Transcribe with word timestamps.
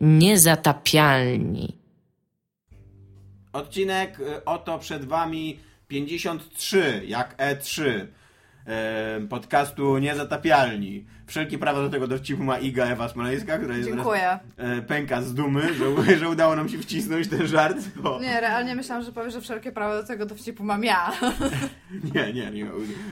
Niezatapialni. 0.00 1.76
Odcinek 3.52 4.20
y, 4.20 4.44
oto 4.44 4.78
przed 4.78 5.04
wami 5.04 5.60
53, 5.88 7.02
jak 7.06 7.36
E3 7.36 7.82
e, 8.66 9.20
podcastu 9.28 9.98
Niezatapialni. 9.98 11.04
Wszelkie 11.26 11.58
prawa 11.58 11.80
do 11.82 11.90
tego 11.90 12.06
dowcipu 12.06 12.42
ma 12.42 12.58
Iga 12.58 12.86
Ewa 12.86 13.08
Smoleńska, 13.08 13.58
która 13.58 13.76
jest 13.76 13.88
Dziękuję. 13.88 14.38
e, 14.56 14.82
pęka 14.82 15.22
z 15.22 15.34
dumy, 15.34 15.74
że, 15.74 16.18
że 16.18 16.28
udało 16.28 16.56
nam 16.56 16.68
się 16.68 16.78
wcisnąć 16.78 17.28
ten 17.28 17.46
żart. 17.46 17.76
Bo... 17.96 18.20
Nie, 18.20 18.40
realnie 18.40 18.74
myślałam, 18.74 19.04
że 19.04 19.12
powiesz, 19.12 19.32
że 19.32 19.40
wszelkie 19.40 19.72
prawo 19.72 19.94
do 20.02 20.06
tego 20.06 20.26
dowcipu 20.26 20.64
mam 20.64 20.84
ja. 20.84 21.12
Nie, 22.14 22.32
nie, 22.32 22.50
nie. 22.50 22.66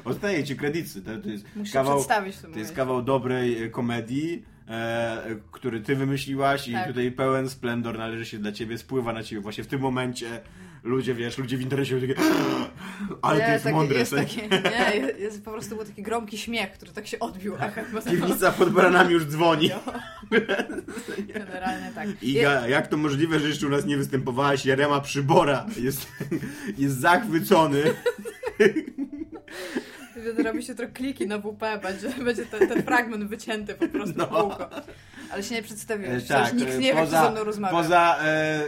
Oddaję 0.05 0.45
ci 0.45 0.57
kredyty. 0.57 1.03
To, 1.03 1.19
to 1.23 1.29
jest 1.29 1.57
Musisz 1.57 1.73
kawał, 1.73 1.97
przedstawić 1.97 2.37
w 2.37 2.43
tym 2.43 2.53
To 2.53 2.59
jest 2.59 2.75
kawał 2.75 3.03
dobrej 3.03 3.71
komedii, 3.71 4.45
e, 4.69 5.37
który 5.53 5.81
ty 5.81 5.97
wymyśliłaś 5.97 6.69
i 6.69 6.73
Tak. 6.73 6.87
tutaj 6.89 7.13
pełen 7.13 7.49
splendor 7.49 7.99
należy 7.99 8.27
się 8.27 8.39
dla 8.39 8.53
ciebie, 8.53 8.79
spływa 8.79 9.13
na 9.13 9.23
ciebie 9.23 9.43
właśnie 9.43 9.65
w 9.65 9.67
tym 9.67 9.81
momencie. 9.81 10.41
Ludzie, 10.83 11.15
wiesz, 11.15 11.39
ludzie 11.39 11.57
w 11.57 11.61
internecie 11.61 11.95
mówią 11.95 12.09
takie 12.09 12.21
ale 13.23 13.41
to 13.41 13.51
jest 13.51 13.65
taki- 13.65 13.77
mądre. 13.77 13.99
Jest, 13.99 14.11
co? 14.11 14.17
taki, 14.17 14.37
nie, 14.37 14.97
jest, 14.97 15.19
jest 15.21 15.45
po 15.45 15.51
prostu 15.51 15.77
był 15.77 15.85
taki 15.85 16.03
gromki 16.03 16.39
śmiech, 16.39 16.73
który 16.73 16.93
tak 16.93 17.07
się 17.07 17.19
odbił. 17.19 17.55
Piwnica 18.11 18.53
pod 18.53 18.71
baranami 18.71 19.13
już 19.13 19.25
dzwoni. 19.25 19.71
Generalnie 21.35 21.93
tak. 21.95 22.23
Iga, 22.23 22.69
jak 22.69 22.87
to 22.87 22.97
możliwe, 22.97 23.41
że 23.41 23.49
jeszcze 23.49 23.67
u 23.67 23.71
nas 23.71 23.85
nie 23.87 23.97
występowałaś? 23.97 24.67
Jarema 24.67 25.01
Przybora 25.01 25.67
jest, 25.81 26.07
jest 26.79 27.01
zachwycony. 27.01 27.83
Je- 30.25 30.43
Robi 30.43 30.63
się 30.63 30.75
trochę 30.75 30.93
kliki 30.93 31.27
na 31.27 31.39
WP, 31.39 31.61
będzie, 31.83 32.09
będzie 32.25 32.47
ten, 32.47 32.69
ten 32.69 32.83
fragment 32.83 33.25
wycięty 33.25 33.75
po 33.75 33.89
prostu 33.89 34.15
No. 34.19 34.27
w 34.27 34.29
kółko. 34.31 34.71
Ale 35.31 35.43
się 35.43 35.55
nie 35.55 35.63
przedstawiłeś, 35.63 36.23
E, 36.23 36.27
przecież 36.27 36.53
nikt 36.53 36.79
nie 36.79 36.95
wie, 36.95 37.07
kto 37.07 37.07
ze 37.25 37.31
mną 37.31 37.45
rozmawia. 37.45 37.73
Poza 37.77 38.17
e, 38.23 38.61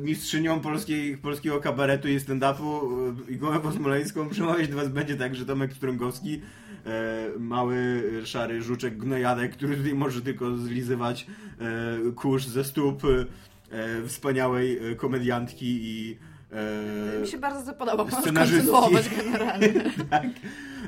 mistrzynią 0.00 0.60
polskiej, 0.60 1.16
polskiego 1.18 1.60
kabaretu 1.60 2.08
i 2.08 2.18
stand-upu 2.20 2.80
e, 3.28 3.32
Igą 3.32 3.52
Ewą 3.52 3.72
Smoleńską 3.72 4.28
przemawiać 4.28 4.68
do 4.68 4.76
was 4.76 4.88
będzie 4.88 5.16
także 5.16 5.46
Tomek 5.46 5.72
Strągowski, 5.72 6.40
e, 6.86 7.28
mały, 7.38 8.02
szary 8.24 8.62
żuczek 8.62 8.96
gnojadek, 8.96 9.52
który 9.52 9.76
tutaj 9.76 9.94
może 9.94 10.22
tylko 10.22 10.56
zlizywać 10.56 11.26
e, 11.60 12.12
kurz 12.12 12.46
ze 12.46 12.64
stóp 12.64 13.02
e, 13.04 14.06
wspaniałej 14.08 14.92
e, 14.92 14.94
komediantki 14.94 15.66
i 15.82 16.18
e, 16.54 17.20
Mi 17.20 17.28
się 17.28 17.38
bardzo 17.38 17.74
podoba, 17.74 18.04
kontynuować 18.04 19.08
generalnie. 19.16 19.72
tak. 20.10 20.26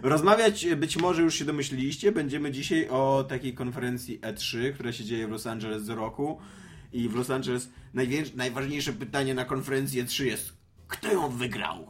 Rozmawiać, 0.02 0.66
być 0.76 0.96
może 0.96 1.22
już 1.22 1.34
się 1.34 1.44
domyśliliście, 1.44 2.12
będziemy 2.12 2.50
dzisiaj 2.52 2.88
o 2.88 3.24
takiej 3.28 3.54
konferencji 3.54 4.20
E3, 4.20 4.72
która 4.74 4.92
się 4.92 5.04
dzieje 5.04 5.26
w 5.26 5.30
Los 5.30 5.46
Angeles 5.46 5.82
co 5.86 5.94
roku. 5.94 6.38
I 6.92 7.08
w 7.08 7.14
Los 7.14 7.30
Angeles 7.30 7.68
najważniejsze 8.36 8.92
pytanie 8.92 9.34
na 9.34 9.44
konferencji 9.44 10.04
E3 10.04 10.24
jest, 10.24 10.52
kto 10.88 11.12
ją 11.12 11.28
wygrał? 11.28 11.86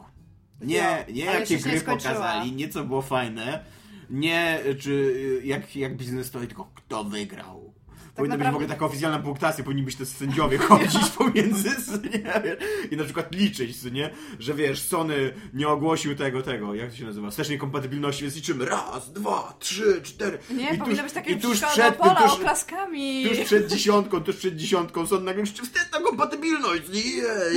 Nie, 0.61 1.05
nie 1.13 1.29
ale 1.29 1.39
jakie 1.39 1.57
gry 1.57 1.73
nie 1.73 1.81
pokazali, 1.81 2.51
nie 2.51 2.69
co 2.69 2.83
było 2.83 3.01
fajne, 3.01 3.65
nie 4.09 4.59
czy 4.79 5.13
jak, 5.43 5.75
jak 5.75 5.97
biznes 5.97 6.27
stoi, 6.27 6.47
tylko 6.47 6.71
kto 6.75 7.03
wygrał. 7.03 7.73
Powinna 8.17 8.35
być 8.35 8.41
w 8.41 8.45
naprawdę- 8.45 8.55
ogóle 8.65 8.67
taka 8.67 8.85
oficjalna 8.85 9.19
punktacja, 9.19 9.63
powinni 9.63 9.83
być 9.83 9.95
te 9.95 10.05
sędziowie 10.05 10.57
chodzić 10.67 11.09
pomiędzy, 11.09 11.69
nie, 12.03 12.41
wiesz, 12.43 12.57
i 12.91 12.97
na 12.97 13.03
przykład 13.03 13.35
liczyć, 13.35 13.83
nie, 13.91 14.09
że 14.39 14.53
wiesz, 14.53 14.81
Sony 14.81 15.33
nie 15.53 15.67
ogłosił 15.67 16.15
tego, 16.15 16.41
tego, 16.41 16.75
jak 16.75 16.89
to 16.89 16.95
się 16.95 17.05
nazywa, 17.05 17.29
wstecznej 17.29 17.57
kompatybilności, 17.57 18.23
więc 18.23 18.35
liczymy. 18.35 18.65
Raz, 18.65 19.11
dwa, 19.13 19.55
trzy, 19.59 20.01
cztery. 20.03 20.37
Nie, 20.49 20.63
I 20.73 20.77
powinno 20.77 20.85
tuż, 20.95 21.03
być 21.03 21.13
takie 21.13 21.31
i 21.31 21.37
tuż 21.41 21.61
przed, 21.61 21.95
pola 21.95 22.15
tuż, 22.15 22.31
oklaskami. 22.33 23.25
tuż 23.29 23.37
przed 23.39 23.67
dziesiątką, 23.67 24.19
tuż 24.23 24.35
przed 24.35 24.55
dziesiątką 24.55 25.07
Sony 25.07 25.21
nagle 25.25 25.43
krzyczy, 25.43 25.63
wsteczna 25.63 25.99
kompatybilność, 25.99 26.83
nie, 26.93 27.01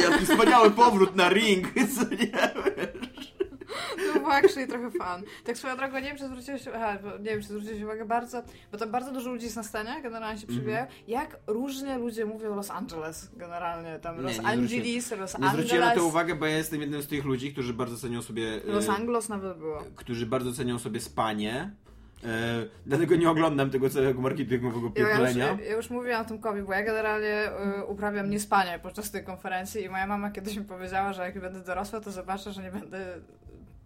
jaki 0.03 0.27
wspaniały 0.27 0.71
powrót 0.71 1.17
na 1.17 1.29
ring, 1.29 1.69
co 1.95 2.05
nie, 2.15 2.51
To 4.15 4.21
był 4.21 4.31
actually 4.31 4.67
trochę 4.69 4.91
fan. 4.91 5.23
Tak 5.45 5.59
swoją 5.59 5.77
drogą, 5.77 5.95
nie 5.97 6.03
wiem, 6.03 6.17
czy 6.17 6.27
zwróciłeś 6.27 6.63
aha, 6.75 6.99
nie 7.19 7.25
wiem, 7.25 7.41
czy 7.43 7.49
zwróciłeś 7.49 7.83
uwagę 7.83 8.05
bardzo, 8.05 8.43
bo 8.73 8.79
tam 8.79 8.91
bardzo 8.91 9.13
dużo 9.13 9.31
ludzi 9.31 9.45
jest 9.45 9.57
na 9.57 9.63
scenie, 9.63 10.03
generalnie 10.03 10.39
się 10.41 10.47
Mhm. 10.47 10.59
przybijają, 10.59 10.87
jak 11.09 11.37
różnie 11.47 11.99
ludzie 11.99 12.27
mówią 12.27 12.55
Los 12.57 12.71
Angeles, 12.71 13.31
generalnie, 13.37 13.99
tam 13.99 14.17
Nie, 14.17 14.23
Los 14.23 14.39
nie 14.39 14.47
Angeles, 14.47 15.11
Los 15.11 15.39
Nie 15.39 15.49
zwróciłem 15.49 15.81
na 15.81 15.87
to 15.87 15.91
Angeles, 15.91 16.09
uwagę, 16.11 16.35
bo 16.35 16.47
ja 16.47 16.57
jestem 16.57 16.81
jednym 16.81 17.03
z 17.03 17.07
tych 17.07 17.25
ludzi, 17.25 17.53
którzy 17.53 17.75
bardzo 17.75 17.97
cenią 17.97 18.23
sobie... 18.23 18.61
e, 18.69 18.73
Los 18.73 18.89
Anglos 18.89 19.29
nawet 19.29 19.59
było. 19.59 19.83
którzy 19.97 20.27
bardzo 20.27 20.53
cenią 20.53 20.79
sobie 20.79 21.01
spanie. 21.01 21.71
E, 22.25 22.29
dlatego 22.87 23.17
nie 23.17 23.31
oglądam 23.31 23.71
tego 23.71 23.91
całego 23.91 24.21
marketingowego 24.21 24.93
Ja 24.97 25.01
już, 25.03 25.09
pierdolenia. 25.09 25.59
ja 25.69 25.77
już 25.77 25.91
mówiłam 25.91 26.25
Tomkowi, 26.25 26.63
bo 26.63 26.73
ja 26.73 26.83
generalnie 26.83 27.51
y, 27.81 27.85
uprawiam 27.85 28.31
niespanie 28.31 28.79
podczas 28.83 29.11
tej 29.11 29.25
konferencji 29.25 29.85
i 29.85 29.89
moja 29.89 30.07
mama 30.07 30.31
kiedyś 30.31 30.57
mi 30.57 30.65
powiedziała, 30.65 31.13
że 31.13 31.23
jak 31.23 31.41
będę 31.41 31.61
dorosła, 31.61 32.01
to 32.01 32.11
zobaczę, 32.11 32.53
że 32.53 32.63
nie 32.63 32.71
będę 32.71 33.07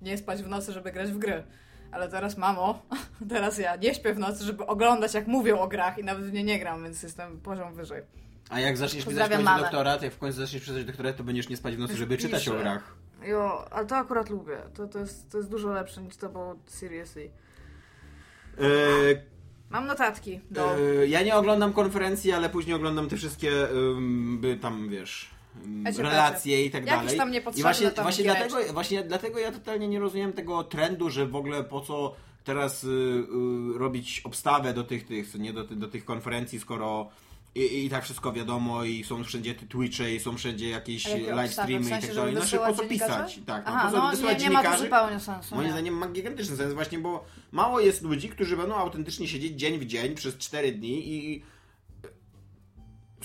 nie 0.03 0.19
spać 0.19 0.43
w 0.43 0.49
nocy, 0.49 0.73
żeby 0.73 0.93
grać 0.93 1.11
w 1.13 1.19
gry. 1.19 1.45
Ale 1.93 2.09
teraz, 2.09 2.37
mamo, 2.37 2.83
teraz 3.31 3.59
ja 3.59 3.77
nie 3.77 3.95
śpię 3.95 4.15
w 4.15 4.19
nocy, 4.19 4.45
żeby 4.45 4.67
oglądać, 4.67 5.15
jak 5.15 5.27
mówią 5.27 5.59
o 5.59 5.69
grach 5.69 5.99
i 5.99 6.05
nawet 6.05 6.25
w 6.25 6.33
nie 6.33 6.45
nie 6.45 6.59
gram, 6.59 6.83
więc 6.83 7.03
jestem 7.03 7.41
poziom 7.41 7.75
wyżej. 7.75 8.03
A 8.51 8.61
jak 8.61 8.77
zaczniesz 8.77 9.05
pisać 9.05 9.31
w 9.31 9.35
końcu 9.35 9.61
doktorat, 9.61 10.03
jak 10.03 10.13
w 10.13 10.19
końcu 10.19 10.39
zaczniesz 10.39 10.63
pisać 10.63 10.85
doktorat, 10.85 11.17
to 11.17 11.25
będziesz 11.25 11.49
nie 11.49 11.57
spać 11.57 11.77
w 11.77 11.79
nocy, 11.79 11.97
żeby 11.97 12.19
czytać 12.19 12.49
o 12.49 12.55
grach. 12.55 12.95
Jo, 13.23 13.65
ale 13.71 13.87
to 13.87 13.97
akurat 13.97 14.31
lubię. 14.31 14.59
To, 14.75 14.87
to, 14.89 14.99
jest, 14.99 15.31
to 15.31 15.39
jest 15.39 15.51
dużo 15.51 15.73
lepsze 15.73 16.03
niż 16.03 16.17
to 16.17 16.29
było 16.29 16.57
seriously. 16.67 17.31
E, 18.59 18.65
Mam 19.71 19.87
notatki 19.87 20.41
do... 20.51 20.77
e, 20.77 21.07
ja 21.07 21.23
nie 21.23 21.35
oglądam 21.37 21.73
konferencji, 21.73 22.33
ale 22.33 22.51
później 22.51 22.77
oglądam 22.77 23.09
te 23.09 23.17
wszystkie 23.17 23.71
ym, 23.71 24.39
by 24.41 24.57
tam, 24.57 24.89
wiesz, 24.89 25.34
relacje 25.97 26.65
i 26.65 26.71
tak 26.71 26.85
dalej. 26.85 27.17
tam 27.17 27.35
I 27.35 27.63
właśnie, 27.63 27.91
tam 27.91 28.05
właśnie, 28.05 28.25
giereczki. 28.25 28.49
dlatego, 28.49 28.73
właśnie 28.73 29.03
dlatego 29.03 29.39
ja 29.39 29.53
totalnie 29.53 29.89
nie 29.89 30.01
rozumiem 30.01 30.33
tego 30.33 30.65
trendu, 30.65 31.11
że 31.11 31.27
w 31.27 31.37
ogóle 31.37 31.65
po 31.65 31.81
co 31.81 32.15
teraz 32.45 32.85
y, 32.85 32.89
y, 32.89 33.79
robić 33.79 34.21
obstawę 34.25 34.75
do 34.75 34.85
tych, 34.85 35.07
tych 35.07 35.35
nie, 35.35 35.53
do, 35.53 35.65
do 35.65 35.89
tych 35.89 36.05
konferencji, 36.05 36.61
skoro 36.61 37.11
i, 37.55 37.85
i 37.85 37.91
tak 37.91 38.05
wszystko 38.05 38.33
wiadomo 38.33 38.85
i 38.85 39.05
są 39.05 39.25
wszędzie 39.25 39.55
te 39.55 39.67
Twitche 39.67 40.15
i 40.15 40.21
są 40.21 40.37
wszędzie 40.37 40.69
jakieś 40.69 41.07
live 41.27 41.53
streamy 41.53 41.81
W 41.81 41.89
sensie, 41.89 42.07
i 42.07 42.09
tak 42.09 42.17
dalej. 42.17 42.37
Znaczy 42.37 42.57
po 42.57 42.65
wysyłać 42.65 42.77
co 42.77 42.85
pisać? 42.89 43.41
Tak, 43.47 43.63
Aha, 43.67 43.85
no, 43.85 43.91
po 43.91 43.97
co 43.97 44.03
no 44.03 44.11
wysyłać 44.11 44.39
nie, 44.39 44.49
nie 44.49 44.51
ma 44.51 44.63
to 44.63 44.79
zupełnie 44.79 45.21
sensu. 45.21 45.55
Moim 45.55 45.67
nie. 45.67 45.73
zdaniem 45.73 45.95
ma 45.95 46.09
gigantyczny 46.09 46.57
sens 46.57 46.75
właśnie, 46.75 46.99
bo 46.99 47.25
mało 47.53 47.81
jest 47.81 48.03
ludzi, 48.03 48.29
którzy 48.29 48.57
będą 48.57 48.75
autentycznie 48.75 49.29
siedzieć 49.29 49.53
dzień 49.53 49.79
w 49.79 49.87
dzień 49.87 50.15
przez 50.15 50.39
4 50.39 50.73
dni 50.73 51.09
i 51.09 51.43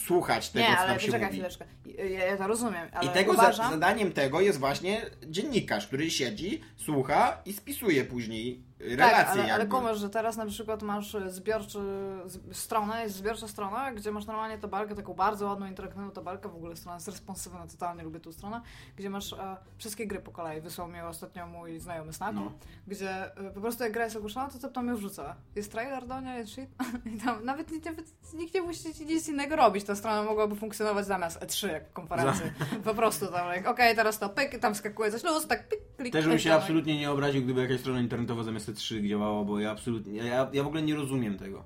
słuchać 0.05 0.49
tego, 0.49 0.65
Nie, 0.69 0.73
co 0.75 0.79
ale 0.79 0.89
tam 0.89 0.99
się 0.99 1.05
poczekaj 1.05 1.27
mówi. 1.27 1.37
chwileczkę. 1.37 1.65
Ja, 1.97 2.25
ja 2.25 2.37
to 2.37 2.47
rozumiem, 2.47 2.87
ale 2.93 3.09
I 3.09 3.13
tego 3.13 3.31
uważam... 3.33 3.65
za, 3.65 3.71
zadaniem 3.71 4.11
tego 4.11 4.41
jest 4.41 4.59
właśnie 4.59 5.01
dziennikarz, 5.27 5.87
który 5.87 6.11
siedzi, 6.11 6.61
słucha 6.75 7.41
i 7.45 7.53
spisuje 7.53 8.05
później 8.05 8.63
relacje. 8.79 9.15
Tak, 9.17 9.27
ale, 9.29 9.41
ale 9.41 9.49
jakby. 9.63 9.75
kumasz, 9.75 9.97
że 9.99 10.09
teraz 10.09 10.37
na 10.37 10.45
przykład 10.45 10.83
masz 10.83 11.15
zbiorczy, 11.27 11.79
z, 12.25 12.57
stronę, 12.57 13.03
jest 13.03 13.15
zbiorcza 13.15 13.47
strona, 13.47 13.91
gdzie 13.93 14.11
masz 14.11 14.25
normalnie 14.25 14.57
tabelkę, 14.57 14.95
taką 14.95 15.13
bardzo 15.13 15.45
ładną, 15.45 15.65
interaktywną 15.65 16.11
tabelkę, 16.11 16.49
w 16.49 16.55
ogóle 16.55 16.75
strona 16.75 16.95
jest 16.95 17.07
responsywna, 17.07 17.67
totalnie 17.67 18.03
lubię 18.03 18.19
tą 18.19 18.31
stronę, 18.31 18.61
gdzie 18.95 19.09
masz 19.09 19.33
e, 19.33 19.57
wszystkie 19.77 20.07
gry 20.07 20.19
po 20.19 20.31
kolei. 20.31 20.61
Wysłał 20.61 20.87
mi 20.87 21.01
ostatnio 21.01 21.47
mój 21.47 21.79
znajomy 21.79 22.13
Snaku, 22.13 22.33
No. 22.35 22.51
gdzie 22.87 23.35
e, 23.37 23.51
po 23.51 23.61
prostu 23.61 23.83
jak 23.83 23.91
gra 23.93 24.03
jest 24.03 24.15
ogłoszona, 24.15 24.49
to 24.49 24.59
to 24.59 24.69
tam 24.69 24.87
ją 24.87 24.95
wrzuca. 24.95 25.35
Jest 25.55 25.71
trailer 25.71 26.07
do 26.07 26.21
niej, 26.21 26.37
jest 26.37 26.51
shit 26.51 26.69
i 27.15 27.17
tam 27.19 27.45
nawet, 27.45 27.71
nikt- 27.71 27.85
nawet 27.85 28.05
nikt 28.33 28.53
nie 28.53 28.61
musi 28.61 29.05
nic 29.05 29.27
innego 29.29 29.55
robić. 29.55 29.83
Ta 29.85 29.95
strona 29.95 30.23
mogłaby 30.23 30.55
funkcjonować 30.55 31.05
zamiast 31.05 31.39
E3 31.39 31.67
jak 31.71 31.93
konferencji. 31.93 32.45
Po 32.83 32.93
prostu 32.93 33.27
tam, 33.27 33.53
like, 33.55 33.69
okej, 33.69 33.95
teraz 33.95 34.19
to 34.19 34.29
pyk, 34.29 34.59
tam 34.59 34.75
skakuje 34.75 35.11
coś 35.11 35.23
luz, 35.23 35.47
tak 35.47 35.67
pyk, 35.69 35.79
klik, 35.97 36.13
Też 36.13 36.27
bym 36.27 36.39
się 36.39 36.49
tam, 36.49 36.59
absolutnie 36.59 36.99
nie 36.99 37.11
obraził, 37.11 37.43
gdyby 37.43 37.61
jakaś 37.61 37.79
strona 37.79 37.99
internetowa 37.99 38.43
zamiast 38.43 38.68
T3 38.73 39.09
działała, 39.09 39.43
bo 39.43 39.59
ja 39.59 39.71
absolutnie, 39.71 40.13
ja, 40.13 40.49
ja 40.53 40.63
w 40.63 40.67
ogóle 40.67 40.81
nie 40.81 40.95
rozumiem 40.95 41.37
tego. 41.37 41.63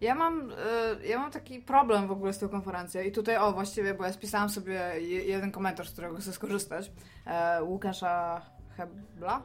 Ja 0.00 0.14
mam, 0.14 0.50
y, 0.50 1.06
ja 1.06 1.18
mam 1.18 1.30
taki 1.30 1.60
problem 1.60 2.06
w 2.06 2.10
ogóle 2.10 2.32
z 2.32 2.38
tą 2.38 2.48
konferencją 2.48 3.02
i 3.02 3.12
tutaj, 3.12 3.36
o 3.36 3.52
właściwie, 3.52 3.94
bo 3.94 4.04
ja 4.04 4.12
spisałam 4.12 4.48
sobie 4.48 4.72
je, 5.00 5.24
jeden 5.24 5.52
komentarz, 5.52 5.88
z 5.88 5.92
którego 5.92 6.16
chcę 6.16 6.32
skorzystać. 6.32 6.92
E, 7.26 7.62
Łukasza 7.62 8.42
Hebla? 8.76 9.42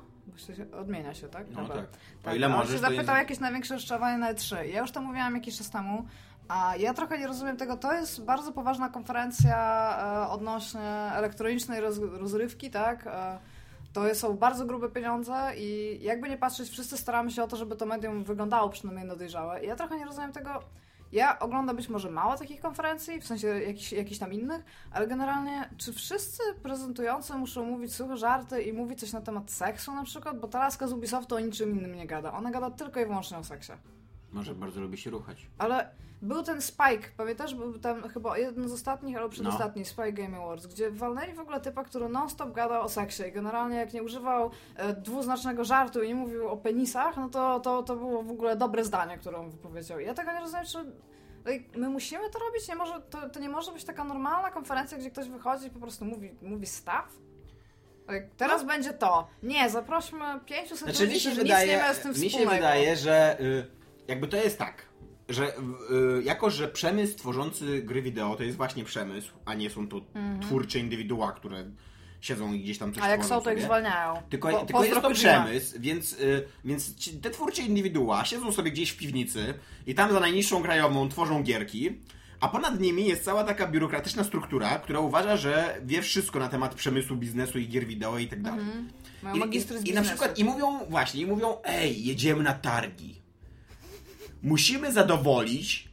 Odmienia 0.81 1.13
się, 1.13 1.27
tak? 1.27 1.45
No 1.51 1.61
Hebel. 1.61 1.87
tak. 2.23 2.33
O 2.33 2.35
ile 2.35 2.47
on 2.47 2.53
możesz, 2.53 2.75
się 2.75 2.81
to 2.81 2.89
zapytał 2.89 3.15
jakieś 3.15 3.39
największe 3.39 3.73
rozczarowanie 3.73 4.17
na 4.17 4.33
E3. 4.33 4.55
Ja 4.65 4.81
już 4.81 4.91
to 4.91 5.01
mówiłam 5.01 5.35
jakiś 5.35 5.57
czas 5.57 5.69
temu, 5.69 6.05
a 6.47 6.75
ja 6.75 6.93
trochę 6.93 7.19
nie 7.19 7.27
rozumiem 7.27 7.57
tego. 7.57 7.77
To 7.77 7.93
jest 7.93 8.25
bardzo 8.25 8.51
poważna 8.51 8.89
konferencja 8.89 9.57
e, 10.25 10.29
odnośnie 10.29 11.11
elektronicznej 11.13 11.81
roz, 11.81 11.99
rozrywki, 11.99 12.69
tak? 12.69 13.07
To 14.07 14.15
są 14.15 14.37
bardzo 14.37 14.65
grube 14.65 14.89
pieniądze 14.89 15.51
i 15.57 15.99
jakby 16.01 16.29
nie 16.29 16.37
patrzeć, 16.37 16.69
wszyscy 16.69 16.97
staramy 16.97 17.31
się 17.31 17.43
o 17.43 17.47
to, 17.47 17.57
żeby 17.57 17.75
to 17.75 17.85
medium 17.85 18.23
wyglądało 18.23 18.69
przynajmniej 18.69 19.07
na 19.07 19.15
dojrzałe. 19.15 19.65
Ja 19.65 19.75
trochę 19.75 19.97
nie 19.97 20.05
rozumiem 20.05 20.31
tego. 20.31 20.59
Ja 21.11 21.39
oglądam 21.39 21.75
być 21.75 21.89
może 21.89 22.11
mało 22.11 22.37
takich 22.37 22.61
konferencji, 22.61 23.21
w 23.21 23.27
sensie 23.27 23.47
jakichś, 23.47 23.91
jakichś 23.91 24.19
tam 24.19 24.33
innych, 24.33 24.63
ale 24.91 25.07
generalnie, 25.07 25.69
czy 25.77 25.93
wszyscy 25.93 26.43
prezentujący 26.63 27.33
muszą 27.33 27.65
mówić 27.65 27.95
suche 27.95 28.17
żarty 28.17 28.63
i 28.63 28.73
mówić 28.73 28.99
coś 28.99 29.13
na 29.13 29.21
temat 29.21 29.51
seksu 29.51 29.95
na 29.95 30.03
przykład? 30.03 30.39
Bo 30.39 30.47
ta 30.47 30.59
laska 30.59 30.87
z 30.87 30.93
Ubisoftu 30.93 31.35
o 31.35 31.39
niczym 31.39 31.79
innym 31.79 31.95
nie 31.95 32.07
gada. 32.07 32.33
Ona 32.33 32.51
gada 32.51 32.71
tylko 32.71 32.99
i 32.99 33.05
wyłącznie 33.05 33.37
o 33.37 33.43
seksie. 33.43 33.71
Może 34.33 34.55
bardzo 34.55 34.81
lubi 34.81 34.97
się 34.97 35.09
ruchać. 35.09 35.47
Ale 35.57 35.89
był 36.21 36.43
ten 36.43 36.61
Spike, 36.61 37.09
pamiętasz? 37.17 37.55
Był 37.55 37.79
tam 37.79 38.09
chyba 38.09 38.37
jeden 38.37 38.69
z 38.69 38.71
ostatnich, 38.71 39.17
albo 39.17 39.29
przedostatni 39.29 39.81
No. 39.81 39.85
Spike 39.87 40.13
Game 40.13 40.37
Awards, 40.37 40.67
gdzie 40.67 40.91
walnęli 40.91 41.33
w 41.33 41.39
ogóle 41.39 41.61
typa, 41.61 41.83
który 41.83 42.09
non-stop 42.09 42.51
gadał 42.53 42.81
o 42.83 42.89
seksie 42.89 43.23
i 43.23 43.31
generalnie 43.31 43.77
jak 43.77 43.93
nie 43.93 44.03
używał 44.03 44.51
e, 44.75 44.93
dwuznacznego 44.93 45.63
żartu 45.63 46.03
i 46.03 46.07
nie 46.07 46.15
mówił 46.15 46.47
o 46.47 46.57
penisach, 46.57 47.17
no 47.17 47.29
to, 47.29 47.59
to, 47.59 47.83
to 47.83 47.95
było 47.95 48.23
w 48.23 48.31
ogóle 48.31 48.55
dobre 48.55 48.83
zdanie, 48.85 49.17
które 49.17 49.37
on 49.37 49.49
wypowiedział. 49.49 49.99
I 49.99 50.05
Ja 50.05 50.13
tego 50.13 50.31
nie 50.33 50.39
rozumiem, 50.39 50.65
czy 50.65 50.77
my 51.79 51.89
musimy 51.89 52.29
to 52.29 52.39
robić? 52.39 52.67
Nie 52.67 52.75
może, 52.75 53.01
to, 53.09 53.29
to 53.29 53.39
nie 53.39 53.49
może 53.49 53.71
być 53.71 53.83
taka 53.83 54.03
normalna 54.03 54.51
konferencja, 54.51 54.97
gdzie 54.97 55.11
ktoś 55.11 55.29
wychodzi 55.29 55.67
i 55.67 55.69
po 55.69 55.79
prostu 55.79 56.05
mówi, 56.05 56.31
mówi 56.41 56.65
staw? 56.67 57.13
Teraz 58.37 58.63
będzie 58.65 58.93
to. 58.93 59.27
Nie, 59.43 59.69
zaprośmy 59.69 60.19
500 60.45 60.77
Znaczy, 60.77 61.03
ludzi, 61.03 61.13
mi 61.13 61.19
się 61.19 61.29
którzy 61.31 61.43
nic 61.45 61.67
nie 61.67 61.77
mają 61.77 61.93
z 61.93 61.99
tym 61.99 62.11
mi 62.11 62.17
się 62.17 62.29
wspólnego. 62.29 62.55
wydaje, 62.55 62.95
że 62.95 63.41
y, 63.41 63.67
jakby 64.09 64.27
to 64.27 64.37
jest 64.37 64.57
tak, 64.57 64.85
że 65.29 65.47
y, 65.47 66.23
jako, 66.23 66.49
że 66.49 66.67
przemysł 66.67 67.17
tworzący 67.17 67.81
gry 67.81 68.01
wideo 68.01 68.35
to 68.35 68.43
jest 68.43 68.57
właśnie 68.57 68.83
przemysł, 68.83 69.31
a 69.45 69.53
nie 69.53 69.69
są 69.69 69.87
to 69.87 70.01
twórcze 70.41 70.79
indywidua, 70.79 71.31
które 71.31 71.65
siedzą 72.21 72.53
i 72.53 72.59
gdzieś 72.59 72.77
tam 72.77 72.89
coś 72.93 72.97
Mhm. 72.97 73.11
A 73.11 73.15
jak 73.17 73.25
są, 73.25 73.41
to 73.41 73.51
ich 73.51 73.61
zwalniają. 73.61 74.13
Tylko, 74.29 74.49
Po- 74.49 74.65
tylko 74.65 74.83
jest 74.83 75.01
to 75.01 75.11
przemysł, 75.11 75.75
więc, 75.79 76.13
y, 76.13 76.43
więc 76.65 76.95
ci, 76.95 77.13
te 77.17 77.29
twórcze 77.29 77.61
indywidua 77.61 78.25
siedzą 78.25 78.51
sobie 78.51 78.71
gdzieś 78.71 78.89
w 78.89 78.97
piwnicy 78.97 79.53
i 79.87 79.95
tam 79.95 80.11
za 80.13 80.19
najniższą 80.19 80.61
krajową 80.63 81.09
tworzą 81.09 81.43
gierki, 81.43 81.99
a 82.39 82.47
ponad 82.47 82.79
nimi 82.79 83.07
jest 83.07 83.23
cała 83.23 83.43
taka 83.43 83.67
biurokratyczna 83.67 84.23
struktura, 84.23 84.79
która 84.79 84.99
uważa, 84.99 85.37
że 85.37 85.81
wie 85.85 86.01
wszystko 86.01 86.39
na 86.39 86.49
temat 86.49 86.75
przemysłu, 86.75 87.15
biznesu 87.17 87.59
i 87.59 87.67
gier 87.67 87.85
wideo 87.85 88.17
i 88.17 88.27
tak 88.27 88.41
dalej. 88.41 88.65
Mają 89.23 89.35
I, 89.35 89.57
i, 89.57 89.89
I 89.89 89.93
na 89.93 90.01
przykład 90.01 90.39
i 90.39 90.43
mówią 90.43 90.79
właśnie, 90.89 91.21
i 91.21 91.25
mówią, 91.25 91.57
ej, 91.63 92.05
jedziemy 92.05 92.43
na 92.43 92.53
targi. 92.53 93.18
Musimy 94.43 94.91
zadowolić 94.93 95.89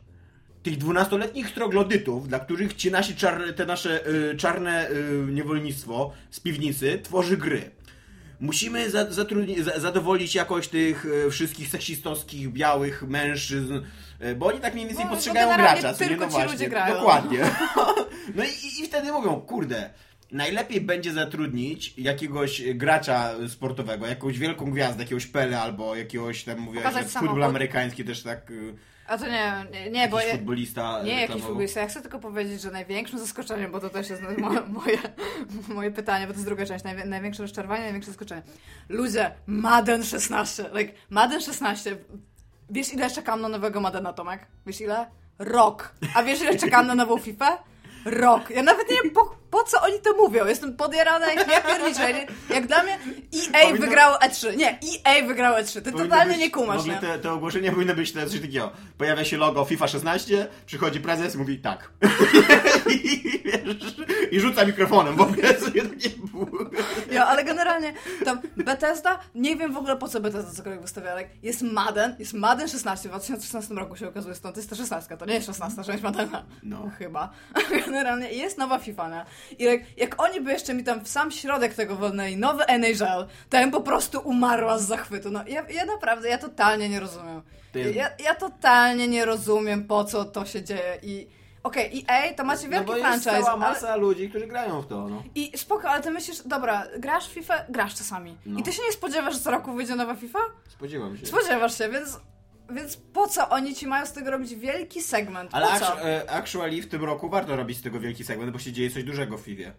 tych 0.63 0.77
dwunastoletnich 0.79 1.51
troglodytów, 1.53 2.29
dla 2.29 2.39
których 2.39 2.75
ci 2.75 2.91
nasi 2.91 3.17
czar, 3.17 3.43
te 3.57 3.67
nasze 3.67 4.07
y, 4.09 4.37
czarne 4.37 4.91
y, 4.91 5.27
niewolnictwo 5.33 6.13
z 6.31 6.41
piwnicy 6.41 7.01
tworzy 7.03 7.37
gry. 7.37 7.71
Musimy 8.41 8.91
za, 8.91 9.05
zatrudni- 9.05 9.63
za, 9.63 9.81
zadowolić 9.81 10.35
jakoś 10.35 10.69
tych 10.69 11.05
y, 11.05 11.31
wszystkich 11.31 11.69
seksistowskich, 11.69 12.53
białych 12.53 13.03
mężczyzn, 13.03 13.81
y, 14.23 14.35
bo 14.35 14.47
oni 14.47 14.61
tak 14.61 14.75
mniej 14.75 14.87
więcej 14.87 15.05
No, 15.05 15.11
postrzegają 15.11 15.57
gracza. 15.57 15.95
co 15.95 16.05
nie? 16.05 16.09
tylko 16.09 16.25
no 16.25 16.31
ci 16.31 16.37
właśnie, 16.37 16.53
ludzie 16.53 16.69
grają. 16.69 16.95
Dokładnie. 16.95 17.39
No 18.35 18.45
i, 18.45 18.81
i 18.83 18.87
wtedy 18.87 19.13
mówią, 19.13 19.41
kurde, 19.41 19.91
najlepiej 20.33 20.81
będzie 20.81 21.13
zatrudnić 21.13 21.99
jakiegoś 21.99 22.63
gracza 22.75 23.35
sportowego, 23.49 24.07
jakąś 24.07 24.39
wielką 24.39 24.71
gwiazdę, 24.71 25.03
jakiegoś 25.03 25.27
Pele 25.27 25.61
albo 25.61 25.97
jakiegoś 25.97 26.45
tam, 26.45 26.59
mówię, 26.59 26.81
futbol 27.07 27.45
amerykański 27.45 28.05
też 28.05 28.23
tak, 28.23 28.51
y, 28.51 28.75
A 29.07 29.19
to 29.19 29.27
nie, 29.27 29.67
nie, 29.73 29.91
nie 29.91 30.09
bo 30.09 30.21
ja, 30.21 30.33
futbolista 30.33 31.03
nie 31.03 31.21
jakiś 31.21 31.43
futbolista. 31.43 31.81
Ja 31.81 31.89
chcę 31.89 32.03
tylko 32.03 32.19
powiedzieć, 32.19 32.61
że 32.61 32.71
największym 32.71 33.19
zaskoczeniem, 33.19 33.73
bo 33.73 33.81
to 33.81 33.91
też 33.91 34.11
jest 34.11 34.23
moje, 34.23 34.61
moje, 34.81 34.99
moje 35.69 35.91
pytanie, 35.91 36.27
bo 36.27 36.33
to 36.33 36.39
jest 36.39 36.49
druga 36.49 36.67
część, 36.67 36.85
najwię, 36.85 37.05
największe 37.05 37.43
rozczarowanie, 37.43 37.83
największe 37.83 38.11
zaskoczenie. 38.11 38.43
Ludzie, 38.89 39.31
Madden 39.47 40.05
16, 40.05 40.65
like, 40.75 40.93
Madden 41.11 41.41
16, 41.41 41.97
wiesz 42.71 42.93
ile 42.93 43.11
czekam 43.11 43.41
na 43.41 43.49
nowego 43.49 43.81
Maddena, 43.81 44.13
Tomek? 44.13 44.47
Wiesz 44.67 44.81
ile? 44.81 45.07
Rok. 45.39 45.95
A 46.15 46.23
wiesz 46.23 46.41
ile 46.41 46.59
czekam 46.59 46.87
na 46.87 46.95
nową 46.95 47.19
FIFA? 47.19 47.59
Rok. 48.05 48.51
Ja 48.51 48.63
nawet 48.63 48.91
nie 48.91 49.11
po, 49.11 49.37
po 49.51 49.63
co 49.65 49.81
oni 49.83 50.01
to 50.01 50.17
mówią. 50.17 50.47
Jestem 50.47 50.77
podjarana 50.77 51.33
jak 51.33 51.49
nie 51.49 51.61
pierniczę. 51.63 52.13
Nie- 52.13 52.27
Jak 52.55 52.67
dla 52.67 52.83
mnie 52.83 52.93
EA 53.53 53.63
Powinno- 53.67 53.81
wygrało 53.87 54.17
E3. 54.17 54.57
Nie, 54.57 54.79
EA 55.05 55.27
wygrało 55.27 55.57
E3. 55.59 55.73
Ty 55.73 55.83
Powinno 55.93 56.05
totalnie 56.05 56.33
być- 56.35 56.43
nie 56.43 56.51
kumasz, 56.51 56.85
nie? 56.85 56.97
te, 56.97 57.19
te 57.19 57.33
ogłoszenia 57.33 57.73
powinny 57.73 57.95
być 57.95 58.13
to 58.13 58.21
coś 58.27 58.41
takiego. 58.41 58.71
Pojawia 58.99 59.25
się 59.25 59.37
logo 59.37 59.65
FIFA 59.65 59.89
16, 59.89 60.47
przychodzi 60.67 61.01
prezes 61.01 61.35
i 61.35 61.39
mówi 61.39 61.59
tak. 61.59 61.91
I, 63.05 63.43
wiesz, 63.45 63.97
I 64.31 64.41
rzuca 64.41 64.65
mikrofonem 64.67 65.17
w 65.17 65.21
ogóle 65.21 65.61
sobie 65.61 65.83
takie... 65.83 66.11
Ja, 67.11 67.27
ale 67.27 67.45
generalnie 67.45 67.93
tam 68.25 68.41
Bethesda, 68.57 69.19
nie 69.35 69.57
wiem 69.57 69.73
w 69.73 69.77
ogóle 69.77 69.97
po 69.97 70.09
co 70.09 70.21
Bethesda 70.21 70.53
cokolwiek 70.53 70.81
wystawia, 70.83 71.11
ale 71.13 71.25
jest 71.43 71.63
Madden, 71.63 72.17
jest 72.19 72.33
Madden 72.33 72.69
16, 72.69 73.09
w 73.09 73.13
2016 73.13 73.75
roku 73.75 73.97
się 73.97 74.09
okazuje, 74.09 74.35
stąd 74.35 74.57
jest 74.57 74.71
to 74.71 74.77
16, 74.77 75.17
to 75.17 75.27
nie 75.27 75.35
jest 75.35 75.47
16 75.47 75.85
część 75.85 76.03
Maddena. 76.03 76.45
No. 76.63 76.91
Chyba. 76.99 77.33
Generalnie 77.87 78.33
jest 78.33 78.59
nowa 78.59 78.79
FIFA, 78.79 79.09
nie? 79.09 79.25
I 79.59 79.65
jak, 79.65 79.81
jak 79.97 80.23
oni 80.23 80.41
by 80.41 80.53
jeszcze 80.53 80.75
mi 80.75 80.85
tam 80.85 81.05
w 81.05 81.09
sam 81.09 81.31
środek 81.31 81.75
tego 81.75 81.97
wolnęli, 81.97 82.37
nowy 82.37 82.65
NHL, 82.67 83.27
to 83.51 83.57
ja 83.57 83.63
bym 83.63 83.71
po 83.71 83.81
prostu 83.81 84.21
umarła 84.21 84.79
z 84.79 84.87
zachwytu. 84.87 85.31
No 85.31 85.41
ja, 85.47 85.69
ja 85.71 85.85
naprawdę, 85.85 86.29
ja 86.29 86.39
totalnie 86.39 86.89
nie 86.89 87.01
rozumiem. 87.01 87.43
Ja, 87.95 88.11
ja 88.25 88.35
totalnie 88.35 89.09
nie 89.09 89.25
rozumiem 89.25 89.85
po 89.85 90.05
co 90.05 90.25
to 90.25 90.47
się 90.47 90.63
dzieje 90.63 90.99
i 91.03 91.27
okej, 91.63 92.05
EA 92.09 92.35
to 92.35 92.45
macie 92.45 92.65
No 92.65 92.71
wielki 92.71 92.87
bo 92.87 92.97
jest 92.97 93.07
franchise, 93.07 93.31
cała 93.31 93.51
ale- 93.51 93.59
masa 93.75 93.97
ludzi, 93.97 94.29
którzy 94.29 94.47
grają 94.47 94.83
w 94.83 94.87
to, 94.87 95.09
no. 95.09 95.23
i 95.35 95.59
spoko, 95.59 95.89
ale 95.91 96.03
ty 96.03 96.11
myślisz, 96.11 96.43
dobra, 96.43 96.87
grasz 96.99 97.29
w 97.29 97.33
FIFA? 97.33 97.55
Grasz 97.69 97.95
czasami. 97.95 98.37
No. 98.47 98.61
I 98.61 98.63
ty 98.63 98.73
się 98.73 98.83
nie 98.83 98.93
spodziewasz, 98.93 99.35
że 99.35 99.41
co 99.41 99.51
roku 99.51 99.73
wyjdzie 99.73 99.95
nowa 99.97 100.15
FIFA? 100.15 100.39
Spodziewam 100.69 101.19
się. 101.19 101.27
Spodziewasz 101.27 101.79
się, 101.79 101.89
więc, 101.89 102.21
więc 102.71 102.97
po 102.97 103.29
co 103.29 103.49
oni 103.49 103.75
ci 103.75 103.87
mają 103.87 104.07
z 104.07 104.13
tego 104.13 104.31
robić 104.31 104.55
wielki 104.55 105.03
segment? 105.03 105.51
Ale 105.55 105.67
po 105.67 105.79
co? 105.79 105.85
actu- 105.87 105.99
e, 106.07 106.31
actually 106.31 106.83
w 106.83 106.89
tym 106.89 107.05
roku 107.05 107.29
warto 107.29 107.57
robić 107.57 107.79
z 107.79 107.83
tego 107.83 108.01
wielki 108.01 108.25
segment, 108.25 108.53
bo 108.53 108.59
się 108.59 108.73
dzieje 108.73 108.91
coś 108.91 109.05
dużego 109.05 109.39
w 109.39 109.41
FIFA. 109.41 109.71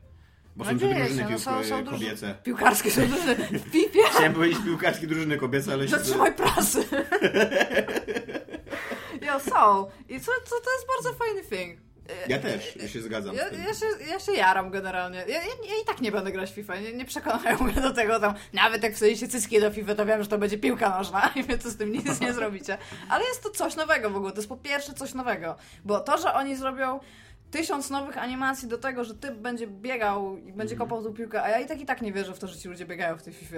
Bo 0.56 0.64
No 0.64 0.72
są 0.72 0.80
te 0.80 0.86
dzieje 0.86 0.96
drużyny 1.06 1.24
się, 1.24 1.30
no 1.30 1.40
są- 1.40 1.64
są 1.64 1.78
e, 1.78 1.84
kobiece. 1.84 2.36
Piłkarskie 2.44 2.92
są 2.92 3.02
duże 3.08 3.36
w 3.60 3.72
FIFA. 3.72 4.10
Chciałem 4.12 4.34
powiedzieć 4.34 4.60
piłkarskie 4.66 5.08
drużyny 5.08 5.38
kobiece, 5.38 5.74
ale 5.74 5.84
się... 5.88 5.98
Zatrzymaj 5.98 6.34
prasy. 6.34 6.84
Jo, 9.22 9.40
są. 9.40 9.88
I 10.10 10.20
co, 10.20 10.32
co 10.46 10.56
to 10.62 10.72
jest 10.72 10.88
bardzo 10.88 11.14
fajny 11.26 11.42
thing. 11.44 11.80
Ja 12.28 12.40
też 12.40 12.78
się 12.94 13.02
zgadzam 13.02 13.36
Ja, 13.36 13.44
ja, 13.50 13.74
się, 13.74 13.86
ja 14.10 14.20
się 14.20 14.34
jaram 14.34 14.72
generalnie. 14.72 15.20
Ja, 15.20 15.26
ja, 15.28 15.42
ja 15.44 15.82
i 15.84 15.86
tak 15.86 16.02
nie 16.02 16.12
będę 16.12 16.32
grać 16.32 16.52
w 16.52 16.54
FIFA. 16.54 16.76
Nie, 16.76 16.94
nie 16.94 17.06
przekonają 17.06 17.60
mnie 17.60 17.82
do 17.82 17.94
tego 17.94 18.20
tam. 18.20 18.34
Nawet 18.54 18.84
jak 18.84 18.94
wsadzicie 18.94 19.28
cycki 19.28 19.60
do 19.62 19.72
FIFA, 19.72 19.96
to 19.96 20.06
wiem, 20.06 20.24
że 20.24 20.30
to 20.30 20.38
będzie 20.38 20.58
piłka 20.58 20.90
nożna 20.90 21.30
i 21.36 21.44
wy 21.44 21.58
to 21.58 21.70
z 21.70 21.78
tym 21.78 21.92
nic 21.92 22.20
nie 22.22 22.34
zrobicie. 22.34 22.78
Ale 23.10 23.26
jest 23.26 23.44
to 23.44 23.50
coś 23.50 23.76
nowego 23.76 24.10
w 24.10 24.16
ogóle. 24.16 24.32
To 24.32 24.38
jest 24.38 24.50
po 24.50 24.58
pierwsze 24.58 24.94
coś 24.94 25.14
nowego. 25.14 25.56
Bo 25.86 26.00
to, 26.00 26.18
że 26.18 26.34
oni 26.34 26.56
zrobią 26.56 27.00
tysiąc 27.52 27.90
nowych 27.90 28.18
animacji 28.18 28.68
do 28.68 28.78
tego, 28.78 29.04
że 29.04 29.16
typ 29.16 29.34
będzie 29.36 29.68
biegał 29.68 30.38
i 30.38 30.54
będzie 30.54 30.74
Mhm. 30.74 30.78
kopał 30.90 31.04
tą 31.04 31.14
piłkę, 31.14 31.44
a 31.44 31.50
ja 31.50 31.60
i 31.60 31.66
tak 31.66 31.82
i 31.82 31.86
tak 31.86 32.02
nie 32.02 32.14
wierzę 32.14 32.34
w 32.34 32.40
to, 32.40 32.48
że 32.48 32.58
ci 32.58 32.68
ludzie 32.68 32.86
biegają 32.86 33.18
w 33.18 33.24
tej 33.24 33.34
FIFA. 33.34 33.56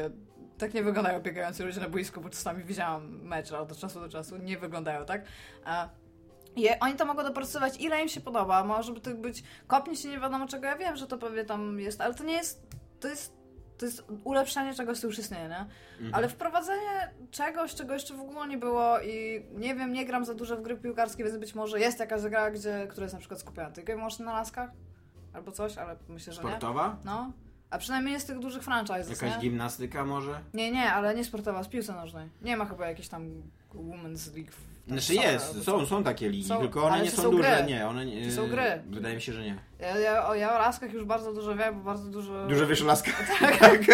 Tak 0.57 0.73
nie 0.73 0.83
wyglądają 0.83 1.19
biegający 1.19 1.65
ludzie 1.65 1.79
na 1.81 1.89
boisku, 1.89 2.21
bo 2.21 2.29
czasami 2.29 2.63
widziałam 2.63 3.21
mecz 3.21 3.51
ale 3.51 3.61
od 3.61 3.77
czasu 3.77 3.99
do 3.99 4.09
czasu. 4.09 4.37
Nie 4.37 4.57
wyglądają 4.57 5.05
tak. 5.05 5.21
A 5.65 5.89
je, 6.61 6.79
oni 6.79 6.95
to 6.95 7.06
mogą 7.06 7.23
dopracować 7.23 7.81
ile 7.81 8.01
im 8.01 8.09
się 8.09 8.21
podoba. 8.21 8.63
Może 8.63 8.94
by 8.94 9.00
to 9.01 9.11
być 9.11 9.44
kopnie 9.67 9.95
się 9.95 10.09
nie 10.09 10.19
wiadomo 10.19 10.47
czego. 10.47 10.65
Ja 10.65 10.75
wiem, 10.77 10.95
że 10.95 11.07
to 11.07 11.18
pewnie 11.18 11.45
tam 11.45 11.80
jest, 11.80 12.01
ale 12.01 12.13
to 12.13 12.23
nie 12.23 12.33
jest. 12.33 12.68
To 12.99 13.07
jest. 13.07 13.39
To 13.78 13.85
jest 13.85 14.04
ulepszenie 14.23 14.73
czegoś, 14.73 14.99
co 14.99 15.07
już 15.07 15.19
istnieje, 15.19 15.47
nie? 15.49 15.66
Mhm. 15.94 16.13
Ale 16.13 16.30
wprowadzenie 16.30 17.11
czegoś, 17.31 17.75
czego 17.75 17.94
jeszcze 17.94 18.13
w 18.13 18.19
ogóle 18.19 18.47
nie 18.47 18.57
było 18.57 18.99
i 18.99 19.45
nie 19.57 19.75
wiem, 19.75 19.94
nie 19.94 20.06
gram 20.06 20.25
za 20.25 20.33
dużo 20.33 20.57
w 20.57 20.61
gry 20.61 20.78
piłkarskie, 20.78 21.23
więc 21.23 21.37
być 21.37 21.56
może 21.56 21.80
jest 21.80 21.99
jakaś 21.99 22.21
gra, 22.21 22.51
gdzie, 22.51 22.87
która 22.89 23.04
jest 23.04 23.13
na 23.13 23.19
przykład 23.19 23.39
skupiona 23.39 23.69
tylko 23.71 23.92
i 23.92 23.95
wyłącznie 23.95 24.25
na 24.25 24.33
laskach 24.33 24.69
albo 25.33 25.51
coś, 25.51 25.78
ale 25.78 25.95
myślę, 26.09 26.33
że 26.33 26.44
nie. 26.44 26.47
Sportowa? 26.47 26.97
No. 27.06 27.31
A 27.69 27.78
przynajmniej 27.78 28.13
jest 28.13 28.28
tych 28.28 28.39
dużych 28.39 28.63
franchises, 28.63 29.09
Jakaś 29.09 29.35
nie? 29.35 29.42
gimnastyka 29.42 30.06
może? 30.06 30.39
Nie, 30.54 30.71
nie, 30.71 30.94
ale 30.94 31.16
nie 31.16 31.23
sportowa, 31.23 31.63
z 31.63 31.68
piłce 31.68 31.94
nożnej. 31.94 32.30
Nie 32.42 32.57
ma 32.57 32.66
chyba 32.66 32.87
jakiejś 32.87 33.07
tam 33.07 33.44
Women's 33.73 34.35
League. 34.35 34.51
Tam 34.89 34.99
Znaczy 34.99 35.13
soccer 35.13 35.31
jest, 35.33 35.63
są, 35.63 35.85
są 35.85 36.03
takie 36.03 36.29
ligi, 36.29 36.47
Są, 36.47 36.59
tylko 36.59 36.83
one 36.83 37.01
nie 37.01 37.11
są, 37.11 37.21
są 37.21 37.31
duże. 37.31 37.43
gry? 37.57 37.73
Nie, 37.73 37.87
one 37.87 38.05
nie. 38.05 38.31
Są 38.31 38.47
gry? 38.47 38.81
Wydaje 38.89 39.15
mi 39.15 39.21
się, 39.21 39.33
że 39.33 39.41
nie. 39.43 39.55
Ja, 39.79 39.97
ja, 39.97 40.27
o, 40.27 40.35
ja 40.35 40.55
o 40.55 40.59
laskach 40.59 40.93
już 40.93 41.03
bardzo 41.05 41.33
dużo 41.33 41.55
wiem, 41.55 41.75
bo 41.77 41.83
bardzo 41.83 42.09
dużo... 42.09 42.47
Duże 42.47 42.65
wiesz 42.67 42.83
laska. 42.83 43.11
Tak. 43.59 43.81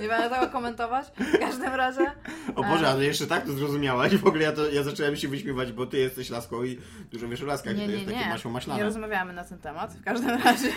Nie 0.00 0.08
będę 0.08 0.30
tego 0.30 0.52
komentować. 0.52 1.06
W 1.16 1.38
każdym 1.38 1.74
razie... 1.74 2.12
O 2.56 2.62
Boże, 2.62 2.88
ale 2.88 3.04
jeszcze 3.04 3.26
tak 3.26 3.46
to 3.46 3.52
zrozumiałaś. 3.52 4.16
W 4.16 4.26
ogóle 4.26 4.42
ja, 4.42 4.52
to, 4.52 4.70
ja 4.70 4.82
zacząłem 4.82 5.16
się 5.16 5.28
wyśmiewać, 5.28 5.72
bo 5.72 5.86
ty 5.86 5.98
jesteś 5.98 6.30
laską 6.30 6.64
i 6.64 6.78
dużo 7.12 7.28
wiesz 7.28 7.42
o 7.42 7.46
laskach. 7.46 7.76
Nie, 7.76 7.82
to 7.82 7.88
nie, 7.88 7.92
jest 7.92 8.06
takie 8.06 8.18
nie. 8.18 8.36
Nie 8.44 8.50
maślane. 8.50 8.84
rozmawiamy 8.84 9.32
na 9.32 9.44
ten 9.44 9.58
temat. 9.58 9.92
W 9.92 10.04
każdym 10.04 10.42
razie... 10.42 10.72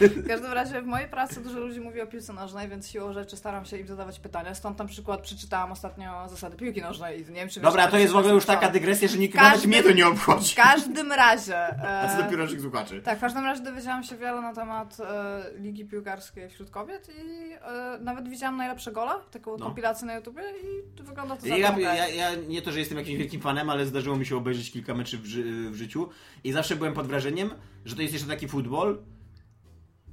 W 0.00 0.28
każdym 0.28 0.52
razie 0.52 0.82
w 0.82 0.86
mojej 0.86 1.08
pracy 1.08 1.40
dużo 1.40 1.58
ludzi 1.58 1.80
mówi 1.80 2.00
o 2.00 2.06
piłce 2.06 2.32
nożnej, 2.32 2.68
więc 2.68 2.90
siłą 2.90 3.12
rzeczy 3.12 3.36
staram 3.36 3.64
się 3.64 3.78
im 3.78 3.86
zadawać 3.86 4.20
pytania. 4.20 4.54
Stąd 4.54 4.78
na 4.78 4.84
przykład 4.84 5.20
przeczytałam 5.20 5.72
ostatnio 5.72 6.28
zasady 6.28 6.56
piłki 6.56 6.82
nożnej 6.82 7.20
i 7.20 7.24
nie 7.24 7.40
wiem, 7.40 7.48
czy... 7.48 7.60
Dobra, 7.60 7.88
to 7.88 7.98
jest 7.98 8.12
w 8.12 8.16
ogóle 8.16 8.34
już 8.34 8.44
taka 8.44 8.70
dygresja, 8.70 9.08
że 9.08 9.18
nikt 9.18 9.34
Każdy- 9.34 9.50
nawet 9.50 9.66
mnie 9.66 9.82
to 9.82 9.92
nie 9.92 10.06
obchodzi. 10.06 10.52
W 10.52 10.56
każdym 10.56 11.12
razie... 11.12 11.66
A 11.88 12.08
co 12.08 12.18
e, 12.18 12.22
dopiero 12.22 12.42
naszych 12.44 12.60
słuchaczy? 12.60 13.02
Tak, 13.02 13.18
w 13.18 13.20
każdym 13.20 13.44
razie 13.44 13.62
dowiedziałam 13.62 14.02
się 14.02 14.16
wiele 14.16 14.40
na 14.40 14.54
temat 14.54 14.96
e, 15.00 15.42
ligi 15.58 15.84
piłkarskiej 15.84 16.48
wśród 16.48 16.70
kobiet 16.70 17.08
i 17.08 17.52
e, 17.52 17.98
nawet 18.00 18.23
widziałam 18.30 18.56
najlepsze 18.56 18.92
gole, 18.92 19.12
taką 19.30 19.58
No. 19.58 19.64
kompilację 19.66 20.06
na 20.06 20.14
YouTubie 20.14 20.42
i 20.62 21.02
wygląda 21.02 21.36
to 21.36 21.46
Ja, 21.46 21.78
ja, 21.78 22.08
ja 22.08 22.34
nie 22.48 22.62
to, 22.62 22.72
że 22.72 22.78
jestem 22.78 22.98
jakimś 22.98 23.18
wielkim 23.18 23.40
fanem, 23.40 23.70
ale 23.70 23.86
zdarzyło 23.86 24.16
mi 24.16 24.26
się 24.26 24.36
obejrzeć 24.36 24.70
kilka 24.70 24.94
meczy 24.94 25.18
w, 25.18 25.26
ży 25.26 25.70
w 25.70 25.74
życiu 25.74 26.08
i 26.44 26.52
zawsze 26.52 26.76
byłem 26.76 26.94
pod 26.94 27.06
wrażeniem, 27.06 27.50
że 27.84 27.96
to 27.96 28.02
jest 28.02 28.14
jeszcze 28.14 28.28
taki 28.28 28.48
futbol, 28.48 28.98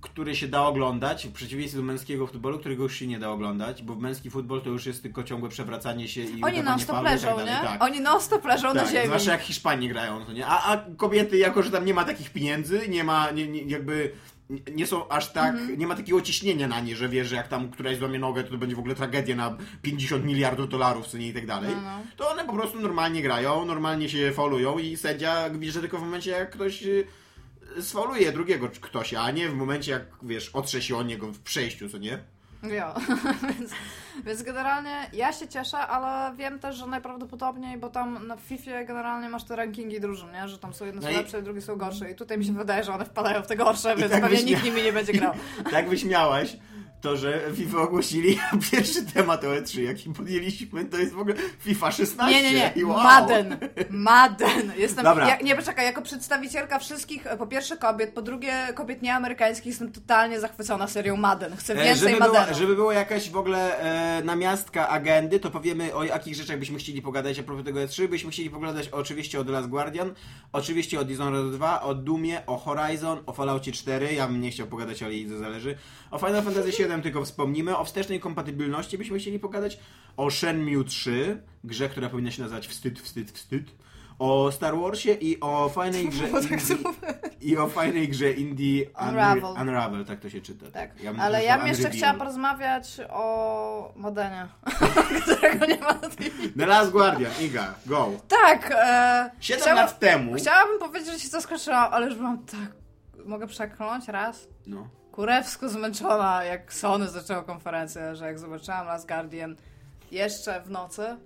który 0.01 0.35
się 0.35 0.47
da 0.47 0.65
oglądać, 0.65 1.27
w 1.27 1.31
przeciwieństwie 1.31 1.77
do 1.77 1.83
męskiego 1.83 2.27
futbolu, 2.27 2.59
którego 2.59 2.83
już 2.83 2.95
się 2.95 3.07
nie 3.07 3.19
da 3.19 3.29
oglądać, 3.29 3.83
bo 3.83 3.95
w 3.95 3.99
męski 3.99 4.29
futbol 4.29 4.61
to 4.61 4.69
już 4.69 4.85
jest 4.85 5.03
tylko 5.03 5.23
ciągłe 5.23 5.49
przewracanie 5.49 6.07
się 6.07 6.21
i 6.21 6.43
Oni 6.43 6.63
faulu 6.63 7.07
i 7.07 7.11
leżą, 7.11 7.35
tak 7.35 7.45
nie? 7.45 7.51
Tak. 7.67 7.83
Oni 7.83 8.01
non-stop 8.01 8.45
leżą 8.45 8.73
na 8.73 8.81
Tak, 8.81 8.91
ziemi. 8.91 9.05
zwłaszcza 9.05 9.31
jak 9.31 9.41
Hiszpanii 9.41 9.89
grają, 9.89 10.25
to 10.25 10.33
nie? 10.33 10.45
A, 10.47 10.63
a 10.73 10.85
kobiety, 10.97 11.37
jako 11.37 11.63
że 11.63 11.71
tam 11.71 11.85
nie 11.85 11.93
ma 11.93 12.03
takich 12.03 12.29
pieniędzy, 12.33 12.81
nie 12.89 13.03
ma, 13.03 13.31
nie, 13.31 13.47
nie, 13.47 13.61
jakby 13.61 14.11
nie 14.75 14.87
są 14.87 15.07
aż 15.09 15.31
tak, 15.31 15.53
Mhm. 15.55 15.79
nie 15.79 15.87
ma 15.87 15.95
takiego 15.95 16.21
ciśnienia 16.21 16.67
na 16.67 16.79
nie, 16.79 16.95
że 16.95 17.09
wie, 17.09 17.25
że 17.25 17.35
jak 17.35 17.47
tam 17.47 17.69
któraś 17.71 17.97
złamie 17.97 18.19
nogę, 18.19 18.43
to, 18.43 18.49
to 18.51 18.57
będzie 18.57 18.75
w 18.75 18.79
ogóle 18.79 18.95
tragedia 18.95 19.35
na 19.35 19.57
50 19.81 20.25
miliardów 20.25 20.69
dolarów, 20.69 21.07
co 21.07 21.17
nie 21.17 21.27
i 21.27 21.33
tak 21.33 21.45
dalej. 21.45 21.69
No, 21.75 21.81
no. 21.81 21.99
To 22.17 22.29
one 22.29 22.45
po 22.45 22.53
prostu 22.53 22.79
normalnie 22.79 23.21
grają, 23.21 23.65
normalnie 23.65 24.09
się 24.09 24.31
faulują 24.31 24.77
i 24.79 24.97
sędzia 24.97 25.49
bierze 25.49 25.79
tylko 25.79 25.97
w 25.97 26.01
momencie, 26.01 26.31
jak 26.31 26.51
ktoś 26.51 26.83
y, 26.83 27.07
sfauluje 27.81 28.31
drugiego 28.31 28.69
ktoś, 28.81 29.13
a 29.13 29.31
nie 29.31 29.49
w 29.49 29.55
momencie, 29.55 29.91
jak 29.91 30.03
wiesz, 30.23 30.49
otrze 30.49 30.81
się 30.81 30.97
o 30.97 31.03
niego 31.03 31.27
w 31.27 31.39
przejściu, 31.39 31.89
co 31.89 31.97
nie? 31.97 32.19
Jo. 32.63 32.93
więc, 33.49 33.71
więc 34.25 34.43
generalnie 34.43 35.09
ja 35.13 35.33
się 35.33 35.47
cieszę, 35.47 35.77
ale 35.77 36.35
wiem 36.35 36.59
też, 36.59 36.75
że 36.75 36.87
najprawdopodobniej, 36.87 37.77
bo 37.77 37.89
tam 37.89 38.27
na 38.27 38.37
FIFA 38.37 38.83
generalnie 38.83 39.29
masz 39.29 39.43
te 39.43 39.55
rankingi 39.55 39.99
drużyn, 39.99 40.31
nie? 40.31 40.47
że 40.47 40.57
tam 40.59 40.73
są 40.73 40.85
jedne 40.85 41.01
są 41.01 41.07
No 41.07 41.13
i- 41.13 41.17
lepsze, 41.17 41.41
drugie 41.41 41.61
są 41.61 41.75
gorsze 41.75 42.11
i 42.11 42.15
tutaj 42.15 42.37
mi 42.37 42.45
się 42.45 42.53
wydaje, 42.53 42.83
że 42.83 42.93
one 42.93 43.05
wpadają 43.05 43.41
w 43.43 43.47
te 43.47 43.55
gorsze, 43.55 43.95
więc 43.95 44.11
tak 44.11 44.21
pewnie 44.21 44.37
byś 44.37 44.45
nikt 44.45 44.63
nimi 44.63 44.83
nie 44.83 44.93
będzie 44.93 45.13
grał. 45.13 45.33
tak 45.71 45.89
wyśmiałaś 45.89 46.57
to, 47.01 47.17
że 47.17 47.41
FIFA 47.55 47.81
ogłosili, 47.81 48.39
pierwszy 48.71 49.05
temat 49.05 49.43
OE3, 49.43 49.79
jaki 49.81 50.09
podjęliśmy, 50.09 50.85
to 50.85 50.97
jest 50.97 51.13
w 51.13 51.19
ogóle 51.19 51.35
FIFA 51.59 51.91
16. 51.91 52.35
Nie, 52.35 52.51
nie, 52.51 52.59
nie. 52.59 52.73
I 52.75 52.83
wow. 52.83 53.03
Madden. 53.03 53.57
Madden. 53.89 54.71
Jestem, 54.77 55.03
Dobra. 55.03 55.27
ja, 55.29 55.37
nie, 55.41 55.55
poczekaj, 55.55 55.85
jako 55.85 56.01
przedstawicielka 56.01 56.79
wszystkich, 56.79 57.23
po 57.39 57.47
pierwsze 57.47 57.77
kobiet, 57.77 58.13
po 58.13 58.21
drugie 58.21 58.53
kobiet 58.75 59.01
nieamerykańskich, 59.01 59.65
jestem 59.65 59.91
totalnie 59.91 60.39
zachwycona 60.39 60.87
serią 60.87 61.17
Madden. 61.17 61.55
Chcę 61.55 61.73
E, 61.73 61.83
więcej 61.83 62.09
żeby, 62.13 62.21
było, 62.25 62.33
Maddenu. 62.39 62.57
żeby 62.57 62.75
było 62.75 62.91
jakaś 62.91 63.29
w 63.29 63.37
ogóle 63.37 63.79
e, 63.79 64.23
namiastka 64.23 64.89
agendy, 64.89 65.39
to 65.39 65.51
powiemy 65.51 65.95
o 65.95 66.03
jakich 66.03 66.35
rzeczach 66.35 66.59
byśmy 66.59 66.79
chcieli 66.79 67.01
pogadać 67.01 67.39
a 67.39 67.43
propos 67.43 67.65
tego 67.65 67.79
E3. 67.79 68.07
Byśmy 68.07 68.31
chcieli 68.31 68.49
pogadać 68.49 68.89
oczywiście 68.89 69.39
o 69.39 69.43
The 69.45 69.51
Last 69.51 69.67
Guardian, 69.69 70.13
oczywiście 70.53 70.99
o 70.99 71.03
Dishonored 71.03 71.51
2, 71.51 71.81
o 71.81 71.95
Doomie, 71.95 72.45
o 72.45 72.57
Horizon, 72.57 73.19
o 73.25 73.33
Falloutie 73.33 73.71
4. 73.71 74.13
Ja 74.13 74.27
bym 74.27 74.41
nie 74.41 74.51
chciał 74.51 74.67
pogadać, 74.67 75.03
ale 75.03 75.13
i 75.13 75.25
to 75.25 75.37
zależy. 75.37 75.75
O 76.11 76.17
Final 76.17 76.43
Fantasy 76.43 76.71
7 76.71 77.01
tylko 77.01 77.25
wspomnimy. 77.25 77.77
O 77.77 77.83
wstecznej 77.85 78.19
kompatybilności 78.19 78.97
byśmy 78.97 79.19
chcieli 79.19 79.39
pogadać. 79.39 79.79
O 80.17 80.31
Shenmue 80.31 80.83
3, 80.83 81.43
grze, 81.63 81.89
która 81.89 82.09
powinna 82.09 82.31
się 82.31 82.41
nazywać 82.41 82.67
Wstyd, 82.67 82.99
Wstyd, 82.99 83.31
Wstyd. 83.31 83.63
O 84.19 84.51
Star 84.51 84.77
Warsie 84.77 85.13
i 85.13 85.39
o 85.39 85.69
fajnej 85.69 86.09
grze 86.09 86.27
tak 86.33 86.51
indie, 86.51 86.75
i 87.41 87.57
o 87.57 87.67
fajnej 87.67 88.07
grze 88.09 88.31
indie 88.31 88.85
Unravel. 89.09 89.43
Unravel, 89.61 90.05
tak 90.05 90.19
to 90.19 90.29
się 90.29 90.41
czyta. 90.41 90.71
Tak, 90.71 91.03
Ja 91.03 91.11
bym 91.11 91.21
ale 91.21 91.43
ja 91.43 91.57
bym 91.57 91.67
jeszcze 91.67 91.83
Unreveal. 91.83 91.97
chciała 91.97 92.13
porozmawiać 92.19 92.97
o 93.09 93.93
Modenie, 93.95 94.47
którego 95.21 95.65
nie 95.65 95.77
ma 95.77 95.93
na 95.93 96.09
tej 96.09 96.31
The 96.57 96.65
Last 96.65 96.91
Guardian, 96.91 97.31
Iga, 97.41 97.73
go. 97.85 98.11
Tak, 98.27 98.71
e, 98.75 99.31
7 99.39 99.61
chciałam- 99.61 99.77
lat 99.85 99.99
temu. 99.99 100.33
Chciałabym 100.35 100.79
powiedzieć, 100.79 101.13
że 101.13 101.19
się 101.19 101.27
zaskoczyłam, 101.27 101.93
ale 101.93 102.05
już 102.05 102.15
byłam 102.15 102.45
tak... 102.45 102.75
Mogę 103.25 103.47
przekląć 103.47 104.07
raz? 104.07 104.47
No. 104.67 104.87
Kurewsko 105.11 105.69
zmęczona, 105.69 106.43
jak 106.43 106.73
Sony 106.73 107.07
zaczęło 107.07 107.43
konferencję, 107.43 108.15
że 108.15 108.25
jak 108.25 108.39
zobaczyłam 108.39 108.85
Last 108.87 109.07
Guardian 109.07 109.55
jeszcze 110.11 110.61
w 110.61 110.69
nocy, 110.69 111.17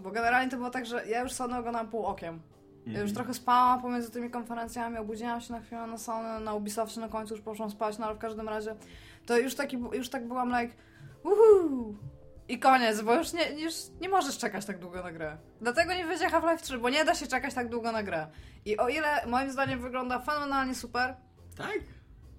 bo 0.00 0.10
generalnie 0.10 0.50
to 0.50 0.56
było 0.56 0.70
tak, 0.70 0.86
że 0.86 1.06
ja 1.06 1.20
już 1.20 1.32
Sony 1.32 1.56
oglądałam 1.58 1.88
pół 1.88 2.06
okiem. 2.06 2.40
Ja 2.76 2.90
Mhm. 2.90 3.06
już 3.06 3.14
trochę 3.14 3.34
spałam 3.34 3.82
pomiędzy 3.82 4.10
tymi 4.10 4.30
konferencjami, 4.30 4.98
obudziłam 4.98 5.40
się 5.40 5.52
na 5.52 5.60
chwilę 5.60 5.86
na 5.86 5.98
Sony, 5.98 6.40
na 6.40 6.54
Ubisoftie 6.54 7.00
na 7.00 7.08
końcu 7.08 7.34
już 7.34 7.42
poszłam 7.42 7.70
spać, 7.70 7.98
no 7.98 8.06
ale 8.06 8.14
w 8.14 8.18
każdym 8.18 8.48
razie 8.48 8.74
to 9.26 9.38
już, 9.38 9.54
taki, 9.54 9.76
już 9.92 10.08
tak 10.08 10.28
byłam 10.28 10.48
like 10.60 10.74
uhu 11.24 11.96
i 12.48 12.58
koniec, 12.58 13.00
bo 13.00 13.14
już 13.14 13.32
nie, 13.32 13.50
już 13.62 13.74
nie 14.00 14.08
możesz 14.08 14.38
czekać 14.38 14.64
tak 14.64 14.78
długo 14.78 15.02
na 15.02 15.12
grę. 15.12 15.36
Dlatego 15.60 15.94
nie 15.94 16.04
wyjdzie 16.06 16.28
Half-Life 16.28 16.62
3, 16.62 16.78
bo 16.78 16.88
nie 16.90 17.04
da 17.04 17.14
się 17.14 17.26
czekać 17.26 17.54
tak 17.54 17.68
długo 17.68 17.92
na 17.92 18.02
grę. 18.02 18.26
I 18.64 18.76
o 18.78 18.88
ile 18.88 19.26
moim 19.26 19.50
zdaniem 19.50 19.80
wygląda 19.80 20.18
fenomenalnie 20.18 20.74
super, 20.74 21.16
Tak? 21.56 21.78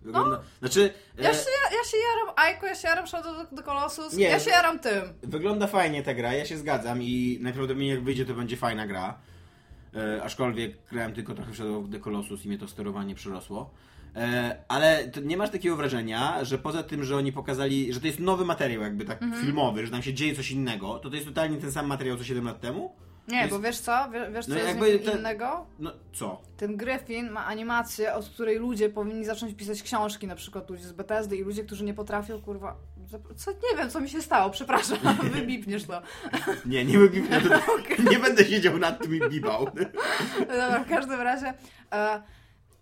Wygląda... 0.07 0.39
Znaczy, 0.59 0.93
No. 1.17 1.23
Ja 1.23 1.29
e, 1.29 1.33
się, 1.33 1.39
ja 1.63 1.83
się 1.91 1.97
jaram 1.97 2.35
Aiko, 2.35 2.65
ja 2.67 2.75
się 2.75 2.87
jaram 2.87 3.07
Shadow 3.07 3.37
of 3.37 3.47
the 3.57 3.63
Colossus, 3.63 4.13
Nie, 4.13 4.25
ja 4.25 4.39
się 4.39 4.49
jaram 4.49 4.79
tym. 4.79 5.01
wygląda 5.23 5.67
fajnie 5.67 6.03
ta 6.03 6.13
gra, 6.13 6.33
ja 6.33 6.45
się 6.45 6.57
zgadzam 6.57 7.03
i 7.03 7.37
najprawdopodobniej 7.41 7.89
jak 7.89 8.03
wyjdzie 8.03 8.25
to 8.25 8.33
będzie 8.33 8.57
fajna 8.57 8.87
gra. 8.87 9.17
E, 9.95 10.23
aczkolwiek 10.23 10.77
grałem 10.91 11.13
tylko 11.13 11.33
trochę 11.33 11.51
w 11.51 11.55
Shadow 11.55 11.83
of 11.85 11.91
the 11.91 11.99
Colossus 11.99 12.45
i 12.45 12.47
mnie 12.47 12.57
to 12.57 12.67
sterowanie 12.67 13.15
przyrosło. 13.15 13.69
E, 14.15 14.57
ale 14.67 15.11
nie 15.23 15.37
masz 15.37 15.49
takiego 15.49 15.75
wrażenia, 15.75 16.43
że 16.45 16.57
poza 16.57 16.83
tym, 16.83 17.03
że 17.03 17.15
oni 17.17 17.31
pokazali, 17.31 17.93
że 17.93 17.99
to 18.01 18.07
jest 18.07 18.19
nowy 18.19 18.45
materiał 18.45 18.81
jakby 18.81 19.05
tak 19.05 19.21
Mhm. 19.23 19.41
filmowy, 19.45 19.85
że 19.85 19.91
tam 19.91 20.03
się 20.03 20.13
dzieje 20.13 20.35
coś 20.35 20.51
innego, 20.51 20.99
to 20.99 21.09
to 21.09 21.15
jest 21.15 21.27
totalnie 21.27 21.57
ten 21.57 21.71
sam 21.71 21.87
materiał 21.87 22.17
co 22.17 22.23
7 22.23 22.45
lat 22.45 22.59
temu? 22.61 22.95
Nie, 23.27 23.37
Jest- 23.37 23.49
bo 23.49 23.59
wiesz 23.59 23.79
co? 23.79 24.09
Wie- 24.11 24.31
Wiesz 24.31 24.45
co 24.45 24.51
No 24.51 24.57
jest 24.85 25.05
ten- 25.05 25.19
innego? 25.19 25.65
No 25.79 25.91
co? 26.13 26.41
Ten 26.57 26.77
Gryfin 26.77 27.29
ma 27.29 27.45
animację, 27.45 28.13
od 28.13 28.29
której 28.29 28.57
ludzie 28.57 28.89
powinni 28.89 29.25
zacząć 29.25 29.53
pisać 29.53 29.83
książki, 29.83 30.27
na 30.27 30.35
przykład 30.35 30.69
ludzie 30.69 30.83
z 30.83 30.91
Bethesdy 30.91 31.37
i 31.37 31.43
ludzie, 31.43 31.63
którzy 31.63 31.83
nie 31.83 31.93
potrafią, 31.93 32.41
kurwa... 32.41 32.75
Co, 33.35 33.51
nie 33.51 33.77
wiem, 33.77 33.89
co 33.89 33.99
mi 34.01 34.09
się 34.09 34.21
stało, 34.21 34.49
przepraszam, 34.49 34.97
wybipniesz 35.33 35.83
to. 35.83 36.01
Nie, 36.65 36.85
nie, 36.85 36.97
nie, 36.97 37.41
to, 37.41 37.59
nie 38.11 38.19
będę 38.19 38.45
siedział 38.45 38.77
nad 38.77 38.99
tym 39.01 39.15
i 39.15 39.29
bibał. 39.29 39.65
Dobra, 40.39 40.83
w 40.83 40.89
każdym 40.89 41.21
razie... 41.21 41.53
E, 41.93 42.21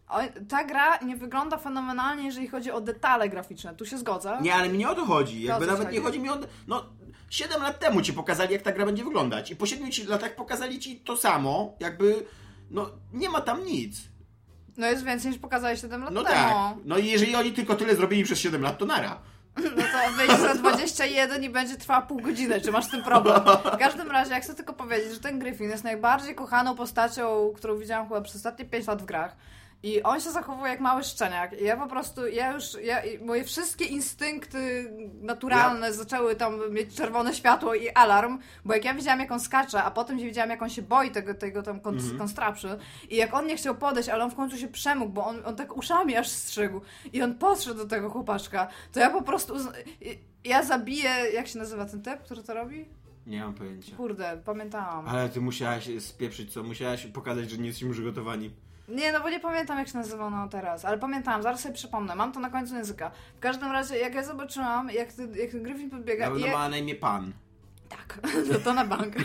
o, 0.10 0.20
ta 0.50 0.64
gra 0.64 0.98
nie 0.98 1.16
wygląda 1.16 1.58
fenomenalnie, 1.58 2.26
jeżeli 2.26 2.48
chodzi 2.48 2.72
o 2.72 2.82
detale 2.82 3.30
graficzne. 3.30 3.76
Tu 3.76 3.86
się 3.86 3.98
zgodzę. 3.98 4.38
Nie, 4.42 4.56
ale 4.56 4.70
mi 4.70 4.78
nie 4.78 4.90
o 4.90 4.96
to 4.96 5.06
chodzi. 5.06 5.42
Jakby 5.44 5.68
nawet 5.68 5.86
chodzi? 5.86 5.98
nie 5.98 6.04
chodzi 6.04 6.20
mi 6.20 6.30
o. 6.30 6.38
No, 6.68 6.86
7 7.30 7.62
lat 7.62 7.80
temu 7.80 8.02
ci 8.02 8.14
pokazali, 8.14 8.54
jak 8.54 8.62
ta 8.62 8.72
gra 8.72 8.86
będzie 8.86 9.04
wyglądać. 9.04 9.52
I 9.52 9.56
po 9.56 9.66
7 9.66 9.92
ci- 9.92 10.04
latach 10.06 10.36
pokazali 10.36 10.80
ci 10.80 11.00
to 11.00 11.18
samo. 11.18 11.76
Jakby. 11.80 12.26
No, 12.72 12.90
nie 13.14 13.30
ma 13.30 13.42
tam 13.42 13.66
nic. 13.66 13.98
No 14.78 14.88
jest 14.88 15.04
więcej 15.06 15.32
niż 15.32 15.40
pokazałeś 15.40 15.82
7 15.82 16.02
lat 16.04 16.14
No 16.14 16.24
temu. 16.24 16.36
tak. 16.36 16.76
No 16.86 16.98
i 16.98 17.06
jeżeli 17.08 17.36
oni 17.36 17.52
tylko 17.52 17.76
tyle 17.76 17.96
zrobili 17.96 18.24
przez 18.24 18.40
7 18.40 18.62
lat, 18.62 18.78
to 18.78 18.86
nara. 18.86 19.22
No 19.58 19.64
to 19.84 20.14
wyjdzie 20.18 20.38
za 20.38 20.56
21 20.56 21.44
i 21.44 21.50
będzie 21.50 21.76
trwała 21.78 22.02
pół 22.02 22.22
godziny. 22.22 22.62
Czy 22.62 22.72
masz 22.72 22.86
z 22.86 22.90
tym 22.90 23.04
problem? 23.04 23.42
W 23.74 23.78
każdym 23.78 24.12
razie, 24.12 24.32
jak 24.34 24.44
chcę 24.44 24.56
tylko 24.56 24.74
powiedzieć, 24.74 25.14
że 25.14 25.20
ten 25.20 25.40
Griffin 25.40 25.70
jest 25.70 25.84
najbardziej 25.84 26.36
kochaną 26.36 26.76
postacią, 26.76 27.54
którą 27.56 27.78
widziałam 27.78 28.08
chyba 28.08 28.22
przez 28.22 28.36
ostatnie 28.36 28.66
5 28.66 28.88
lat 28.88 29.02
w 29.02 29.06
grach. 29.06 29.36
I 29.86 30.04
on 30.04 30.22
się 30.22 30.32
zachowuje 30.32 30.72
jak 30.72 30.80
mały 30.80 31.04
szczeniak. 31.04 31.62
I 31.62 31.64
ja 31.64 31.78
po 31.78 31.88
prostu, 31.88 32.28
ja 32.28 32.52
już, 32.54 32.66
ja, 32.84 33.02
moje 33.26 33.44
wszystkie 33.44 33.86
instynkty 33.86 34.92
naturalne 35.22 35.94
zaczęły 35.94 36.36
tam 36.36 36.72
mieć 36.74 36.96
czerwone 36.96 37.34
światło 37.34 37.76
i 37.76 37.90
alarm, 37.90 38.40
bo 38.66 38.74
jak 38.74 38.86
ja 38.86 38.94
widziałam, 38.94 39.20
jak 39.20 39.32
on 39.32 39.40
skacze, 39.40 39.84
a 39.84 39.92
potem 39.92 40.18
widziałam, 40.18 40.50
jak 40.50 40.62
on 40.62 40.70
się 40.70 40.82
boi 40.82 41.12
tego, 41.12 41.34
tego 41.34 41.64
tam 41.64 41.80
kon, 41.80 41.96
Mhm. 41.96 42.18
konstrapszy 42.18 42.78
i 43.10 43.16
jak 43.16 43.34
on 43.34 43.48
nie 43.48 43.58
chciał 43.58 43.76
podejść, 43.76 44.10
ale 44.10 44.24
on 44.24 44.32
w 44.32 44.36
końcu 44.36 44.58
się 44.58 44.68
przemógł, 44.68 45.12
bo 45.14 45.26
on, 45.26 45.42
on 45.46 45.56
tak 45.56 45.78
uszami 45.78 46.16
aż 46.18 46.28
strzygł 46.30 46.82
i 47.14 47.22
on 47.22 47.36
podszedł 47.36 47.78
do 47.78 47.86
tego 47.86 48.10
chłopaczka, 48.10 48.68
to 48.92 49.00
ja 49.00 49.10
po 49.10 49.22
prostu, 49.22 49.54
ja 50.44 50.64
zabiję, 50.64 51.10
jak 51.34 51.48
się 51.48 51.60
nazywa 51.60 51.86
ten 51.86 52.02
typ, 52.02 52.24
który 52.24 52.44
to 52.44 52.54
robi? 52.54 52.86
Nie 53.28 53.40
mam 53.44 53.54
pojęcia. 53.54 53.96
Kurde, 53.96 54.42
pamiętałam. 54.46 55.08
Ale 55.08 55.30
ty 55.30 55.42
musiałaś 55.42 55.90
spieprzyć 56.00 56.54
co? 56.54 56.64
Musiałaś 56.64 57.06
pokazać, 57.08 57.50
że 57.50 57.58
nie 57.58 57.68
jesteśmy 57.68 57.94
przygotowani. 57.94 58.52
Nie, 58.88 59.12
no 59.12 59.20
bo 59.20 59.30
nie 59.30 59.40
pamiętam 59.40 59.78
jak 59.78 59.88
się 59.88 59.98
nazywa 59.98 60.30
no 60.30 60.48
teraz, 60.50 60.86
ale 60.86 60.98
pamiętałam, 60.98 61.44
zaraz 61.44 61.60
sobie 61.62 61.76
przypomnę, 61.76 62.16
mam 62.16 62.32
to 62.32 62.40
na 62.40 62.50
końcu 62.50 62.76
języka. 62.76 63.12
W 63.38 63.40
każdym 63.40 63.72
razie, 63.72 63.98
jak 63.98 64.16
ja 64.16 64.24
zobaczyłam, 64.24 64.90
jak, 64.90 65.14
ten- 65.14 65.36
jak 65.36 65.52
ten 65.52 65.64
Griffin 65.64 65.90
podbiega 65.90 66.26
pewno 66.30 66.46
jak... 66.46 66.56
ma 66.56 66.70
na 66.70 66.78
imię 66.78 66.96
Pan. 66.96 67.34
Tak, 67.90 68.20
to, 68.54 68.60
to 68.64 68.74
na 68.74 68.86
bank. 68.86 69.16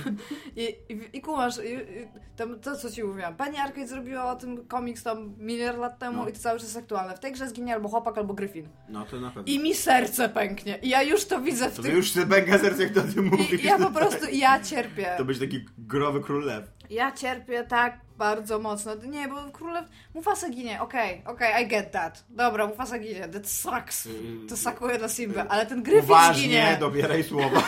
I, 0.57 0.63
i, 0.89 1.01
i 1.13 1.21
kumasz, 1.21 1.59
i, 1.59 1.73
i, 1.73 2.09
tam, 2.37 2.61
to 2.61 2.77
co 2.77 2.91
ci 2.91 3.05
mówiłam, 3.05 3.35
pani 3.37 3.57
Arcade 3.59 3.87
zrobiła 3.87 4.33
o 4.33 4.37
tym 4.37 4.67
komiks 4.67 5.03
tam 5.03 5.35
miliard 5.39 5.79
lat 5.79 5.99
temu 5.99 6.17
No. 6.23 6.29
i 6.29 6.33
to 6.33 6.39
cały 6.39 6.61
czas 6.61 6.77
aktualne. 6.77 7.17
W 7.17 7.21
tej 7.21 7.33
grze 7.33 7.49
zginie 7.49 7.75
albo 7.75 7.89
chłopak, 7.89 8.19
albo 8.19 8.35
Griffin. 8.35 8.69
No 8.89 9.05
to 9.05 9.21
na 9.21 9.31
pewno. 9.31 9.53
I 9.53 9.59
mi 9.59 9.75
serce 9.75 10.29
pęknie. 10.29 10.79
I 10.83 10.89
ja 10.89 11.03
już 11.03 11.25
to 11.25 11.41
widzę 11.41 11.71
w 11.71 11.77
To 11.77 11.83
tych... 11.83 11.91
ty 11.91 11.97
już 11.97 12.11
sobie 12.13 12.27
bęga 12.27 12.59
serce, 12.59 12.83
jak 12.83 12.93
to 12.93 13.01
o 13.01 13.05
tym 13.15 13.25
mówisz. 13.27 13.53
I 13.65 13.67
ja 13.67 13.79
po 13.79 13.91
prostu, 13.91 14.27
ja 14.33 14.61
cierpię. 14.61 15.15
To 15.19 15.25
będzie 15.25 15.41
taki 15.41 15.65
growy 15.79 16.21
król 16.21 16.45
lew. 16.45 16.65
Ja 16.91 17.13
cierpię 17.13 17.65
tak 17.65 18.01
bardzo 18.19 18.59
mocno. 18.59 18.95
Nie, 18.95 19.29
bo 19.29 19.51
królew... 19.53 19.85
Mufasa 20.15 20.51
ginie, 20.51 20.81
okej, 20.81 21.23
okej, 21.27 21.65
I 21.65 21.69
get 21.69 21.93
that. 21.93 22.25
Dobra, 22.31 22.67
Mufasa 22.67 22.99
ginie, 22.99 23.29
that 23.29 23.49
sucks. 23.49 24.09
To 24.49 24.57
sakuje 24.57 24.99
dla 24.99 25.09
Simba, 25.09 25.47
ale 25.49 25.67
ten 25.67 25.83
Griffin 25.83 26.05
Uważnie, 26.05 26.43
zginie. 26.43 26.77
dobieraj 26.81 27.25
słowa. 27.25 27.63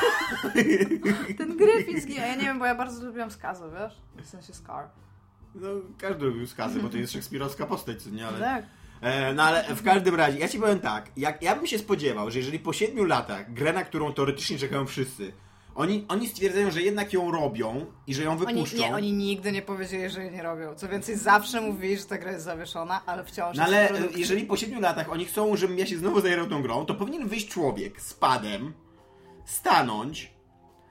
Ten 1.38 1.56
Griffin 1.56 2.00
zginie. 2.00 2.20
Ja 2.20 2.34
nie 2.34 2.42
wiem, 2.42 2.58
bo 2.58 2.66
ja 2.66 2.74
bardzo 2.74 3.06
lubiłam 3.06 3.30
skazę, 3.30 3.70
wiesz? 3.70 4.24
W 4.24 4.28
sensie 4.28 4.52
Scar. 4.52 4.88
No, 5.54 5.68
każdy 5.98 6.24
lubił 6.24 6.46
skazy, 6.46 6.80
bo 6.80 6.88
to 6.88 6.96
jest 6.96 7.12
szekspirowska 7.12 7.66
postać, 7.66 8.02
co 8.02 8.10
nie? 8.10 8.26
Ale... 8.26 8.38
Tak. 8.38 8.64
E, 9.00 9.34
no 9.34 9.42
ale 9.42 9.64
w 9.74 9.82
każdym 9.82 10.14
razie, 10.14 10.38
ja 10.38 10.48
ci 10.48 10.58
powiem 10.58 10.80
tak, 10.80 11.10
jak, 11.16 11.42
ja 11.42 11.56
bym 11.56 11.66
się 11.66 11.78
spodziewał, 11.78 12.30
że 12.30 12.38
jeżeli 12.38 12.58
po 12.58 12.72
7 12.72 13.06
latach 13.06 13.52
grę, 13.52 13.72
na 13.72 13.84
którą 13.84 14.12
teoretycznie 14.12 14.58
czekają 14.58 14.86
wszyscy, 14.86 15.32
Oni, 15.74 16.04
oni 16.08 16.28
stwierdzają, 16.28 16.70
że 16.70 16.82
jednak 16.82 17.12
ją 17.12 17.30
robią 17.30 17.86
i 18.06 18.14
że 18.14 18.22
ją 18.22 18.30
Oni, 18.30 18.38
wypuszczą. 18.46 18.76
nie, 18.78 18.94
oni 18.94 19.12
nigdy 19.12 19.52
nie 19.52 19.62
powiedzieli, 19.62 20.10
że 20.10 20.22
jej 20.22 20.32
nie 20.32 20.42
robią. 20.42 20.74
Co 20.74 20.88
więcej, 20.88 21.16
zawsze 21.16 21.60
mówili, 21.60 21.96
że 21.98 22.04
ta 22.04 22.18
gra 22.18 22.32
jest 22.32 22.44
zawieszona, 22.44 23.00
ale 23.06 23.24
wciąż 23.24 23.56
No 23.56 23.64
ale 23.64 23.88
produkcji. 23.88 24.20
jeżeli 24.20 24.44
po 24.44 24.56
7 24.56 24.80
latach 24.80 25.12
oni 25.12 25.24
chcą, 25.24 25.56
żebym 25.56 25.78
ja 25.78 25.86
się 25.86 25.98
znowu 25.98 26.20
zajerał 26.20 26.46
tą 26.46 26.62
grą, 26.62 26.86
to 26.86 26.94
powinien 26.94 27.28
wyjść 27.28 27.48
człowiek 27.48 28.00
z 28.00 28.14
padem, 28.14 28.72
stanąć 29.44 30.32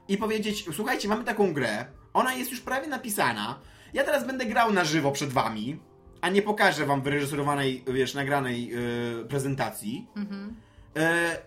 i 0.07 0.17
powiedzieć, 0.17 0.65
słuchajcie, 0.73 1.07
mamy 1.07 1.23
taką 1.23 1.53
grę, 1.53 1.85
ona 2.13 2.33
jest 2.33 2.51
już 2.51 2.61
prawie 2.61 2.87
napisana, 2.87 3.59
ja 3.93 4.03
teraz 4.03 4.27
będę 4.27 4.45
grał 4.45 4.73
na 4.73 4.85
żywo 4.85 5.11
przed 5.11 5.29
wami, 5.29 5.79
a 6.21 6.29
nie 6.29 6.41
pokażę 6.41 6.85
wam 6.85 7.01
wyreżyserowanej, 7.01 7.83
wiesz, 7.93 8.13
nagranej 8.13 8.67
yy, 8.67 9.25
prezentacji. 9.29 10.07
Yy, 10.15 10.23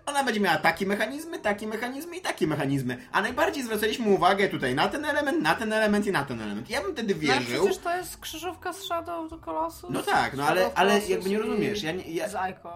ona 0.06 0.24
będzie 0.24 0.40
miała 0.40 0.56
takie 0.56 0.86
mechanizmy, 0.86 1.38
takie 1.38 1.66
mechanizmy 1.66 2.16
i 2.16 2.20
takie 2.20 2.46
mechanizmy. 2.46 2.96
A 3.12 3.22
najbardziej 3.22 3.62
zwracaliśmy 3.64 4.08
uwagę 4.08 4.48
tutaj 4.48 4.74
na 4.74 4.88
ten 4.88 5.04
element, 5.04 5.42
na 5.42 5.54
ten 5.54 5.72
element 5.72 6.06
i 6.06 6.12
na 6.12 6.24
ten 6.24 6.40
element. 6.40 6.70
Ja 6.70 6.82
bym 6.82 6.92
wtedy 6.92 7.14
No, 7.14 7.20
wierzył. 7.20 7.64
przecież 7.64 7.78
to 7.82 7.96
jest 7.96 8.16
krzyżówka 8.20 8.72
z 8.72 8.82
Shadow 8.82 9.30
the 9.30 9.38
Colossus. 9.38 9.90
No 9.90 10.02
tak, 10.02 10.34
no 10.36 10.44
ale, 10.46 10.70
ale 10.74 11.00
jakby 11.08 11.30
nie 11.30 11.38
rozumiesz. 11.38 11.82
Ja 11.82 11.92
nie, 11.92 12.10
ja, 12.10 12.26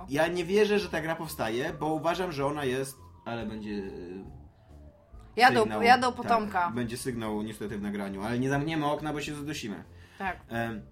ja 0.08 0.26
nie 0.26 0.44
wierzę, 0.44 0.78
że 0.78 0.88
ta 0.88 1.00
gra 1.00 1.16
powstaje, 1.16 1.72
bo 1.80 1.86
uważam, 1.94 2.32
że 2.32 2.46
ona 2.46 2.64
jest. 2.64 2.96
Ale 3.24 3.46
będzie. 3.46 3.70
yy, 3.70 4.24
Jadą, 5.36 5.60
sygnał, 5.62 5.82
jadą 5.82 6.12
potomka. 6.12 6.60
Tak, 6.64 6.74
będzie 6.74 6.96
sygnał 6.96 7.42
niestety 7.42 7.78
w 7.78 7.82
nagraniu, 7.82 8.22
ale 8.22 8.38
nie 8.38 8.48
zamkniemy 8.48 8.86
okna, 8.86 9.12
bo 9.12 9.20
się 9.20 9.34
zadusimy. 9.34 9.84
Tak. 10.18 10.36
Em, 10.48 10.82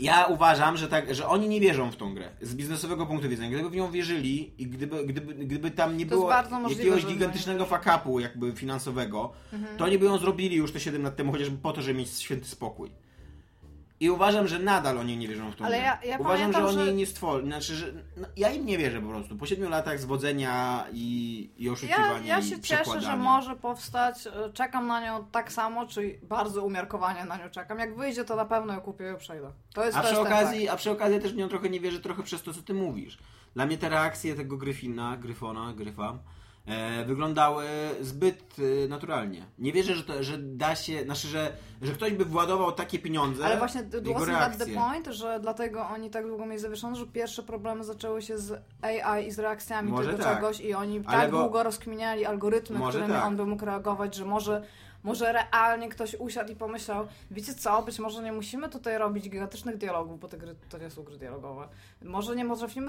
Ja 0.00 0.26
uważam, 0.26 0.76
że, 0.76 0.88
tak, 0.88 1.14
że 1.14 1.28
oni 1.28 1.48
nie 1.48 1.60
wierzą 1.60 1.90
w 1.90 1.96
tą 1.96 2.14
grę 2.14 2.28
z 2.40 2.54
biznesowego 2.54 3.06
punktu 3.06 3.28
widzenia. 3.28 3.50
Gdyby 3.50 3.70
w 3.70 3.76
nią 3.76 3.90
wierzyli 3.90 4.62
i 4.62 4.66
gdyby, 4.66 5.06
gdyby, 5.06 5.34
gdyby 5.34 5.70
tam 5.70 5.96
nie 5.96 6.06
To 6.06 6.10
było 6.10 6.32
możliwe, 6.60 6.82
jakiegoś 6.82 7.00
Mhm. 7.02 7.14
gigantycznego 7.14 7.64
fuck-upu 7.64 8.20
jakby 8.20 8.52
finansowego, 8.52 9.32
to 9.78 9.84
oni 9.84 9.98
by 9.98 10.04
ją 10.04 10.18
zrobili 10.18 10.56
już 10.56 10.72
te 10.72 10.80
7 10.80 11.02
lat 11.02 11.16
temu, 11.16 11.32
chociażby 11.32 11.56
po 11.58 11.72
to, 11.72 11.82
żeby 11.82 11.98
mieć 11.98 12.10
święty 12.10 12.48
spokój. 12.48 12.90
I 14.00 14.10
uważam, 14.10 14.48
że 14.48 14.58
nadal 14.58 14.98
oni 14.98 15.16
nie 15.16 15.28
wierzą 15.28 15.50
w 15.50 15.56
tą 15.56 15.64
Ale 15.64 15.76
grę. 15.78 15.86
ja- 15.86 16.10
ja 16.10 16.18
uważam, 16.18 16.52
że 16.52 16.58
pamiętam, 16.58 16.78
oni 16.80 16.88
że- 16.90 16.94
nie 16.94 17.06
stworzą. 17.06 17.46
Znaczy, 17.46 17.74
że 17.74 17.92
no, 18.16 18.28
ja 18.36 18.50
im 18.50 18.66
nie 18.66 18.78
wierzę 18.78 19.00
po 19.00 19.08
prostu. 19.08 19.36
Po 19.36 19.46
7 19.46 19.70
latach 19.70 19.98
zwodzenia 20.00 20.84
i, 20.92 21.50
i 21.56 21.64
Ja, 21.64 21.72
oszukiwania 21.72 22.26
ja 22.26 22.38
i 22.38 22.42
się 22.44 22.60
cieszę, 22.60 23.00
że 23.00 23.16
może 23.16 23.56
powstać. 23.56 24.26
e, 24.26 24.52
Czekam 24.52 24.86
na 24.86 25.00
nią 25.04 25.24
tak 25.32 25.52
samo, 25.52 25.86
czyli 25.86 26.18
bardzo 26.22 26.64
umiarkowanie 26.64 27.24
na 27.24 27.36
nią 27.36 27.50
czekam. 27.50 27.78
Jak 27.78 27.96
wyjdzie, 27.96 28.24
to 28.24 28.36
na 28.36 28.44
pewno 28.44 28.72
ją 28.74 28.80
kupię 28.80 29.12
i 29.16 29.18
przejdę. 29.18 29.52
To 29.74 29.84
jest 29.84 29.96
A 29.98 30.02
przy, 30.02 30.20
okazji, 30.20 30.68
a 30.68 30.76
przy 30.76 30.90
okazji 30.90 31.14
ja 31.16 31.22
też 31.22 31.32
w 31.32 31.36
nią 31.36 31.48
trochę 31.48 31.70
nie 31.70 31.80
wierzę, 31.80 32.00
trochę 32.00 32.22
przez 32.22 32.42
to, 32.42 32.54
co 32.54 32.62
ty 32.62 32.74
mówisz. 32.74 33.18
Dla 33.54 33.66
mnie 33.66 33.78
te 33.78 33.88
reakcje 33.88 34.34
tego 34.34 34.56
Gryfina, 34.56 35.16
Gryfona, 35.16 35.72
Gryfa, 35.72 36.18
wyglądały 37.06 37.64
zbyt 38.00 38.56
e, 38.84 38.88
naturalnie. 38.88 39.42
Nie 39.58 39.72
wierzę, 39.72 39.94
że, 39.94 40.04
to, 40.04 40.22
że 40.22 40.38
da 40.38 40.76
się, 40.76 41.04
znaczy, 41.04 41.28
że, 41.28 41.52
że 41.82 41.92
ktoś 41.92 42.12
by 42.12 42.24
władował 42.24 42.72
takie 42.72 42.98
pieniądze 42.98 43.44
Ale 43.44 43.56
właśnie 43.58 43.84
wasn't 43.84 44.38
that 44.38 44.58
the 44.58 44.66
point, 44.66 45.06
że 45.06 45.40
dlatego 45.40 45.88
oni 45.88 46.10
tak 46.10 46.26
długo 46.26 46.46
mieli 46.46 46.58
zawieszone, 46.58 46.96
że 46.96 47.06
pierwsze 47.06 47.42
problemy 47.42 47.84
zaczęły 47.84 48.22
się 48.22 48.38
z 48.38 48.62
AI 48.82 49.26
i 49.26 49.30
z 49.30 49.38
reakcjami 49.38 49.90
Może 49.90 50.10
tego 50.10 50.22
tak. 50.22 50.34
czegoś 50.36 50.60
i 50.60 50.74
oni 50.74 51.02
Ale 51.06 51.22
tak 51.22 51.30
bo- 51.30 51.42
długo 51.42 51.62
rozkminiali 51.62 52.24
algorytmy, 52.26 52.78
Może 52.78 52.98
którymi 52.98 53.18
tak. 53.18 53.26
on 53.26 53.36
by 53.36 53.46
mógł 53.46 53.64
reagować, 53.64 54.14
że 54.14 54.24
może, 54.24 54.62
może 55.04 55.32
realnie 55.32 55.88
ktoś 55.88 56.14
usiadł 56.14 56.52
i 56.52 56.56
pomyślał, 56.56 57.06
wiecie 57.30 57.54
co, 57.54 57.82
być 57.82 57.98
może 57.98 58.22
nie 58.22 58.32
musimy 58.32 58.68
tutaj 58.68 58.98
robić 58.98 59.24
gigantycznych 59.30 59.76
dialogów, 59.76 60.20
bo 60.20 60.28
te 60.28 60.38
gry 60.38 60.54
to 60.68 60.78
nie 60.78 60.90
są 60.90 61.02
gry 61.02 61.18
dialogowe. 61.18 61.68
Może 62.02 62.36
nie 62.36 62.44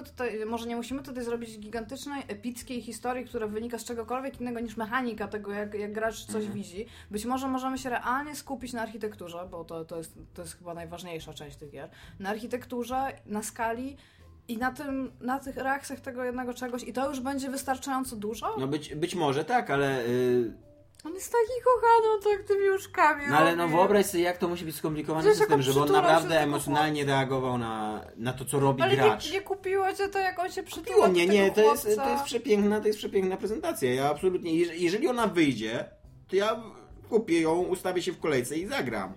tutaj, 0.05 0.45
może 0.45 0.67
nie 0.67 0.75
musimy 0.75 1.03
tutaj 1.03 1.23
zrobić 1.23 1.59
gigantycznej, 1.59 2.23
epickiej 2.27 2.81
historii, 2.81 3.25
która 3.25 3.47
wynika 3.47 3.79
z 3.79 3.83
czegokolwiek 3.83 4.41
innego 4.41 4.59
niż 4.59 4.77
mechanika 4.77 5.27
tego, 5.27 5.51
jak, 5.51 5.73
jak 5.73 5.93
gracz 5.93 6.25
coś 6.25 6.35
Mhm. 6.35 6.53
widzi. 6.53 6.85
Być 7.11 7.25
może 7.25 7.47
możemy 7.47 7.77
się 7.77 7.89
realnie 7.89 8.35
skupić 8.35 8.73
na 8.73 8.81
architekturze, 8.81 9.47
bo 9.51 9.65
to, 9.65 9.85
to, 9.85 9.97
jest, 9.97 10.17
to 10.33 10.41
jest 10.41 10.57
chyba 10.57 10.73
najważniejsza 10.73 11.33
część 11.33 11.57
tych 11.57 11.71
gier. 11.71 11.89
Na 12.19 12.29
architekturze, 12.29 13.13
na 13.25 13.43
skali 13.43 13.97
i 14.47 14.57
na, 14.57 14.71
tym, 14.71 15.11
na 15.21 15.39
tych 15.39 15.57
reakcjach 15.57 15.99
tego 15.99 16.23
jednego 16.23 16.53
czegoś 16.53 16.83
i 16.83 16.93
to 16.93 17.09
już 17.09 17.19
będzie 17.19 17.49
wystarczająco 17.49 18.15
dużo? 18.15 18.55
No 18.59 18.67
być, 18.67 18.95
być 18.95 19.15
może 19.15 19.45
tak, 19.45 19.69
ale... 19.69 20.05
y, 20.05 20.53
On 21.05 21.13
jest 21.13 21.31
taki 21.31 21.61
kochany, 21.63 22.13
on 22.15 22.21
tak 22.37 22.47
tymi 22.47 22.69
łóżkami 22.69 23.23
no 23.29 23.37
ale 23.37 23.55
no 23.55 23.67
wyobraź 23.67 24.05
sobie, 24.05 24.23
jak 24.23 24.37
to 24.37 24.47
musi 24.47 24.65
być 24.65 24.75
skomplikowany 24.75 25.23
Przecież 25.23 25.37
system, 25.39 25.55
on 25.55 25.61
żeby 25.63 25.79
on 25.79 25.85
przytulał 25.85 26.03
naprawdę 26.03 26.41
emocjonalnie 26.41 27.05
reagował 27.05 27.57
na, 27.57 28.01
na 28.17 28.33
to, 28.33 28.45
co 28.45 28.59
robi 28.59 28.81
Ale 28.81 28.95
gracz. 28.95 29.25
nie, 29.25 29.31
nie 29.31 29.41
kupiło 29.41 29.93
cię 29.93 30.07
to, 30.09 30.19
jak 30.19 30.39
on 30.39 30.51
się 30.51 30.63
przytula 30.63 30.85
Piło 30.95 31.07
do 31.07 31.11
mnie, 31.13 31.21
tego 31.21 31.33
nie, 31.33 31.51
to 31.51 31.61
jest, 31.61 31.83
chłopca. 31.85 32.03
to 32.03 32.09
jest 32.09 32.23
przepiękna, 32.23 32.79
to 32.81 32.87
jest 32.87 32.99
przepiękna 32.99 33.37
prezentacja. 33.37 33.93
Ja 33.93 34.09
absolutnie, 34.09 34.51
jeż- 34.51 34.73
jeżeli 34.73 35.07
ona 35.07 35.27
wyjdzie, 35.27 35.85
to 36.27 36.35
ja 36.35 36.63
kupię 37.09 37.41
ją, 37.41 37.55
ustawię 37.61 38.01
się 38.01 38.11
w 38.11 38.19
kolejce 38.19 38.55
i 38.57 38.65
zagram. 38.67 39.13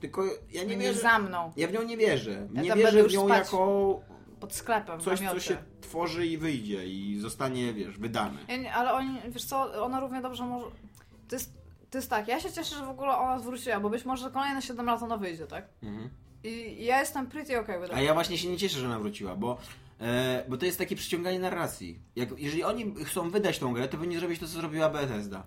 Tylko 0.00 0.24
ja 0.52 0.62
nie 0.64 0.66
Nie 0.66 0.76
wierzę. 0.76 1.00
za 1.00 1.18
mną, 1.18 1.52
Ja 1.56 1.68
w 1.68 1.72
nią 1.72 1.82
nie 1.82 1.96
wierzę. 1.96 2.48
Ja 2.54 2.62
Nie 2.62 2.74
wierzę 2.74 3.04
w 3.04 3.12
nią 3.12 3.28
jako 3.28 4.00
pod 4.40 4.54
sklepem, 4.54 5.00
coś, 5.00 5.18
co 5.18 5.24
namiocie. 5.24 5.46
się 5.46 5.56
tworzy 5.80 6.26
i 6.26 6.38
wyjdzie 6.38 6.86
i 6.86 7.18
zostanie, 7.20 7.72
wiesz, 7.72 7.98
wydane. 7.98 8.38
Ja 8.48 8.56
nie, 8.56 8.74
ale 8.74 8.92
oni, 8.92 9.18
wiesz 9.28 9.44
co, 9.44 9.84
ona 9.84 10.00
równie 10.00 10.20
dobrze 10.20 10.44
może... 10.44 10.66
To 11.32 11.36
jest, 11.36 11.52
to 11.90 11.98
jest 11.98 12.10
tak, 12.10 12.28
ja 12.28 12.40
się 12.40 12.52
cieszę, 12.52 12.76
że 12.76 12.86
w 12.86 12.88
ogóle 12.88 13.16
ona 13.16 13.38
wróciła, 13.38 13.80
bo 13.80 13.90
być 13.90 14.04
może 14.04 14.30
kolejne 14.30 14.62
7 14.62 14.86
lat 14.86 15.02
ona 15.02 15.16
wyjdzie, 15.16 15.46
tak? 15.46 15.68
Mhm. 15.82 16.10
I 16.44 16.84
ja 16.84 17.00
jestem 17.00 17.26
pretty 17.26 17.60
okay 17.60 17.80
with 17.80 17.94
A 17.94 18.00
ja 18.00 18.14
właśnie 18.14 18.38
się 18.38 18.48
nie 18.48 18.56
cieszę, 18.56 18.78
że 18.78 18.86
ona 18.86 18.98
wróciła, 18.98 19.36
bo, 19.36 19.58
e, 20.00 20.44
bo 20.48 20.56
to 20.56 20.66
jest 20.66 20.78
takie 20.78 20.96
przyciąganie 20.96 21.38
narracji. 21.38 21.98
Jak, 22.16 22.28
jeżeli 22.38 22.64
oni 22.64 22.94
chcą 23.04 23.30
wydać 23.30 23.58
tą 23.58 23.72
grę, 23.72 23.88
to 23.88 23.96
powinni 23.96 24.18
zrobić 24.18 24.40
to, 24.40 24.46
co 24.46 24.52
zrobiła 24.52 24.90
Bethesda. 24.90 25.46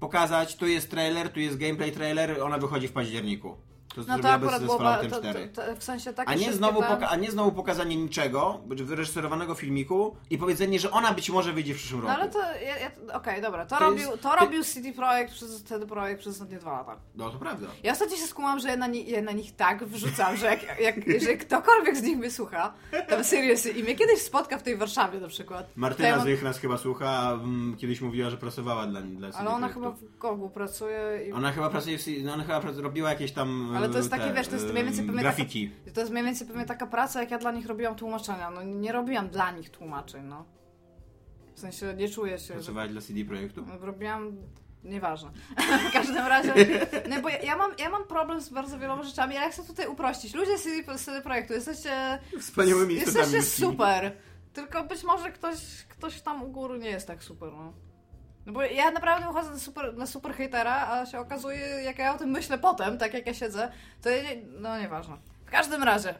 Pokazać, 0.00 0.56
tu 0.56 0.66
jest 0.66 0.90
trailer, 0.90 1.32
tu 1.32 1.40
jest 1.40 1.56
gameplay 1.56 1.92
trailer, 1.92 2.42
ona 2.42 2.58
wychodzi 2.58 2.88
w 2.88 2.92
październiku. 2.92 3.56
To, 3.94 4.00
No 4.08 4.18
to 4.18 4.28
akurat 4.28 4.40
Bethesda 4.40 4.58
było, 4.66 4.74
z 4.78 4.78
ba- 4.78 4.84
Falloutem 4.84 5.10
to, 5.10 5.18
4. 5.20 5.48
to, 5.48 5.62
to, 5.62 5.76
w 5.76 5.84
sensie 5.84 6.12
takie 6.12 6.30
A 6.30 6.34
nie, 6.34 6.52
znowu 6.52 6.80
ten- 6.82 6.90
poka- 6.90 7.06
a 7.10 7.16
nie 7.16 7.30
znowu 7.30 7.52
pokazanie 7.52 7.96
niczego, 7.96 8.60
wyreżyserowanego 8.66 9.54
filmiku 9.54 10.16
i 10.30 10.38
powiedzenie, 10.38 10.80
że 10.80 10.90
ona 10.90 11.12
być 11.14 11.30
może 11.30 11.52
wyjdzie 11.52 11.74
w 11.74 11.76
przyszłym 11.76 12.00
No 12.00 12.06
roku. 12.08 12.20
ale 12.20 12.30
to, 12.30 12.38
ja, 12.38 12.78
ja, 12.78 12.90
okej, 13.14 13.42
dobra, 13.42 13.66
to, 13.66 13.78
robił, 13.78 14.10
jest- 14.10 14.22
to 14.22 14.36
robił 14.36 14.64
CD 14.64 14.92
Projekt 14.92 15.32
przez 15.32 15.62
CD 15.64 15.86
Projekt 15.86 16.20
przez 16.20 16.32
ostatnie 16.34 16.58
dwa 16.58 16.72
lata. 16.72 16.96
No 17.14 17.30
to 17.30 17.38
prawda. 17.38 17.66
Ja 17.82 17.92
ostatnio 17.92 18.16
się 18.16 18.26
skumałam, 18.26 18.58
że 18.60 18.68
ja 18.68 18.76
na, 18.76 18.86
ni- 18.86 19.10
ja 19.10 19.22
na 19.22 19.32
nich 19.32 19.56
tak 19.56 19.84
wrzucam, 19.84 20.36
że 20.36 20.46
jak, 20.46 20.80
jak 20.80 20.96
że 21.26 21.36
ktokolwiek 21.36 21.96
z 21.96 22.02
nich 22.02 22.18
mnie 22.18 22.30
słucha, 22.30 22.72
to 23.08 23.24
seriously, 23.24 23.70
i 23.70 23.82
mnie 23.82 23.94
kiedyś 23.96 24.22
spotka 24.22 24.58
w 24.58 24.62
tej 24.62 24.76
Warszawie 24.76 25.20
na 25.20 25.28
przykład. 25.28 25.66
Martyna 25.76 26.08
ja 26.08 26.16
mam- 26.16 26.24
Zych 26.26 26.42
nas 26.42 26.58
chyba 26.58 26.78
słucha, 26.78 27.08
a, 27.10 27.32
mm, 27.32 27.76
kiedyś 27.76 28.00
mówiła, 28.00 28.30
że 28.30 28.36
pracowała 28.36 28.86
dla, 28.86 29.00
dla 29.00 29.28
CD 29.32 29.38
Ale 29.40 29.50
ona 29.50 29.68
chyba 29.68 29.90
Projektu. 29.90 30.16
w 30.16 30.18
Gogu 30.18 30.50
pracuje 30.50 31.26
i... 31.28 31.32
Ona 31.32 31.52
chyba 31.52 31.70
pracuje 31.70 31.98
w, 31.98 32.04
no 32.24 32.32
ona 32.34 32.42
chyba 32.44 32.60
robiła 32.82 33.10
jakieś 33.10 33.32
tam 33.32 33.72
Ale 33.76 33.83
to 33.88 33.98
jest 33.98 34.10
te, 34.10 34.18
takie, 34.18 34.32
wiesz, 34.32 34.48
to 34.48 34.54
jest 34.54 34.72
mniej 34.72 34.84
więcej 34.84 35.06
pewnie 35.06 35.20
grafiki. 35.20 35.70
To 35.94 36.00
jest 36.00 36.12
mniej 36.12 36.24
więcej 36.24 36.46
pewnie 36.46 36.64
taka 36.64 36.86
praca, 36.86 37.20
jak 37.20 37.30
ja 37.30 37.38
dla 37.38 37.52
nich 37.52 37.66
robiłam 37.66 37.94
tłumaczenia. 37.94 38.50
No 38.50 38.62
nie 38.62 38.92
robiłam 38.92 39.28
dla 39.28 39.50
nich 39.50 39.70
tłumaczeń, 39.70 40.24
no. 40.24 40.44
W 41.54 41.60
sensie 41.60 41.94
nie 41.96 42.08
czuję 42.08 42.38
się, 42.38 42.46
że 42.46 42.54
Pracowała 42.54 42.88
dla 42.88 43.00
CD 43.00 43.24
Projektu? 43.24 43.64
No, 43.66 43.86
robiłam. 43.86 44.36
Nieważne. 44.84 45.30
w 45.90 45.92
każdym 45.92 46.26
razie. 46.26 46.54
No 47.10 47.22
bo 47.22 47.28
ja, 47.28 47.38
ja, 47.38 47.56
mam, 47.56 47.70
ja 47.78 47.90
mam 47.90 48.04
problem 48.04 48.40
z 48.40 48.48
bardzo 48.48 48.78
wieloma 48.78 49.02
rzeczami, 49.02 49.36
ale 49.36 49.46
ja 49.46 49.52
chcę 49.52 49.64
tutaj 49.64 49.86
uprościć. 49.86 50.34
Ludzie 50.34 50.58
z 50.58 51.04
CD, 51.04 51.22
Projektu, 51.22 51.52
jesteście. 51.52 52.18
Wspaniałymi 52.40 52.94
Jesteście 52.94 53.42
super. 53.42 54.12
Tylko 54.52 54.84
być 54.84 55.04
może 55.04 55.32
ktoś, 55.32 55.58
ktoś 55.88 56.20
tam 56.20 56.42
u 56.42 56.48
góry 56.48 56.78
nie 56.78 56.90
jest 56.90 57.06
tak 57.06 57.22
super, 57.22 57.52
no. 57.52 57.72
No 58.46 58.52
bo 58.52 58.62
ja 58.62 58.90
naprawdę 58.90 59.26
wychodzę 59.26 59.50
na 59.50 59.58
super, 59.58 59.96
na 59.96 60.06
super 60.06 60.34
hejtera, 60.34 60.88
a 60.88 61.06
się 61.06 61.18
okazuje, 61.18 61.58
jak 61.84 61.98
ja 61.98 62.14
o 62.14 62.18
tym 62.18 62.30
myślę 62.30 62.58
potem, 62.58 62.98
tak 62.98 63.14
jak 63.14 63.26
ja 63.26 63.34
siedzę, 63.34 63.72
to 64.02 64.08
ja 64.10 64.22
nie, 64.22 64.42
no 64.60 64.78
nieważne. 64.78 65.16
W 65.46 65.50
każdym 65.50 65.82
razie. 65.82 66.14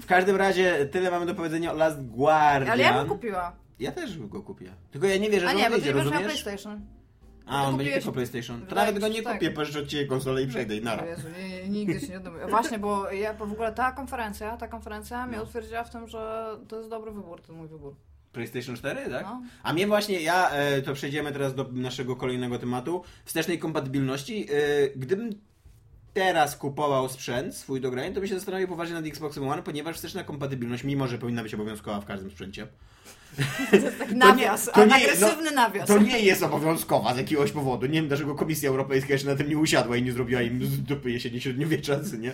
W 0.00 0.06
każdym 0.06 0.36
razie 0.36 0.86
tyle 0.86 1.10
mamy 1.10 1.26
do 1.26 1.34
powiedzenia 1.34 1.72
o 1.72 1.74
Last 1.74 2.06
Guardian. 2.06 2.70
Ale 2.72 2.82
ja 2.82 2.94
bym 2.98 3.08
kupiła. 3.08 3.52
Ja 3.78 3.92
też 3.92 4.18
go 4.18 4.42
kupię. 4.42 4.72
Tylko 4.90 5.06
ja 5.06 5.16
nie 5.16 5.30
wierzę, 5.30 5.46
A 5.46 5.50
że 5.50 5.56
nie, 5.56 5.66
on 5.66 5.72
wyjdzie, 5.72 5.92
rozumiesz? 5.92 6.22
PlayStation. 6.22 6.80
A, 7.46 7.64
on 7.64 7.76
będzie 7.76 7.92
tylko 7.92 8.12
PlayStation. 8.12 8.66
To 8.66 8.74
nawet 8.74 8.98
go 8.98 9.08
nie 9.08 9.22
tak. 9.22 9.32
kupię, 9.34 9.50
pożyczę 9.50 9.78
od 9.78 9.86
ciebie 9.86 10.06
konsolę 10.06 10.42
i 10.42 10.46
przejdę 10.46 10.76
i 10.76 10.82
nara. 10.82 11.06
Jezu, 11.06 11.28
nie, 11.38 11.48
nie, 11.48 11.68
nigdy 11.68 12.00
się 12.00 12.08
nie 12.08 12.16
odmówię. 12.16 12.46
Właśnie, 12.46 12.78
bo 12.78 13.10
ja 13.10 13.34
bo 13.34 13.46
w 13.46 13.52
ogóle 13.52 13.72
ta 13.72 13.92
konferencja, 13.92 14.56
ta 14.56 14.68
konferencja 14.68 15.26
mnie 15.26 15.36
No. 15.36 15.42
utwierdziła 15.42 15.84
w 15.84 15.90
tym, 15.90 16.08
że 16.08 16.46
to 16.68 16.76
jest 16.76 16.88
dobry 16.90 17.12
wybór, 17.12 17.42
ten 17.42 17.56
mój 17.56 17.68
wybór. 17.68 17.94
PlayStation 18.32 18.76
4, 18.76 19.10
tak? 19.10 19.22
No. 19.26 19.42
A 19.62 19.72
mnie 19.72 19.86
właśnie, 19.86 20.20
ja, 20.20 20.50
e, 20.50 20.82
to 20.82 20.94
przejdziemy 20.94 21.32
teraz 21.32 21.54
do 21.54 21.68
naszego 21.72 22.16
kolejnego 22.16 22.58
tematu, 22.58 23.02
wstecznej 23.24 23.58
kompatybilności. 23.58 24.46
E, 24.50 24.54
gdybym 24.96 25.30
teraz 26.14 26.56
kupował 26.56 27.08
sprzęt 27.08 27.54
swój 27.56 27.80
do 27.80 27.90
grania, 27.90 28.08
to 28.12 28.20
bym 28.20 28.28
się 28.28 28.34
zastanowił 28.34 28.68
poważnie 28.68 28.94
nad 28.94 29.06
Xboxem 29.06 29.48
One, 29.48 29.62
ponieważ 29.62 29.96
wsteczna 29.96 30.24
kompatybilność, 30.24 30.84
mimo 30.84 31.06
że 31.08 31.18
powinna 31.18 31.42
być 31.42 31.54
obowiązkowa 31.54 32.00
w 32.00 32.04
każdym 32.04 32.30
sprzęcie, 32.30 32.66
To 33.70 33.76
jest 33.76 33.98
taki 33.98 34.12
To 34.12 34.18
nawias, 34.18 34.66
nie- 34.66 34.72
to 34.72 34.76
ale 34.78 34.86
nie- 34.86 34.94
agresywny 34.94 35.50
nawias. 35.50 35.88
to 35.88 35.98
nie 35.98 36.20
jest 36.20 36.42
obowiązkowa 36.42 37.14
z 37.14 37.16
jakiegoś 37.18 37.52
powodu. 37.52 37.86
Nie 37.86 37.92
wiem, 37.92 38.08
dlaczego 38.08 38.34
Komisja 38.34 38.70
Europejska 38.70 39.12
jeszcze 39.12 39.28
na 39.28 39.36
tym 39.36 39.48
nie 39.48 39.58
usiadła 39.58 39.96
i 39.96 40.02
nie 40.02 40.12
zrobiła 40.12 40.42
im 40.42 40.58
dupy 40.78 41.10
jesieni 41.10 41.40
średniowiecza, 41.40 42.00
nie? 42.18 42.32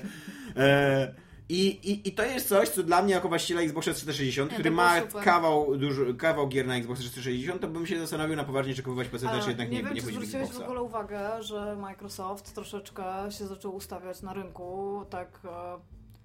E, 0.57 1.15
I, 1.49 1.67
i, 1.67 2.09
I 2.09 2.13
to 2.13 2.23
jest 2.25 2.49
coś, 2.49 2.69
co 2.69 2.83
dla 2.83 3.03
mnie 3.03 3.15
jako 3.15 3.29
właściciela 3.29 3.61
Xboxa 3.61 3.93
360, 3.95 4.51
Nie, 4.51 4.55
który 4.55 4.71
ma 4.71 5.01
super. 5.01 5.25
kawał, 5.25 5.77
dużo, 5.77 6.03
kawał 6.19 6.49
gier 6.49 6.67
na 6.67 6.77
Xboxa 6.77 7.03
360, 7.03 7.61
to 7.61 7.69
bym 7.69 7.87
się 7.87 8.01
zastanowił 8.01 8.37
na 8.37 8.45
poważnie, 8.45 8.75
czy 8.75 8.83
kupować 8.83 9.09
PC, 9.09 9.29
czy 9.43 9.49
jednak 9.49 9.71
nie, 9.71 9.77
nie 9.77 9.83
wiem, 9.85 9.95
nie 9.95 10.01
czy 10.01 10.07
chodzić 10.07 10.19
w 10.21 10.23
zwróciłeś 10.23 10.45
w 10.47 10.51
Xboxa. 10.51 10.65
ogóle 10.65 10.83
uwagę, 10.83 11.43
że 11.43 11.77
Microsoft 11.81 12.55
troszeczkę 12.55 13.05
się 13.31 13.47
zaczął 13.47 13.75
ustawiać 13.75 14.23
na 14.23 14.33
rynku 14.33 15.01
tak, 15.11 15.41
e, 15.45 15.79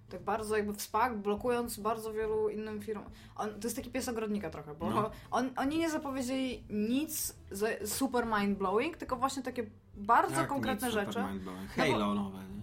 tak 0.10 0.22
bardzo 0.24 0.58
jakby 0.58 0.74
w 0.74 0.82
spak, 0.82 1.18
blokując 1.18 1.80
bardzo 1.80 2.14
wielu 2.14 2.50
innym 2.50 2.82
firmom. 2.82 3.06
On, 3.36 3.50
to 3.50 3.68
jest 3.68 3.76
taki 3.76 3.90
pies 3.90 4.10
ogrodnika 4.10 4.50
trochę, 4.50 4.76
bo 4.76 4.90
No. 4.90 5.12
on, 5.32 5.50
oni 5.58 5.78
nie 5.78 5.90
zapowiedzieli 5.90 6.64
nic 6.70 7.36
super 7.86 8.26
mind-blowing, 8.26 8.98
tylko 8.98 9.16
właśnie 9.16 9.44
takie 9.44 9.64
bardzo 9.98 10.36
Jak 10.42 10.50
konkretne 10.50 10.92
rzeczy. 10.92 11.14
super 11.14 11.24
mind-blowing. 11.24 11.68
No 11.78 11.86
bo- 11.86 11.92
Halo 11.92 12.14
nowe, 12.16 12.38
nie? 12.38 12.59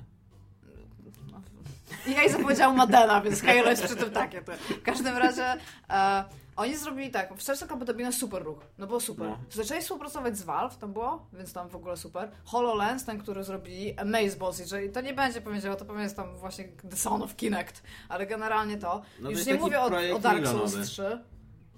Jej 2.06 2.30
zapowiedział 2.30 2.74
Madena, 2.74 3.20
więc 3.20 3.42
Halo 3.42 3.70
jest 3.70 3.84
przy 3.84 3.96
tym 3.96 4.10
takie. 4.10 4.42
To. 4.42 4.52
W 4.52 4.82
każdym 4.82 5.16
razie 5.16 5.44
e, 5.90 6.24
oni 6.56 6.76
zrobili 6.76 7.10
tak, 7.10 7.34
wsteczna 7.36 7.66
kompatybilność 7.66 8.18
super 8.18 8.42
ruch, 8.42 8.58
no 8.78 8.86
było 8.86 9.00
super. 9.00 9.28
No. 9.28 9.38
Zaczęli 9.50 9.80
współpracować 9.80 10.38
z 10.38 10.42
Valve, 10.42 10.76
tam 10.76 10.92
było, 10.92 11.26
więc 11.32 11.52
tam 11.52 11.68
w 11.68 11.76
ogóle 11.76 11.96
super. 11.96 12.30
HoloLens, 12.44 13.04
ten, 13.04 13.18
który 13.18 13.44
zrobili, 13.44 13.98
Amazeboss, 13.98 14.58
jeżeli 14.58 14.90
to 14.90 15.00
nie 15.00 15.14
będzie 15.14 15.40
powiedział, 15.40 15.76
to 15.76 15.84
pewnie 15.84 16.02
jest 16.02 16.16
tam 16.16 16.36
właśnie 16.36 16.64
The 16.90 16.96
Son 16.96 17.22
of 17.22 17.36
Kinect, 17.36 17.82
ale 18.08 18.26
generalnie 18.26 18.76
to. 18.76 19.02
No 19.18 19.24
to 19.24 19.30
Już 19.30 19.38
jest 19.38 19.46
nie 19.46 19.54
mówię 19.54 19.80
o, 19.80 20.16
o 20.16 20.18
Dark. 20.18 20.46
Souls 20.46 20.88
3, 20.88 21.20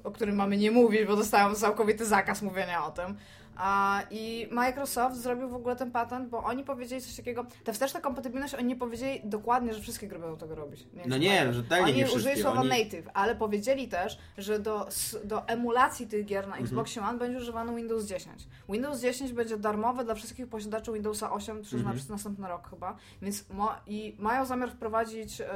o 0.05 0.11
którym 0.11 0.37
mamy 0.37 0.57
nie 0.57 0.71
mówić, 0.71 1.07
bo 1.07 1.17
dostałam 1.17 1.55
całkowity 1.55 2.07
zakaz 2.07 2.43
mówienia 2.43 2.85
o 2.85 2.91
tym. 2.91 3.17
A, 3.61 4.03
I 4.11 4.49
Microsoft 4.51 5.16
zrobił 5.16 5.49
w 5.49 5.55
ogóle 5.55 5.77
ten 5.77 5.90
patent, 5.90 6.29
bo 6.29 6.44
oni 6.44 6.64
powiedzieli 6.64 7.03
coś 7.03 7.16
takiego. 7.16 7.47
Ta 7.64 7.73
wsteczna 7.73 8.01
kompatybilność, 8.01 8.55
oni 8.55 8.64
nie 8.64 8.77
powiedzieli 8.77 9.21
dokładnie, 9.25 9.75
że 9.75 9.81
wszystkie 9.81 10.09
gry 10.09 10.18
będą 10.18 10.37
tego 10.37 10.55
robić. 10.55 10.87
Nie 10.94 11.03
No 11.07 11.18
nie, 11.18 11.53
że 11.53 11.62
totalnie 11.62 11.85
Oni 11.85 11.97
nie 11.97 12.11
użyli 12.11 12.42
słowa 12.42 12.61
oni- 12.61 12.68
native, 12.68 13.09
ale 13.14 13.35
powiedzieli 13.37 13.88
też, 13.88 14.18
że 14.38 14.59
do, 14.59 14.88
do 15.25 15.49
emulacji 15.49 16.07
tych 16.07 16.25
gier 16.27 16.44
Mhm. 16.44 16.61
na 16.61 16.66
Xbox 16.66 16.99
One 16.99 17.18
będzie 17.18 17.38
używany 17.38 17.77
Windows 17.77 18.05
10. 18.05 18.47
Windows 18.68 19.01
10 19.01 19.33
będzie 19.33 19.57
darmowy 19.59 20.05
dla 20.05 20.14
wszystkich 20.14 20.49
posiadaczy 20.49 20.92
Windowsa 20.92 21.31
8 21.33 21.62
przez, 21.62 21.75
Mhm. 21.75 21.90
na, 21.90 21.97
przez 21.97 22.09
następny 22.09 22.49
rok 22.49 22.71
chyba, 22.71 22.97
więc 23.23 23.44
i 23.87 24.16
mają 24.18 24.44
zamiar 24.44 24.71
wprowadzić 24.71 25.40
e, 25.40 25.47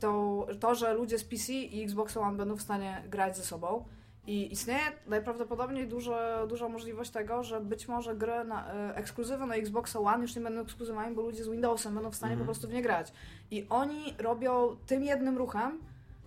to, 0.00 0.46
to, 0.60 0.74
że 0.74 0.94
ludzie 0.94 1.18
z 1.18 1.24
PC 1.24 1.52
i 1.52 1.84
Xbox 1.84 2.16
One 2.16 2.36
będą 2.36 2.56
w 2.56 2.62
stanie 2.62 3.02
grać 3.08 3.36
ze 3.36 3.42
sobą. 3.44 3.84
I 4.26 4.52
istnieje 4.52 4.80
najprawdopodobniej 5.06 5.88
duża, 5.88 6.46
duża 6.46 6.68
możliwość 6.68 7.10
tego, 7.10 7.42
że 7.44 7.60
być 7.60 7.88
może 7.88 8.16
gry 8.16 8.44
na, 8.44 8.72
e, 8.74 8.94
ekskluzywy 8.96 9.46
na 9.46 9.54
Xbox 9.54 9.96
One 9.96 10.22
już 10.22 10.36
nie 10.36 10.42
będą 10.42 10.60
ekskluzywami, 10.60 11.14
bo 11.16 11.22
ludzie 11.22 11.44
z 11.44 11.48
Windowsem 11.48 11.94
będą 11.94 12.10
w 12.10 12.14
stanie 12.14 12.32
Mhm. 12.32 12.46
po 12.46 12.52
prostu 12.52 12.68
w 12.68 12.72
nie 12.72 12.82
grać. 12.82 13.12
I 13.50 13.66
oni 13.70 14.14
robią 14.18 14.76
tym 14.86 15.02
jednym 15.04 15.38
ruchem 15.38 15.78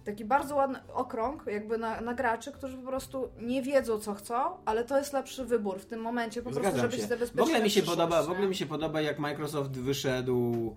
taki 0.06 0.26
bardzo 0.26 0.56
ładny 0.56 0.80
okrąg 0.94 1.44
jakby 1.48 1.78
na, 1.78 2.02
na 2.02 2.14
graczy, 2.14 2.52
którzy 2.52 2.78
po 2.78 2.88
prostu 2.88 3.30
nie 3.42 3.62
wiedzą 3.62 4.00
co 4.00 4.14
chcą, 4.14 4.36
ale 4.66 4.84
to 4.84 4.98
jest 4.98 5.14
lepszy 5.14 5.46
wybór 5.46 5.80
w 5.80 5.86
tym 5.86 6.02
momencie 6.02 6.42
po 6.42 6.50
prostu, 6.50 6.62
Zgadzam 6.62 6.82
żeby 6.82 6.94
się. 6.94 7.02
się 7.02 7.06
W 7.08 7.10
zabezpieczyć 7.10 7.44
ogóle 7.50 7.64
mi 7.64 7.70
się 7.70 7.82
podoba, 7.84 8.24
w 8.24 8.30
ogóle 8.32 8.48
mi 8.48 8.56
się 8.56 8.66
podoba 8.66 9.02
jak 9.02 9.20
Microsoft 9.20 9.72
wyszedł 9.72 10.76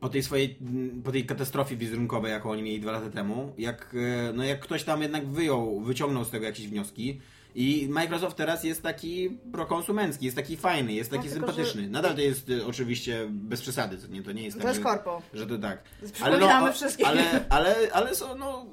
po 0.00 0.08
tej 0.08 0.22
swojej, 0.22 0.58
po 1.04 1.12
tej 1.12 1.26
katastrofie 1.26 1.76
wizerunkowej, 1.76 2.32
jaką 2.32 2.50
oni 2.50 2.62
mieli 2.62 2.80
dwa 2.80 2.92
lata 2.92 3.10
temu, 3.10 3.52
jak, 3.58 3.94
e, 4.28 4.32
no 4.32 4.44
jak 4.44 4.60
ktoś 4.60 4.84
tam 4.84 5.02
jednak 5.02 5.26
wyjął, 5.26 5.80
wyciągnął 5.80 6.24
z 6.24 6.30
tego 6.30 6.44
jakieś 6.46 6.68
wnioski 6.68 7.20
i 7.54 7.86
Microsoft 7.90 8.36
teraz 8.36 8.64
jest 8.64 8.82
taki 8.82 9.30
prokonsumencki, 9.52 10.24
jest 10.24 10.36
taki 10.36 10.56
fajny, 10.56 10.92
jest 10.92 11.10
taki 11.10 11.24
No, 11.28 11.30
tylko, 11.34 11.46
sympatyczny. 11.46 11.82
że- 11.82 11.88
Nadal 11.88 12.14
to 12.14 12.20
jest 12.20 12.50
e, 12.50 12.66
oczywiście 12.66 13.26
bez 13.30 13.60
przesady, 13.60 13.98
to 13.98 14.06
nie, 14.06 14.22
to 14.22 14.32
nie 14.32 14.42
jest 14.42 14.56
To 14.56 14.62
tak, 14.62 14.68
jest 14.68 14.80
że, 14.80 14.84
korpo. 14.84 15.22
że 15.34 15.46
to 15.46 15.58
tak. 15.58 15.82
Przypominamy 16.12 16.72
wszystkim. 16.72 17.06
Ale, 17.06 17.22
ale, 17.48 17.74
ale 17.92 18.14
są, 18.14 18.34
no, 18.38 18.66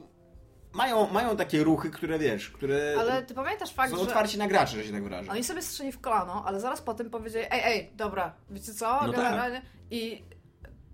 mają, 0.73 1.07
mają 1.11 1.37
takie 1.37 1.63
ruchy, 1.63 1.89
które 1.89 2.19
wiesz, 2.19 2.49
które 2.49 2.95
Ale 2.99 3.23
ty 3.23 3.33
pamiętasz 3.33 3.73
fakt, 3.73 3.91
są 3.91 3.97
że 3.97 4.03
otwarci 4.03 4.37
na 4.37 4.47
graczy, 4.47 4.75
że 4.77 4.83
się 4.83 4.91
tak 4.91 5.03
wyrażę. 5.03 5.31
oni 5.31 5.43
sobie 5.43 5.61
strzeli 5.61 5.91
w 5.91 5.99
kolano, 5.99 6.43
ale 6.47 6.59
zaraz 6.59 6.81
potem 6.81 7.09
powiedzieli, 7.09 7.45
ej, 7.51 7.61
ej, 7.63 7.89
dobra, 7.95 8.33
wiecie 8.49 8.73
co, 8.73 8.99
No 9.05 9.11
generalnie 9.11 9.61
i 9.91 10.21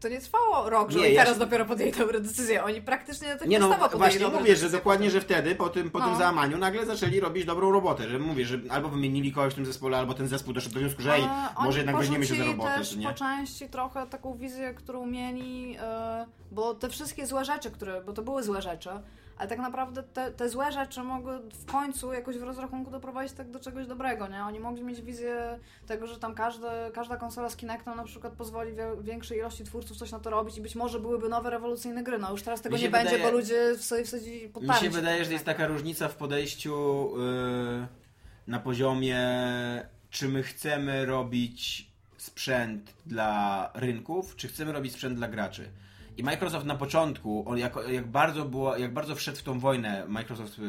to 0.04 0.10
nie 0.10 0.22
trwało 0.22 0.70
rok, 0.70 0.92
że 0.92 1.00
Nie, 1.00 1.06
oni 1.06 1.14
ja 1.14 1.22
teraz 1.22 1.36
się- 1.36 1.40
dopiero 1.46 1.66
podjęli 1.66 1.92
dobre 1.92 2.20
decyzje. 2.22 2.64
Oni 2.64 2.82
praktycznie 2.82 3.36
na 3.36 3.46
Nie 3.46 3.60
no, 3.60 3.70
podjęli 3.70 3.98
właśnie 3.98 4.28
mówię, 4.28 4.56
że 4.56 4.70
dokładnie, 4.70 5.12
że 5.12 5.22
wtedy, 5.22 5.56
po 5.56 5.70
tym, 5.70 5.90
po 5.92 6.00
tym 6.00 6.10
No. 6.10 6.18
załamaniu, 6.18 6.58
nagle 6.58 6.86
zaczęli 6.86 7.20
robić 7.20 7.46
dobrą 7.46 7.72
robotę, 7.72 8.10
że 8.10 8.20
mówię, 8.20 8.46
że 8.46 8.60
albo 8.70 8.90
wymienili 8.90 9.32
kogoś 9.32 9.54
w 9.54 9.56
tym 9.56 9.66
zespole, 9.66 9.98
albo 9.98 10.14
ten 10.14 10.28
zespół 10.28 10.54
doszedł 10.54 10.74
do 10.76 10.80
wniosku, 10.80 11.02
że 11.02 11.14
ej, 11.14 11.24
może 11.64 11.78
jednak 11.80 11.98
weźmiemy 11.98 12.26
się 12.26 12.36
za 12.36 12.44
robotę, 12.46 12.70
też 12.78 12.96
nie? 12.96 13.08
po 13.08 13.14
części 13.14 13.70
trochę 13.70 14.08
taką 14.08 14.38
wizję, 14.38 14.74
którą 14.74 15.06
mieli, 15.06 15.78
e, 15.82 16.26
bo 16.52 16.74
te 16.74 16.90
wszystkie 16.90 17.26
złe 17.28 17.46
rzeczy, 17.46 17.72
które, 17.72 18.02
bo 18.02 18.14
to 18.14 18.22
były 18.22 18.44
złe 18.44 18.62
rzeczy, 18.62 18.90
ale 19.44 19.50
tak 19.50 19.60
naprawdę 19.60 20.04
te, 20.04 20.32
te 20.32 20.50
złe 20.50 20.72
rzeczy 20.72 21.04
mogły 21.04 21.40
w 21.40 21.66
końcu 21.66 22.14
jakoś 22.14 22.38
w 22.38 22.44
rozrachunku 22.44 22.92
doprowadzić 22.92 23.34
tak 23.34 23.52
do 23.52 23.60
czegoś 23.60 23.88
dobrego, 23.88 24.28
nie? 24.28 24.44
Oni 24.44 24.60
mogli 24.60 24.84
mieć 24.84 25.02
wizję 25.02 25.60
tego, 25.88 26.08
że 26.08 26.20
tam 26.20 26.36
każdy, 26.36 26.68
każda 26.94 27.18
konsola 27.18 27.50
z 27.50 27.56
Kinectem 27.56 27.98
na 27.98 28.04
przykład 28.04 28.34
pozwoli 28.34 28.72
większej 29.02 29.38
ilości 29.38 29.64
twórców 29.64 29.98
coś 29.98 30.12
na 30.12 30.20
to 30.20 30.30
robić 30.30 30.58
i 30.58 30.62
być 30.62 30.76
może 30.76 31.00
byłyby 31.00 31.30
nowe 31.30 31.50
rewolucyjne 31.50 32.04
gry. 32.04 32.18
No 32.18 32.32
już 32.32 32.44
teraz 32.44 32.62
tego 32.62 32.76
nie 32.76 32.82
się 32.82 32.90
będzie, 32.90 33.12
wydaje- 33.12 33.32
bo 33.32 33.38
ludzie 33.38 33.76
w 33.78 33.84
sobie 33.84 34.04
wsadzili 34.04 34.52
Mi 34.62 34.74
się 34.76 34.90
wydaje, 34.90 35.26
że 35.26 35.34
jest 35.34 35.46
taka 35.46 35.68
różnica 35.68 36.08
w 36.08 36.16
podejściu 36.16 37.10
yy, 37.18 37.88
na 38.48 38.60
poziomie, 38.60 39.20
czy 40.10 40.30
my 40.30 40.44
chcemy 40.44 41.06
robić 41.06 41.88
sprzęt 42.18 42.94
dla 43.06 43.72
rynków, 43.74 44.36
czy 44.36 44.48
chcemy 44.48 44.72
robić 44.72 44.94
sprzęt 44.94 45.16
dla 45.16 45.28
graczy. 45.28 45.70
I 46.18 46.24
Microsoft 46.24 46.66
na 46.66 46.76
początku, 46.76 47.44
on 47.50 47.58
jak, 47.58 47.76
jak, 47.92 48.08
bardzo 48.08 48.46
było, 48.46 48.78
jak 48.78 48.94
bardzo 48.94 49.16
wszedł 49.16 49.38
w 49.38 49.44
tą 49.44 49.60
wojnę 49.60 50.06
Microsoft 50.08 50.60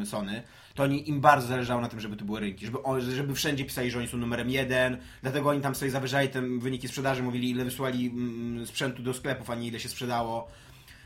yy, 0.00 0.06
Sony, 0.06 0.42
to 0.74 0.82
oni, 0.82 1.08
im 1.08 1.20
bardzo 1.20 1.46
zależało 1.46 1.80
na 1.80 1.88
tym, 1.88 2.00
żeby 2.00 2.16
to 2.16 2.24
były 2.24 2.40
rynki, 2.40 2.66
żeby, 2.66 2.78
żeby 3.00 3.34
wszędzie 3.34 3.64
pisali, 3.64 3.90
że 3.90 3.98
oni 3.98 4.08
są 4.08 4.16
numerem 4.16 4.50
jeden, 4.50 4.98
dlatego 5.22 5.50
oni 5.50 5.60
tam 5.60 5.74
sobie 5.74 5.90
zawyżali 5.90 6.28
te 6.28 6.42
wyniki 6.42 6.88
sprzedaży, 6.88 7.22
mówili 7.22 7.50
ile 7.50 7.64
wysłali 7.64 8.06
mm, 8.06 8.66
sprzętu 8.66 9.02
do 9.02 9.14
sklepów, 9.14 9.50
a 9.50 9.54
nie 9.54 9.68
ile 9.68 9.80
się 9.80 9.88
sprzedało. 9.88 10.48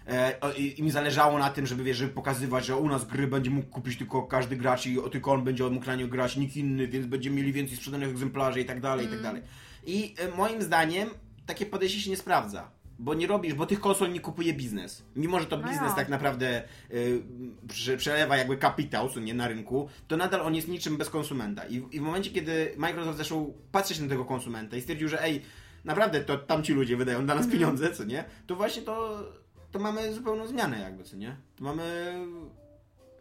E, 0.07 0.53
Im 0.59 0.91
zależało 0.91 1.39
na 1.39 1.51
tym, 1.51 1.67
żeby, 1.67 1.85
wiesz, 1.85 1.97
żeby 1.97 2.13
pokazywać, 2.13 2.67
że 2.67 2.77
u 2.77 2.89
nas 2.89 3.05
gry 3.05 3.27
będzie 3.27 3.51
mógł 3.51 3.69
kupić 3.69 3.99
tylko 3.99 4.23
każdy 4.23 4.57
gracz 4.57 4.87
i 4.87 5.01
o, 5.01 5.09
tylko 5.09 5.33
on 5.33 5.45
będzie 5.45 5.65
mógł 5.65 5.87
na 5.87 5.95
nie 5.95 6.09
grać, 6.09 6.37
nikt 6.37 6.57
inny, 6.57 6.89
więc 6.89 7.07
będziemy 7.07 7.37
mieli 7.37 7.53
więcej 7.53 7.77
sprzedanych 7.77 8.09
egzemplarzy 8.09 8.61
i 8.61 8.65
tak 8.65 8.81
dalej, 8.81 9.07
i 9.07 9.09
tak 9.09 9.23
dalej. 9.23 9.43
I 9.87 10.15
e, 10.19 10.37
moim 10.37 10.63
zdaniem 10.63 11.09
takie 11.47 11.67
podejście 11.67 12.01
się 12.01 12.11
nie 12.11 12.17
sprawdza. 12.17 12.71
Bo 12.99 13.15
nie 13.15 13.27
robisz, 13.27 13.55
bo 13.55 13.67
tych 13.67 13.81
konsol 13.81 14.13
nie 14.13 14.21
kupuje 14.21 14.53
biznes. 14.55 15.05
Mimo, 15.17 15.41
że 15.41 15.47
to 15.47 15.57
No 15.57 15.63
biznes 15.69 15.91
ja. 15.91 15.97
tak 15.97 16.09
naprawdę 16.09 16.63
y, 16.91 17.23
prze- 17.69 17.97
przelewa 17.97 18.37
jakby 18.37 18.57
kapitał, 18.57 19.09
co 19.11 19.21
nie 19.21 19.35
na 19.35 19.49
rynku, 19.49 19.89
to 20.09 20.17
nadal 20.17 20.41
on 20.41 20.55
jest 20.55 20.69
niczym 20.69 20.97
bez 20.97 21.11
konsumenta. 21.11 21.67
I, 21.67 21.75
I 21.93 21.99
w 22.01 22.03
momencie, 22.03 22.31
kiedy 22.31 22.75
Microsoft 22.77 23.19
zaczął 23.19 23.55
patrzeć 23.73 24.01
na 24.01 24.09
tego 24.09 24.25
konsumenta 24.25 24.77
i 24.77 24.81
stwierdził, 24.81 25.09
że 25.09 25.23
ej, 25.23 25.43
naprawdę 25.85 26.21
to 26.21 26.39
tamci 26.39 26.73
ludzie 26.73 26.97
wydają 26.97 27.25
dla 27.25 27.35
nas 27.35 27.47
pieniądze, 27.47 27.93
co 27.93 28.05
nie? 28.05 28.25
To 28.47 28.57
właśnie 28.57 28.83
to, 28.83 29.25
to 29.73 29.79
mamy 29.79 30.13
zupełną 30.15 30.47
zmianę 30.47 30.79
jakby, 30.81 31.05
co 31.05 31.17
nie? 31.17 31.37
To 31.57 31.65
mamy 31.65 32.15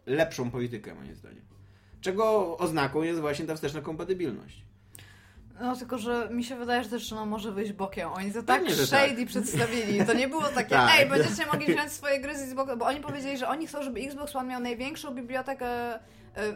lepszą 0.06 0.50
politykę, 0.50 0.94
moim 0.94 1.14
zdaniem. 1.14 1.44
Czego 2.00 2.58
oznaką 2.58 3.02
jest 3.02 3.20
właśnie 3.20 3.46
ta 3.46 3.54
wsteczna 3.54 3.80
kompatybilność. 3.80 4.64
No 5.60 5.76
tylko, 5.76 5.98
że 5.98 6.28
mi 6.32 6.44
się 6.44 6.56
wydaje, 6.56 6.84
że 6.84 6.90
też 6.90 7.10
no, 7.10 7.26
może 7.26 7.52
wyjść 7.52 7.72
bokiem. 7.72 8.08
Oni 8.12 8.32
to 8.32 8.42
tak 8.42 8.60
Pewnie, 8.64 8.74
shady 8.86 9.26
przedstawili. 9.26 10.04
To 10.06 10.14
nie 10.14 10.28
było 10.28 10.42
takie, 10.42 10.70
Tak. 10.86 10.90
ej, 11.00 11.08
będziecie 11.08 11.46
mogli 11.52 11.74
wziąć 11.74 11.92
swoje 11.92 12.20
gry 12.20 12.38
z 12.38 12.42
Xboxa, 12.42 12.76
bo 12.76 12.84
oni 12.86 13.00
powiedzieli, 13.00 13.38
że 13.38 13.48
oni 13.48 13.66
chcą, 13.66 13.82
żeby 13.82 14.00
Xbox 14.00 14.36
One 14.36 14.48
miał 14.48 14.60
największą 14.60 15.14
bibliotekę, 15.14 15.66
e, 15.94 16.00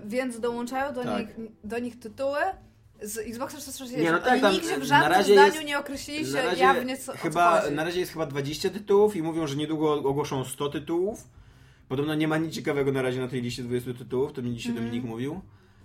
więc 0.07 0.41
dołączają 0.41 0.93
do, 0.95 1.05
Tak. 1.05 1.19
nich, 1.39 1.47
do 1.65 1.79
nich 1.79 1.99
tytuły 1.99 2.39
z 3.03 3.19
Xboxa 3.19 3.59
360. 3.59 4.03
Nie, 4.05 4.13
no 4.13 4.19
tak, 4.19 4.41
tam 4.41 4.53
nigdzie 4.53 4.79
w 4.79 4.83
żadnym 4.85 5.23
zdaniu 5.23 5.39
jest- 5.55 5.65
nie 5.65 5.79
określili 5.79 6.27
się 6.33 6.43
razie, 6.43 6.61
jawnie 6.63 6.97
co, 6.97 7.13
chyba, 7.17 7.63
na 7.71 7.85
razie 7.85 8.01
jest 8.01 8.13
chyba 8.13 8.27
20 8.27 8.71
tytułów 8.71 9.17
i 9.17 9.23
mówią, 9.23 9.47
że 9.47 9.57
niedługo 9.57 9.93
ogłoszą 9.93 10.45
100 10.45 10.69
tytułów. 10.69 11.29
Podobno 11.89 12.15
nie 12.15 12.29
ma 12.29 12.37
nic 12.39 12.55
ciekawego 12.55 12.93
na 12.93 13.03
razie 13.03 13.21
na 13.21 13.29
tej 13.29 13.43
liście 13.43 13.63
20 13.63 13.95
tytułów, 13.95 14.33
to 14.33 14.43
mi 14.43 14.55
dzisiaj 14.55 14.71
Mhm. 14.71 14.87
Dominik 14.89 15.11
mówił. 15.11 15.41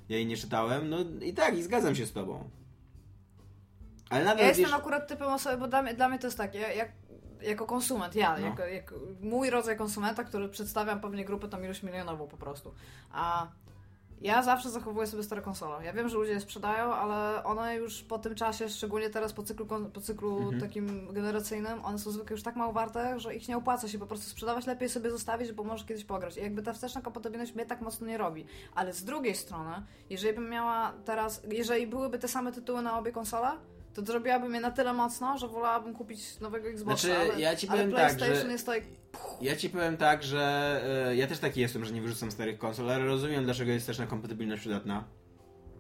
Ja 0.09 0.15
jej 0.17 0.25
nie 0.25 0.37
czytałem. 0.37 0.89
No 0.89 0.97
i 1.21 1.33
tak, 1.33 1.57
i 1.57 1.63
zgadzam 1.63 1.95
się 1.95 2.05
z 2.05 2.11
tobą. 2.11 2.49
Ale 4.15 4.25
nadal 4.25 4.39
Ja 4.41 4.47
jestem 4.47 4.65
wiesz, 4.65 4.73
akurat 4.73 5.07
typem 5.07 5.27
osoby, 5.27 5.57
bo 5.57 5.67
dla 5.67 5.81
mnie, 5.81 5.93
dla 5.93 6.09
mnie 6.09 6.19
to 6.19 6.27
jest 6.27 6.37
tak, 6.37 6.55
ja, 6.55 6.73
jak, 6.73 6.89
jako 7.41 7.65
konsument, 7.65 8.15
ja, 8.15 8.37
No. 8.39 8.45
jako, 8.45 8.65
jak, 8.65 8.93
mój 9.21 9.49
rodzaj 9.49 9.77
konsumenta, 9.77 10.23
który 10.23 10.49
przedstawiam 10.49 11.01
pewnie 11.01 11.25
grupę 11.25 11.47
tam 11.49 11.65
iluś 11.65 11.83
milionową 11.83 12.27
po 12.27 12.37
prostu. 12.37 12.73
A 13.11 13.47
ja 14.21 14.43
zawsze 14.43 14.69
zachowuję 14.69 15.07
sobie 15.07 15.23
stare 15.23 15.41
konsole. 15.41 15.85
Ja 15.85 15.93
wiem, 15.93 16.09
że 16.09 16.17
ludzie 16.17 16.31
je 16.31 16.39
sprzedają, 16.39 16.93
ale 16.93 17.43
one 17.43 17.75
już 17.75 18.03
po 18.03 18.19
tym 18.19 18.35
czasie, 18.35 18.69
szczególnie 18.69 19.09
teraz 19.09 19.33
po 19.33 19.43
cyklu, 19.43 19.65
po 19.93 20.01
cyklu 20.01 20.37
Mhm. 20.37 20.61
takim 20.61 21.13
generacyjnym, 21.13 21.85
one 21.85 21.99
są 21.99 22.11
zwykle 22.11 22.33
już 22.33 22.43
tak 22.43 22.55
mało 22.55 22.73
warte, 22.73 23.19
że 23.19 23.35
ich 23.35 23.47
nie 23.47 23.57
opłaca 23.57 23.87
się 23.87 23.99
po 23.99 24.05
prostu 24.07 24.29
sprzedawać, 24.29 24.65
lepiej 24.67 24.89
sobie 24.89 25.11
zostawić, 25.11 25.51
bo 25.51 25.63
możesz 25.63 25.85
kiedyś 25.87 26.05
pograć. 26.05 26.37
I 26.37 26.41
jakby 26.41 26.61
ta 26.63 26.73
wsteczna 26.73 27.01
kompatybilność 27.01 27.55
mnie 27.55 27.65
tak 27.65 27.81
mocno 27.81 28.07
nie 28.07 28.17
robi. 28.17 28.45
Ale 28.75 28.93
z 28.93 29.03
drugiej 29.03 29.35
strony, 29.35 29.71
jeżeli 30.09 30.33
bym 30.35 30.49
miała 30.49 30.93
teraz, 31.05 31.41
jeżeli 31.51 31.87
byłyby 31.87 32.19
te 32.19 32.27
same 32.27 32.51
tytuły 32.51 32.81
na 32.81 32.99
obie 32.99 33.11
konsole, 33.11 33.51
to 33.93 34.05
zrobiłaby 34.05 34.49
mnie 34.49 34.59
na 34.59 34.71
tyle 34.71 34.93
mocno, 34.93 35.37
że 35.37 35.47
wolałabym 35.47 35.93
kupić 35.93 36.39
nowego 36.39 36.67
Xboxa, 36.69 37.07
Znaczy, 37.07 37.19
ale, 37.31 37.41
ja 37.41 37.55
ci 37.55 37.67
powiem 37.67 37.91
tak, 37.91 37.95
PlayStation 37.99 38.45
że- 38.47 38.51
jest 38.51 38.65
tak... 38.65 38.83
Ja 39.41 39.55
ci 39.55 39.69
powiem 39.69 39.97
tak, 39.97 40.23
że 40.23 40.81
e, 41.09 41.15
ja 41.15 41.27
też 41.27 41.39
taki 41.39 41.61
jestem, 41.61 41.85
że 41.85 41.93
nie 41.93 42.01
wyrzucam 42.01 42.31
starych 42.31 42.57
konsol, 42.59 42.89
ale 42.91 43.05
rozumiem, 43.05 43.43
dlaczego 43.43 43.71
jest 43.71 43.87
też 43.87 43.99
na 43.99 44.07
kompatybilność 44.07 44.61
przydatna. 44.61 45.03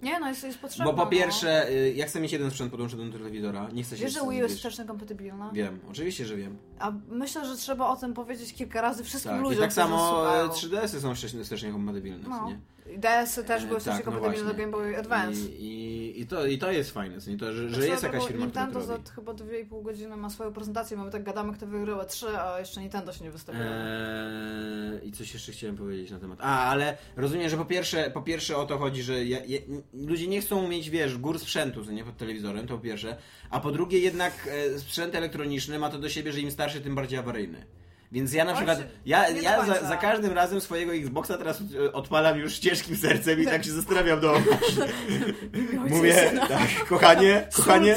Nie, 0.01 0.19
no 0.19 0.27
jest, 0.29 0.43
jest 0.43 0.59
potrzebne. 0.59 0.85
Bo 0.85 0.93
po 0.97 1.03
no. 1.05 1.09
pierwsze, 1.11 1.69
e, 1.69 1.91
ja 1.91 2.05
chcę 2.05 2.19
mieć 2.21 2.31
jeden 2.31 2.51
sprzęt 2.51 2.71
podłączony 2.71 3.05
do 3.11 3.17
telewizora. 3.17 3.69
Nie 3.73 3.83
chcę 3.83 3.97
się 3.97 4.03
Wiesz, 4.03 4.13
że 4.13 4.19
Wii 4.29 4.37
jest 4.39 4.55
wstecznie 4.55 4.85
kompatybilna? 4.85 5.49
Wiem, 5.53 5.79
oczywiście, 5.91 6.25
że 6.25 6.35
wiem. 6.35 6.57
A 6.79 6.91
myślę, 7.09 7.45
że 7.45 7.55
trzeba 7.57 7.87
o 7.87 7.95
tym 7.95 8.13
powiedzieć 8.13 8.53
kilka 8.53 8.81
razy 8.81 9.03
wszystkim 9.03 9.31
Tak. 9.31 9.41
ludziom, 9.41 9.59
I 9.59 9.61
tak 9.61 9.73
samo 9.73 10.09
słuchają. 10.09 10.45
e, 10.45 10.47
3DS-y 10.47 11.01
są 11.01 11.15
wstecznie- 11.43 11.71
kompatybilne, 11.71 12.29
No. 12.29 12.49
nie? 12.49 12.59
I 12.91 12.99
DS-y 12.99 13.43
też 13.43 13.63
E, 13.63 13.67
były 13.67 13.79
wcześniej 13.79 14.05
tak, 14.05 14.13
no 14.13 14.19
kompatybilne 14.19 14.53
do. 14.53 14.59
Game 14.59 14.71
Boy 14.71 14.97
Advance. 14.97 15.39
I, 15.39 15.65
i, 15.65 16.21
i, 16.21 16.27
to, 16.27 16.45
I 16.45 16.57
to 16.57 16.71
jest 16.71 16.91
fajne, 16.91 17.17
nie? 17.27 17.37
To, 17.37 17.53
że, 17.53 17.69
że 17.69 17.69
Znaczy, 17.69 17.87
jest 17.87 18.03
no, 18.03 18.07
jakaś 18.07 18.27
firma, 18.27 18.47
która 18.47 18.65
Nintendo 18.65 18.81
za 18.81 18.99
chyba 19.15 19.31
2,5 19.31 19.83
godziny 19.83 20.17
ma 20.17 20.29
swoją 20.29 20.53
prezentację, 20.53 20.97
mamy 20.97 21.11
tak 21.11 21.23
gadamy, 21.23 21.53
kto 21.53 21.67
wygrał 21.67 21.99
E3, 21.99 22.27
a 22.27 22.59
jeszcze 22.59 22.81
Nintendo 22.81 23.13
się 23.13 23.23
nie 23.23 23.31
wystawiło. 23.31 23.65
Eee, 23.65 25.07
I 25.07 25.11
coś 25.11 25.33
jeszcze 25.33 25.51
chciałem 25.51 25.77
powiedzieć 25.77 26.11
na 26.11 26.19
temat. 26.19 26.39
A, 26.41 26.65
ale 26.69 26.97
rozumiem, 27.15 27.49
że 27.49 27.57
po 27.57 27.65
pierwsze, 27.65 28.11
po 28.11 28.21
pierwsze 28.21 28.57
o 28.57 28.65
to 28.65 28.77
chodzi, 28.77 29.03
że 29.03 29.25
ja, 29.25 29.39
ja, 29.45 29.59
ludzie 29.93 30.27
nie 30.27 30.41
chcą 30.41 30.67
mieć, 30.67 30.89
wiesz, 30.89 31.17
gór 31.17 31.39
sprzętu, 31.39 31.91
nie 31.91 32.03
pod 32.03 32.17
telewizorem, 32.17 32.67
to 32.67 32.77
po 32.77 32.83
pierwsze. 32.83 33.17
A 33.49 33.59
po 33.59 33.71
drugie, 33.71 33.99
jednak 33.99 34.49
e, 34.51 34.79
sprzęt 34.79 35.15
elektroniczny 35.15 35.79
ma 35.79 35.89
to 35.89 35.99
do 35.99 36.09
siebie, 36.09 36.31
że 36.31 36.39
im 36.39 36.51
starszy, 36.51 36.81
tym 36.81 36.95
bardziej 36.95 37.19
awaryjny. 37.19 37.65
Więc 38.13 38.33
ja 38.33 38.45
na 38.45 38.53
przykład, 38.53 38.83
ja, 39.05 39.29
ja 39.29 39.65
za, 39.65 39.87
za 39.87 39.97
każdym 39.97 40.33
razem 40.33 40.61
swojego 40.61 40.93
Xboxa 40.93 41.37
teraz 41.37 41.63
e, 41.85 41.93
odpalam 41.93 42.37
już 42.37 42.59
ciężkim 42.59 42.95
sercem 42.95 43.41
i 43.41 43.45
tak 43.45 43.63
się 43.63 43.71
zastanawiam 43.71 44.19
do 44.19 44.33
Mówię, 45.89 46.31
tak, 46.49 46.87
kochanie, 46.87 47.47
kochanie, 47.55 47.95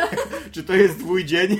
czy 0.52 0.64
to 0.64 0.74
jest 0.74 0.98
twój 0.98 1.24
dzień? 1.24 1.56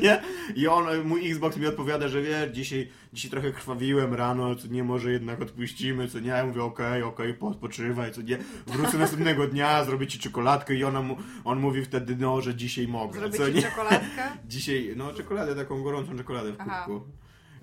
I 0.56 0.68
on, 0.68 1.04
mój 1.04 1.30
Xbox 1.30 1.56
mi 1.56 1.66
odpowiada, 1.66 2.08
że 2.08 2.22
wie, 2.22 2.50
dzisiaj, 2.52 2.90
dzisiaj 3.12 3.30
trochę 3.30 3.52
krwawiłem 3.52 4.14
rano, 4.14 4.54
co 4.56 4.68
nie, 4.68 4.84
może 4.84 5.12
jednak 5.12 5.42
odpuścimy, 5.42 6.08
co 6.08 6.20
nie? 6.20 6.28
Ja 6.28 6.46
mówię, 6.46 6.62
okej, 6.62 7.02
okej, 7.02 7.36
odpoczywaj, 7.40 8.12
co 8.12 8.22
nie? 8.22 8.38
Wrócę 8.66 8.98
następnego 8.98 9.46
dnia, 9.46 9.84
zrobię 9.84 10.06
ci 10.06 10.18
czekoladkę 10.18 10.74
i 10.74 10.84
ona 10.84 11.02
mu, 11.02 11.16
on 11.44 11.60
mówi 11.60 11.84
wtedy, 11.84 12.16
no, 12.16 12.40
że 12.40 12.54
dzisiaj 12.54 12.88
mogę, 12.88 13.20
Zrobię 13.20 13.38
co 13.38 13.48
ci 13.48 13.54
nie? 13.54 13.62
czekoladkę? 13.62 14.22
Dzisiaj, 14.48 14.92
no, 14.96 15.12
czekoladę, 15.12 15.54
taką 15.54 15.82
gorącą 15.82 16.16
czekoladę 16.16 16.52
w 16.52 16.56
Aha. 16.60 16.86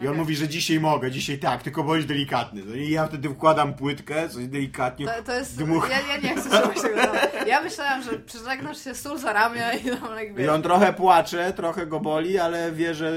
I 0.02 0.08
on 0.08 0.18
mówi, 0.18 0.36
że 0.36 0.48
dzisiaj 0.48 0.80
mogę, 0.80 1.12
dzisiaj 1.12 1.40
tak, 1.40 1.64
tylko 1.64 1.84
bądź 1.84 2.06
delikatny. 2.06 2.62
No 2.66 2.76
I 2.76 2.90
ja 2.90 3.08
wtedy 3.08 3.30
wkładam 3.30 3.74
płytkę, 3.74 4.30
coś 4.30 4.48
delikatnie. 4.48 5.06
To, 5.06 5.24
to 5.24 5.34
jest... 5.34 5.58
dmuch- 5.62 5.90
Ja, 5.90 6.00
ja 6.16 6.18
nie 6.18 6.36
chcę 6.36 6.62
słuchać 6.62 6.82
tego. 6.82 7.02
Ja 7.48 7.62
myślałam, 7.62 8.04
że 8.04 8.20
przyżegnasz 8.20 8.84
się 8.84 8.96
sól 8.96 9.18
za 9.18 9.34
ramię 9.34 9.72
i 9.86 9.90
tam 10.00 10.16
jakby... 10.18 10.44
I 10.44 10.50
on 10.50 10.62
trochę 10.62 10.94
płacze, 10.94 11.54
trochę 11.54 11.88
go 11.88 12.00
boli, 12.00 12.40
ale 12.40 12.72
wie, 12.72 12.94
że, 12.96 13.14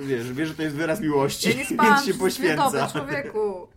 wiesz, 0.00 0.32
wie, 0.32 0.46
że 0.46 0.54
to 0.54 0.62
jest 0.62 0.76
wyraz 0.76 1.00
miłości, 1.00 1.48
Ja 1.50 1.56
nie 1.56 1.64
spałam 1.66 1.94
więc 1.94 2.06
się 2.06 2.12
dwie 2.12 2.56
doby, 2.56 2.70
poświęca. 2.78 2.88
człowieku. 2.98 3.68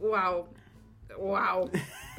Wow. 0.00 0.46
Wow. 1.18 1.68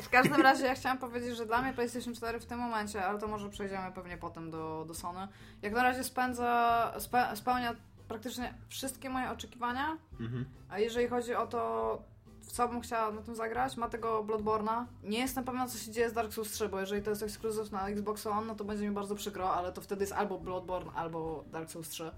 W 0.01 0.09
każdym 0.09 0.41
razie 0.41 0.65
ja 0.65 0.75
chciałam 0.75 0.97
powiedzieć, 0.97 1.37
że 1.37 1.45
dla 1.45 1.61
mnie 1.61 1.73
PlayStation 1.73 2.15
4 2.15 2.39
w 2.39 2.45
tym 2.45 2.59
momencie, 2.59 3.05
ale 3.05 3.19
to 3.19 3.27
może 3.27 3.49
przejdziemy 3.49 3.91
pewnie 3.95 4.17
potem 4.17 4.51
do, 4.51 4.85
do 4.87 4.93
Sony, 4.93 5.27
jak 5.61 5.73
na 5.73 5.83
razie 5.83 6.03
spędza, 6.03 6.93
spe, 6.99 7.31
spełnia 7.35 7.75
praktycznie 8.13 8.53
wszystkie 8.69 9.09
moje 9.09 9.29
oczekiwania, 9.31 9.97
Mhm. 10.19 10.45
a 10.69 10.79
jeżeli 10.79 11.07
chodzi 11.07 11.35
o 11.35 11.47
to, 11.47 12.01
co 12.41 12.67
bym 12.67 12.81
chciała 12.81 13.11
na 13.11 13.21
tym 13.21 13.35
zagrać, 13.35 13.77
ma 13.77 13.89
tego 13.89 14.23
Bloodborne'a. 14.23 14.85
Nie 15.03 15.19
jestem 15.19 15.43
pewna, 15.43 15.67
co 15.67 15.77
się 15.77 15.91
dzieje 15.91 16.09
z 16.09 16.13
Dark 16.13 16.33
Souls 16.33 16.51
3, 16.51 16.69
bo 16.69 16.79
jeżeli 16.79 17.01
to 17.03 17.09
jest 17.09 17.23
ekskluzyw 17.23 17.71
na 17.71 17.87
Xbox 17.89 18.27
One, 18.27 18.47
no 18.47 18.55
to 18.55 18.63
będzie 18.63 18.87
mi 18.89 18.95
bardzo 18.95 19.15
przykro, 19.15 19.53
ale 19.53 19.71
to 19.71 19.81
wtedy 19.81 20.03
jest 20.03 20.13
albo 20.13 20.39
Bloodborne, 20.39 20.91
albo 20.95 21.43
Dark 21.51 21.69
Souls 21.71 21.89
3. 21.89 22.11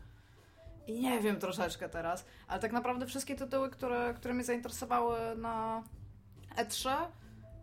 I 0.88 1.00
nie 1.02 1.20
wiem 1.20 1.40
troszeczkę 1.40 1.90
teraz, 1.90 2.26
ale 2.48 2.60
tak 2.60 2.72
naprawdę 2.72 3.06
wszystkie 3.06 3.36
tytuły, 3.36 3.70
które, 3.70 4.14
które 4.14 4.34
mnie 4.34 4.44
zainteresowały 4.44 5.18
na 5.38 5.84
E3 6.56 6.90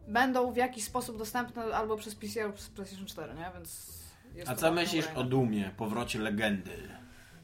będą 0.08 0.52
w 0.52 0.56
jakiś 0.56 0.84
sposób 0.84 1.18
dostępne 1.18 1.62
albo 1.76 1.96
przez 1.96 2.14
PC, 2.14 2.42
albo 2.42 2.54
przez 2.54 2.68
PlayStation 2.68 3.06
4, 3.06 3.34
nie? 3.34 3.50
Więc 3.54 4.02
A 4.46 4.54
co 4.54 4.72
myślisz 4.72 5.06
o 5.14 5.24
Dumie, 5.24 5.70
powrocie 5.76 6.18
legendy? 6.18 6.88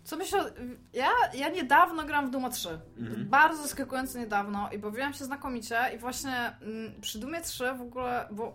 Co 0.09 0.17
myślę, 0.17 0.53
ja, 0.93 1.11
ja 1.35 1.49
niedawno 1.49 2.05
gram 2.05 2.27
w 2.27 2.31
Duma 2.31 2.51
3. 2.51 2.69
Mhm. 2.99 3.29
Bardzo 3.29 3.63
zaskakująco 3.63 4.19
niedawno 4.19 4.71
i 4.73 4.79
bawiłam 4.79 5.15
się 5.15 5.25
znakomicie 5.25 5.79
i 5.95 5.99
właśnie 5.99 6.57
mm, 6.63 7.01
przy 7.01 7.19
Dumie 7.19 7.41
3 7.41 7.75
w 7.79 7.81
ogóle, 7.81 8.29
bo 8.31 8.55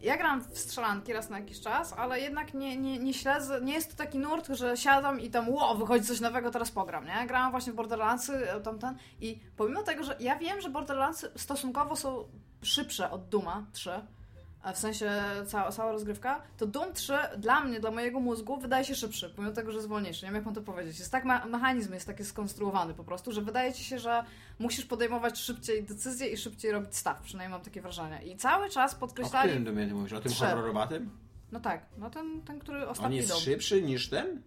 ja 0.00 0.16
gram 0.16 0.44
w 0.44 0.58
strzelanki 0.58 1.12
raz 1.12 1.30
na 1.30 1.38
jakiś 1.38 1.60
czas, 1.60 1.92
ale 1.92 2.20
jednak 2.20 2.54
nie, 2.54 2.76
nie, 2.76 2.98
nie 2.98 3.14
śledzę, 3.14 3.60
nie 3.60 3.72
jest 3.72 3.90
to 3.90 3.96
taki 3.96 4.18
nurt, 4.18 4.48
że 4.48 4.76
siadam 4.76 5.20
i 5.20 5.30
tam 5.30 5.48
ło, 5.48 5.74
wychodzi 5.74 6.04
coś 6.04 6.20
nowego, 6.20 6.50
teraz 6.50 6.70
pogram, 6.70 7.04
nie? 7.04 7.26
Grałam 7.26 7.50
właśnie 7.50 7.72
w 7.72 7.76
Borderlandsy, 7.76 8.50
e, 8.50 8.60
tamten 8.60 8.96
i 9.20 9.40
pomimo 9.56 9.82
tego, 9.82 10.04
że 10.04 10.16
ja 10.20 10.36
wiem, 10.36 10.60
że 10.60 10.70
Borderlandsy 10.70 11.30
stosunkowo 11.36 11.96
są 11.96 12.28
szybsze 12.62 13.10
od 13.10 13.28
Duma 13.28 13.66
3, 13.72 13.90
a 13.92 14.02
w 14.72 14.78
sensie 14.78 15.10
cała, 15.46 15.72
cała 15.72 15.92
rozgrywka, 15.92 16.42
to 16.56 16.66
Doom 16.66 16.92
3 16.92 17.12
dla 17.38 17.60
mnie, 17.60 17.80
dla 17.80 17.90
mojego 17.90 18.20
mózgu 18.20 18.56
wydaje 18.56 18.84
się 18.84 18.94
szybszy, 18.94 19.30
pomimo 19.36 19.54
tego, 19.54 19.70
że 19.70 19.76
jest 19.76 19.88
wolniejszy. 19.88 20.22
Nie 20.22 20.26
wiem, 20.28 20.34
jak 20.36 20.44
mam 20.44 20.54
to 20.54 20.62
powiedzieć. 20.62 20.98
Jest 20.98 21.12
tak, 21.12 21.24
me- 21.24 21.46
mechanizm 21.46 21.94
jest 21.94 22.06
taki 22.06 22.24
skonstruowany 22.24 22.94
po 22.94 23.04
prostu, 23.04 23.32
że 23.32 23.42
wydaje 23.42 23.72
ci 23.72 23.84
się, 23.84 23.98
że 23.98 24.24
musisz 24.58 24.84
podejmować 24.86 25.38
szybciej 25.38 25.84
decyzje 25.84 26.26
i 26.28 26.36
szybciej 26.36 26.70
robić 26.72 26.96
staw. 26.96 27.20
Przynajmniej 27.22 27.52
mam 27.56 27.64
takie 27.64 27.80
wrażenie. 27.82 28.22
I 28.26 28.36
cały 28.36 28.70
czas 28.70 28.94
O 28.94 28.98
podkreślali... 28.98 29.48
którym 29.48 29.64
Dumie 29.64 29.86
ty 29.86 29.94
mówisz? 29.94 30.12
O 30.12 30.20
tym 30.20 30.32
Trzy. 30.32 30.44
horrorowatym? 30.44 31.10
No 31.52 31.60
tak, 31.60 31.86
no 31.98 32.10
ten, 32.10 32.42
ten 32.42 32.58
który 32.58 32.82
On 32.82 32.88
ostatni 32.88 33.16
jest 33.16 33.28
dom. 33.28 33.38
szybszy 33.40 33.82
niż 33.82 34.08
ten? 34.08 34.42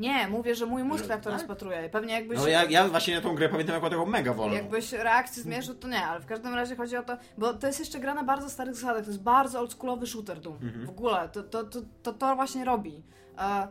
Nie, 0.00 0.28
mówię, 0.28 0.54
że 0.54 0.66
mój 0.66 0.84
mózg 0.84 1.02
Że- 1.02 1.08
tak 1.08 1.20
to 1.20 1.30
tak? 1.30 1.38
rozpatruje. 1.38 1.88
Pewnie 1.88 2.14
jakbyś... 2.14 2.38
No 2.38 2.48
ja, 2.48 2.64
ja 2.64 2.88
właśnie 2.88 3.14
na 3.14 3.20
tą 3.20 3.34
grę 3.34 3.48
pamiętam 3.48 3.74
jako 3.74 3.90
taką 3.90 4.06
mega 4.06 4.34
wolną. 4.34 4.54
Jakbyś 4.54 4.92
reakcję 4.92 5.42
zmierzył, 5.42 5.74
to 5.74 5.88
nie, 5.88 6.06
ale 6.06 6.20
w 6.20 6.26
każdym 6.26 6.54
razie 6.54 6.76
chodzi 6.76 6.96
o 6.96 7.02
to, 7.02 7.16
bo 7.38 7.54
to 7.54 7.66
jest 7.66 7.78
jeszcze 7.78 8.00
gra 8.00 8.14
na 8.14 8.24
bardzo 8.24 8.50
starych 8.50 8.74
zasadach, 8.74 9.04
to 9.04 9.10
jest 9.10 9.22
bardzo 9.22 9.60
oldschoolowy 9.60 10.06
shooter 10.06 10.40
Doom. 10.40 10.56
Mhm. 10.62 10.86
W 10.86 10.90
ogóle, 10.90 11.28
to 11.32 11.42
to, 11.42 11.64
to, 11.64 11.80
to 12.02 12.12
to 12.12 12.36
właśnie 12.36 12.64
robi. 12.64 13.02
E, 13.38 13.68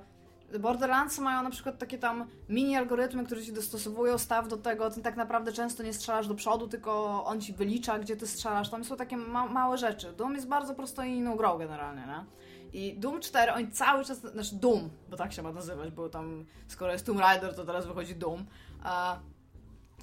Borderlands 0.60 1.20
mają 1.20 1.44
na 1.44 1.50
przykład 1.50 1.78
takie 1.78 1.98
tam 1.98 2.26
mini 2.50 2.76
algorytmy, 2.76 3.26
które 3.26 3.42
ci 3.42 3.54
dostosowują 3.54 4.18
staw 4.18 4.48
do 4.48 4.58
tego, 4.58 4.90
ty 4.90 5.02
tak 5.02 5.16
naprawdę 5.16 5.52
często 5.52 5.84
nie 5.84 5.94
strzelasz 5.94 6.28
do 6.28 6.36
przodu, 6.36 6.68
tylko 6.68 7.26
on 7.26 7.42
ci 7.42 7.54
wylicza, 7.54 8.00
gdzie 8.00 8.16
ty 8.16 8.28
strzelasz. 8.28 8.70
Tam 8.70 8.84
są 8.84 8.96
takie 8.96 9.18
ma 9.18 9.46
małe 9.46 9.78
rzeczy. 9.78 10.14
Doom 10.14 10.34
jest 10.36 10.48
bardzo 10.48 10.76
prostolinijną 10.76 11.36
grą 11.36 11.58
generalnie, 11.58 12.02
nie? 12.02 12.26
I 12.74 12.94
Doom 12.98 13.22
4, 13.22 13.54
oni 13.54 13.72
cały 13.72 14.06
czas, 14.06 14.18
znaczy 14.20 14.56
Doom, 14.56 14.90
bo 15.10 15.18
tak 15.18 15.34
się 15.34 15.42
ma 15.42 15.52
nazywać, 15.52 15.92
bo 15.92 16.10
tam, 16.10 16.46
skoro 16.68 16.92
jest 16.94 17.06
Tomb 17.06 17.20
Raider, 17.20 17.56
to 17.56 17.66
teraz 17.66 17.88
wychodzi 17.88 18.16
Doom. 18.16 18.46
E, 18.86 19.20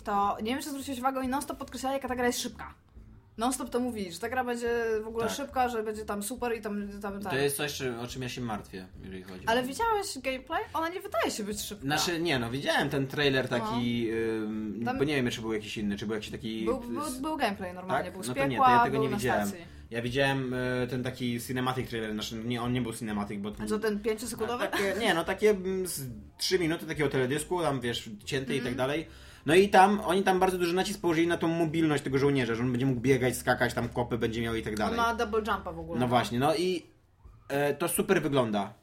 to 0.05 0.37
nie 0.43 0.51
wiem, 0.55 0.63
czy 0.63 0.71
zwróciłeś 0.71 0.99
uwagę, 1.01 1.19
oni 1.21 1.29
non-stop 1.29 1.59
podkreślali, 1.59 1.95
jaka 1.95 2.09
ta 2.09 2.17
gra 2.17 2.27
jest 2.27 2.41
szybka. 2.41 2.75
Non-stop 3.39 3.71
to 3.71 3.81
mówi, 3.81 4.13
że 4.13 4.19
ta 4.19 4.29
gra 4.29 4.45
będzie 4.45 4.85
w 5.05 5.07
ogóle 5.09 5.27
Tak. 5.27 5.37
szybka, 5.37 5.69
że 5.69 5.83
będzie 5.83 6.05
tam 6.05 6.23
super 6.23 6.57
i 6.57 6.61
tam... 6.61 6.89
tam, 7.03 7.23
tam. 7.23 7.31
To 7.33 7.37
jest 7.37 7.57
coś, 7.57 7.83
o 7.83 8.07
czym 8.07 8.23
ja 8.23 8.29
się 8.29 8.41
martwię, 8.41 8.87
jeżeli 9.03 9.23
chodzi 9.23 9.47
Ale 9.47 9.61
o... 9.61 9.65
widziałeś 9.65 10.19
gameplay? 10.19 10.63
Ona 10.75 10.89
nie 10.89 11.01
wydaje 11.01 11.31
się 11.31 11.45
być 11.45 11.61
szybka. 11.61 11.85
Znaczy, 11.85 12.21
nie 12.21 12.39
no, 12.39 12.51
widziałem 12.51 12.91
ten 12.91 13.07
trailer 13.07 13.49
taki, 13.49 14.11
ym, 14.13 14.83
Tam- 14.85 14.99
bo 14.99 15.05
nie 15.05 15.17
wiem, 15.17 15.31
czy 15.31 15.41
był 15.41 15.53
jakiś 15.53 15.79
inny, 15.79 15.97
czy 15.97 16.07
był 16.07 16.15
jakiś 16.15 16.31
taki... 16.31 16.65
był, 16.65 16.81
był, 16.81 17.03
był 17.21 17.37
gameplay 17.37 17.75
normalnie, 17.75 18.05
Tak? 18.05 18.13
był 18.13 18.23
z 18.23 18.29
No 18.29 18.35
to 18.35 18.41
nie, 18.45 18.49
piekła, 18.51 18.67
to 18.67 18.73
ja 18.73 18.85
tego 18.85 18.99
nie 18.99 19.09
widziałem. 19.09 19.49
stacji. 19.49 19.67
Ja 19.91 20.03
widziałem 20.03 20.55
y, 20.55 20.87
ten 20.91 21.03
taki 21.03 21.41
cinematic 21.41 21.89
trailer, 21.91 22.13
znaczy 22.13 22.35
nie, 22.45 22.63
on 22.63 22.73
nie 22.73 22.81
był 22.83 22.93
cinematic, 22.93 23.41
bo... 23.41 23.53
A 23.63 23.67
co, 23.67 23.79
ten 23.79 23.99
5-sekundowy? 23.99 24.59
Takie, 24.59 24.95
nie, 25.01 25.15
no 25.15 25.25
takie 25.25 25.51
mm, 25.51 25.87
z 25.87 26.01
3 26.39 26.59
minuty 26.59 26.87
takiego 26.87 27.09
teledysku, 27.09 27.63
tam 27.63 27.81
wiesz, 27.81 28.11
cięte 28.25 28.53
i 28.55 28.57
Mhm. 28.57 28.75
tak 28.75 28.79
dalej. 28.79 29.07
No 29.47 29.55
i 29.55 29.69
tam, 29.69 30.01
oni 30.01 30.23
tam 30.23 30.41
bardzo 30.41 30.59
duży 30.59 30.75
nacisk 30.75 31.01
położyli 31.01 31.27
na 31.27 31.37
tą 31.37 31.49
mobilność 31.49 32.03
tego 32.05 32.19
żołnierza, 32.19 32.55
że 32.55 32.63
on 32.63 32.71
będzie 32.73 32.87
mógł 32.87 33.01
biegać, 33.01 33.37
skakać, 33.37 33.75
tam 33.75 33.89
kopy 33.89 34.19
będzie 34.19 34.43
miał 34.43 34.55
i 34.55 34.63
tak 34.63 34.73
On 34.73 34.79
dalej. 34.79 34.97
ma 34.97 35.15
double 35.15 35.39
jumpa 35.39 35.73
w 35.73 35.79
ogóle. 35.79 36.01
No 36.01 36.09
właśnie, 36.09 36.39
no 36.39 36.55
i 36.57 36.87
e, 37.49 37.75
to 37.75 37.89
super 37.89 38.23
wygląda. 38.23 38.75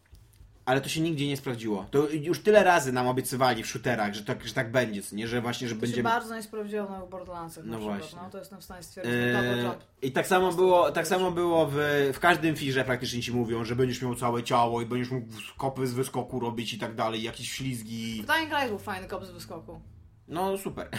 Ale 0.66 0.82
to 0.82 0.90
się 0.90 1.02
nigdzie 1.02 1.28
nie 1.28 1.38
sprawdziło. 1.38 1.86
To 1.92 2.10
już 2.10 2.40
tyle 2.40 2.64
razy 2.64 2.92
nam 2.92 3.08
obiecywali 3.08 3.64
w 3.64 3.68
shooterach, 3.68 4.14
że 4.14 4.24
tak, 4.24 4.48
że 4.48 4.54
tak 4.54 4.72
będzie, 4.72 5.02
nie? 5.12 5.28
Że 5.28 5.42
właśnie, 5.42 5.68
że 5.68 5.76
To 5.76 5.82
się 5.82 5.88
będziemy... 5.88 6.10
bardzo 6.10 6.36
nie 6.36 6.44
sprawdziło 6.44 6.90
na 6.90 7.00
Borderlandsach 7.06 7.66
No 7.66 7.78
przykład, 7.78 8.00
właśnie. 8.00 8.20
no 8.24 8.30
to 8.30 8.38
jestem 8.38 8.62
w 8.62 8.64
stanie 8.64 8.84
stwierdzić. 8.84 9.14
Eee. 9.14 9.72
I 10.02 10.12
tak 10.12 10.28
samo 10.28 10.52
było, 10.52 10.92
tak 10.92 11.08
samo 11.08 11.32
było 11.32 11.68
w, 11.72 11.76
w 12.14 12.20
każdym 12.20 12.56
firze 12.56 12.84
praktycznie 12.84 13.22
ci 13.22 13.32
mówią, 13.32 13.64
że 13.66 13.76
będziesz 13.76 14.02
miał 14.02 14.16
całe 14.16 14.44
ciało 14.44 14.82
i 14.82 14.86
będziesz 14.86 15.12
mógł 15.12 15.28
kopy 15.58 15.88
z 15.88 15.94
wyskoku 15.94 16.40
robić 16.40 16.74
i 16.74 16.80
tak 16.80 16.96
dalej, 16.96 17.24
jakieś 17.24 17.52
ślizgi. 17.52 18.24
W 18.24 18.26
Dying 18.26 18.52
Light 18.52 18.70
był 18.70 18.80
fajny 18.80 19.08
kop 19.08 19.26
z 19.26 19.32
wyskoku. 19.32 19.82
No 20.28 20.58
super. 20.58 20.90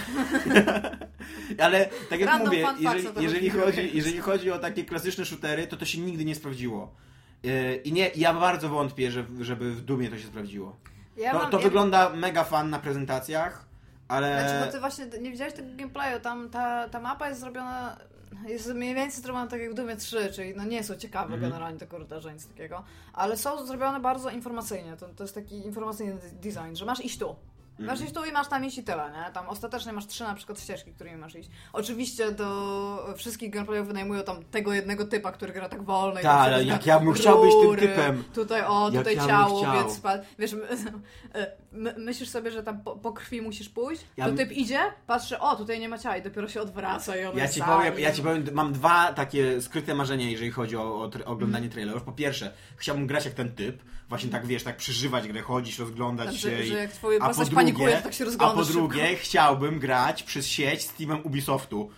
Ale 1.65 1.89
tak 2.11 2.21
jak 2.21 2.29
Random 2.29 2.47
mówię, 2.49 2.67
jeżeli, 2.81 3.09
jeżeli, 3.23 3.51
chodzi, 3.51 3.91
jeżeli 3.95 4.19
chodzi 4.19 4.51
o 4.51 4.59
takie 4.59 4.85
klasyczne 4.85 5.25
shootery, 5.25 5.67
to 5.67 5.77
to 5.77 5.85
się 5.85 5.99
nigdy 6.01 6.25
nie 6.25 6.35
sprawdziło. 6.35 6.95
Yy, 7.45 7.77
I 7.77 7.93
nie, 7.93 8.11
ja 8.17 8.35
bardzo 8.35 8.69
wątpię, 8.69 9.11
że, 9.11 9.25
żeby 9.41 9.73
w 9.73 9.81
Dumie 9.81 10.11
to 10.11 10.19
się 10.19 10.27
sprawdziło. 10.27 10.77
Ja 11.17 11.33
To, 11.33 11.39
mam, 11.39 11.51
to 11.51 11.59
ja, 11.59 11.65
wygląda 11.65 12.11
mega 12.11 12.45
fan 12.45 12.71
na 12.71 12.79
prezentacjach, 12.79 13.67
ale... 14.09 14.49
Znaczy, 14.49 14.67
bo 14.67 14.73
ty 14.73 14.81
właśnie 14.81 15.07
nie 15.21 15.31
widziałeś 15.31 15.55
tego 15.55 15.69
gameplayu, 15.77 16.21
tam 16.21 16.51
ta, 16.51 16.89
ta 16.89 17.01
mapa 17.01 17.29
jest 17.29 17.41
zrobiona 17.41 17.97
jest 18.47 18.75
mniej 18.75 18.95
więcej 18.95 19.23
zrobione 19.23 19.51
tak 19.51 19.61
jak 19.61 19.71
w 19.71 19.75
Dumie 19.75 19.97
3, 19.97 20.33
czyli 20.33 20.55
no 20.57 20.65
nie 20.65 20.85
są 20.85 20.95
ciekawe 20.95 21.35
Mhm. 21.35 21.43
generalnie 21.43 21.79
te 21.79 21.87
korytarze, 21.87 22.33
nic 22.33 22.47
takiego, 22.49 22.85
ale 23.13 23.37
są 23.37 23.67
zrobione 23.67 24.01
bardzo 24.01 24.31
informacyjnie, 24.31 24.97
to, 24.97 25.09
to 25.09 25.25
jest 25.25 25.35
taki 25.35 25.67
informacyjny 25.67 26.19
design, 26.33 26.75
że 26.75 26.85
masz 26.85 27.05
iść 27.05 27.19
tu. 27.19 27.37
Masz 27.79 28.01
iść 28.01 28.13
tu 28.13 28.25
i 28.25 28.33
masz 28.33 28.49
tam 28.49 28.65
iść 28.65 28.79
i 28.79 28.85
tyle, 28.85 29.11
nie? 29.11 29.33
Tam 29.33 29.49
ostatecznie 29.49 29.93
masz 29.93 30.07
trzy 30.07 30.23
na 30.25 30.35
przykład 30.35 30.61
ścieżki, 30.61 30.93
którymi 30.93 31.17
masz 31.17 31.35
iść. 31.35 31.51
Oczywiście 31.73 32.33
do 32.33 33.15
wszystkich 33.17 33.51
gameplayów 33.51 33.87
wynajmują 33.87 34.23
tam 34.23 34.45
tego 34.45 34.73
jednego 34.73 35.05
typa, 35.05 35.33
który 35.33 35.53
gra 35.53 35.69
tak 35.69 35.83
wolno. 35.83 36.21
i 36.21 36.23
Tak, 36.23 36.37
ale 36.41 36.65
jak 36.65 36.79
tak 36.79 36.87
ja 36.87 37.01
bym 37.01 37.13
chciał 37.13 37.43
być 37.43 37.53
tym 37.63 37.77
typem. 37.89 38.25
Tutaj 38.35 38.63
o, 38.67 38.91
tutaj 38.99 39.17
ja 39.17 39.27
ciało, 39.27 39.73
więc. 39.73 40.01
Wiesz, 40.39 40.53
my, 40.53 40.63
my, 41.73 41.95
myślisz 41.99 42.29
sobie, 42.29 42.51
że 42.51 42.63
tam 42.63 42.81
po, 42.83 42.97
po 42.97 43.13
krwi 43.13 43.43
musisz 43.43 43.69
pójść, 43.69 44.05
Ja 44.17 44.29
to 44.29 44.33
typ 44.37 44.53
idzie, 44.53 44.81
patrzy, 45.07 45.39
o, 45.39 45.57
tutaj 45.57 45.81
nie 45.81 45.89
ma 45.89 45.99
ciała 45.99 46.17
i 46.17 46.23
dopiero 46.23 46.49
się 46.49 46.61
odwraca 46.61 47.17
i 47.17 47.25
on 47.25 47.37
Ja 47.37 47.49
ci, 47.49 47.61
sam 47.61 47.79
powiem, 47.79 47.99
i- 47.99 48.03
ja 48.03 48.13
ci 48.13 48.23
powiem, 48.23 48.45
mam 48.53 48.73
dwa 48.73 49.13
takie 49.13 49.61
skryte 49.63 49.95
marzenia, 49.95 50.31
jeżeli 50.31 50.51
chodzi 50.51 50.77
o, 50.77 51.01
o 51.03 51.09
tr- 51.09 51.23
oglądanie 51.25 51.69
trailerów. 51.69 52.03
Po 52.03 52.13
pierwsze, 52.13 52.53
chciałbym 52.77 53.07
grać 53.07 53.25
jak 53.25 53.35
ten 53.35 53.53
typ, 53.55 53.83
właśnie 54.15 54.31
tak 54.31 54.47
wiesz, 54.47 54.63
tak 54.63 54.77
przeżywać 54.77 55.29
grę, 55.29 55.41
chodzić, 55.43 55.79
rozglądać 55.79 56.27
Tak, 56.27 56.37
się. 56.37 56.51
że, 56.57 56.65
i- 56.65 56.69
że 56.69 56.75
jak 56.79 56.93
twoja 56.93 57.19
a 57.21 57.29
po 57.29 57.35
drugie, 57.35 57.55
panikuje, 57.55 57.97
to 57.97 58.03
tak 58.03 58.15
się 58.15 58.25
a 58.25 58.27
po 58.51 58.65
szybko. 58.65 58.65
drugie 58.65 59.17
chciałbym 59.17 59.79
grać 59.79 60.23
przez 60.23 60.47
sieć 60.47 60.83
z 60.83 60.93
teamem 60.95 61.21
Ubisoftu 61.25 61.91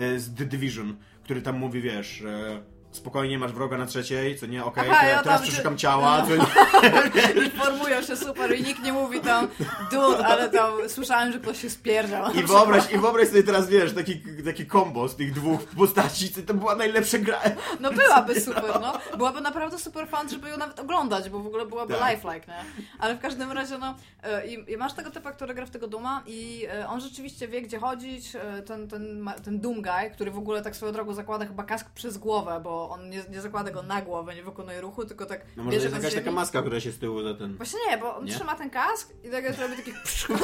y, 0.00 0.20
z 0.20 0.34
The 0.34 0.44
Division, 0.44 0.96
który 1.24 1.42
tam 1.42 1.56
mówi, 1.58 1.80
wiesz, 1.80 2.22
e, 2.22 2.62
spokojnie 2.92 3.38
masz 3.38 3.52
wroga 3.52 3.78
na 3.78 3.86
trzeciej, 3.86 4.38
co 4.38 4.46
nie, 4.46 4.64
okej, 4.64 4.84
teraz, 4.84 5.02
ja 5.02 5.22
teraz 5.22 5.40
tam- 5.40 5.48
przeszukam 5.48 5.78
ciała, 5.78 6.22
no. 6.28 6.36
nie. 6.36 7.44
Informują 7.46 8.02
się 8.02 8.16
super 8.16 8.58
i 8.58 8.62
nikt 8.62 8.82
nie 8.82 8.92
mówi 8.92 9.20
tam 9.20 9.48
dude, 9.90 10.26
ale 10.26 10.50
tam 10.50 10.72
słyszałem, 10.88 11.32
że 11.32 11.38
ktoś 11.38 11.62
się 11.62 11.70
spierdział. 11.70 12.32
I 12.32 12.42
wyobraź, 12.42 12.92
I 12.92 12.98
wyobraź 12.98 13.28
sobie 13.28 13.42
teraz, 13.42 13.68
wiesz, 13.68 13.94
taki, 13.94 14.22
taki 14.44 14.66
kombo 14.66 15.08
z 15.08 15.16
tych 15.16 15.32
dwóch 15.32 15.64
postaci, 15.64 16.28
to 16.46 16.54
była 16.54 16.74
najlepsza 16.74 17.18
gra. 17.18 17.40
No 17.80 17.92
byłaby 17.92 18.40
super, 18.40 18.80
no. 18.80 18.92
Byłaby 19.16 19.40
naprawdę 19.40 19.78
super 19.78 20.08
fan, 20.08 20.28
żeby 20.28 20.48
ją 20.48 20.56
nawet 20.56 20.80
oglądać, 20.80 21.30
bo 21.30 21.38
w 21.38 21.46
ogóle 21.46 21.66
byłaby 21.66 21.94
Tak. 21.94 22.10
lifelike, 22.10 22.46
nie? 22.48 22.64
Ale 22.98 23.14
w 23.14 23.20
każdym 23.20 23.52
razie, 23.52 23.78
no, 23.78 23.94
e, 24.22 24.46
i, 24.46 24.72
i 24.72 24.76
masz 24.76 24.92
tego 24.92 25.10
typa, 25.10 25.32
który 25.32 25.54
gra 25.54 25.66
w 25.66 25.70
tego 25.70 25.88
Duma 25.88 26.22
i 26.26 26.66
e, 26.72 26.88
on 26.88 27.00
rzeczywiście 27.00 27.48
wie, 27.48 27.62
gdzie 27.62 27.78
chodzić, 27.78 28.36
e, 28.36 28.62
ten, 28.62 28.88
ten, 28.88 29.30
ten 29.44 29.60
Doom 29.60 29.82
guy, 29.82 30.10
który 30.12 30.30
w 30.30 30.38
ogóle 30.38 30.62
tak 30.62 30.76
swoją 30.76 30.92
drogą 30.92 31.14
zakłada 31.14 31.46
chyba 31.46 31.62
kask 31.64 31.90
przez 31.90 32.18
głowę, 32.18 32.60
bo 32.64 32.87
on 32.90 33.10
nie, 33.10 33.24
nie 33.30 33.40
zakłada 33.40 33.70
go 33.70 33.82
na 33.82 34.02
głowę, 34.02 34.34
nie 34.34 34.42
wykonuje 34.42 34.80
ruchu, 34.80 35.04
tylko 35.04 35.26
tak 35.26 35.40
No 35.56 35.64
może 35.64 35.76
jest 35.76 35.94
jakaś 35.94 36.14
taka 36.14 36.32
maska, 36.32 36.60
która 36.60 36.80
się 36.80 36.92
z 36.92 36.98
tyłu 36.98 37.22
za 37.22 37.34
ten... 37.34 37.56
Właśnie 37.56 37.78
nie, 37.90 37.98
bo 37.98 38.16
on 38.16 38.24
Nie? 38.24 38.34
trzyma 38.34 38.54
ten 38.54 38.70
kask 38.70 39.12
i 39.24 39.30
tak 39.30 39.58
robi 39.58 39.76
taki 39.76 39.92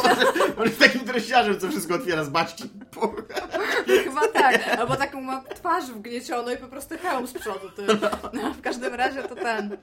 On 0.58 0.64
jest 0.66 0.78
takim 0.78 1.00
treściarzem, 1.04 1.60
co 1.60 1.68
wszystko 1.68 1.94
otwiera 1.94 2.24
z 2.24 2.28
baczki. 2.28 2.70
Chyba 4.04 4.28
tak. 4.28 4.68
Albo 4.78 4.96
taką 4.96 5.20
ma 5.20 5.40
twarz 5.40 5.84
wgniecioną 5.84 6.50
i 6.50 6.56
po 6.56 6.68
prostu 6.68 6.94
hełm 7.02 7.26
z 7.26 7.32
przodu. 7.32 7.70
Ty. 7.76 7.82
No, 8.32 8.54
w 8.54 8.60
każdym 8.60 8.94
razie 8.94 9.22
to 9.22 9.34
ten. 9.34 9.76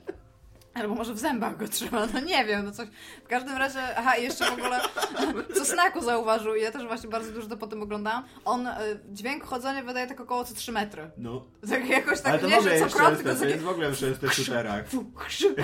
Albo 0.73 0.95
może 0.95 1.13
w 1.13 1.19
zębach 1.19 1.57
go 1.57 1.67
trzyma, 1.67 2.05
no 2.13 2.19
nie 2.19 2.45
wiem, 2.45 2.65
no 2.65 2.71
coś. 2.71 2.87
W 3.25 3.27
każdym 3.27 3.57
razie, 3.57 3.79
aha, 3.97 4.17
jeszcze 4.17 4.45
w 4.45 4.53
ogóle, 4.53 4.81
co 5.55 5.65
Snaku 5.65 6.01
zauważył, 6.01 6.55
i 6.55 6.61
ja 6.61 6.71
też 6.71 6.87
właśnie 6.87 7.09
bardzo 7.09 7.31
dużo 7.31 7.47
to 7.47 7.57
potem 7.57 7.81
oglądałam, 7.83 8.23
on 8.45 8.67
y, 8.67 8.71
dźwięk 9.09 9.43
chodzenia 9.43 9.83
wydaje 9.83 10.07
tak 10.07 10.21
około 10.21 10.43
co 10.43 10.55
3 10.55 10.71
metry. 10.71 11.11
No. 11.17 11.45
Tak 11.69 11.87
jakoś 11.89 12.21
tak, 12.21 12.27
Ale 12.27 12.39
to 12.39 12.47
nie, 12.47 12.61
że 12.61 12.79
co 12.79 12.97
krok, 12.97 13.15
tylko 13.15 13.33
to 13.33 13.39
takie 13.39 13.51
jest 13.51 13.63
w 13.63 13.67
ogóle 13.67 13.91
w 13.91 13.95
shooterach. 14.33 14.85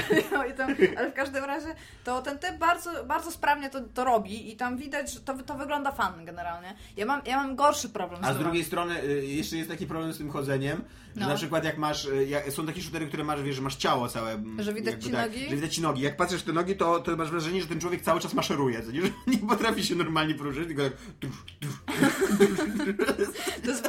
no 0.31 0.45
i 0.45 0.53
tam, 0.53 0.75
ale 0.97 1.11
w 1.11 1.13
każdym 1.13 1.43
razie 1.43 1.75
to 2.03 2.21
ten 2.21 2.39
typ 2.39 2.57
bardzo, 2.57 3.05
bardzo 3.05 3.31
sprawnie 3.31 3.69
to, 3.69 3.81
to 3.81 4.03
robi 4.03 4.51
i 4.51 4.55
tam 4.57 4.77
widać, 4.77 5.13
że 5.13 5.19
to, 5.19 5.37
to 5.37 5.53
wygląda 5.53 5.91
fan 5.91 6.25
generalnie. 6.25 6.75
Ja 6.97 7.05
mam, 7.05 7.21
ja 7.25 7.37
mam 7.37 7.55
gorszy 7.55 7.89
problem 7.89 8.19
A 8.23 8.27
z 8.27 8.33
tym. 8.33 8.43
drugiej 8.43 8.63
strony 8.63 9.03
y, 9.03 9.25
jeszcze 9.25 9.57
jest 9.57 9.69
taki 9.69 9.87
problem 9.87 10.13
z 10.13 10.17
tym 10.17 10.31
chodzeniem, 10.31 10.81
No. 11.19 11.27
na 11.27 11.35
przykład 11.35 11.63
jak 11.63 11.77
masz, 11.77 12.05
y, 12.05 12.25
jak, 12.25 12.51
są 12.51 12.65
takie 12.65 12.81
shootery, 12.81 13.07
które 13.07 13.23
masz, 13.23 13.43
wiesz, 13.43 13.55
że 13.55 13.61
masz 13.61 13.75
ciało 13.75 14.07
całe. 14.07 14.31
m, 14.31 14.57
Że 14.59 14.73
widać 14.73 15.03
ci 15.03 15.09
tak, 15.09 15.31
nogi? 15.31 15.49
Że 15.49 15.55
widać 15.55 15.75
ci 15.75 15.81
nogi. 15.81 16.01
Jak 16.01 16.17
patrzysz 16.17 16.41
w 16.41 16.43
te 16.45 16.53
nogi, 16.53 16.75
to, 16.75 16.99
to 16.99 17.15
masz 17.15 17.29
wrażenie, 17.31 17.61
że 17.61 17.67
ten 17.67 17.79
człowiek 17.79 18.01
cały 18.01 18.19
czas 18.19 18.33
maszeruje, 18.33 18.81
nie, 18.93 19.01
że 19.05 19.09
nie 19.27 19.37
potrafi 19.37 19.83
się 19.83 19.95
normalnie 19.95 20.35
poruszyć, 20.35 20.67
tylko 20.67 20.83
tak 20.83 20.91
To 23.63 23.69
jest 23.71 23.83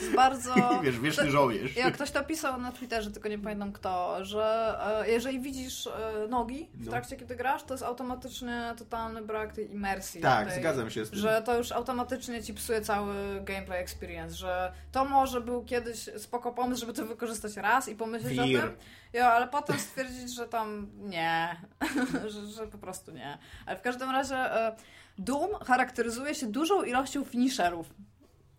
jest 0.00 0.14
bardzo... 0.14 0.54
wiesz, 0.84 1.00
wieczny 1.00 1.30
żołnierz. 1.30 1.76
Ja, 1.76 1.90
ktoś 1.90 2.10
to 2.10 2.24
pisał 2.24 2.60
na 2.60 2.72
Twitterze, 2.72 3.10
tylko 3.10 3.28
nie 3.28 3.38
pamiętam 3.38 3.72
kto, 3.72 4.24
że 4.24 4.74
e, 5.04 5.10
jeżeli 5.10 5.40
widzisz 5.40 5.86
e, 5.86 6.28
nogi 6.28 6.68
w 6.74 6.84
No. 6.84 6.90
trakcie, 6.90 7.16
kiedy 7.16 7.36
grasz, 7.36 7.62
to 7.62 7.74
jest 7.74 7.84
automatycznie 7.84 8.74
totalny 8.78 9.22
brak 9.22 9.52
tej 9.52 9.72
imersji. 9.72 10.20
Tak, 10.20 10.48
tej, 10.48 10.60
zgadzam 10.60 10.90
się 10.90 11.04
z 11.04 11.10
tym. 11.10 11.18
Że 11.18 11.42
to 11.42 11.58
już 11.58 11.72
automatycznie 11.72 12.42
ci 12.42 12.54
psuje 12.54 12.80
cały 12.80 13.14
gameplay 13.44 13.80
experience, 13.82 14.34
że 14.36 14.72
to 14.92 15.04
może 15.04 15.40
był 15.40 15.64
kiedyś 15.64 16.10
spoko 16.18 16.52
pomysł, 16.52 16.80
żeby 16.80 16.92
to 16.92 17.06
wykorzystać 17.06 17.56
raz 17.56 17.88
i 17.88 17.94
pomyśleć 17.96 18.36
Fear. 18.36 18.64
o 18.64 18.68
tym, 18.68 18.76
jo, 19.12 19.24
ale 19.26 19.48
potem 19.48 19.78
stwierdzić, 19.78 20.34
że 20.34 20.46
tam 20.48 20.90
nie, 20.98 21.56
że, 22.32 22.46
że 22.46 22.66
po 22.66 22.78
prostu 22.78 23.12
nie. 23.12 23.38
Ale 23.66 23.76
w 23.76 23.82
każdym 23.82 24.10
razie 24.10 24.36
e, 24.36 24.76
Doom 25.18 25.50
charakteryzuje 25.64 26.34
się 26.34 26.46
dużą 26.46 26.82
ilością 26.82 27.24
finisherów. 27.24 27.86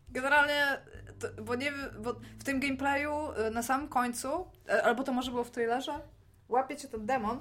Generalnie, 0.10 0.77
to, 1.19 1.41
bo 1.43 1.56
nie 1.56 1.71
bo 1.99 2.13
w 2.39 2.43
tym 2.43 2.60
gameplayu 2.60 3.12
y, 3.47 3.51
na 3.51 3.63
samym 3.63 3.88
końcu, 3.88 4.47
e, 4.69 4.84
albo 4.84 5.03
to 5.03 5.13
może 5.13 5.32
było 5.32 5.43
w 5.43 5.51
trailerze, 5.51 5.99
łapie 6.49 6.75
cię 6.75 6.88
ten 6.88 7.06
demon, 7.06 7.39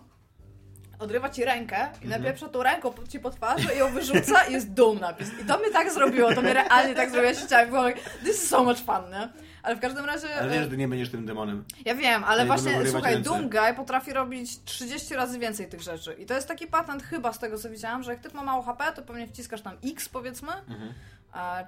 odrywa 0.98 1.30
ci 1.30 1.44
rękę 1.44 1.88
i 2.02 2.08
napieprza 2.08 2.48
tą 2.48 2.62
ręką 2.62 2.94
ci 3.08 3.20
po 3.20 3.30
twarzy 3.30 3.68
i 3.74 3.78
ją 3.78 3.92
wyrzuca 3.92 4.44
i 4.46 4.52
jest 4.52 4.72
Doom 4.72 4.98
napis. 5.00 5.30
I 5.42 5.44
to 5.44 5.58
mnie 5.58 5.70
tak 5.70 5.92
zrobiło, 5.92 6.34
to 6.34 6.42
mnie 6.42 6.52
realnie 6.54 6.94
tak 6.94 7.10
zrobiło. 7.10 7.32
Ja 7.32 7.38
się 7.40 7.46
chciałam, 7.46 7.68
było 7.68 7.88
like, 7.88 8.00
this 8.24 8.42
is 8.42 8.48
so 8.48 8.64
much 8.64 8.78
fun, 8.78 9.10
nie? 9.12 9.28
Ale 9.62 9.76
w 9.76 9.80
każdym 9.80 10.04
razie... 10.04 10.34
Ale 10.36 10.50
wiesz, 10.50 10.64
że 10.64 10.70
ty 10.70 10.76
nie 10.76 10.88
będziesz 10.88 11.10
tym 11.10 11.26
demonem. 11.26 11.64
ja 11.84 11.94
wiem, 11.94 12.24
ale 12.24 12.46
będą 12.46 12.62
właśnie, 12.62 12.90
słuchaj. 12.90 13.22
Doom 13.22 13.50
Guy 13.50 13.74
potrafi 13.76 14.12
robić 14.12 14.64
30 14.64 15.14
razy 15.14 15.38
więcej 15.38 15.68
tych 15.68 15.80
rzeczy. 15.82 16.14
I 16.14 16.26
to 16.26 16.34
jest 16.34 16.48
taki 16.48 16.66
patent 16.66 17.02
chyba 17.02 17.32
z 17.32 17.38
tego, 17.38 17.58
co 17.58 17.70
widziałam, 17.70 18.02
że 18.02 18.10
jak 18.10 18.20
typ 18.20 18.34
ma 18.34 18.42
mało 18.42 18.62
HP, 18.62 18.92
to 18.94 19.02
pewnie 19.02 19.26
wciskasz 19.26 19.60
tam 19.62 19.76
X, 19.84 20.08
powiedzmy, 20.08 20.52
Mhm. 20.52 20.92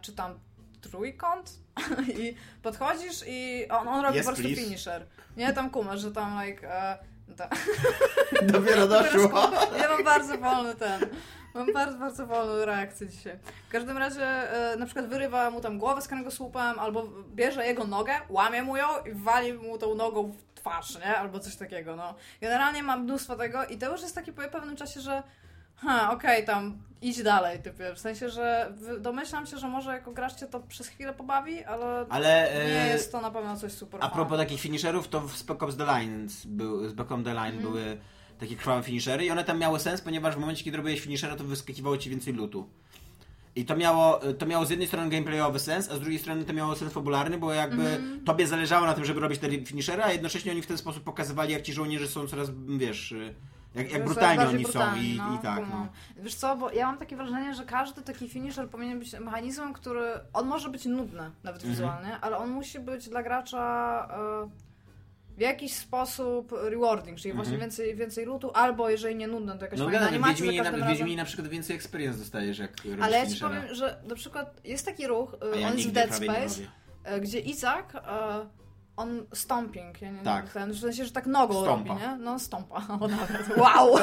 czy 0.01 0.13
tam 0.13 0.39
trójkąt 0.81 1.59
i 2.19 2.35
podchodzisz 2.63 3.25
i 3.27 3.69
on, 3.71 3.89
on 3.89 4.05
robi 4.05 4.19
Yes, 4.19 4.27
po 4.27 4.33
prostu 4.33 4.49
please. 4.49 4.63
finisher. 4.63 5.07
Nie, 5.37 5.53
tam 5.53 5.71
kumasz, 5.71 6.01
że 6.01 6.13
tam 6.13 6.45
like... 6.45 6.69
E, 6.75 6.99
ta, 7.37 7.49
Dopiero 8.53 8.89
doszło. 8.89 9.51
ja 9.79 9.89
mam 9.89 10.05
bardzo 10.05 10.39
wolny 10.39 10.75
ten. 10.75 11.01
Mam 11.55 11.73
bardzo, 11.73 11.99
bardzo 11.99 12.27
wolną 12.27 12.65
reakcję 12.65 13.07
dzisiaj. 13.09 13.39
W 13.69 13.73
każdym 13.73 13.99
razie 13.99 14.25
e, 14.27 14.77
na 14.77 14.87
przykład 14.87 15.07
wyrywa 15.07 15.51
mu 15.51 15.61
tam 15.61 15.79
głowę 15.79 16.03
z 16.03 16.09
kręgosłupem, 16.09 16.79
albo 16.79 17.09
bierze 17.35 17.67
jego 17.67 17.85
nogę, 17.85 18.13
łamie 18.29 18.63
mu 18.63 18.77
ją 18.77 18.87
i 19.07 19.13
wali 19.15 19.53
mu 19.53 19.79
tą 19.79 19.95
nogą 19.95 20.33
w 20.33 20.61
twarz, 20.61 20.99
nie? 20.99 21.17
Albo 21.17 21.41
coś 21.41 21.57
takiego, 21.57 21.97
no. 21.97 22.15
Generalnie 22.41 22.83
mam 22.83 23.03
mnóstwo 23.03 23.37
tego 23.37 23.65
i 23.65 23.79
to 23.79 23.93
już 23.93 24.03
jest 24.03 24.15
taki 24.15 24.33
po 24.33 24.43
pewnym 24.43 24.77
czasie, 24.77 25.01
że 25.01 25.23
ha, 25.81 26.11
okej, 26.13 26.45
tam 26.45 26.79
idź 27.03 27.23
dalej, 27.23 27.59
typie. 27.63 27.95
W 27.95 27.99
sensie, 27.99 28.29
że 28.31 28.73
domyślam 29.01 29.47
się, 29.47 29.59
że 29.59 29.69
może 29.69 29.91
jako 29.93 30.13
gracz 30.13 30.35
cię 30.35 30.47
to 30.47 30.61
przez 30.61 30.89
chwilę 30.89 31.13
pobawi, 31.15 31.65
ale, 31.65 32.07
Ale 32.11 32.51
nie 32.69 32.83
e, 32.83 32.89
jest 32.89 33.13
to 33.13 33.21
na 33.21 33.31
pewno 33.31 33.57
coś 33.57 33.73
super 33.73 34.01
a 34.03 34.09
propos 34.09 34.39
takich 34.39 34.61
finisherów, 34.61 35.09
to 35.09 35.21
w 35.21 35.37
Spec 35.37 35.63
Ops 35.63 35.77
The 35.77 35.85
Line, 35.85 36.29
był, 36.47 36.91
Spec 36.91 37.13
Ops 37.13 37.25
The 37.25 37.35
Line 37.35 37.55
Mhm. 37.57 37.63
były 37.73 37.99
takie 38.41 38.57
krwawe 38.57 38.83
finishery 38.83 39.25
i 39.25 39.31
one 39.31 39.45
tam 39.45 39.59
miały 39.59 39.81
sens, 39.81 40.01
ponieważ 40.01 40.35
w 40.35 40.39
momencie, 40.39 40.65
kiedy 40.65 40.77
robiłeś 40.77 41.01
finishera, 41.01 41.37
to 41.37 41.45
wyskakiwało 41.45 41.99
ci 41.99 42.11
więcej 42.11 42.35
lutu. 42.35 42.69
I 43.57 43.65
to 43.65 43.77
miało, 43.77 44.21
to 44.39 44.47
miało 44.47 44.67
z 44.67 44.71
jednej 44.71 44.89
strony 44.89 45.11
gameplayowy 45.11 45.59
sens, 45.59 45.91
a 45.91 45.97
z 45.97 46.01
drugiej 46.01 46.19
strony 46.19 46.45
to 46.45 46.53
miało 46.53 46.77
sens 46.77 46.93
fabularny, 46.93 47.39
bo 47.39 47.53
jakby 47.53 47.83
Mhm. 47.89 48.25
tobie 48.25 48.47
zależało 48.47 48.87
na 48.87 48.95
tym, 48.95 49.05
żeby 49.05 49.21
robić 49.21 49.39
te 49.41 49.51
finishery, 49.65 50.03
a 50.03 50.13
jednocześnie 50.13 50.53
oni 50.53 50.63
w 50.63 50.67
ten 50.67 50.79
sposób 50.79 51.05
pokazywali, 51.05 51.53
jak 51.53 51.63
ci 51.63 51.73
żołnierze 51.73 52.09
są 52.09 52.27
coraz, 52.29 52.51
wiesz, 52.79 53.15
jak, 53.75 53.93
jak 53.93 54.05
brutalni 54.05 54.45
oni 54.45 54.65
są 54.65 54.95
i, 54.97 55.17
no, 55.19 55.35
i 55.35 55.39
tak. 55.39 55.61
No. 55.71 55.89
Wiesz 56.17 56.35
co, 56.35 56.57
bo 56.57 56.73
ja 56.73 56.87
mam 56.87 56.99
takie 56.99 57.17
wrażenie, 57.17 57.55
że 57.55 57.65
każdy 57.65 58.03
taki 58.03 58.29
finisher 58.29 58.69
powinien 58.69 58.99
być 58.99 59.13
mechanizmem, 59.21 59.73
który. 59.73 60.03
On 60.33 60.47
może 60.47 60.69
być 60.69 60.85
nudny, 60.85 61.31
nawet 61.45 61.63
Mhm. 61.63 61.71
wizualnie, 61.75 62.21
ale 62.21 62.37
on 62.37 62.51
musi 62.51 62.81
być 62.81 63.09
dla 63.09 63.23
gracza 63.23 64.09
e, 64.45 64.69
w 65.37 65.41
jakiś 65.41 65.73
sposób 65.75 66.53
rewarding, 66.63 67.19
czyli 67.19 67.35
właśnie 67.35 67.55
Mhm. 67.55 67.71
więcej, 67.71 67.97
więcej 67.97 68.25
lootu, 68.27 68.51
albo 68.55 68.91
jeżeli 68.91 69.17
nie 69.17 69.29
nudny, 69.29 69.59
to 69.59 69.65
jakaś 69.65 69.79
No 69.79 69.85
fajna 69.85 70.01
w 70.01 70.09
animacja 70.09 70.35
Wiedźminie, 70.35 70.63
na, 70.63 70.71
razem. 70.71 70.89
Wiedźminie 70.89 71.17
na 71.17 71.25
przykład 71.25 71.49
więcej 71.49 71.77
experience 71.77 72.19
dostajesz, 72.19 72.59
jak 72.59 72.85
robisz 72.85 73.05
Ale 73.05 73.19
ja 73.19 73.27
ci 73.27 73.41
powiem, 73.41 73.75
że 73.75 74.01
na 74.09 74.15
przykład 74.15 74.61
jest 74.65 74.87
taki 74.87 75.07
ruch, 75.07 75.37
e, 75.55 75.61
ja 75.61 75.69
on 75.69 75.77
jest 75.77 75.89
w 75.89 75.93
Dead 75.93 76.15
Space, 76.15 76.61
e, 77.05 77.21
gdzie 77.21 77.41
Izak, 77.41 77.93
on 78.99 79.27
stomping, 79.35 80.03
ja 80.03 80.11
nie, 80.11 80.23
Tak. 80.23 80.53
ten, 80.53 80.71
w 80.73 80.79
sensie, 80.81 81.05
że 81.05 81.11
tak 81.13 81.27
nogą 81.27 81.63
Stąpa. 81.63 81.89
robi, 81.95 82.01
nie? 82.03 82.17
No 82.17 82.39
stąpa, 82.39 82.77
o 83.01 83.09
nawet, 83.09 83.57
wow! 83.57 83.97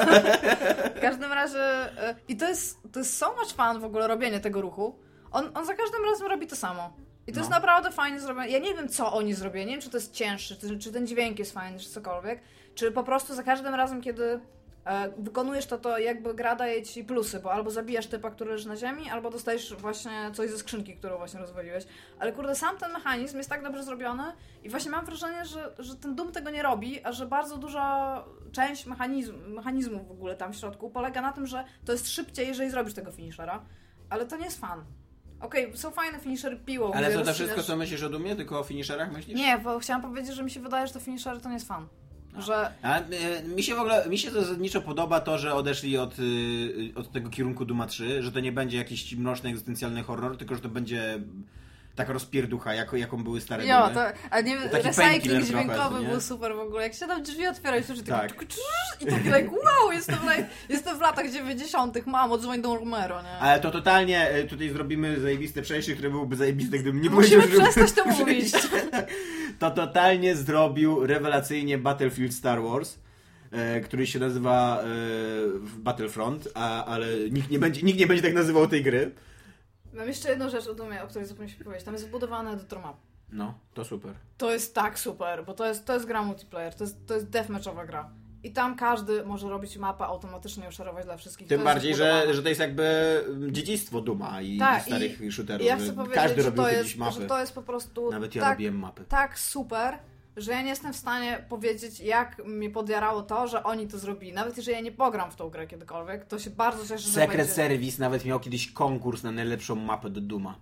w 0.96 1.00
każdym 1.02 1.34
razie, 1.34 1.60
e, 2.04 2.16
i 2.28 2.38
to 2.38 2.48
jest, 2.48 2.80
to 2.92 3.00
jest 3.00 3.18
so 3.18 3.36
much 3.36 3.54
fun 3.54 3.82
w 3.82 3.84
ogóle 3.86 4.08
robienie 4.08 4.40
tego 4.40 4.62
ruchu, 4.62 5.00
on, 5.32 5.50
on 5.54 5.66
za 5.66 5.74
każdym 5.74 6.06
razem 6.06 6.28
robi 6.28 6.48
to 6.48 6.56
samo. 6.56 6.94
I 7.28 7.32
to 7.32 7.36
No. 7.36 7.42
jest 7.42 7.52
naprawdę 7.52 7.92
fajnie 7.92 8.20
zrobione. 8.20 8.50
Ja 8.50 8.60
nie 8.60 8.74
wiem, 8.74 8.90
co 8.90 9.14
oni 9.14 9.34
zrobili. 9.34 9.66
Nie 9.66 9.72
wiem, 9.72 9.82
czy 9.82 9.90
to 9.90 9.98
jest 9.98 10.14
cięższe, 10.14 10.56
czy, 10.56 10.80
czy 10.80 10.92
ten 10.92 11.08
dźwięk 11.08 11.40
jest 11.40 11.52
fajny, 11.54 11.80
czy 11.80 11.90
cokolwiek. 11.90 12.42
Czy 12.76 12.92
po 12.92 13.04
prostu 13.04 13.36
za 13.36 13.44
każdym 13.44 13.76
razem, 13.76 14.02
kiedy 14.02 14.40
wykonujesz 15.18 15.66
to, 15.66 15.78
to 15.78 15.98
jakby 15.98 16.34
gra 16.34 16.56
daje 16.56 16.84
ci 16.84 17.04
plusy, 17.04 17.40
bo 17.40 17.54
albo 17.54 17.72
zabijasz 17.72 18.08
typa, 18.08 18.32
który 18.32 18.52
leży 18.52 18.68
na 18.68 18.76
ziemi, 18.76 19.10
albo 19.10 19.30
dostajesz 19.30 19.74
właśnie 19.74 20.32
coś 20.34 20.50
ze 20.50 20.58
skrzynki, 20.58 20.96
którą 20.96 21.18
właśnie 21.18 21.40
rozwaliłeś. 21.40 21.86
Ale 22.20 22.32
kurde, 22.32 22.56
sam 22.56 22.78
ten 22.78 22.94
mechanizm 22.94 23.38
jest 23.38 23.50
tak 23.50 23.64
dobrze 23.64 23.84
zrobiony 23.84 24.24
i 24.64 24.70
właśnie 24.70 24.92
mam 24.92 25.06
wrażenie, 25.06 25.46
że, 25.46 25.74
że 25.80 25.96
ten 25.96 26.16
Doom 26.16 26.32
tego 26.32 26.50
nie 26.50 26.64
robi, 26.64 27.06
a 27.06 27.12
że 27.12 27.26
bardzo 27.26 27.58
duża 27.58 28.24
część 28.52 28.86
mechanizm, 28.86 29.34
mechanizmów 29.48 30.08
w 30.08 30.12
ogóle 30.12 30.36
tam 30.36 30.54
w 30.54 30.56
środku 30.56 30.90
polega 30.90 31.22
na 31.22 31.32
tym, 31.32 31.48
że 31.48 31.64
to 31.86 31.92
jest 31.92 32.10
szybciej, 32.10 32.48
jeżeli 32.48 32.70
zrobisz 32.70 32.94
tego 32.94 33.12
finishera, 33.12 33.66
ale 34.10 34.26
to 34.26 34.38
nie 34.38 34.46
jest 34.46 34.60
fan. 34.60 34.84
Okej, 35.42 35.78
są 35.78 35.92
fajne 35.92 36.20
finishery 36.20 36.56
piłą. 36.58 36.94
Ale 36.94 37.14
to 37.14 37.22
to 37.22 37.34
wszystko, 37.34 37.64
co 37.64 37.76
myślisz 37.76 38.04
o 38.04 38.10
Dumie, 38.10 38.36
tylko 38.36 38.60
o 38.60 38.64
finisherach 38.64 39.12
myślisz? 39.12 39.38
Nie, 39.38 39.58
bo 39.58 39.80
chciałam 39.80 40.02
powiedzieć, 40.02 40.36
że 40.36 40.44
mi 40.44 40.52
się 40.52 40.60
wydaje, 40.60 40.88
że 40.88 40.94
to 40.94 41.00
finishery 41.00 41.40
to 41.40 41.50
nie 41.50 41.54
jest 41.54 41.68
fan. 41.68 41.88
Że 42.40 42.72
A, 42.82 43.00
e, 43.00 43.44
mi 43.44 43.64
się 43.64 43.76
w 43.76 43.80
ogóle, 43.80 44.10
mi 44.10 44.18
się 44.18 44.32
to 44.32 44.42
zasadniczo 44.42 44.82
podoba 44.82 45.20
to, 45.20 45.38
że 45.38 45.54
odeszli 45.54 45.98
od, 45.98 46.20
y, 46.20 46.92
od 46.96 47.12
tego 47.12 47.30
kierunku 47.30 47.66
Duma 47.66 47.88
3, 47.88 48.24
że 48.24 48.32
to 48.32 48.40
nie 48.40 48.52
będzie 48.52 48.78
jakiś 48.78 49.16
mroczny, 49.16 49.50
egzystencjalny 49.50 50.04
horror, 50.04 50.38
tylko 50.38 50.56
że 50.56 50.62
to 50.62 50.70
będzie 50.70 51.20
taka 51.96 52.14
rozpierducha, 52.14 52.74
jako, 52.74 52.98
jaką 52.98 53.24
były 53.24 53.42
stare 53.42 53.66
Jo, 53.66 53.90
to, 53.94 54.02
a 54.30 54.42
nie 54.42 54.58
taki 54.58 54.88
recycling 54.88 55.24
trochę, 55.24 55.44
dźwiękowy 55.66 56.02
nie? 56.02 56.08
był 56.10 56.22
super 56.22 56.56
w 56.56 56.60
ogóle. 56.60 56.84
Jak 56.84 56.94
się 56.94 57.08
tam 57.08 57.24
drzwi 57.24 57.48
otwiera 57.48 57.78
i 57.78 57.84
słyszy 57.84 58.04
Tak. 58.04 58.32
tak. 58.34 58.44
i 59.02 59.06
taki 59.06 59.24
like, 59.24 59.50
wow, 59.50 59.92
jestem, 59.98 60.16
like, 60.22 60.46
jestem 60.70 60.98
w 60.98 61.02
latach 61.02 61.32
90. 61.32 62.06
mamo, 62.08 62.38
dzwoń 62.38 62.62
do 62.62 62.76
Romero, 62.76 63.22
nie? 63.22 63.30
Ale 63.30 63.60
to 63.60 63.72
totalnie 63.72 64.30
e, 64.30 64.44
tutaj 64.44 64.70
zrobimy 64.70 65.20
zajebiste 65.20 65.62
przejście, 65.62 65.94
które 65.94 66.10
byłoby 66.10 66.36
zajebiste, 66.36 66.78
gdybym 66.80 67.02
nie 67.02 67.10
Musimy 67.10 67.42
powiedział, 67.42 67.66
że- 67.66 67.72
przestać 67.72 67.92
to 68.06 68.10
mówić. 68.20 68.52
To 69.60 69.72
totalnie 69.72 70.36
zrobił 70.36 71.06
rewelacyjnie 71.08 71.78
Battlefield 71.78 72.34
Star 72.34 72.62
Wars, 72.64 72.98
e, 73.52 73.82
który 73.82 74.08
się 74.08 74.20
nazywa 74.20 74.82
e, 74.84 74.86
Battlefront, 75.78 76.48
a, 76.54 76.86
ale 76.86 77.08
nikt 77.32 77.52
nie, 77.52 77.60
będzie, 77.60 77.82
nikt 77.82 78.00
nie 78.00 78.08
będzie 78.08 78.24
tak 78.24 78.34
nazywał 78.34 78.68
tej 78.68 78.84
gry. 78.84 79.12
Mam 79.96 80.08
jeszcze 80.08 80.30
jedną 80.30 80.50
rzecz 80.50 80.68
o 80.68 80.74
Dumie, 80.76 81.04
o 81.04 81.08
której 81.08 81.28
zapomnieliśmy 81.28 81.66
powiedzieć. 81.66 81.86
Tam 81.86 81.94
jest 81.94 82.08
wbudowane 82.08 82.52
editor 82.52 82.80
map. 82.82 82.96
No, 83.32 83.54
to 83.74 83.86
super. 83.86 84.14
To 84.38 84.52
jest 84.52 84.76
tak 84.76 85.00
super, 85.00 85.46
bo 85.46 85.54
to 85.54 85.66
jest, 85.66 85.86
to 85.86 85.94
jest 85.94 86.06
gra 86.06 86.24
multiplayer, 86.24 86.76
to 86.76 86.84
jest, 86.84 87.08
to 87.08 87.14
jest 87.14 87.30
deathmatchowa 87.30 87.86
gra. 87.86 88.10
I 88.44 88.52
tam 88.52 88.76
każdy 88.76 89.26
może 89.26 89.50
robić 89.50 89.78
mapę 89.78 90.06
automatycznie 90.06 90.66
i 90.66 90.68
uszerować 90.68 91.06
dla 91.06 91.18
wszystkich. 91.18 91.48
Tym 91.48 91.64
bardziej, 91.64 91.96
że, 91.96 92.34
że 92.34 92.44
to 92.44 92.50
jest 92.50 92.62
jakby 92.62 92.86
dziedzictwo 93.52 94.02
Duma 94.02 94.42
i 94.42 94.58
Tak, 94.60 94.84
starych 94.84 95.22
i- 95.22 95.32
shooterów. 95.32 95.62
I 95.62 95.66
ja 95.66 95.78
chcę 95.78 95.94
powiedzieć, 95.94 96.16
Każdy 96.16 96.42
że 96.42 96.50
robił 96.50 96.64
kiedyś 96.66 96.78
jest, 96.88 96.98
mapy. 96.98 97.22
że 97.22 97.28
to 97.28 97.40
jest 97.40 97.54
po 97.54 97.62
prostu 97.62 98.12
Nawet 98.12 98.36
ja 98.36 98.42
tak, 98.42 98.52
robiłem 98.52 98.80
mapy. 98.80 99.04
tak 99.10 99.40
super, 99.40 99.98
że 100.38 100.52
ja 100.52 100.62
nie 100.62 100.70
jestem 100.70 100.94
w 100.94 100.96
stanie 100.96 101.46
powiedzieć, 101.50 102.00
jak 102.00 102.46
mnie 102.46 102.70
podjarało 102.70 103.22
to, 103.22 103.48
że 103.48 103.64
oni 103.64 103.88
to 103.88 104.00
zrobili. 104.00 104.34
Nawet 104.34 104.58
jeżeli 104.58 104.78
ja 104.78 104.84
nie 104.84 104.92
pogram 104.92 105.32
w 105.32 105.36
tą 105.36 105.50
grę 105.50 105.68
kiedykolwiek, 105.68 106.26
to 106.26 106.40
się 106.40 106.50
bardzo 106.50 106.82
cieszę, 106.82 106.98
że 106.98 107.10
Secret 107.10 107.38
będzie... 107.38 107.54
Service 107.54 108.02
nawet 108.02 108.26
miał 108.26 108.40
kiedyś 108.40 108.72
konkurs 108.72 109.24
na 109.24 109.32
najlepszą 109.32 109.76
mapę 109.76 110.10
do 110.10 110.22
Duma. 110.22 110.60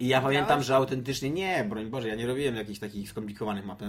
I 0.00 0.08
ja 0.08 0.20
pamiętam, 0.20 0.62
że 0.62 0.76
autentycznie, 0.76 1.30
nie, 1.30 1.66
broń 1.68 1.86
Boże, 1.86 2.08
ja 2.08 2.14
nie 2.14 2.26
robiłem 2.26 2.56
jakichś 2.56 2.78
takich 2.78 3.10
skomplikowanych 3.10 3.66
map. 3.66 3.82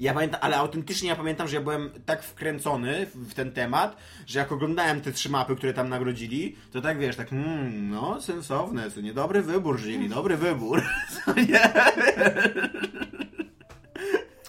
Ja 0.00 0.14
pamiętam, 0.14 0.40
ale 0.42 0.56
autentycznie 0.56 1.08
ja 1.08 1.16
pamiętam, 1.16 1.48
że 1.48 1.56
ja 1.56 1.62
byłem 1.62 1.90
tak 2.06 2.22
wkręcony 2.22 3.06
w 3.14 3.34
ten 3.34 3.52
temat, 3.52 3.96
że 4.26 4.38
jak 4.38 4.52
oglądałem 4.52 5.00
te 5.00 5.12
trzy 5.12 5.30
mapy, 5.30 5.56
które 5.56 5.74
tam 5.74 5.88
nagrodzili, 5.88 6.56
to 6.72 6.80
tak 6.80 6.98
wiesz, 6.98 7.16
tak, 7.16 7.30
hmm, 7.30 7.90
no, 7.90 8.20
sensowne, 8.20 8.90
co 8.90 9.00
nie, 9.00 9.14
dobry 9.14 9.42
wybór 9.42 9.78
żyli, 9.78 10.08
dobry 10.08 10.36
wybór. 10.36 10.82
Co 11.24 11.34
nie? 11.34 11.60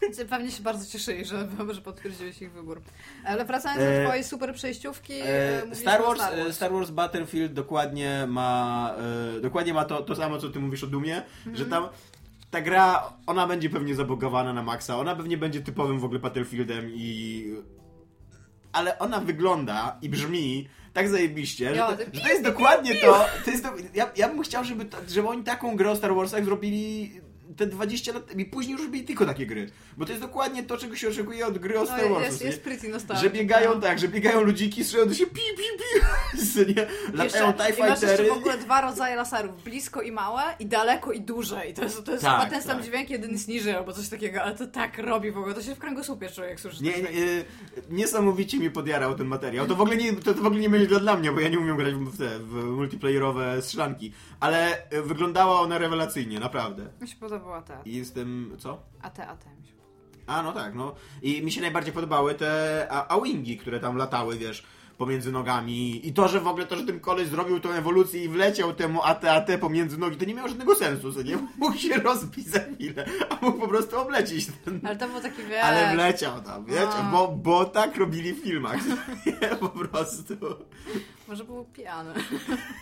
Pewnie 0.30 0.52
się 0.52 0.64
bardzo 0.64 0.92
cieszyli, 0.92 1.26
że, 1.26 1.48
że 1.76 1.82
potwierdziłeś 1.82 2.42
ich 2.42 2.52
wybór. 2.52 2.82
Ale 3.26 3.46
wracając 3.46 3.82
E, 3.82 3.98
do 4.00 4.06
twojej 4.08 4.24
super 4.24 4.54
przejściówki, 4.54 5.14
e, 5.14 5.64
E, 5.72 5.76
Star 5.76 6.02
Wars, 6.02 6.20
Star 6.22 6.40
e, 6.40 6.44
Wars. 6.44 6.56
Star 6.56 6.72
Wars 6.74 6.90
Battlefield 6.90 7.54
dokładnie 7.54 8.26
ma 8.28 8.96
e, 9.38 9.42
dokładnie 9.42 9.74
ma 9.74 9.86
to, 9.86 10.02
to 10.02 10.16
samo, 10.16 10.38
co 10.38 10.50
ty 10.50 10.60
mówisz 10.60 10.84
o 10.84 10.88
Dumie, 10.88 11.16
Mhm. 11.46 11.56
że 11.56 11.66
tam 11.66 11.88
ta 12.52 12.62
gra, 12.62 13.14
ona 13.28 13.48
będzie 13.48 13.70
pewnie 13.70 13.96
zabogowana 13.96 14.54
na 14.54 14.64
maksa, 14.64 15.00
ona 15.00 15.16
pewnie 15.16 15.38
będzie 15.38 15.62
typowym 15.62 16.00
w 16.00 16.04
ogóle 16.06 16.20
Battlefieldem 16.20 16.90
i... 16.94 17.54
Ale 18.74 19.00
ona 19.00 19.20
wygląda 19.20 19.98
i 20.02 20.10
brzmi 20.10 20.68
tak 20.94 21.10
zajebiście, 21.10 21.76
że 21.76 21.82
to, 21.82 21.92
że 22.14 22.22
to 22.22 22.28
jest 22.28 22.44
dokładnie 22.44 22.96
to, 22.96 23.26
to 23.46 23.52
jest 23.52 23.64
do, 23.64 23.70
ja, 23.94 24.12
ja 24.16 24.28
bym 24.30 24.44
chciał, 24.44 24.64
żeby, 24.64 24.86
to, 24.86 24.98
żeby 25.08 25.28
oni 25.28 25.44
taką 25.44 25.76
grę 25.76 25.92
o 25.92 25.96
Star 25.96 26.16
Warsach 26.16 26.46
zrobili 26.46 27.12
te 27.58 27.68
20 27.68 28.14
lat 28.14 28.38
i 28.40 28.46
później 28.46 28.72
już 28.74 28.82
robili 28.82 29.04
tylko 29.04 29.26
takie 29.26 29.46
gry. 29.46 29.70
Bo 29.98 30.06
to 30.06 30.12
jest 30.12 30.22
dokładnie 30.24 30.64
to, 30.64 30.78
czego 30.78 30.96
się 30.96 31.10
oczekuje 31.10 31.48
od 31.48 31.58
gry 31.58 31.80
o 31.80 31.86
Star 31.86 32.00
No, 32.04 32.10
Warsach. 32.10 32.26
jest, 32.32 32.42
nie? 32.42 32.48
jest 32.48 32.62
pretty. 32.62 32.92
Że 33.22 33.30
biegają 33.30 33.76
no. 33.76 33.82
tak, 33.82 34.00
że 34.00 34.08
biegają 34.08 34.42
ludziki, 34.42 34.84
strzelają 34.84 35.10
do 35.10 35.16
się 35.16 35.26
pi, 35.26 35.34
pi, 35.34 35.64
pi, 35.78 36.74
nie? 36.76 36.88
Latają 37.14 37.54
TIE 37.54 37.76
I 37.78 37.80
masz 37.80 37.90
jeszcze 37.90 38.08
Fightery. 38.08 38.30
w 38.30 38.32
ogóle 38.32 38.58
dwa 38.58 38.82
rodzaje 38.82 39.16
laserów. 39.16 39.64
Blisko 39.64 40.02
i 40.02 40.12
małe 40.12 40.42
i 40.60 40.66
daleko 40.66 41.12
i 41.12 41.22
duże. 41.22 41.68
I 41.68 41.74
to 41.74 41.84
jest, 41.84 42.04
to 42.06 42.12
jest 42.12 42.24
Tak, 42.24 42.40
chyba 42.40 42.52
ten 42.52 42.62
sam 42.64 42.78
tak. 42.78 42.86
dźwięk, 42.86 43.10
jeden 43.10 43.32
jest 43.32 43.48
niżej 43.48 43.74
albo 43.76 43.94
coś 43.94 44.10
takiego, 44.10 44.42
ale 44.44 44.56
to 44.56 44.68
tak 44.68 44.98
robi 44.98 45.32
w 45.32 45.38
ogóle. 45.38 45.54
To 45.54 45.62
się 45.62 45.76
w 45.76 45.80
kręgosłupie 45.80 46.30
czuje, 46.30 46.50
jak 46.50 46.60
słyszysz. 46.60 46.80
Nie, 46.82 46.92
nie, 46.92 46.96
dźwięk. 46.98 47.10
e, 47.10 47.82
niesamowicie 47.90 48.58
mi 48.60 48.72
podjarał 48.72 49.16
ten 49.16 49.28
materiał. 49.28 49.68
To 49.68 49.76
w 49.76 49.82
ogóle 49.82 49.98
nie, 49.98 50.14
to, 50.14 50.34
to 50.34 50.42
w 50.42 50.46
ogóle 50.46 50.62
nie 50.62 50.70
będzie 50.70 50.88
dla, 50.88 51.00
dla 51.00 51.18
mnie, 51.18 51.32
bo 51.32 51.40
ja 51.40 51.50
nie 51.50 51.60
umiem 51.60 51.78
grać 51.78 51.94
w 51.94 52.18
te 52.18 52.40
w 52.40 52.54
multiplayerowe 52.54 53.62
strzelanki. 53.62 54.14
Ale 54.44 54.90
e, 54.90 55.02
wyglądała 55.02 55.62
ona 55.62 55.78
rewelacyjnie, 55.78 56.40
naprawdę. 56.40 56.88
Mi 57.02 57.08
się 57.08 57.16
podobała 57.16 57.62
ta. 57.62 57.82
I 57.86 57.96
jestem... 57.96 58.56
co? 58.60 58.82
A 59.02 59.10
te, 59.10 59.28
a 59.28 59.38
te 59.38 59.50
mi 59.50 59.68
się 59.68 59.74
A, 60.28 60.44
no 60.44 60.52
tak, 60.52 60.76
no. 60.76 60.96
I 61.22 61.42
mi 61.42 61.52
się 61.52 61.62
najbardziej 61.62 61.94
podobały 61.94 62.36
te 62.36 62.88
A-Wingi, 62.90 63.58
które 63.58 63.80
tam 63.80 63.98
latały, 63.98 64.38
wiesz, 64.38 64.64
pomiędzy 64.98 65.32
nogami. 65.32 66.08
I 66.08 66.14
to, 66.14 66.28
że 66.28 66.40
w 66.40 66.48
ogóle 66.48 66.66
to, 66.66 66.76
że 66.76 66.84
ten 66.84 67.00
koleś 67.00 67.28
zrobił 67.28 67.60
tą 67.60 67.72
ewolucję 67.72 68.24
i 68.24 68.30
wleciał 68.30 68.74
temu 68.74 69.04
AT-AT 69.04 69.48
pomiędzy 69.60 69.98
nogi, 69.98 70.18
to 70.18 70.26
nie 70.26 70.34
miało 70.34 70.48
żadnego 70.48 70.76
sensu, 70.76 71.14
co 71.14 71.22
nie? 71.22 71.38
Mógł 71.58 71.78
się 71.78 71.96
rozbić 71.96 72.48
za 72.48 72.60
chwilę, 72.60 73.06
a 73.30 73.46
mógł 73.46 73.60
po 73.60 73.68
prostu 73.68 74.00
oblecieć 74.00 74.48
ten... 74.66 74.80
Ale 74.84 74.96
to 74.96 75.08
był 75.08 75.22
taki, 75.22 75.44
wiesz... 75.44 75.64
Ale 75.64 75.94
wleciał 75.94 76.42
tam, 76.42 76.66
A. 76.98 77.12
bo, 77.12 77.28
bo 77.28 77.66
tak 77.66 77.98
robili 77.98 78.34
w 78.34 78.44
filmach, 78.44 78.80
po 79.60 79.70
prostu. 79.70 80.34
Może 81.34 81.46
był 81.46 81.66
pijany. 81.66 82.14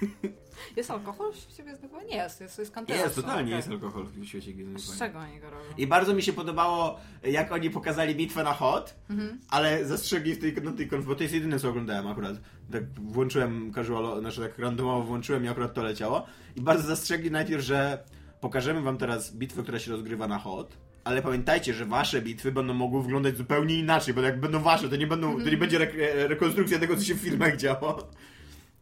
jest 0.77 0.91
alkohol 0.91 1.33
w 1.33 1.35
świecie 1.35 1.63
Gwiezdnych 1.63 1.91
Wojen? 1.91 2.07
Nie 2.07 2.15
jest, 2.15 2.41
jest, 2.41 2.59
jest 2.59 2.71
kantyna. 2.71 2.99
Jest, 2.99 3.15
totalnie 3.15 3.41
Okej. 3.41 3.55
jest 3.55 3.69
alkohol 3.69 4.05
w 4.05 4.25
świecie 4.25 4.53
Gwiezdnych 4.53 4.79
Z 4.79 4.99
czego 4.99 5.19
oni 5.19 5.39
go 5.39 5.49
robią? 5.49 5.63
I 5.77 5.87
bardzo 5.87 6.13
mi 6.13 6.21
się 6.23 6.33
podobało, 6.33 6.99
jak 7.23 7.51
oni 7.51 7.69
pokazali 7.69 8.15
bitwę 8.15 8.43
na 8.43 8.53
hot, 8.53 8.95
Mhm. 9.09 9.39
ale 9.49 9.85
zastrzegli 9.85 10.35
w 10.35 10.39
tej, 10.39 10.53
na 10.53 10.71
tej 10.71 10.87
konf, 10.87 11.05
bo 11.05 11.15
to 11.15 11.23
jest 11.23 11.35
jedyne, 11.35 11.59
co 11.59 11.69
oglądałem 11.69 12.07
akurat. 12.07 12.35
Tak 12.71 12.83
włączyłem 12.99 13.73
casual, 13.73 14.19
znaczy 14.19 14.41
tak 14.41 14.59
randomowo 14.59 15.03
włączyłem 15.03 15.45
i 15.45 15.47
akurat 15.47 15.73
to 15.73 15.83
leciało. 15.83 16.25
I 16.55 16.61
bardzo 16.61 16.87
zastrzegli 16.87 17.31
najpierw, 17.31 17.63
że 17.63 18.03
pokażemy 18.41 18.81
wam 18.81 18.97
teraz 18.97 19.35
bitwę, 19.35 19.63
która 19.63 19.79
się 19.79 19.91
rozgrywa 19.91 20.27
na 20.27 20.37
hot, 20.39 20.77
ale 21.03 21.21
pamiętajcie, 21.21 21.73
że 21.73 21.85
wasze 21.85 22.21
bitwy 22.21 22.51
będą 22.51 22.73
mogły 22.73 23.03
wyglądać 23.03 23.37
zupełnie 23.37 23.79
inaczej, 23.79 24.13
bo 24.13 24.21
jak 24.21 24.39
będą 24.39 24.59
wasze, 24.59 24.89
to 24.89 24.95
nie, 24.95 25.07
będą, 25.07 25.43
to 25.43 25.49
nie 25.49 25.57
będzie 25.57 25.77
re 25.77 26.27
rekonstrukcja 26.27 26.79
tego, 26.79 26.95
co 26.95 27.03
się 27.03 27.15
w 27.15 27.19
filmach 27.19 27.57
działo. 27.57 28.07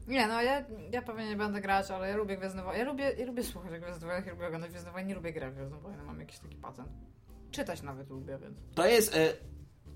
Nie, 0.10 0.28
no 0.28 0.41
ja, 0.41 0.64
ja 0.91 1.01
pewnie 1.01 1.30
nie 1.30 1.36
będę 1.36 1.62
grać, 1.62 1.91
ale 1.91 2.10
ja 2.10 2.18
lubię 2.18 2.38
Gwiezdne 2.38 2.64
Wojny. 2.64 2.80
Ja 2.80 2.86
lubię, 2.86 3.12
ja 3.18 3.26
lubię 3.26 3.43
słuchać 3.43 3.74
o 3.74 3.80
Gwiezdnych 3.80 4.10
Wojnach, 4.10 4.26
ja 4.26 4.32
lubię 4.34 4.47
oglądać 4.47 4.72
Gwiezdne 4.72 4.91
Wojny, 4.91 5.07
nie 5.07 5.16
lubię 5.16 5.34
grać 5.34 5.51
w 5.53 5.55
Gwiezdne 5.55 5.78
Wojny, 5.78 6.03
mam 6.03 6.20
jakiś 6.20 6.39
taki 6.39 6.55
patent. 6.55 6.89
Czytać 7.51 7.82
nawet 7.82 8.10
lubię, 8.10 8.38
więc... 8.41 8.57
To 8.76 8.88
jest... 8.88 9.16
E, 9.16 9.34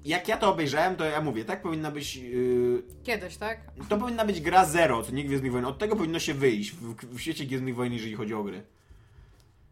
jak 0.06 0.28
ja 0.28 0.38
to 0.38 0.50
obejrzałem, 0.50 0.96
to 0.96 1.06
ja 1.06 1.22
mówię, 1.22 1.46
tak 1.46 1.62
powinna 1.62 1.92
być... 1.92 2.16
Yy, 2.16 2.84
Kiedyś, 3.04 3.38
tak? 3.38 3.60
To 3.90 3.98
powinna 3.98 4.26
być 4.26 4.42
gra 4.42 4.66
zero, 4.66 5.04
co 5.04 5.12
nie 5.12 5.24
Gwiezdnych 5.24 5.52
Wojen. 5.52 5.66
Od 5.66 5.78
tego 5.78 5.96
powinno 5.96 6.20
się 6.20 6.34
wyjść 6.34 6.72
w, 6.72 6.96
w 6.96 7.20
świecie 7.20 7.46
Gwiezdnych 7.46 7.76
Wojen, 7.76 7.94
jeżeli 7.94 8.16
chodzi 8.16 8.34
o 8.34 8.44
gry. 8.44 8.64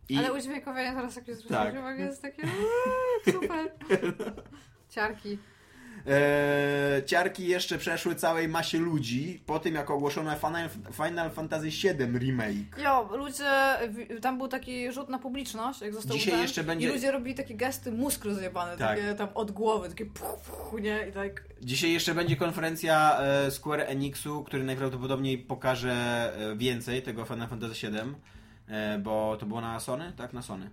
I 0.09 0.17
Ale 0.17 0.33
udźwiękowienie 0.33 0.91
teraz 0.91 1.15
jak 1.15 1.25
zwrócić 1.25 1.47
Tak. 1.47 1.75
uwagę 1.79 2.03
jest 2.03 2.21
takie 2.21 2.41
uuu, 2.43 3.33
super. 3.41 3.71
Ciarki. 4.89 5.37
E, 6.07 7.01
ciarki 7.05 7.47
jeszcze 7.47 7.77
przeszły 7.77 8.15
całej 8.15 8.47
masie 8.47 8.77
ludzi 8.77 9.43
po 9.45 9.59
tym, 9.59 9.75
jak 9.75 9.89
ogłoszono 9.91 10.35
Final, 10.35 10.69
Final 10.93 11.31
Fantasy 11.31 11.69
VII 11.69 12.17
Remake. 12.19 12.77
Jo, 12.83 13.09
ludzie, 13.17 13.49
tam 14.21 14.37
był 14.37 14.47
taki 14.47 14.91
rzut 14.91 15.09
na 15.09 15.19
publiczność, 15.19 15.81
jak 15.81 15.93
został 15.93 16.17
Dzisiaj 16.17 16.31
ten, 16.33 16.41
jeszcze 16.41 16.63
będzie- 16.63 16.89
I 16.89 16.91
ludzie 16.93 17.11
robili 17.11 17.35
takie 17.35 17.55
gesty 17.55 17.91
mózg 17.91 18.25
rozjebane, 18.25 18.77
Tak. 18.77 18.97
takie 18.99 19.15
tam 19.15 19.27
od 19.33 19.51
głowy, 19.51 19.89
takie 19.89 20.05
puch, 20.05 20.39
puch, 20.39 20.81
nie? 20.81 21.07
I 21.09 21.11
tak... 21.11 21.43
Dzisiaj 21.61 21.91
jeszcze 21.91 22.15
będzie 22.15 22.35
konferencja 22.35 23.19
e, 23.19 23.51
Square 23.51 23.81
Enixu, 23.87 24.43
który 24.43 24.63
najprawdopodobniej 24.63 25.37
pokaże 25.37 25.91
e, 26.51 26.55
więcej 26.55 27.01
tego 27.01 27.25
Final 27.25 27.47
Fantasy 27.47 27.73
VII, 27.91 27.99
e, 28.67 28.99
bo 28.99 29.37
to 29.39 29.45
było 29.45 29.61
na 29.61 29.79
Sony? 29.79 30.13
Tak, 30.17 30.33
na 30.33 30.41
Sony 30.41 30.69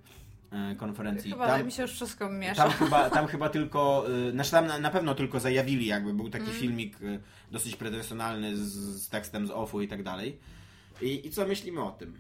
konferencji. 0.77 1.31
Chyba 1.31 1.47
Tam- 1.47 1.67
mi 1.67 1.73
się 1.73 1.83
już 1.83 1.93
wszystko 1.93 2.29
miesza. 2.31 2.63
Tam 2.63 2.73
chyba, 2.73 3.11
tam 3.11 3.27
chyba 3.27 3.49
tylko, 3.49 4.05
y, 4.29 4.33
znaczy 4.33 4.51
tam 4.51 4.67
na, 4.67 4.79
na 4.79 4.91
pewno 4.91 5.15
tylko 5.15 5.41
zajawili, 5.41 5.87
jakby 5.87 6.15
był 6.15 6.31
taki 6.31 6.45
Mm. 6.45 6.57
filmik 6.57 7.03
y, 7.03 7.21
dosyć 7.51 7.77
profesjonalny 7.77 8.57
z, 8.57 8.73
z 9.03 9.09
tekstem 9.09 9.47
z 9.47 9.51
offu 9.51 9.81
i 9.83 9.89
tak 9.89 10.03
dalej. 10.03 10.39
I, 11.03 11.27
I 11.27 11.31
co 11.31 11.47
myślimy 11.47 11.83
o 11.83 11.91
tym? 11.91 12.15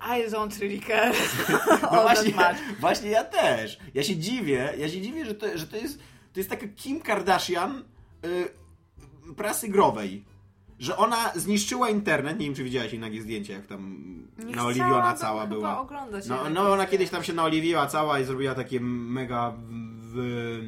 I 0.00 0.30
don't 0.30 0.60
really 0.60 0.80
care. 0.80 1.14
No 1.92 2.02
właśnie, 2.02 2.34
właśnie 2.80 3.10
ja 3.10 3.24
też. 3.24 3.78
Ja 3.94 4.02
się 4.02 4.16
dziwię, 4.16 4.74
ja 4.78 4.88
się 4.88 5.00
dziwię, 5.00 5.24
że 5.24 5.34
to, 5.34 5.58
że 5.58 5.66
to 5.66 5.76
jest 5.76 5.98
to 6.32 6.40
jest 6.40 6.50
taka 6.50 6.66
Kim 6.76 7.00
Kardashian 7.00 7.84
y, 8.24 9.34
prasy 9.36 9.68
growej. 9.68 10.24
Że 10.82 10.96
ona 10.96 11.32
zniszczyła 11.34 11.88
internet, 11.90 12.38
nie 12.38 12.46
wiem 12.46 12.54
czy 12.54 12.64
widziałaś 12.64 12.92
nagie 12.92 13.22
zdjęcie, 13.22 13.52
jak 13.52 13.66
tam 13.66 13.98
Nie 14.38 14.56
naoliwiona 14.56 15.14
cała 15.14 15.46
była. 15.46 15.80
oglądać 15.80 16.26
No, 16.26 16.50
no 16.50 16.72
ona 16.72 16.86
kiedyś 16.86 17.10
tam 17.10 17.24
się 17.24 17.32
naoliwiła 17.32 17.86
cała 17.86 18.20
i 18.20 18.24
zrobiła 18.24 18.54
takie 18.54 18.80
mega 18.80 19.52
w, 20.12 20.60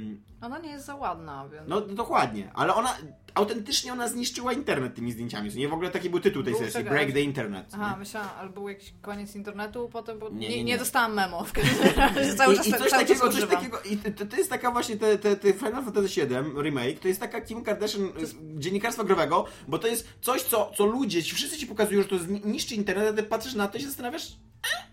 Ona 0.46 0.58
nie 0.58 0.70
jest 0.70 0.86
za 0.86 0.94
ładna, 0.94 1.48
więc... 1.48 1.68
No 1.68 1.80
dokładnie, 1.80 2.50
ale 2.54 2.74
ona 2.74 2.96
autentycznie 3.34 3.92
ona 3.92 4.08
zniszczyła 4.08 4.52
internet 4.52 4.94
tymi 4.94 5.12
zdjęciami. 5.12 5.50
Nie 5.54 5.68
w 5.68 5.72
ogóle 5.72 5.90
taki 5.90 6.10
był 6.10 6.20
tytuł 6.20 6.42
tej 6.42 6.52
Był 6.52 6.62
sesji, 6.62 6.84
Break 6.84 7.12
the 7.12 7.20
Internet. 7.20 7.66
Aha, 7.72 7.90
nie? 7.92 7.96
myślałam, 7.98 8.30
albo 8.38 8.54
był 8.54 8.68
jakiś 8.68 8.94
koniec 9.02 9.34
internetu, 9.36 9.88
potem, 9.92 10.18
bo 10.18 10.28
Nie, 10.28 10.48
nie, 10.48 10.56
nie, 10.56 10.64
nie, 10.64 10.78
dostałam 10.78 11.14
memo 11.14 11.44
w 11.44 11.52
każdym 11.52 11.96
razie, 11.96 12.34
cały 12.36 12.56
czas, 12.56 12.66
I, 12.66 12.68
i 12.68 12.72
coś 12.72 12.90
cały 12.90 13.02
takiego, 13.02 13.24
czas 13.24 13.34
coś 13.34 13.48
takiego, 13.48 13.80
i 13.82 13.96
to, 13.96 14.26
to 14.26 14.36
jest 14.36 14.50
taka 14.50 14.70
właśnie 14.70 14.96
te, 14.96 15.18
te, 15.18 15.36
te 15.36 15.52
Final 15.52 15.84
Fantasy 15.84 16.08
VII 16.26 16.62
remake, 16.62 16.98
to 17.00 17.08
jest 17.08 17.20
taka 17.20 17.40
Kim 17.40 17.62
Kardashian 17.62 18.08
jest- 18.18 18.34
y, 18.34 18.36
dziennikarstwa 18.58 19.04
growego, 19.04 19.44
bo 19.68 19.78
to 19.78 19.86
jest 19.86 20.08
coś, 20.20 20.42
co, 20.42 20.72
co 20.76 20.86
ludzie, 20.86 21.22
ci 21.22 21.34
wszyscy 21.34 21.58
ci 21.58 21.66
pokazują, 21.66 22.02
że 22.02 22.08
to 22.08 22.16
zni- 22.16 22.46
niszczy 22.46 22.74
internet, 22.74 23.08
a 23.08 23.12
ty 23.12 23.22
patrzysz 23.22 23.54
na 23.54 23.68
to 23.68 23.78
i 23.78 23.80
się 23.80 23.86
zastanawiasz, 23.86 24.32
e? 24.32 24.84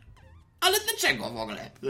ale 0.62 0.78
dlaczego 0.80 1.30
w 1.30 1.38
ogóle? 1.38 1.72
No, 1.82 1.90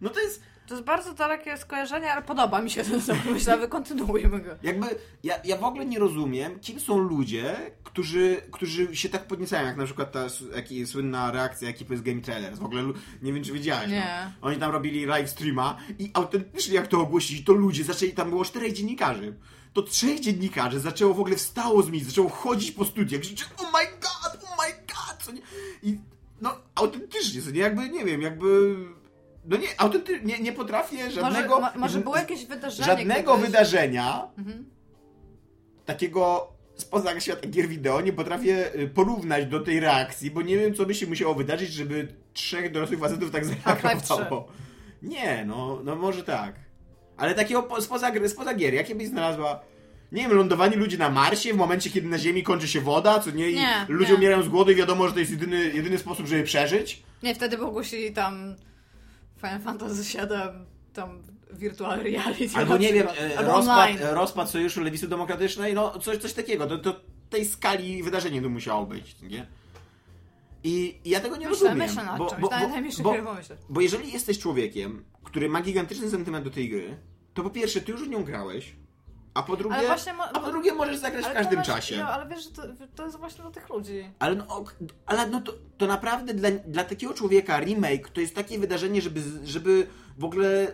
no 0.00 0.10
to 0.10 0.20
jest, 0.20 0.42
To 0.66 0.74
jest 0.74 0.86
bardzo 0.86 1.14
dalekie 1.14 1.56
skojarzenie, 1.56 2.12
ale 2.12 2.22
podoba 2.22 2.62
mi 2.62 2.70
się 2.70 2.84
ten 2.84 3.00
zamysł, 3.24 3.50
ale 3.50 3.68
kontynuujmy 3.68 4.40
go. 4.40 4.50
Jakby, 4.62 4.86
ja, 5.22 5.34
ja 5.44 5.56
w 5.56 5.64
ogóle 5.64 5.86
nie 5.86 5.98
rozumiem, 5.98 6.60
kim 6.60 6.80
są 6.80 6.98
ludzie, 6.98 7.56
którzy, 7.84 8.42
którzy 8.52 8.96
się 8.96 9.08
tak 9.08 9.26
podniecają, 9.26 9.66
jak 9.66 9.76
na 9.76 9.84
przykład 9.84 10.12
ta 10.12 10.26
jaki, 10.56 10.86
słynna 10.86 11.30
reakcja 11.30 11.68
ekipy 11.68 11.96
z 11.96 12.02
Game 12.02 12.20
Trailers. 12.20 12.58
W 12.58 12.64
ogóle 12.64 12.82
nie 13.22 13.32
wiem, 13.32 13.44
czy 13.44 13.52
wiedziałeś. 13.52 13.90
Nie. 13.90 14.32
No. 14.40 14.48
Oni 14.48 14.56
tam 14.56 14.72
robili 14.72 15.06
live 15.06 15.30
streama 15.30 15.76
i 15.98 16.10
autentycznie 16.14 16.74
jak 16.74 16.86
to 16.86 17.00
ogłosili, 17.00 17.44
to 17.44 17.52
ludzie 17.52 17.84
zaczęli, 17.84 18.12
tam 18.12 18.30
było 18.30 18.44
czterech 18.44 18.72
dziennikarzy. 18.72 19.34
To 19.72 19.82
trzech 19.82 20.20
dziennikarzy 20.20 20.80
zaczęło 20.80 21.14
w 21.14 21.20
ogóle 21.20 21.36
wstało 21.36 21.82
z 21.82 21.90
miejsc, 21.90 22.06
zaczęło 22.06 22.28
chodzić 22.28 22.72
po 22.72 22.84
studiach, 22.84 23.20
krzyczeć 23.20 23.48
oh 23.58 23.70
my 23.78 23.84
god, 24.00 24.44
oh 24.44 24.56
my 24.62 24.72
god, 24.86 25.22
co 25.22 25.32
nie? 25.32 25.40
I 25.82 25.98
no 26.40 26.56
autentycznie, 26.74 27.42
co 27.42 27.50
nie, 27.50 27.60
jakby, 27.60 27.88
nie 27.88 28.04
wiem, 28.04 28.22
jakby... 28.22 28.76
No 29.46 29.56
nie, 29.56 29.66
autentycznie, 29.80 30.24
nie, 30.24 30.38
nie 30.38 30.52
potrafię 30.52 31.10
żadnego... 31.10 31.60
może, 31.60 31.72
mo, 31.74 31.80
może 31.80 31.98
było 31.98 32.16
jakieś 32.16 32.46
wydarzenie 32.46 32.86
Żadnego 32.86 33.36
wydarzenia 33.36 34.28
Mhm. 34.38 34.64
takiego 35.86 36.48
spoza 36.76 37.20
świata 37.20 37.48
gier 37.48 37.68
wideo 37.68 38.00
nie 38.00 38.12
potrafię 38.12 38.74
y, 38.74 38.88
porównać 38.88 39.46
do 39.46 39.60
tej 39.60 39.80
reakcji, 39.80 40.30
bo 40.30 40.42
nie 40.42 40.58
wiem, 40.58 40.74
co 40.74 40.86
by 40.86 40.94
się 40.94 41.06
musiało 41.06 41.34
wydarzyć, 41.34 41.72
żeby 41.72 42.08
trzech 42.32 42.72
dorosłych 42.72 43.00
facetów 43.00 43.30
tak 43.30 43.44
zareagowało. 43.44 44.48
Nie, 45.02 45.44
no, 45.46 45.80
no 45.84 45.96
może 45.96 46.22
tak. 46.22 46.54
Ale 47.16 47.34
takiego 47.34 47.62
po, 47.62 47.82
spoza, 47.82 48.12
spoza 48.28 48.54
gier, 48.54 48.74
jakie 48.74 48.94
byś 48.94 49.08
znalazła... 49.08 49.60
Nie 50.12 50.22
wiem, 50.22 50.32
lądowanie 50.32 50.76
ludzi 50.76 50.98
na 50.98 51.10
Marsie 51.10 51.52
w 51.54 51.56
momencie, 51.56 51.90
kiedy 51.90 52.08
na 52.08 52.18
Ziemi 52.18 52.42
kończy 52.42 52.68
się 52.68 52.80
woda, 52.80 53.18
co 53.20 53.30
nie? 53.30 53.50
I 53.50 53.54
Nie, 53.54 53.86
ludzie 53.88 54.10
nie. 54.12 54.18
umierają 54.18 54.42
z 54.42 54.48
głodu 54.48 54.70
i 54.70 54.74
wiadomo, 54.74 55.06
że 55.08 55.12
to 55.14 55.18
jest 55.18 55.30
jedyny, 55.30 55.64
jedyny 55.74 55.98
sposób, 55.98 56.26
żeby 56.26 56.42
przeżyć. 56.42 57.02
Nie, 57.22 57.34
wtedy 57.34 57.58
by 57.58 57.64
ogłosili 57.64 58.12
tam 58.12 58.54
Final 59.44 59.60
Fantasy 59.60 60.18
VII, 60.18 60.66
tam 60.92 61.22
virtual 61.50 62.00
reality. 62.00 62.48
Albo 62.54 62.76
nie 62.76 62.92
wiem, 62.92 63.06
e, 63.20 63.38
Albo 63.38 63.52
rozpad, 63.52 63.90
rozpad 64.00 64.50
Sojuszu 64.50 64.80
Lewicy 64.80 65.08
Demokratycznej, 65.08 65.74
no 65.74 65.98
coś, 65.98 66.18
coś 66.18 66.32
takiego. 66.32 66.66
To, 66.66 66.78
to 66.78 67.00
tej 67.30 67.44
skali 67.44 68.02
wydarzenie 68.02 68.42
to 68.42 68.48
musiało 68.48 68.86
być, 68.86 69.16
nie? 69.22 69.46
I, 70.64 71.00
i 71.04 71.10
ja 71.10 71.20
tego 71.20 71.36
nie 71.36 71.48
Myślę, 71.48 71.68
rozumiem. 71.68 71.88
myślę 71.88 72.04
nad 72.04 72.18
bo, 72.18 72.30
czymś, 72.30 72.40
bo, 72.40 72.48
bo, 72.48 72.58
bo, 73.02 73.12
pomyśleć. 73.24 73.58
bo 73.68 73.80
jeżeli 73.80 74.12
jesteś 74.12 74.38
człowiekiem, 74.38 75.04
który 75.24 75.48
ma 75.48 75.60
gigantyczny 75.60 76.10
sentyment 76.10 76.44
do 76.44 76.50
tej 76.50 76.68
gry, 76.68 76.96
to 77.34 77.42
po 77.42 77.50
pierwsze, 77.50 77.80
ty 77.80 77.92
już 77.92 78.04
w 78.04 78.08
nią 78.08 78.24
grałeś, 78.24 78.72
a 79.34 79.42
po 79.42 79.56
drugie, 79.56 79.76
Ale 79.76 79.86
właśnie 79.86 80.12
mo- 80.12 80.24
a 80.24 80.40
po 80.40 80.46
drugie 80.50 80.72
możesz 80.74 80.96
zagrać 80.96 81.24
w 81.24 81.32
każdym 81.32 81.56
masz- 81.58 81.66
czasie. 81.66 81.96
Jo, 81.96 82.06
ale 82.06 82.26
wiesz, 82.28 82.44
że 82.44 82.50
to, 82.50 82.62
to 82.96 83.04
jest 83.04 83.16
właśnie 83.18 83.42
dla 83.42 83.50
tych 83.50 83.68
ludzi. 83.68 84.10
Ale, 84.18 84.34
no, 84.34 84.64
ale 85.06 85.26
no 85.26 85.40
to, 85.40 85.52
to 85.78 85.86
naprawdę 85.86 86.34
dla, 86.34 86.50
dla 86.50 86.84
takiego 86.84 87.14
człowieka 87.14 87.60
remake 87.60 88.08
to 88.08 88.20
jest 88.20 88.34
takie 88.34 88.58
wydarzenie, 88.58 89.00
żeby, 89.02 89.20
żeby 89.44 89.86
w 90.18 90.24
ogóle 90.24 90.66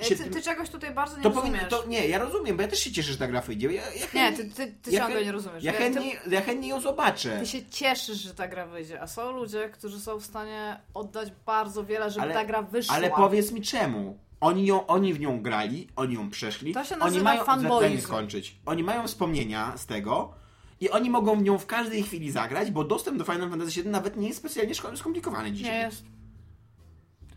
E, 0.00 0.04
się 0.04 0.16
Ty, 0.16 0.24
tym- 0.24 0.32
ty 0.32 0.42
czegoś 0.42 0.70
tutaj 0.70 0.94
bardzo 0.94 1.16
nie 1.16 1.22
to 1.22 1.28
rozumiesz. 1.28 1.60
powinno, 1.60 1.68
to 1.82 1.88
nie, 1.88 2.08
ja 2.08 2.18
rozumiem, 2.18 2.56
bo 2.56 2.62
ja 2.62 2.68
też 2.68 2.78
się 2.78 2.92
cieszę, 2.92 3.12
że 3.12 3.18
ta 3.18 3.26
gra 3.28 3.40
wyjdzie. 3.40 3.72
Ja, 3.72 3.82
ja 4.14 4.30
Nie, 4.30 4.36
ty, 4.36 4.44
ty, 4.50 4.74
ty 4.82 4.90
ja 4.90 5.00
ciągle 5.00 5.20
chę- 5.20 5.24
nie 5.24 5.32
rozumiesz. 5.32 5.64
Ja 5.64 5.72
ty, 5.72 5.78
chętnie, 5.78 6.16
ja 6.30 6.40
chętnie 6.40 6.68
ją 6.68 6.80
zobaczę. 6.80 7.38
ty 7.40 7.46
się 7.46 7.66
cieszysz, 7.66 8.18
że 8.18 8.34
ta 8.34 8.48
gra 8.48 8.66
wyjdzie, 8.66 9.00
a 9.00 9.06
są 9.06 9.32
ludzie, 9.32 9.68
którzy 9.68 10.00
są 10.00 10.20
w 10.20 10.24
stanie 10.24 10.80
oddać 10.94 11.32
bardzo 11.46 11.84
wiele, 11.84 12.10
żeby 12.10 12.22
Ale- 12.22 12.34
ta 12.34 12.44
gra 12.44 12.62
wyszła. 12.62 12.94
Ale 12.94 13.10
powiedz 13.10 13.52
mi 13.52 13.62
czemu. 13.62 14.18
Oni, 14.42 14.66
ją, 14.66 14.86
oni 14.86 15.14
w 15.14 15.20
nią 15.20 15.42
grali, 15.42 15.88
oni 15.96 16.14
ją 16.14 16.30
przeszli. 16.30 16.74
To 16.74 16.84
się 16.84 16.94
oni 16.94 17.04
nazywa 17.22 17.44
mają 17.54 17.80
daj 17.80 17.94
mi 17.94 18.00
skończyć. 18.00 18.56
Oni 18.66 18.82
mają 18.82 19.06
wspomnienia 19.06 19.72
z 19.76 19.86
tego 19.86 20.34
i 20.80 20.90
oni 20.90 21.10
mogą 21.10 21.38
w 21.38 21.42
nią 21.42 21.58
w 21.58 21.66
każdej 21.66 22.02
chwili 22.02 22.30
zagrać, 22.30 22.70
bo 22.70 22.84
dostęp 22.84 23.18
do 23.18 23.24
Final 23.24 23.50
Fantasy 23.50 23.82
VII 23.82 23.90
nawet 23.90 24.16
nie 24.16 24.28
jest 24.28 24.38
specjalnie 24.38 24.74
skomplikowany 24.74 25.52
dzisiaj. 25.52 25.72
Nie 25.72 25.78
jest. 25.78 26.04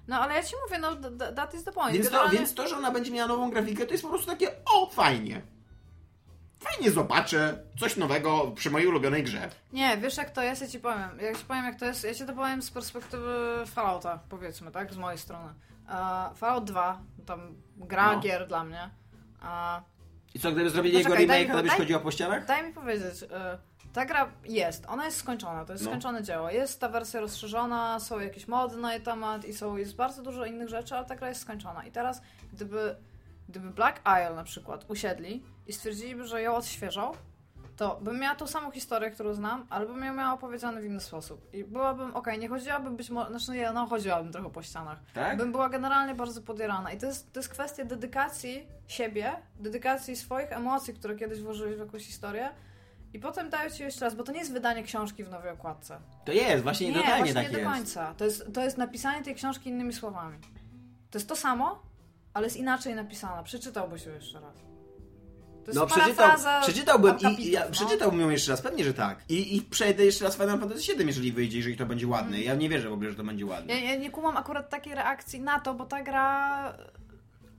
No 0.07 0.19
ale 0.19 0.33
ja 0.33 0.43
ci 0.43 0.55
mówię, 0.65 0.79
no 0.79 1.09
that 1.35 1.53
is 1.53 1.63
the 1.63 1.71
point. 1.71 1.93
Więc 1.93 2.05
to, 2.05 2.11
Generalnie- 2.11 2.37
więc 2.37 2.53
to, 2.53 2.67
że 2.67 2.77
ona 2.77 2.91
będzie 2.91 3.11
miała 3.11 3.27
nową 3.27 3.49
grafikę, 3.49 3.85
to 3.85 3.91
jest 3.91 4.03
po 4.03 4.09
prostu 4.09 4.27
takie 4.27 4.51
o, 4.65 4.89
fajnie. 4.89 5.41
Fajnie 6.59 6.91
zobaczę 6.91 7.63
coś 7.79 7.97
nowego 7.97 8.51
przy 8.55 8.71
mojej 8.71 8.87
ulubionej 8.87 9.23
grze. 9.23 9.49
Nie, 9.73 9.97
wiesz 9.97 10.17
jak 10.17 10.31
to 10.31 10.43
jest, 10.43 10.61
ja 10.61 10.67
ci 10.67 10.79
powiem. 10.79 11.09
Ja 11.21 11.35
ci 11.35 11.45
powiem 11.45 11.65
jak 11.65 11.79
to 11.79 11.85
jest, 11.85 12.03
ja 12.03 12.13
ci 12.13 12.25
to 12.25 12.33
powiem 12.33 12.61
z 12.61 12.71
perspektywy 12.71 13.63
Fallouta, 13.65 14.19
powiedzmy, 14.29 14.71
tak? 14.71 14.93
Z 14.93 14.97
mojej 14.97 15.19
strony. 15.19 15.53
Fallout 16.35 16.63
2, 16.63 17.01
tam 17.25 17.55
gra 17.77 18.13
No. 18.13 18.19
gier 18.19 18.47
dla 18.47 18.63
mnie. 18.63 18.89
I 20.35 20.39
co, 20.39 20.51
gdyby 20.51 20.69
zrobili 20.69 20.93
No 20.93 20.99
jego 20.99 21.09
czekaj, 21.15 21.27
remake, 21.27 21.57
to 21.57 21.63
byś 21.63 21.71
chodziła 21.71 21.99
po 21.99 22.11
ścianach? 22.11 22.45
Daj 22.45 22.63
mi 22.67 22.73
powiedzieć, 22.73 23.23
y, 23.23 23.27
ta 23.93 24.05
gra 24.05 24.31
jest, 24.45 24.85
ona 24.87 25.05
jest 25.05 25.17
skończona, 25.17 25.65
to 25.65 25.73
jest 25.73 25.85
No. 25.85 25.89
skończone 25.91 26.23
dzieło. 26.23 26.49
Jest 26.49 26.79
ta 26.81 26.89
wersja 26.89 27.19
rozszerzona, 27.19 27.99
są 27.99 28.19
jakieś 28.19 28.47
mody 28.47 28.77
na 28.77 28.93
jej 28.93 29.03
temat 29.03 29.45
i 29.45 29.53
są, 29.53 29.77
jest 29.77 29.95
bardzo 29.95 30.21
dużo 30.23 30.45
innych 30.45 30.69
rzeczy, 30.69 30.95
ale 30.95 31.05
ta 31.05 31.15
gra 31.15 31.29
jest 31.29 31.41
skończona. 31.41 31.83
I 31.85 31.91
teraz, 31.91 32.21
gdyby, 32.53 32.95
gdyby 33.49 33.69
Black 33.69 33.99
Isle 33.99 34.35
na 34.35 34.43
przykład 34.43 34.85
usiedli 34.89 35.43
i 35.67 35.73
stwierdziliby, 35.73 36.27
że 36.27 36.41
ją 36.41 36.55
odświeżą, 36.55 37.11
to 37.77 37.99
bym 38.01 38.19
miała 38.19 38.35
tą 38.35 38.47
samą 38.47 38.71
historię, 38.71 39.11
którą 39.11 39.33
znam, 39.33 39.65
ale 39.69 39.85
bym 39.85 40.03
ją 40.03 40.13
miała 40.13 40.33
opowiedzianą 40.33 40.81
w 40.81 40.83
inny 40.83 40.99
sposób. 40.99 41.53
I 41.53 41.63
byłabym, 41.63 42.15
okej, 42.15 42.39
nie 42.39 42.47
chodziłabym 42.47 42.95
być 42.97 43.09
może, 43.09 43.29
znaczy 43.29 43.51
nie, 43.51 43.71
no 43.71 43.85
chodziłabym 43.87 44.31
trochę 44.31 44.49
po 44.49 44.63
ścianach. 44.63 44.99
Tak? 45.13 45.37
Bym 45.37 45.51
była 45.51 45.69
generalnie 45.69 46.15
bardzo 46.15 46.41
podjarana. 46.41 46.91
I 46.91 46.97
to 46.97 47.05
jest, 47.05 47.33
to 47.33 47.39
jest 47.39 47.49
kwestia 47.49 47.85
dedykacji 47.85 48.67
siebie, 48.87 49.31
dedykacji 49.59 50.15
swoich 50.15 50.51
emocji, 50.51 50.93
które 50.93 51.15
kiedyś 51.15 51.41
włożyłeś 51.41 51.75
w 51.75 51.79
jakąś 51.79 52.05
historię. 52.05 52.49
I 53.13 53.19
potem 53.19 53.49
dają 53.49 53.69
ci 53.69 53.83
jeszcze 53.83 54.05
raz, 54.05 54.15
bo 54.15 54.23
to 54.23 54.31
nie 54.31 54.39
jest 54.39 54.53
wydanie 54.53 54.83
książki 54.83 55.23
w 55.23 55.29
nowej 55.29 55.51
okładce. 55.51 55.99
To 56.25 56.31
jest, 56.31 56.63
właśnie 56.63 56.87
Nie, 56.87 56.93
totalnie 56.93 57.17
właśnie 57.17 57.33
tak 57.33 57.43
nie 57.43 57.51
do 57.51 57.57
jest. 57.59 57.71
końca. 57.71 58.13
To 58.17 58.25
jest, 58.25 58.53
to 58.53 58.63
jest 58.63 58.77
napisanie 58.77 59.23
tej 59.23 59.35
książki 59.35 59.69
innymi 59.69 59.93
słowami. 59.93 60.37
To 61.11 61.17
jest 61.17 61.29
to 61.29 61.35
samo, 61.35 61.81
ale 62.33 62.45
jest 62.47 62.57
inaczej 62.57 62.95
napisana. 62.95 63.43
Przeczytałbyś 63.43 64.05
ją 64.05 64.13
jeszcze 64.13 64.39
raz. 64.39 64.64
To 65.65 65.71
jest 65.71 65.79
No 65.79 65.87
przeczytał, 65.87 66.31
przeczytałbym 66.61 67.15
i, 67.19 67.41
i 67.41 67.51
ja 67.51 67.65
no. 67.65 67.71
przeczytałbym 67.71 68.21
ją 68.21 68.29
jeszcze 68.29 68.51
raz, 68.51 68.61
pewnie, 68.61 68.83
że 68.83 68.93
tak. 68.93 69.19
I, 69.29 69.55
I 69.55 69.61
przejdę 69.61 70.05
jeszcze 70.05 70.25
raz 70.25 70.35
Final 70.35 70.59
Fantasy 70.59 70.95
VII, 70.95 71.07
jeżeli 71.07 71.31
wyjdzie, 71.31 71.57
jeżeli 71.57 71.77
to 71.77 71.85
będzie 71.85 72.07
ładne. 72.07 72.41
Ja 72.41 72.55
nie 72.55 72.69
wierzę 72.69 72.89
w 72.89 72.93
ogóle, 72.93 73.09
że 73.09 73.15
to 73.15 73.23
będzie 73.23 73.45
ładne. 73.45 73.73
Ja, 73.73 73.91
ja 73.91 73.99
nie 73.99 74.11
kumam 74.11 74.37
akurat 74.37 74.69
takiej 74.69 74.95
reakcji 74.95 75.41
na 75.41 75.59
to, 75.59 75.73
bo 75.73 75.85
ta 75.85 76.03
gra 76.03 76.73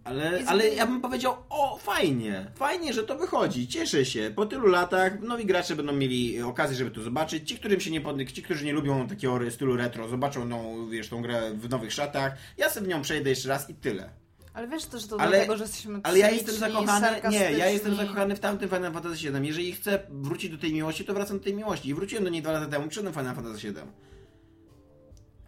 Ale, 0.05 0.41
ale 0.47 0.69
ja 0.69 0.87
bym 0.87 1.01
powiedział, 1.01 1.37
o 1.51 1.79
fajnie, 1.79 2.47
fajnie, 2.55 2.93
że 2.93 3.03
to 3.03 3.17
wychodzi, 3.19 3.69
cieszę 3.69 4.05
się. 4.05 4.33
Po 4.37 4.47
tylu 4.47 4.67
latach 4.67 5.21
nowi 5.21 5.47
gracze 5.47 5.77
będą 5.77 5.93
mieli 5.93 6.43
okazję, 6.43 6.77
żeby 6.77 6.91
to 6.91 7.03
zobaczyć. 7.03 7.49
Ci, 7.49 7.59
którym 7.59 7.81
się 7.81 7.91
nie 7.91 8.01
pod... 8.01 8.33
ci, 8.33 8.43
którzy 8.43 8.65
nie 8.65 8.73
lubią 8.73 9.09
takiego 9.09 9.51
stylu 9.51 9.77
retro, 9.77 10.09
zobaczą 10.09 10.45
no, 10.45 10.87
wiesz, 10.91 11.09
tą 11.09 11.23
grę 11.23 11.51
w 11.55 11.71
nowych 11.71 11.93
szatach. 11.93 12.37
Ja 12.57 12.71
sobie 12.71 12.87
w 12.87 12.89
nią 12.89 13.03
przejdę 13.03 13.31
jeszcze 13.31 13.49
raz 13.49 13.71
i 13.71 13.75
tyle. 13.75 14.11
Ale 14.57 14.69
wiesz 14.69 14.85
też 14.85 15.07
to 15.07 15.21
Ale- 15.21 15.31
dlatego, 15.31 15.57
że 15.57 15.65
jesteśmy 15.65 16.01
Ale 16.03 16.19
ja 16.19 16.31
jestem 16.31 16.55
zakochany, 16.55 17.07
nie, 17.31 17.53
ja 17.53 17.67
jestem 17.67 17.95
zakochany 17.95 18.37
w 18.37 18.41
tamtym 18.41 18.69
Final 18.69 18.93
Fantasy 18.93 19.17
VII. 19.33 19.47
Jeżeli 19.47 19.73
chcę 19.73 19.99
wrócić 20.11 20.51
do 20.51 20.59
tej 20.59 20.73
miłości, 20.73 21.05
to 21.05 21.15
wracam 21.15 21.39
do 21.39 21.45
tej 21.45 21.55
miłości. 21.55 21.89
I 21.89 21.95
wróciłem 21.95 22.25
do 22.25 22.31
niej 22.31 22.43
dwa 22.43 22.53
lata 22.53 22.67
temu, 22.67 22.89
przed 22.89 23.07
Final 23.11 23.35
Fantasy 23.35 23.73
VII. 23.73 23.83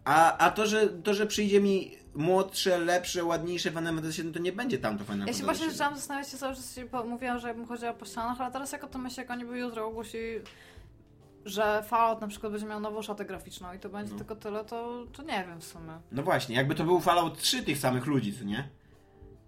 A, 0.05 0.37
a 0.37 0.51
to, 0.51 0.67
że, 0.67 0.87
to, 0.87 1.13
że 1.13 1.27
przyjdzie 1.27 1.61
mi 1.61 1.91
młodsze, 2.15 2.77
lepsze, 2.77 3.23
ładniejsze 3.23 3.69
Final 3.69 3.95
Fantasy 3.95 4.23
VII, 4.23 4.33
to 4.33 4.39
nie 4.39 4.51
będzie 4.51 4.77
tamto 4.77 5.03
Final 5.03 5.19
Ja 5.19 5.25
się 5.25 5.39
Fantasy 5.39 5.45
właśnie 5.45 5.71
zaczęłam 5.71 5.95
zastanawiać 5.95 6.29
się 6.29 6.37
cały 6.37 6.55
czas, 6.55 6.79
mówiłam, 7.05 7.39
że 7.39 7.47
jakbym 7.47 7.65
chodziła 7.65 7.93
po 7.93 8.05
ścianach, 8.05 8.41
ale 8.41 8.51
teraz 8.51 8.71
jak 8.71 8.83
o 8.83 8.87
tym 8.87 9.01
myślę, 9.01 9.23
jak 9.23 9.31
oni 9.31 9.45
by 9.45 9.59
jutro 9.59 9.85
ogłosili, 9.87 10.39
że 11.45 11.83
Fallout 11.87 12.21
na 12.21 12.27
przykład 12.27 12.51
będzie 12.51 12.67
miał 12.67 12.79
nową 12.79 13.01
szatę 13.01 13.25
graficzną 13.25 13.73
i 13.73 13.79
to 13.79 13.89
będzie 13.89 14.11
No. 14.11 14.17
tylko 14.17 14.35
tyle, 14.35 14.65
to, 14.65 15.05
to 15.13 15.23
nie 15.23 15.45
wiem 15.47 15.61
w 15.61 15.65
sumie. 15.65 15.99
No 16.11 16.23
właśnie, 16.23 16.55
jakby 16.55 16.75
to 16.75 16.83
był 16.83 16.99
Fallout 16.99 17.37
3 17.39 17.63
tych 17.63 17.77
samych 17.77 18.05
ludzi, 18.05 18.33
co 18.39 18.43
nie? 18.45 18.69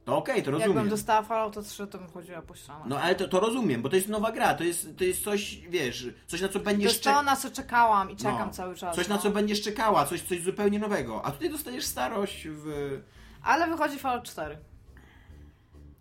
To 0.06 0.18
okej, 0.18 0.44
to 0.44 0.52
rozumiem. 0.52 0.72
Jakbym 0.76 0.90
dostała 0.90 1.22
Fallout 1.22 1.68
3, 1.68 1.88
to 1.88 1.98
bym 1.98 2.08
chodziła 2.08 2.42
po 2.42 2.56
ścianach. 2.56 2.88
No 2.88 3.00
ale 3.00 3.16
to, 3.16 3.28
to 3.28 3.40
rozumiem, 3.40 3.82
bo 3.82 3.90
to 3.90 3.96
jest 3.96 4.08
nowa 4.08 4.32
gra, 4.32 4.54
to 4.54 4.64
jest, 4.64 4.98
to 4.98 5.04
jest 5.04 5.24
coś, 5.24 5.56
wiesz, 5.70 6.08
coś 6.28 6.42
na 6.42 6.48
co 6.50 6.60
będziesz 6.60 6.92
jest 6.92 7.04
to, 7.04 7.24
na 7.24 7.36
co 7.36 7.52
czekałam 7.52 8.12
i 8.12 8.16
czekam 8.16 8.48
No. 8.48 8.54
cały 8.54 8.76
czas. 8.76 8.96
Coś 8.96 9.08
na 9.08 9.16
no. 9.16 9.22
co 9.22 9.30
będziesz 9.32 9.62
czekała, 9.62 10.06
coś, 10.06 10.22
coś 10.22 10.42
zupełnie 10.42 10.80
nowego. 10.80 11.26
A 11.26 11.32
tutaj 11.32 11.50
dostajesz 11.50 11.86
starość 11.86 12.48
w... 12.50 12.66
Ale 13.44 13.68
wychodzi 13.68 14.00
Fallout 14.00 14.24
4. 14.24 14.58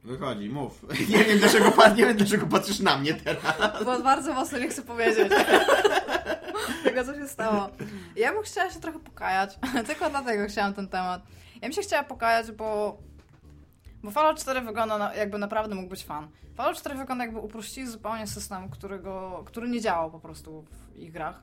Wychodzi, 0.05 0.49
mów. 0.49 0.85
Nie 1.11 1.25
wiem, 1.25 1.39
dlaczego, 1.39 1.71
pa- 1.73 1.89
nie 1.89 2.07
wiem, 2.07 2.17
dlaczego 2.17 2.47
patrzysz 2.47 2.81
na 2.81 2.99
mnie 2.99 3.15
teraz. 3.15 3.85
Bo 3.85 3.99
bardzo 3.99 4.35
mocno 4.35 4.59
nie 4.59 4.69
chcę 4.69 4.83
powiedzieć 4.83 5.29
tego, 6.85 7.05
co 7.05 7.15
się 7.15 7.29
stało. 7.29 7.69
Ja 8.17 8.33
bym 8.33 8.43
chciała 8.43 8.71
się 8.71 8.81
trochę 8.81 8.99
pokajać. 8.99 9.59
Tylko 9.87 10.11
dlatego 10.11 10.47
chciałam 10.49 10.75
ten 10.75 10.89
temat. 10.89 11.23
Ja 11.55 11.61
bym 11.61 11.73
się 11.73 11.83
chciała 11.83 12.03
pokajać, 12.03 12.53
bo 12.53 12.99
bo 14.03 14.11
Fallout 14.11 14.39
4 14.41 14.61
wygląda 14.61 14.99
na, 14.99 15.15
jakby 15.15 15.39
naprawdę 15.39 15.75
mógł 15.75 15.89
być 15.89 16.05
fan. 16.05 16.29
Fallout 16.55 16.77
4 16.77 16.99
wygląda 16.99 17.25
jakby 17.25 17.41
uprościli 17.41 17.87
zupełnie 17.87 18.27
system, 18.27 18.71
którego, 18.71 19.43
który 19.47 19.69
nie 19.69 19.81
działał 19.81 20.11
po 20.11 20.21
prostu 20.21 20.63
w 20.63 20.97
ich 20.97 21.13
grach. 21.13 21.43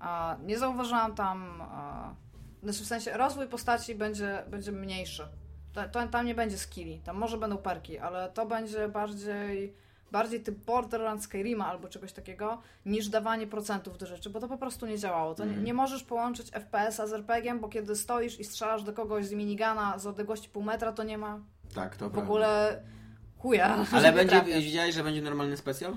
A 0.00 0.36
nie 0.44 0.58
zauważyłam 0.58 1.14
tam... 1.14 1.62
A, 1.62 2.14
znaczy 2.62 2.84
w 2.84 2.86
sensie 2.86 3.12
rozwój 3.16 3.46
postaci 3.48 3.94
będzie, 3.94 4.42
będzie 4.50 4.72
mniejszy. 4.72 5.28
To, 5.72 5.88
to, 5.88 6.08
tam 6.08 6.26
nie 6.26 6.34
będzie 6.34 6.58
skilli, 6.58 7.00
tam 7.00 7.16
może 7.16 7.38
będą 7.38 7.56
perki, 7.56 7.98
ale 7.98 8.30
to 8.30 8.46
będzie 8.46 8.88
bardziej 8.88 9.74
bardziej 10.12 10.40
typ 10.42 10.64
Borderlands 10.64 11.24
Skyrima 11.24 11.66
albo 11.66 11.88
czegoś 11.88 12.12
takiego, 12.12 12.60
niż 12.86 13.08
dawanie 13.08 13.46
procentów 13.46 13.98
do 13.98 14.06
rzeczy, 14.06 14.30
bo 14.30 14.40
to 14.40 14.48
po 14.48 14.58
prostu 14.58 14.86
nie 14.86 14.98
działało. 14.98 15.34
To 15.34 15.44
nie, 15.44 15.48
Mhm. 15.48 15.66
nie 15.66 15.74
możesz 15.74 16.02
połączyć 16.04 16.50
FPS-a 16.50 17.06
z 17.06 17.12
RPG-iem, 17.12 17.60
bo 17.60 17.68
kiedy 17.68 17.96
stoisz 17.96 18.40
i 18.40 18.44
strzelasz 18.44 18.82
do 18.82 18.92
kogoś 18.92 19.26
z 19.26 19.32
minigana 19.32 19.98
z 19.98 20.06
odległości 20.06 20.48
pół 20.48 20.62
metra, 20.62 20.92
to 20.92 21.02
nie 21.02 21.18
ma 21.18 21.40
Tak, 21.76 21.96
to 21.96 22.08
w 22.08 22.12
prawda. 22.12 22.22
ogóle 22.22 22.82
chuja. 23.38 23.84
Ale 23.92 24.12
będzie, 24.12 24.42
widziałeś, 24.42 24.94
że 24.94 25.04
będzie 25.04 25.22
normalny 25.22 25.56
specjal? 25.56 25.96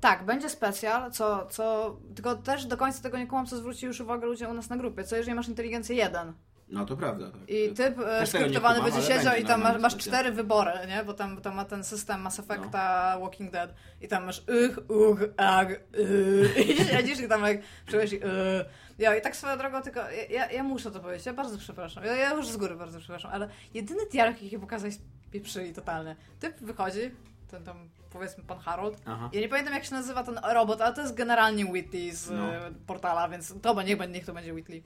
Tak, 0.00 0.24
będzie 0.24 0.48
specjal, 0.48 1.12
co, 1.12 1.46
co. 1.46 1.96
Tylko 2.14 2.34
też 2.36 2.66
do 2.66 2.76
końca 2.76 3.02
tego 3.02 3.18
nie 3.18 3.26
kumam, 3.26 3.46
co 3.46 3.56
zwrócili 3.56 3.86
już 3.86 4.00
uwagę 4.00 4.26
ludzie 4.26 4.48
u 4.48 4.54
nas 4.54 4.70
na 4.70 4.76
grupie. 4.76 5.04
Co 5.04 5.16
jeżeli 5.16 5.34
masz 5.34 5.48
inteligencję 5.48 5.96
1 5.96 6.32
No 6.68 6.86
to 6.86 6.96
prawda. 6.96 7.30
Tak. 7.30 7.40
i 7.48 7.74
typ 7.74 7.98
e, 7.98 8.26
skryptowany 8.26 8.82
będzie 8.82 9.02
siedział 9.02 9.36
i 9.36 9.44
tam 9.44 9.80
masz, 9.80 9.96
cztery 9.96 10.32
wybory, 10.32 10.72
nie? 10.88 11.04
Bo 11.04 11.14
tam, 11.14 11.40
tam 11.40 11.54
ma 11.54 11.64
ten 11.64 11.84
system 11.84 12.20
Mass 12.20 12.38
Effecta 12.38 13.12
No. 13.14 13.20
Walking 13.20 13.50
Dead 13.52 13.74
i 14.00 14.08
tam 14.08 14.24
masz 14.24 14.42
ych, 14.48 14.90
uch, 14.90 15.20
ag, 15.36 15.70
y, 15.98 16.48
i 16.68 16.84
siedzisz 16.84 17.20
i 17.20 17.28
tam 17.28 17.42
jak 17.42 17.58
przychodzi 17.86 18.16
y. 18.16 18.64
Ja, 19.00 19.16
i 19.16 19.20
tak 19.22 19.36
swoją 19.36 19.58
drogą, 19.58 19.82
tylko 19.82 20.00
ja- 20.30 20.50
ja, 20.50 20.62
muszę 20.62 20.90
to 20.90 21.00
powiedzieć, 21.00 21.26
ja 21.26 21.32
bardzo 21.32 21.58
przepraszam. 21.58 22.04
Ja, 22.04 22.16
ja 22.16 22.34
już 22.34 22.48
z 22.48 22.56
góry 22.56 22.76
bardzo 22.76 22.98
przepraszam, 22.98 23.30
ale 23.34 23.48
jedyny 23.74 24.00
dialog, 24.12 24.42
jaki 24.42 24.58
pokazać 24.58 24.92
pieprzyli 25.30 25.74
totalnie. 25.74 26.16
Typ 26.40 26.58
wychodzi, 26.60 27.10
ten 27.50 27.64
tam 27.64 27.88
powiedzmy 28.10 28.44
pan 28.44 28.58
Harold, 28.58 28.98
Aha. 29.06 29.30
ja 29.32 29.40
nie 29.40 29.48
pamiętam 29.48 29.74
jak 29.74 29.84
się 29.84 29.94
nazywa 29.94 30.24
ten 30.24 30.40
robot, 30.54 30.80
ale 30.80 30.94
to 30.94 31.00
jest 31.00 31.14
generalnie 31.14 31.66
Whitley 31.66 32.12
z 32.12 32.30
No. 32.30 32.54
e, 32.54 32.70
portala, 32.86 33.28
więc 33.28 33.54
to 33.62 33.82
niech, 33.82 34.08
niech 34.10 34.24
to 34.26 34.32
będzie 34.32 34.54
Whitley. 34.54 34.82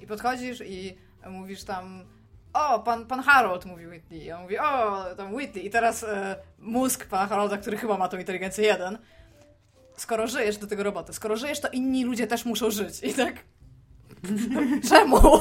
I 0.00 0.06
podchodzisz 0.06 0.60
i 0.66 0.98
mówisz 1.26 1.64
tam 1.64 2.04
o, 2.52 2.78
pan, 2.78 3.06
pan 3.06 3.22
Harold, 3.22 3.64
mówi 3.66 3.86
Whitley. 3.86 4.24
I 4.24 4.32
on 4.32 4.42
mówi, 4.42 4.58
o, 4.58 5.04
tam 5.16 5.34
Whitley. 5.34 5.66
I 5.66 5.70
teraz 5.70 6.04
e, 6.04 6.36
mózg 6.58 7.06
pana 7.06 7.26
Harolda, 7.26 7.58
który 7.58 7.76
chyba 7.76 7.98
ma 7.98 8.08
tą 8.08 8.18
inteligencję 8.18 8.64
jeden. 8.66 8.98
Skoro 9.96 10.26
żyjesz 10.26 10.56
do 10.56 10.66
tego 10.66 10.82
robota, 10.82 11.12
skoro 11.12 11.36
żyjesz, 11.36 11.60
to 11.60 11.68
inni 11.68 12.04
ludzie 12.04 12.26
też 12.26 12.44
muszą 12.44 12.70
żyć. 12.70 13.02
I 13.02 13.14
tak... 13.14 13.34
Czemu? 14.90 15.18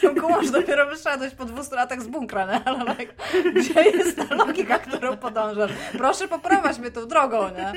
Tym 0.00 0.20
kumasz 0.20 0.50
dopiero 0.50 0.86
wyszedłeś 0.86 1.34
po 1.34 1.44
200 1.44 1.76
latach 1.76 2.02
z 2.02 2.06
bunkra, 2.06 2.46
nie? 2.46 2.64
Ale 2.64 2.94
like, 2.94 3.14
gdzie 3.54 3.82
jest 3.82 4.16
ta 4.16 4.34
logika, 4.34 4.78
którą 4.78 5.16
podążasz? 5.16 5.70
Proszę 5.92 6.28
poprowadź 6.28 6.78
mnie 6.78 6.90
tą 6.90 7.06
drogą, 7.08 7.48
nie? 7.48 7.72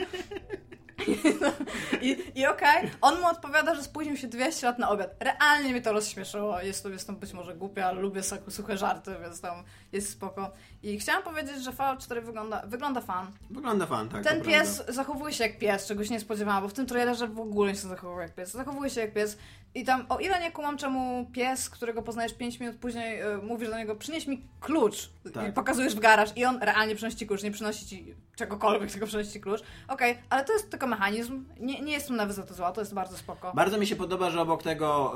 I, 2.01 2.17
i 2.35 2.47
okej, 2.47 2.91
on 3.01 3.19
mu 3.19 3.27
odpowiada, 3.27 3.75
że 3.75 3.83
spóźnił 3.83 4.17
się 4.17 4.27
200 4.27 4.67
lat 4.67 4.79
na 4.79 4.89
obiad. 4.89 5.15
Realnie 5.19 5.69
mnie 5.69 5.81
to 5.81 5.93
rozśmieszyło. 5.93 6.61
Jest 6.61 6.83
to, 6.83 6.89
jestem 6.89 7.15
być 7.15 7.33
może 7.33 7.55
głupia, 7.55 7.85
ale 7.85 8.01
lubię 8.01 8.21
suche 8.49 8.77
żarty, 8.77 9.15
więc 9.21 9.41
tam 9.41 9.63
jest 9.91 10.09
spoko. 10.09 10.51
I 10.83 10.99
chciałam 10.99 11.23
powiedzieć, 11.23 11.63
że 11.63 11.71
Fallout 11.71 12.03
4 12.03 12.21
wygląda, 12.21 12.61
wygląda 12.65 13.01
fan. 13.01 13.31
Wygląda 13.49 13.85
fan, 13.85 14.09
tak. 14.09 14.23
Ten 14.23 14.41
pies 14.41 14.75
prawda. 14.75 14.93
zachowuje 14.93 15.33
się 15.33 15.43
jak 15.43 15.59
pies, 15.59 15.87
czegoś 15.87 16.09
nie 16.09 16.19
spodziewałam, 16.19 16.63
bo 16.63 16.69
w 16.69 16.73
tym 16.73 16.85
trailerze 16.85 17.27
w 17.27 17.39
ogóle 17.39 17.75
się 17.75 17.87
zachowuje 17.87 18.23
jak 18.23 18.35
pies. 18.35 18.51
Zachowuje 18.51 18.89
się 18.89 19.01
jak 19.01 19.13
pies. 19.13 19.37
I 19.75 19.85
tam, 19.85 20.05
o 20.09 20.19
ile 20.19 20.39
nie 20.39 20.51
kumam, 20.51 20.77
czemu 20.77 21.25
pies, 21.33 21.69
którego 21.69 22.01
poznajesz 22.01 22.33
5 22.33 22.59
minut 22.59 22.75
później, 22.75 23.21
y, 23.21 23.37
mówisz 23.37 23.69
do 23.69 23.77
niego, 23.77 23.95
przynieś 23.95 24.27
mi 24.27 24.47
klucz. 24.59 25.09
Tak. 25.33 25.49
I 25.49 25.53
pokazujesz 25.53 25.95
w 25.95 25.99
garaż 25.99 26.29
i 26.35 26.45
on 26.45 26.59
realnie 26.61 26.95
przynosi 26.95 27.17
ci 27.17 27.27
klucz, 27.27 27.43
nie 27.43 27.51
przynosi 27.51 27.85
ci 27.85 28.15
czegokolwiek, 28.45 28.91
tylko 28.91 29.07
przynosi 29.07 29.31
ci 29.31 29.41
klucz. 29.41 29.61
Okej, 29.87 30.17
ale 30.29 30.45
to 30.45 30.53
jest 30.53 30.69
tylko 30.69 30.87
mechanizm. 30.87 31.45
Nie, 31.59 31.81
nie 31.81 31.93
jestem 31.93 32.15
nawet 32.15 32.35
za 32.35 32.43
to 32.43 32.53
zła, 32.53 32.71
to 32.71 32.81
jest 32.81 32.93
bardzo 32.93 33.17
spoko. 33.17 33.51
Bardzo 33.55 33.77
mi 33.77 33.87
się 33.87 33.95
podoba, 33.95 34.29
że 34.29 34.41
obok 34.41 34.63
tego 34.63 35.13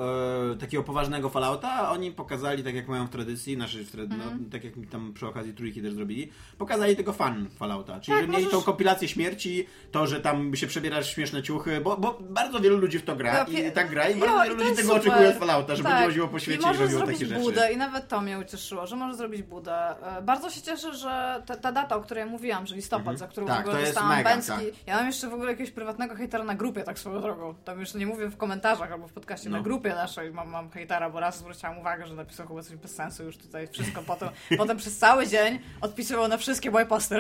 e, 0.54 0.56
takiego 0.56 0.84
poważnego 0.84 1.30
Fallouta 1.30 1.92
oni 1.92 2.12
pokazali, 2.12 2.64
tak 2.64 2.76
jak 2.76 2.88
mają 2.88 3.08
w 3.08 3.10
tradycji, 3.10 3.56
znaczy 3.56 3.86
w 3.86 3.92
tra- 3.96 4.02
Mhm. 4.14 4.40
no, 4.44 4.50
tak 4.52 4.64
jak 4.64 4.76
mi 4.76 4.88
tam 4.88 5.14
przy 5.14 5.28
okazji 5.28 5.54
trójki 5.54 5.82
też 5.82 5.94
zrobili, 5.94 6.32
pokazali 6.58 6.96
tego 6.96 7.14
fan 7.14 7.50
Fallouta. 7.58 8.00
Czyli 8.00 8.18
Tak, 8.18 8.26
że 8.26 8.32
mieli 8.32 8.44
możesz- 8.44 8.60
tą 8.60 8.66
kompilację 8.66 9.08
śmierci, 9.08 9.68
to, 9.92 10.08
że 10.08 10.22
tam 10.22 10.56
się 10.56 10.68
przebierasz 10.68 11.08
w 11.08 11.10
śmieszne 11.14 11.44
ciuchy, 11.44 11.82
bo, 11.82 11.98
bo 11.98 12.18
bardzo 12.22 12.60
wielu 12.60 12.78
ludzi 12.78 13.00
w 13.00 13.04
to 13.06 13.16
gra 13.16 13.34
Ja 13.34 13.46
pie- 13.46 13.68
i 13.70 13.72
tak 13.72 13.90
gra 13.90 14.10
i 14.10 14.16
bardzo 14.20 14.44
wielu 14.44 14.56
ludzi 14.56 14.76
tego 14.76 14.82
super. 14.88 15.02
oczekuje 15.02 15.30
od 15.30 15.36
Fallouta, 15.36 15.76
że 15.76 15.84
Tak. 15.84 15.92
będzie 15.92 16.08
łaziło 16.08 16.28
po 16.28 16.40
świecie 16.40 16.68
I 16.72 16.76
i, 16.76 16.80
robiło 16.80 17.02
takie 17.02 17.26
rzeczy. 17.26 17.42
budę 17.42 17.74
i 17.74 17.78
nawet 17.78 18.08
to 18.08 18.22
mnie 18.22 18.40
ucieszyło, 18.40 18.88
że 18.88 18.96
może 18.96 19.16
zrobić 19.18 19.44
budę. 19.44 19.76
E, 20.18 20.22
Bardzo 20.22 20.50
się 20.50 20.62
cieszę, 20.62 20.94
że 20.94 21.44
ta, 21.46 21.56
ta 21.58 21.72
data, 21.72 21.96
o 21.96 22.02
której 22.02 22.26
mówiłam, 22.26 22.68
że 22.68 22.76
listopad, 22.76 23.00
Mhm. 23.08 23.15
Za 23.18 23.28
którą 23.28 23.48
Tak, 23.48 23.66
w 23.66 23.70
ogóle 23.70 23.86
dostałam 23.86 24.10
mega, 24.18 24.30
bęcki. 24.30 24.52
tak. 24.52 24.88
Ja 24.88 24.96
mam 24.98 25.06
jeszcze 25.08 25.30
w 25.30 25.34
ogóle 25.34 25.52
jakiegoś 25.52 25.72
prywatnego 25.72 26.16
hejtera 26.16 26.44
na 26.44 26.56
grupie, 26.56 26.84
tak 26.84 27.00
swoją 27.00 27.22
drogą. 27.22 27.56
Tam 27.66 27.80
już 27.80 27.94
nie 27.94 28.06
mówię 28.08 28.28
w 28.28 28.38
komentarzach 28.38 28.92
albo 28.92 29.08
w 29.08 29.14
podcaście, 29.14 29.50
No. 29.50 29.58
na 29.58 29.64
grupie 29.64 29.90
naszej 29.90 30.32
mam, 30.32 30.50
mam 30.50 30.70
hejtera, 30.70 31.10
bo 31.10 31.20
raz 31.20 31.38
zwróciłam 31.38 31.78
uwagę, 31.78 32.08
że 32.08 32.14
napisał 32.16 32.48
chyba 32.48 32.62
coś 32.64 32.76
bez 32.76 32.96
sensu 32.96 33.24
już 33.24 33.38
tutaj 33.38 33.68
wszystko. 33.68 34.02
Potem, 34.08 34.30
potem 34.58 34.78
przez 34.78 34.98
cały 34.98 35.28
dzień 35.28 35.60
odpisywał 35.82 36.28
na 36.28 36.38
wszystkie 36.38 36.72
moje 36.72 36.86
posty. 36.86 37.16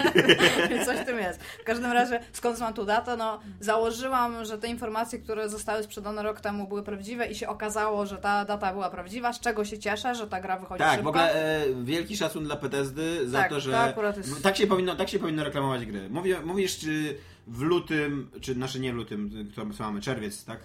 Coś 0.86 0.98
w 0.98 1.04
tym 1.04 1.18
jest. 1.18 1.42
W 1.42 1.64
każdym 1.64 1.92
razie, 1.92 2.20
skąd 2.32 2.60
mam 2.60 2.74
tu 2.74 2.84
datę? 2.84 3.16
No, 3.16 3.40
założyłam, 3.60 4.44
że 4.44 4.58
te 4.58 4.68
informacje, 4.68 5.18
które 5.18 5.48
zostały 5.48 5.82
sprzedane 5.82 6.22
rok 6.22 6.40
temu 6.40 6.68
były 6.68 6.82
prawdziwe 6.82 7.26
i 7.26 7.34
się 7.34 7.48
okazało, 7.48 8.06
że 8.06 8.18
ta 8.18 8.44
data 8.44 8.72
była 8.72 8.90
prawdziwa, 8.90 9.32
z 9.32 9.40
czego 9.40 9.64
się 9.64 9.78
cieszę, 9.78 10.14
że 10.14 10.26
ta 10.26 10.40
gra 10.40 10.58
wychodzi 10.58 10.78
Tak, 10.78 10.90
szybko. 10.90 11.04
w 11.04 11.08
ogóle 11.08 11.34
e, 11.34 11.64
wielki 11.84 12.16
szacun 12.16 12.44
dla 12.44 12.56
Bethesdy 12.56 13.28
za 13.28 13.38
Tak, 13.38 13.50
to, 13.50 13.60
że 13.60 13.94
to 14.36 14.42
tak, 14.42 14.56
się 14.56 14.66
powinno, 14.66 14.96
tak 14.96 15.08
się 15.08 15.18
powinno 15.20 15.44
reklamować 15.44 15.86
gry. 15.86 16.10
Mówię, 16.10 16.40
mówisz, 16.44 16.78
czy 16.78 17.18
w 17.46 17.60
lutym, 17.60 18.30
czy 18.40 18.54
znaczy 18.54 18.80
nie 18.80 18.92
w 18.92 18.96
lutym, 18.96 19.50
to 19.54 19.70
co 19.70 19.84
mamy, 19.84 20.00
czerwiec, 20.00 20.44
tak? 20.44 20.60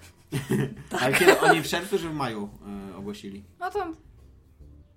Ale 1.01 1.14
kiedy 1.18 1.39
oni 1.39 1.62
w 1.62 1.68
czerwcu, 1.68 1.97
czy 1.97 2.10
w 2.10 2.14
maju 2.14 2.49
e, 2.91 2.95
ogłosili? 2.95 3.43
No 3.60 3.72
to 3.72 3.93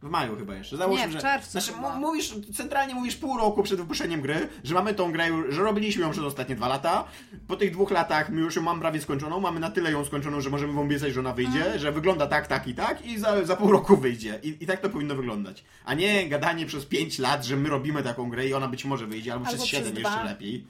W 0.02 0.10
maju 0.10 0.36
chyba 0.36 0.54
jeszcze. 0.54 0.76
Załóżmy, 0.76 1.02
Nie, 1.02 1.08
w 1.08 1.12
że. 1.12 1.20
czerwcu 1.20 1.50
Znaczy, 1.50 1.72
chyba. 1.72 1.94
mu- 1.94 2.00
mówisz, 2.06 2.34
centralnie 2.54 2.94
mówisz 2.94 3.16
pół 3.16 3.38
roku 3.38 3.62
przed 3.62 3.78
wypuszczeniem 3.80 4.20
gry, 4.20 4.48
że 4.64 4.74
mamy 4.74 4.94
tą 4.94 5.12
grę, 5.12 5.24
że 5.48 5.62
robiliśmy 5.62 6.02
ją 6.02 6.10
przez 6.10 6.24
ostatnie 6.24 6.56
dwa 6.56 6.68
lata. 6.68 7.04
Po 7.48 7.56
tych 7.56 7.72
dwóch 7.72 7.90
latach 7.90 8.30
my 8.30 8.40
już 8.40 8.56
ją 8.56 8.62
mam 8.62 8.80
prawie 8.80 9.00
skończoną, 9.00 9.40
mamy 9.40 9.60
na 9.60 9.70
tyle 9.70 9.92
ją 9.92 10.04
skończoną, 10.04 10.40
że 10.40 10.50
możemy 10.50 10.72
wam 10.72 10.84
obiecać, 10.86 11.12
że 11.12 11.20
ona 11.20 11.32
wyjdzie, 11.32 11.58
Mhm. 11.58 11.78
że 11.78 11.92
wygląda 11.92 12.26
tak, 12.26 12.46
tak 12.46 12.66
i 12.68 12.74
tak 12.74 13.06
i 13.06 13.18
za, 13.18 13.44
za 13.44 13.56
pół 13.56 13.72
roku 13.72 13.96
wyjdzie. 13.96 14.40
I, 14.42 14.56
I 14.60 14.66
tak 14.66 14.80
to 14.80 14.90
powinno 14.90 15.14
wyglądać. 15.14 15.64
A 15.84 15.94
nie 15.94 16.28
gadanie 16.28 16.66
przez 16.66 16.86
pięć 16.86 17.18
lat, 17.18 17.44
że 17.44 17.56
my 17.56 17.68
robimy 17.68 18.02
taką 18.02 18.28
grę 18.30 18.46
i 18.48 18.54
ona 18.54 18.68
być 18.68 18.84
może 18.84 19.06
wyjdzie, 19.06 19.32
albo, 19.32 19.46
Albo 19.46 19.56
przez 19.58 19.68
siedem 19.68 19.92
dwa. 19.94 20.08
jeszcze 20.10 20.24
lepiej. 20.24 20.64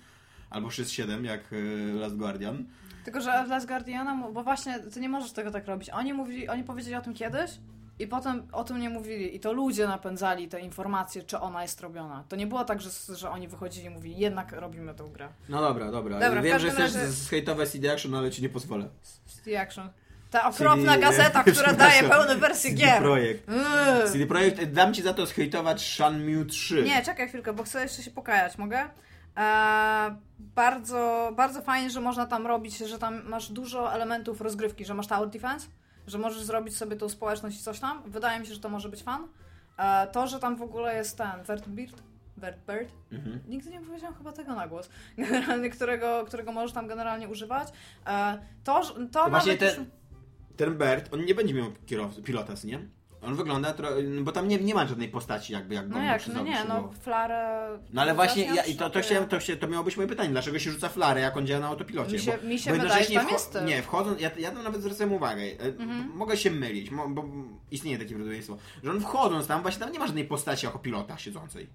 Albo 0.50 0.68
przez 0.68 0.90
siedem, 0.90 1.24
jak 1.24 1.40
e, 1.52 1.56
Last 1.94 2.16
Guardian. 2.16 2.64
Tylko, 3.04 3.20
że 3.20 3.46
Last 3.46 3.66
Guardiana, 3.66 4.28
bo 4.32 4.42
właśnie 4.44 4.78
ty 4.94 5.00
nie 5.00 5.08
możesz 5.08 5.32
tego 5.32 5.50
tak 5.50 5.66
robić. 5.66 5.90
Oni, 5.90 6.12
mówili, 6.14 6.48
oni 6.48 6.64
powiedzieli 6.64 6.96
o 6.96 7.00
tym 7.00 7.14
kiedyś 7.14 7.50
i 7.98 8.06
potem 8.06 8.48
o 8.52 8.64
tym 8.64 8.80
nie 8.80 8.90
mówili. 8.90 9.36
I 9.36 9.40
to 9.40 9.52
ludzie 9.52 9.86
napędzali 9.86 10.48
te 10.48 10.60
informacje, 10.60 11.22
czy 11.22 11.38
ona 11.38 11.62
jest 11.62 11.80
robiona. 11.80 12.24
To 12.28 12.36
nie 12.36 12.46
było 12.46 12.64
tak, 12.64 12.80
że, 12.80 12.90
że 13.16 13.30
oni 13.30 13.48
wychodzili 13.48 13.86
i 13.86 13.90
mówili, 13.90 14.18
jednak 14.18 14.52
robimy 14.52 14.94
tę 14.94 15.04
grę. 15.12 15.28
No 15.48 15.60
dobra, 15.60 15.90
dobra. 15.90 16.20
Dobra, 16.20 16.42
Wiem, 16.42 16.58
że 16.58 16.70
chcesz 16.70 16.94
razie- 16.94 17.10
zhejtować 17.10 17.68
CD 17.68 17.92
Action, 17.92 18.14
ale 18.14 18.30
ci 18.30 18.42
nie 18.42 18.48
pozwolę. 18.48 18.88
CD 19.26 19.60
Action. 19.60 19.90
Ta 20.30 20.48
okropna 20.48 20.92
CD 20.92 20.98
gazeta, 21.06 21.44
która 21.52 21.72
daje 21.72 22.02
pełne 22.02 22.36
wersje 22.36 22.70
CD 22.70 22.82
gier. 22.82 23.02
Projekt. 23.02 23.48
Yy. 23.48 24.10
CD 24.12 24.26
Projekt, 24.26 24.64
dam 24.64 24.94
ci 24.94 25.02
za 25.02 25.14
to 25.14 25.26
zhejtować 25.26 25.94
Shanmue 25.94 26.44
3. 26.44 26.82
Nie, 26.82 27.02
czekaj 27.02 27.28
chwilkę, 27.28 27.52
bo 27.52 27.62
chcę 27.62 27.82
jeszcze 27.82 28.02
się 28.02 28.10
pokajać, 28.10 28.58
mogę? 28.58 28.78
Eee, 29.36 30.12
bardzo, 30.38 31.32
bardzo 31.36 31.62
fajnie, 31.62 31.90
że 31.90 32.00
można 32.00 32.26
tam 32.26 32.46
robić, 32.46 32.78
że 32.78 32.98
tam 32.98 33.22
masz 33.28 33.52
dużo 33.52 33.92
elementów 33.94 34.40
rozgrywki, 34.40 34.84
że 34.84 34.94
masz 34.94 35.06
tower 35.06 35.28
defense, 35.28 35.66
że 36.08 36.18
możesz 36.18 36.42
zrobić 36.42 36.76
sobie 36.76 36.96
tą 36.96 37.08
społeczność 37.08 37.60
i 37.60 37.62
coś 37.62 37.80
tam. 37.80 38.02
Wydaje 38.06 38.40
mi 38.40 38.46
się, 38.46 38.54
że 38.54 38.60
to 38.60 38.68
może 38.68 38.88
być 38.88 39.02
fan. 39.02 39.28
Eee, 39.78 40.08
to, 40.12 40.26
że 40.26 40.38
tam 40.38 40.56
w 40.56 40.62
ogóle 40.62 40.94
jest 40.96 41.18
ten 41.18 41.42
Vertbird, 41.46 42.02
Vertbird, 42.36 42.92
Mhm. 43.12 43.40
nigdy 43.48 43.70
nie 43.70 43.80
powiedziałam 43.80 44.14
chyba 44.16 44.32
tego 44.32 44.54
na 44.54 44.68
głos, 44.68 44.88
generalnie, 45.18 45.70
którego, 45.70 46.24
którego 46.26 46.52
możesz 46.52 46.72
tam 46.72 46.86
generalnie 46.88 47.28
używać. 47.28 47.68
Eee, 48.06 48.38
to, 48.64 48.80
to 48.82 48.94
To 49.24 49.30
właśnie 49.30 49.52
nawet 49.52 49.74
ten, 49.76 49.86
ten 50.56 50.78
Bert, 50.78 51.14
on 51.14 51.24
nie 51.24 51.34
będzie 51.34 51.54
miał 51.54 51.66
kierowcy, 51.86 52.22
pilotas, 52.22 52.64
nie? 52.64 52.80
On 53.22 53.34
wygląda, 53.34 53.72
tro... 53.72 53.88
bo 54.20 54.32
tam 54.32 54.48
nie, 54.48 54.58
nie 54.58 54.74
ma 54.74 54.86
żadnej 54.86 55.08
postaci 55.08 55.52
jakby 55.52 55.74
jak 55.74 55.88
No 55.88 56.02
jak, 56.02 56.26
no 56.26 56.42
nie, 56.42 56.64
no 56.68 56.90
flarę... 57.00 57.68
No 57.92 58.02
ale 58.02 58.14
właśnie, 58.14 58.44
ja, 58.44 58.64
i 58.64 58.74
to, 58.74 58.90
to, 58.90 59.00
chciałem, 59.00 59.28
to, 59.28 59.40
się, 59.40 59.56
to 59.56 59.68
miało 59.68 59.84
być 59.84 59.96
moje 59.96 60.08
pytanie, 60.08 60.28
dlaczego 60.30 60.58
się 60.58 60.70
rzuca 60.70 60.88
flarę, 60.88 61.20
jak 61.20 61.36
on 61.36 61.46
działa 61.46 61.60
na 61.60 61.66
autopilocie? 61.66 62.12
Mi 62.12 62.18
się- 62.18 62.38
bo, 62.42 62.48
mi 62.48 62.58
się 62.58 62.72
bo 62.72 62.80
wydaje, 62.82 63.06
tam 63.06 63.28
jest. 63.28 63.58
Nie, 63.64 63.82
wchodząc, 63.82 64.20
ja, 64.20 64.30
ja 64.38 64.50
tam 64.50 64.64
nawet 64.64 64.80
zwracałem 64.80 65.12
uwagę, 65.12 65.42
e, 65.42 65.64
Mhm. 65.64 66.10
mogę 66.14 66.36
się 66.36 66.50
mylić, 66.50 66.90
mo, 66.90 67.08
bo 67.08 67.24
istnieje 67.70 67.98
takie 67.98 68.08
prawdopodobieństwo, 68.08 68.56
że 68.84 68.90
on 68.90 69.00
wchodząc 69.00 69.46
tam, 69.46 69.62
właśnie 69.62 69.80
tam 69.80 69.92
nie 69.92 69.98
ma 69.98 70.06
żadnej 70.06 70.24
postaci 70.24 70.66
jako 70.66 70.78
pilota 70.78 71.18
siedzącej. 71.18 71.68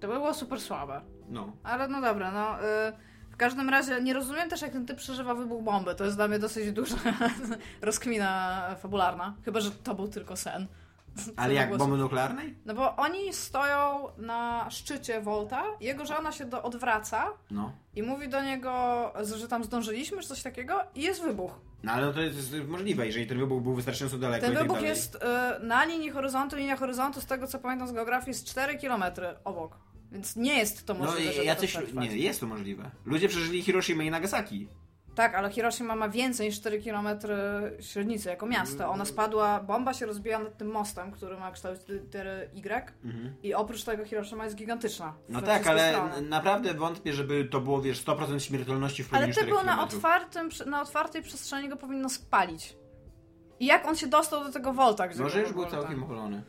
To 0.00 0.08
by 0.08 0.14
było 0.14 0.34
super 0.34 0.60
słabe. 0.60 1.00
No. 1.28 1.52
Ale 1.62 1.88
no 1.88 2.00
dobra, 2.00 2.32
no... 2.32 2.60
Y, 2.88 2.92
w 3.36 3.38
każdym 3.38 3.68
razie 3.70 4.00
nie 4.02 4.14
rozumiem 4.14 4.48
też, 4.50 4.62
jak 4.62 4.72
ten 4.72 4.86
typ 4.86 4.98
przeżywa 4.98 5.34
wybuch 5.34 5.62
bomby. 5.64 5.94
To 5.94 6.04
jest 6.04 6.16
dla 6.16 6.28
mnie 6.28 6.38
dosyć 6.38 6.72
duża 6.72 6.96
rozkmina 7.82 8.62
fabularna. 8.82 9.34
Chyba, 9.44 9.60
że 9.60 9.70
to 9.70 9.94
był 9.94 10.08
tylko 10.08 10.36
sen. 10.36 10.66
Ale 11.36 11.54
jak, 11.54 11.76
bomby 11.76 11.96
nuklearnej? 11.96 12.54
No 12.66 12.74
bo 12.74 12.96
oni 12.96 13.32
stoją 13.32 14.08
na 14.18 14.70
szczycie 14.70 15.20
Volta, 15.20 15.62
jego 15.80 16.06
żona 16.06 16.32
się 16.32 16.44
do, 16.44 16.62
odwraca 16.62 17.26
No. 17.50 17.72
i 17.94 18.02
mówi 18.02 18.28
do 18.28 18.42
niego, 18.42 18.72
że 19.36 19.48
tam 19.48 19.64
zdążyliśmy, 19.64 20.22
czy 20.22 20.28
coś 20.28 20.42
takiego 20.42 20.80
i 20.94 21.02
jest 21.02 21.22
wybuch. 21.22 21.52
No 21.82 21.92
ale 21.92 22.12
to 22.12 22.20
jest, 22.20 22.50
to 22.50 22.56
jest 22.56 22.68
możliwe, 22.68 23.06
jeżeli 23.06 23.26
ten 23.26 23.38
wybuch 23.38 23.62
był 23.62 23.74
wystarczająco 23.74 24.18
daleko 24.18 24.40
Ten 24.46 24.52
i 24.52 24.54
tak 24.54 24.62
wybuch 24.62 24.76
dalej. 24.76 24.90
jest 24.90 25.14
y, 25.14 25.18
na 25.66 25.84
linii 25.84 26.10
horyzontu, 26.10 26.56
linia 26.56 26.76
horyzontu, 26.76 27.20
z 27.20 27.26
tego 27.26 27.46
co 27.46 27.58
pamiętam 27.58 27.88
z 27.88 27.92
geografii, 27.92 28.28
jest 28.30 28.46
4 28.46 28.78
km 28.78 29.04
obok. 29.44 29.78
Więc 30.12 30.36
nie 30.36 30.58
jest 30.58 30.86
to 30.86 30.94
No 30.94 31.04
możliwe, 31.04 31.44
jacyś, 31.44 31.72
to 31.72 31.78
przetrwać. 31.78 32.08
nie, 32.10 32.16
jest 32.16 32.40
to 32.40 32.46
możliwe. 32.46 32.90
Ludzie 33.04 33.28
przeżyli 33.28 33.62
Hiroshima 33.62 34.02
i 34.02 34.10
Nagasaki. 34.10 34.68
Tak, 35.14 35.34
ale 35.34 35.50
Hiroshima 35.50 35.96
ma 35.96 36.08
więcej 36.08 36.46
niż 36.46 36.60
4 36.60 36.82
km 36.82 37.08
średnicy 37.80 38.28
jako 38.28 38.46
miasto. 38.46 38.88
Ona 38.90 39.04
spadła, 39.04 39.60
bomba 39.60 39.94
się 39.94 40.06
rozbiła 40.06 40.38
nad 40.38 40.58
tym 40.58 40.68
mostem, 40.70 41.12
który 41.12 41.36
ma 41.36 41.50
kształt 41.50 41.88
litery 41.88 42.50
Y 42.54 42.92
i 43.42 43.54
oprócz 43.54 43.84
tego 43.84 44.04
Hiroshima 44.04 44.44
jest 44.44 44.56
gigantyczna. 44.56 45.14
No 45.28 45.42
tak, 45.42 45.66
ale 45.66 45.90
strony. 45.90 46.28
naprawdę 46.28 46.74
wątpię, 46.74 47.12
żeby 47.12 47.44
to 47.44 47.60
było, 47.60 47.82
wiesz, 47.82 48.04
100% 48.04 48.38
śmiertelności 48.38 49.04
w 49.04 49.06
Ale 49.06 49.10
promieniu 49.10 49.34
ty 49.34 49.40
4 49.40 49.52
był 49.52 49.64
na, 49.64 49.82
otwartym, 49.82 50.48
na 50.66 50.82
otwartej 50.82 51.22
przestrzeni, 51.22 51.68
go 51.68 51.76
powinno 51.76 52.08
spalić. 52.08 52.76
I 53.60 53.66
jak 53.66 53.86
on 53.86 53.96
się 53.96 54.06
dostał 54.06 54.44
do 54.44 54.52
tego 54.52 54.72
Volta? 54.72 55.08
Może 55.18 55.40
już 55.40 55.52
był 55.52 55.66
całkiem 55.66 56.04
opalony. 56.04 56.42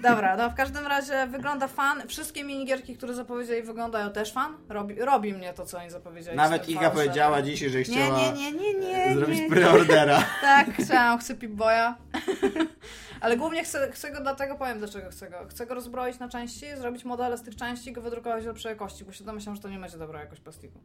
Dobra, 0.00 0.36
no 0.36 0.50
w 0.50 0.54
każdym 0.54 0.86
razie 0.86 1.26
wygląda 1.26 1.68
fan. 1.68 2.08
Wszystkie 2.08 2.44
minigierki, 2.44 2.96
które 2.96 3.14
zapowiedzieli, 3.14 3.62
wyglądają 3.62 4.10
też 4.10 4.32
fan. 4.32 4.56
Robi, 4.68 4.94
robi 4.94 5.34
mnie 5.34 5.52
to, 5.52 5.66
co 5.66 5.78
oni 5.78 5.90
zapowiedzieli. 5.90 6.36
Nawet 6.36 6.68
Iga 6.68 6.80
fałszem. 6.80 6.96
powiedziała 6.96 7.42
dzisiaj, 7.42 7.70
że 7.70 7.82
chciała 7.82 8.18
nie, 8.18 8.32
nie, 8.32 8.52
nie, 8.52 8.74
nie. 8.74 9.14
zrobić 9.14 9.38
nie, 9.38 9.44
nie. 9.44 9.50
preordera. 9.50 10.24
Tak, 10.40 10.66
chciałam, 10.84 11.18
chcę 11.18 11.34
Pip-Boya. 11.34 11.94
Ale 13.20 13.36
głównie 13.36 13.64
chcę, 13.64 13.90
chcę 13.92 14.12
go 14.12 14.20
dlatego, 14.20 14.54
powiem 14.54 14.78
dlaczego 14.78 15.10
chcę 15.10 15.30
go. 15.30 15.36
Chcę 15.48 15.66
go 15.66 15.74
rozbroić 15.74 16.18
na 16.18 16.28
części, 16.28 16.66
zrobić 16.76 17.04
modele 17.04 17.38
z 17.38 17.42
tych 17.42 17.56
części 17.56 17.90
i 17.90 17.92
go 17.92 18.00
wydrukować 18.00 18.44
w 18.44 18.46
lepszej 18.46 18.70
jakości, 18.70 19.04
bo 19.04 19.12
się 19.12 19.24
domyślam, 19.24 19.56
że 19.56 19.62
to 19.62 19.68
nie 19.68 19.78
będzie 19.78 19.98
dobra 19.98 20.20
jakość 20.20 20.40
plastiku. 20.40 20.80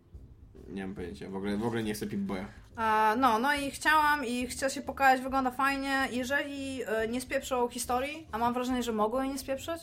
Nie 0.69 0.87
mam 0.87 0.95
pojęcia, 0.95 1.29
w 1.29 1.35
ogóle, 1.35 1.57
w 1.57 1.65
ogóle 1.65 1.83
nie 1.83 1.93
chcę 1.93 2.05
Pip-Boya. 2.07 2.45
A, 2.75 3.15
no, 3.17 3.39
no 3.39 3.53
i 3.53 3.71
chciałam 3.71 4.25
i 4.25 4.47
chcę 4.47 4.69
się 4.69 4.81
pokazać, 4.81 5.21
wygląda 5.21 5.51
fajnie. 5.51 6.07
Jeżeli 6.11 6.83
e, 6.83 7.07
nie 7.07 7.21
spieprzą 7.21 7.67
historii, 7.67 8.27
a 8.31 8.37
mam 8.37 8.53
wrażenie, 8.53 8.83
że 8.83 8.91
mogą 8.91 9.21
jej 9.21 9.31
nie 9.31 9.39
spieprzyć, 9.39 9.81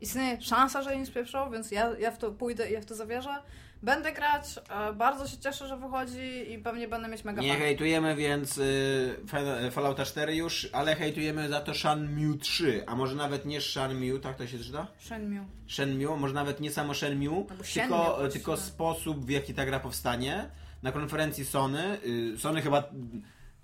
istnieje 0.00 0.40
szansa, 0.40 0.82
że 0.82 0.90
jej 0.90 0.98
nie 0.98 1.06
spieprzą, 1.06 1.50
więc 1.50 1.70
ja, 1.70 1.90
ja 1.98 2.10
w 2.10 2.18
to 2.18 2.32
pójdę 2.32 2.70
i 2.70 2.72
ja 2.72 2.80
w 2.80 2.84
to 2.84 2.94
zawierzę. 2.94 3.42
Będę 3.82 4.12
grać, 4.12 4.44
e, 4.70 4.92
bardzo 4.92 5.28
się 5.28 5.38
cieszę, 5.38 5.68
że 5.68 5.76
wychodzi 5.76 6.52
i 6.52 6.58
pewnie 6.58 6.88
będę 6.88 7.08
mieć 7.08 7.24
mega 7.24 7.42
Nie 7.42 7.48
fan. 7.52 7.58
hejtujemy 7.58 8.16
więc 8.16 8.58
y, 8.58 9.16
Fa- 9.26 9.70
Fallouta 9.70 10.04
4 10.04 10.36
już, 10.36 10.68
ale 10.72 10.94
hejtujemy 10.96 11.48
za 11.48 11.60
to 11.60 11.74
Shenmue 11.74 12.38
3, 12.38 12.84
a 12.86 12.96
może 12.96 13.14
nawet 13.16 13.46
nie 13.46 13.60
Shenmue, 13.60 14.18
tak 14.22 14.36
to 14.36 14.46
się 14.46 14.58
czyta? 14.58 14.86
Shenmue. 14.98 15.44
Shenmue, 15.68 16.16
może 16.16 16.34
nawet 16.34 16.60
nie 16.60 16.70
samo 16.70 16.94
Shenmue, 16.94 17.34
Albo 17.36 17.48
tylko, 17.48 17.64
Shenmue 17.64 17.96
właściwie. 17.98 18.30
tylko 18.32 18.56
sposób 18.56 19.24
w 19.26 19.30
jaki 19.30 19.54
ta 19.54 19.66
gra 19.66 19.80
powstanie. 19.80 20.50
Na 20.82 20.92
konferencji 20.92 21.44
Sony, 21.44 21.98
y, 22.34 22.38
Sony 22.38 22.62
chyba 22.62 22.84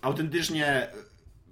autentycznie 0.02 0.86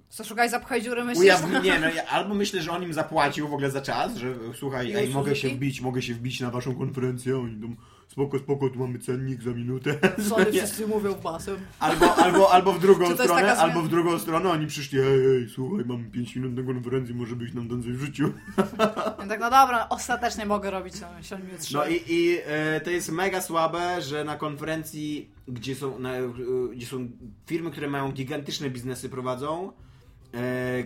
Co 0.09 0.23
szukaj, 0.23 0.49
zapchaj 0.49 0.81
dziury, 0.81 1.03
myślisz? 1.03 1.23
ujawnił, 1.23 1.61
nie 1.71 1.79
no, 1.79 1.89
ja- 1.89 2.05
albo 2.07 2.35
myślę, 2.35 2.61
że 2.61 2.71
on 2.71 2.83
im 2.83 2.93
zapłacił 2.93 3.47
w 3.47 3.53
ogóle 3.53 3.71
za 3.71 3.81
czas, 3.81 4.15
że 4.15 4.35
słuchaj, 4.55 4.93
ej, 4.93 5.09
mogę 5.09 5.35
się 5.35 5.49
wbić, 5.49 5.81
mogę 5.81 6.01
się 6.01 6.13
wbić 6.13 6.39
na 6.39 6.49
waszą 6.51 6.75
konferencję, 6.75 7.37
oni 7.37 7.61
tam 7.61 7.75
spoko, 8.13 8.39
spoko, 8.39 8.69
tu 8.69 8.79
mamy 8.79 8.99
cennik 8.99 9.41
za 9.41 9.51
minutę. 9.51 9.99
Sorry, 10.29 10.51
Nie. 10.51 10.59
wszyscy 10.59 10.87
mówią 10.87 11.13
basem. 11.13 11.57
Albo, 11.79 12.15
albo, 12.15 12.51
albo 12.51 12.73
w 12.73 12.79
drugą 12.79 13.05
stronę, 13.15 13.41
taka 13.41 13.57
albo 13.57 13.81
w 13.81 13.89
drugą 13.89 14.19
stronę 14.19 14.49
oni 14.49 14.67
przyszli, 14.67 14.99
ej, 14.99 15.25
ej, 15.25 15.49
słuchaj, 15.49 15.85
mamy 15.85 16.03
5 16.03 16.35
minut 16.35 16.53
na 16.55 16.73
konferencji, 16.73 17.15
może 17.15 17.35
byś 17.35 17.53
nam 17.53 17.69
tam 17.69 17.83
coś 17.83 17.91
wrzucił. 17.91 18.33
Ja 18.57 19.27
tak, 19.27 19.39
no 19.39 19.49
dobra, 19.49 19.89
ostatecznie 19.89 20.45
mogę 20.45 20.71
robić 20.71 20.93
ten 20.99 21.23
Shenmue 21.23 21.57
3. 21.59 21.73
No 21.73 21.87
i, 21.87 22.01
i 22.07 22.37
e, 22.45 22.81
to 22.81 22.89
jest 22.89 23.11
mega 23.11 23.41
słabe, 23.41 24.01
że 24.01 24.23
na 24.23 24.35
konferencji, 24.35 25.29
gdzie 25.47 25.75
są, 25.75 25.99
na, 25.99 26.13
e, 26.13 26.33
gdzie 26.73 26.85
są 26.85 27.07
firmy, 27.45 27.71
które 27.71 27.87
mają 27.87 28.11
gigantyczne 28.11 28.69
biznesy 28.69 29.09
prowadzą, 29.09 29.71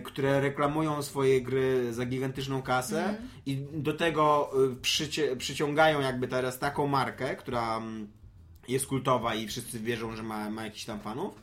które 0.04 0.40
reklamują 0.40 1.02
swoje 1.02 1.40
gry 1.42 1.92
za 1.92 2.06
gigantyczną 2.06 2.62
kasę 2.62 3.04
Mhm. 3.04 3.28
i 3.46 3.56
do 3.72 3.92
tego 3.92 4.50
e, 4.72 4.76
przycie, 4.82 5.36
przyciągają 5.36 6.00
jakby 6.00 6.28
teraz 6.28 6.58
taką 6.58 6.86
markę, 6.86 7.36
która 7.36 7.76
mm, 7.76 8.08
jest 8.68 8.86
kultowa 8.86 9.34
i 9.34 9.46
wszyscy 9.46 9.80
wierzą, 9.80 10.16
że 10.16 10.22
ma, 10.22 10.50
ma 10.50 10.64
jakiś 10.64 10.84
tam 10.84 11.00
fanów, 11.00 11.34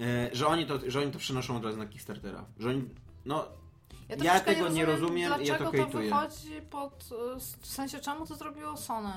e, 0.00 0.30
że 0.32 0.46
oni, 0.46 0.66
to, 0.66 0.78
że 0.90 1.00
oni 1.00 1.12
to 1.12 1.18
przenoszą 1.18 1.56
od 1.56 1.64
razu 1.64 1.78
na 1.78 1.86
Kickstartera. 1.86 2.44
Że 2.58 2.68
oni, 2.68 2.84
no, 3.24 3.48
ja 4.08 4.16
troszeczkę 4.16 4.54
tego 4.54 4.68
nie 4.68 4.84
rozumiem 4.84 5.42
i 5.42 5.46
ja 5.46 5.58
to 5.58 5.64
dlaczego 5.64 5.86
to 5.92 5.98
wychodzi 5.98 6.62
pod... 6.70 7.04
W 7.60 7.66
sensie, 7.66 7.98
czemu 7.98 8.26
to 8.26 8.34
zrobiło 8.36 8.76
Sony? 8.76 9.12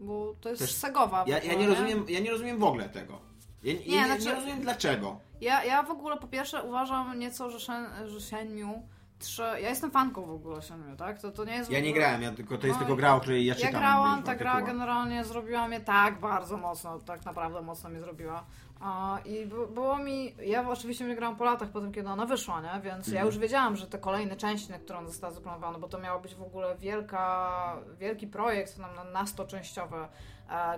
Bo 0.00 0.34
to 0.40 0.48
jest 0.48 0.62
Też- 0.62 0.74
Segowa. 0.74 1.24
Ja, 1.26 1.38
ja, 1.42 1.54
nie 1.54 1.66
rozumiem, 1.66 2.04
ja 2.08 2.20
nie 2.20 2.30
rozumiem 2.30 2.58
w 2.58 2.64
ogóle 2.64 2.88
tego. 2.88 3.29
Ja, 3.62 3.72
ja 3.72 3.78
Nie, 3.80 3.86
nie, 3.86 4.06
znaczy- 4.06 4.24
nie 4.24 4.34
rozumiem 4.34 4.60
dlaczego. 4.60 5.20
Ja, 5.40 5.64
ja 5.64 5.82
w 5.82 5.90
ogóle 5.90 6.16
po 6.16 6.26
pierwsze 6.26 6.62
uważam 6.62 7.18
nieco, 7.18 7.50
że, 7.50 7.60
Shen, 7.60 7.86
że 8.06 8.20
Shenmue 8.20 8.82
3... 9.18 9.42
Ja 9.42 9.58
jestem 9.68 9.90
fanką 9.90 10.22
w 10.26 10.30
ogóle 10.30 10.62
Shenmue, 10.62 10.96
tak? 10.96 11.20
To, 11.20 11.30
to 11.30 11.44
nie 11.44 11.52
jest 11.54 11.70
Ja 11.70 11.80
nie 11.80 11.92
grałem, 11.92 12.22
ja 12.22 12.32
tylko, 12.32 12.58
to 12.58 12.66
jest 12.66 12.78
No 12.80 12.86
tylko 12.86 12.96
gra, 12.96 13.14
o 13.14 13.20
której 13.20 13.46
ja 13.46 13.54
Ja 13.54 13.60
czytam. 13.66 13.80
grałam, 13.80 14.14
wiesz, 14.16 14.22
w 14.22 14.26
ta 14.26 14.34
gra 14.34 14.62
generalnie 14.62 15.24
zrobiła 15.24 15.68
mnie 15.68 15.80
tak 15.80 16.20
bardzo 16.20 16.56
mocno, 16.56 16.98
tak 16.98 17.24
naprawdę 17.24 17.62
mocno 17.62 17.90
mnie 17.90 18.00
zrobiła. 18.00 18.44
I 19.24 19.46
było 19.74 19.98
mi, 19.98 20.34
ja 20.46 20.68
oczywiście 20.68 21.04
nie 21.04 21.16
grałam 21.16 21.36
po 21.36 21.44
latach 21.44 21.68
po 21.68 21.80
tym, 21.80 21.92
kiedy 21.92 22.08
ona 22.08 22.26
wyszła, 22.26 22.60
nie? 22.60 22.80
więc 22.82 23.06
ja 23.06 23.12
Mhm. 23.12 23.26
już 23.26 23.38
wiedziałam, 23.38 23.76
że 23.76 23.86
te 23.86 23.98
kolejne 23.98 24.36
części, 24.36 24.70
na 24.72 24.78
które 24.78 24.98
ona 24.98 25.08
została 25.08 25.32
zaplanowana, 25.32 25.78
bo 25.78 25.88
to 25.88 25.98
miało 25.98 26.20
być 26.20 26.34
w 26.34 26.42
ogóle 26.42 26.76
wielka, 26.78 27.76
wielki 27.98 28.26
projekt 28.26 28.78
nam 28.78 28.94
na, 28.94 29.04
na 29.04 29.26
100 29.26 29.44
częściowe. 29.46 30.08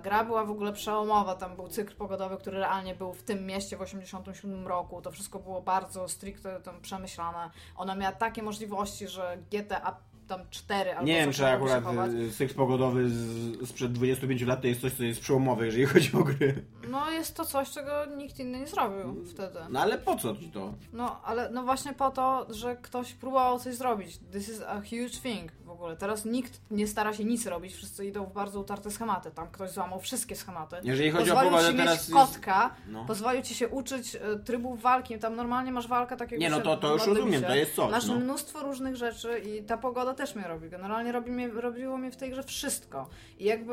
Gra 0.02 0.24
była 0.24 0.44
w 0.44 0.50
ogóle 0.50 0.72
przełomowa, 0.72 1.34
tam 1.34 1.56
był 1.56 1.68
cykl 1.68 1.94
pogodowy, 1.94 2.36
który 2.36 2.58
realnie 2.58 2.94
był 2.94 3.12
w 3.12 3.22
tym 3.22 3.46
mieście 3.46 3.76
w 3.76 3.80
87 3.80 4.66
roku. 4.66 5.02
To 5.02 5.10
wszystko 5.10 5.38
było 5.38 5.62
bardzo 5.62 6.08
stricte 6.08 6.60
tam 6.60 6.80
przemyślane. 6.80 7.50
Ona 7.76 7.94
miała 7.94 8.12
takie 8.12 8.42
możliwości, 8.42 9.08
że 9.08 9.38
GTA 9.50 9.96
tam 10.28 10.40
4 10.50 10.90
albo 10.90 11.06
Nie 11.06 11.14
wiem, 11.14 11.32
czy 11.32 11.46
akurat 11.46 12.10
y, 12.12 12.30
cykl 12.30 12.54
pogodowy 12.54 13.10
z, 13.10 13.68
sprzed 13.68 13.92
25 13.92 14.42
lat 14.42 14.60
to 14.60 14.66
jest 14.66 14.80
coś, 14.80 14.92
co 14.92 15.04
jest 15.04 15.20
przełomowe, 15.20 15.66
jeżeli 15.66 15.86
chodzi 15.86 16.16
o 16.16 16.24
gry. 16.24 16.64
No 16.88 17.10
jest 17.10 17.36
to 17.36 17.44
coś, 17.44 17.70
czego 17.70 18.06
nikt 18.16 18.38
inny 18.38 18.58
nie 18.58 18.66
zrobił 18.66 19.24
wtedy. 19.24 19.58
No 19.70 19.80
ale 19.80 19.98
po 19.98 20.16
co 20.16 20.36
ci 20.36 20.50
to? 20.50 20.74
No, 20.92 21.20
ale 21.24 21.50
no 21.50 21.62
właśnie 21.62 21.92
po 21.92 22.10
to, 22.10 22.46
że 22.50 22.76
ktoś 22.76 23.12
próbował 23.12 23.58
coś 23.58 23.74
zrobić. 23.74 24.18
This 24.32 24.48
is 24.48 24.62
a 24.62 24.80
huge 24.80 25.20
thing 25.22 25.52
ogóle. 25.72 25.96
Teraz 25.96 26.24
nikt 26.24 26.60
nie 26.70 26.86
stara 26.86 27.12
się 27.12 27.24
nic 27.24 27.46
robić, 27.46 27.74
wszyscy 27.74 28.06
idą 28.06 28.24
w 28.24 28.32
bardzo 28.32 28.60
utarte 28.60 28.90
schematy. 28.90 29.30
Tam 29.30 29.48
ktoś 29.50 29.70
złamał 29.70 30.00
wszystkie 30.00 30.36
schematy. 30.36 30.76
Jeżeli 30.82 31.10
chodzi 31.10 31.30
o 31.30 31.34
Pozwolił 31.34 31.50
pogodę, 31.50 31.70
ci 31.70 31.76
teraz 31.76 31.92
mieć 31.92 32.00
jest- 32.00 32.12
kotka, 32.12 32.74
No. 32.88 33.04
pozwolił 33.04 33.42
ci 33.42 33.54
się 33.54 33.68
uczyć 33.68 34.16
e, 34.16 34.20
trybów 34.44 34.82
walki. 34.82 35.18
Tam 35.18 35.36
normalnie 35.36 35.72
masz 35.72 35.88
walkę 35.88 36.16
tak 36.16 36.30
jak 36.30 36.40
Nie, 36.40 36.50
no 36.50 36.60
to, 36.60 36.76
to 36.76 36.92
już 36.92 37.06
rozumiem, 37.06 37.42
to 37.42 37.54
jest 37.54 37.74
coś. 37.74 37.90
Masz 37.90 38.06
No. 38.06 38.14
mnóstwo 38.14 38.62
różnych 38.62 38.96
rzeczy 38.96 39.38
i 39.38 39.62
ta 39.62 39.76
pogoda 39.76 40.14
też 40.14 40.34
mnie 40.34 40.48
robi. 40.48 40.70
Generalnie 40.70 41.12
robi 41.12 41.30
mnie, 41.30 41.48
robiło 41.48 41.98
mnie 41.98 42.10
w 42.10 42.16
tej 42.16 42.30
grze 42.30 42.42
wszystko. 42.42 43.08
I 43.38 43.44
jakby 43.44 43.72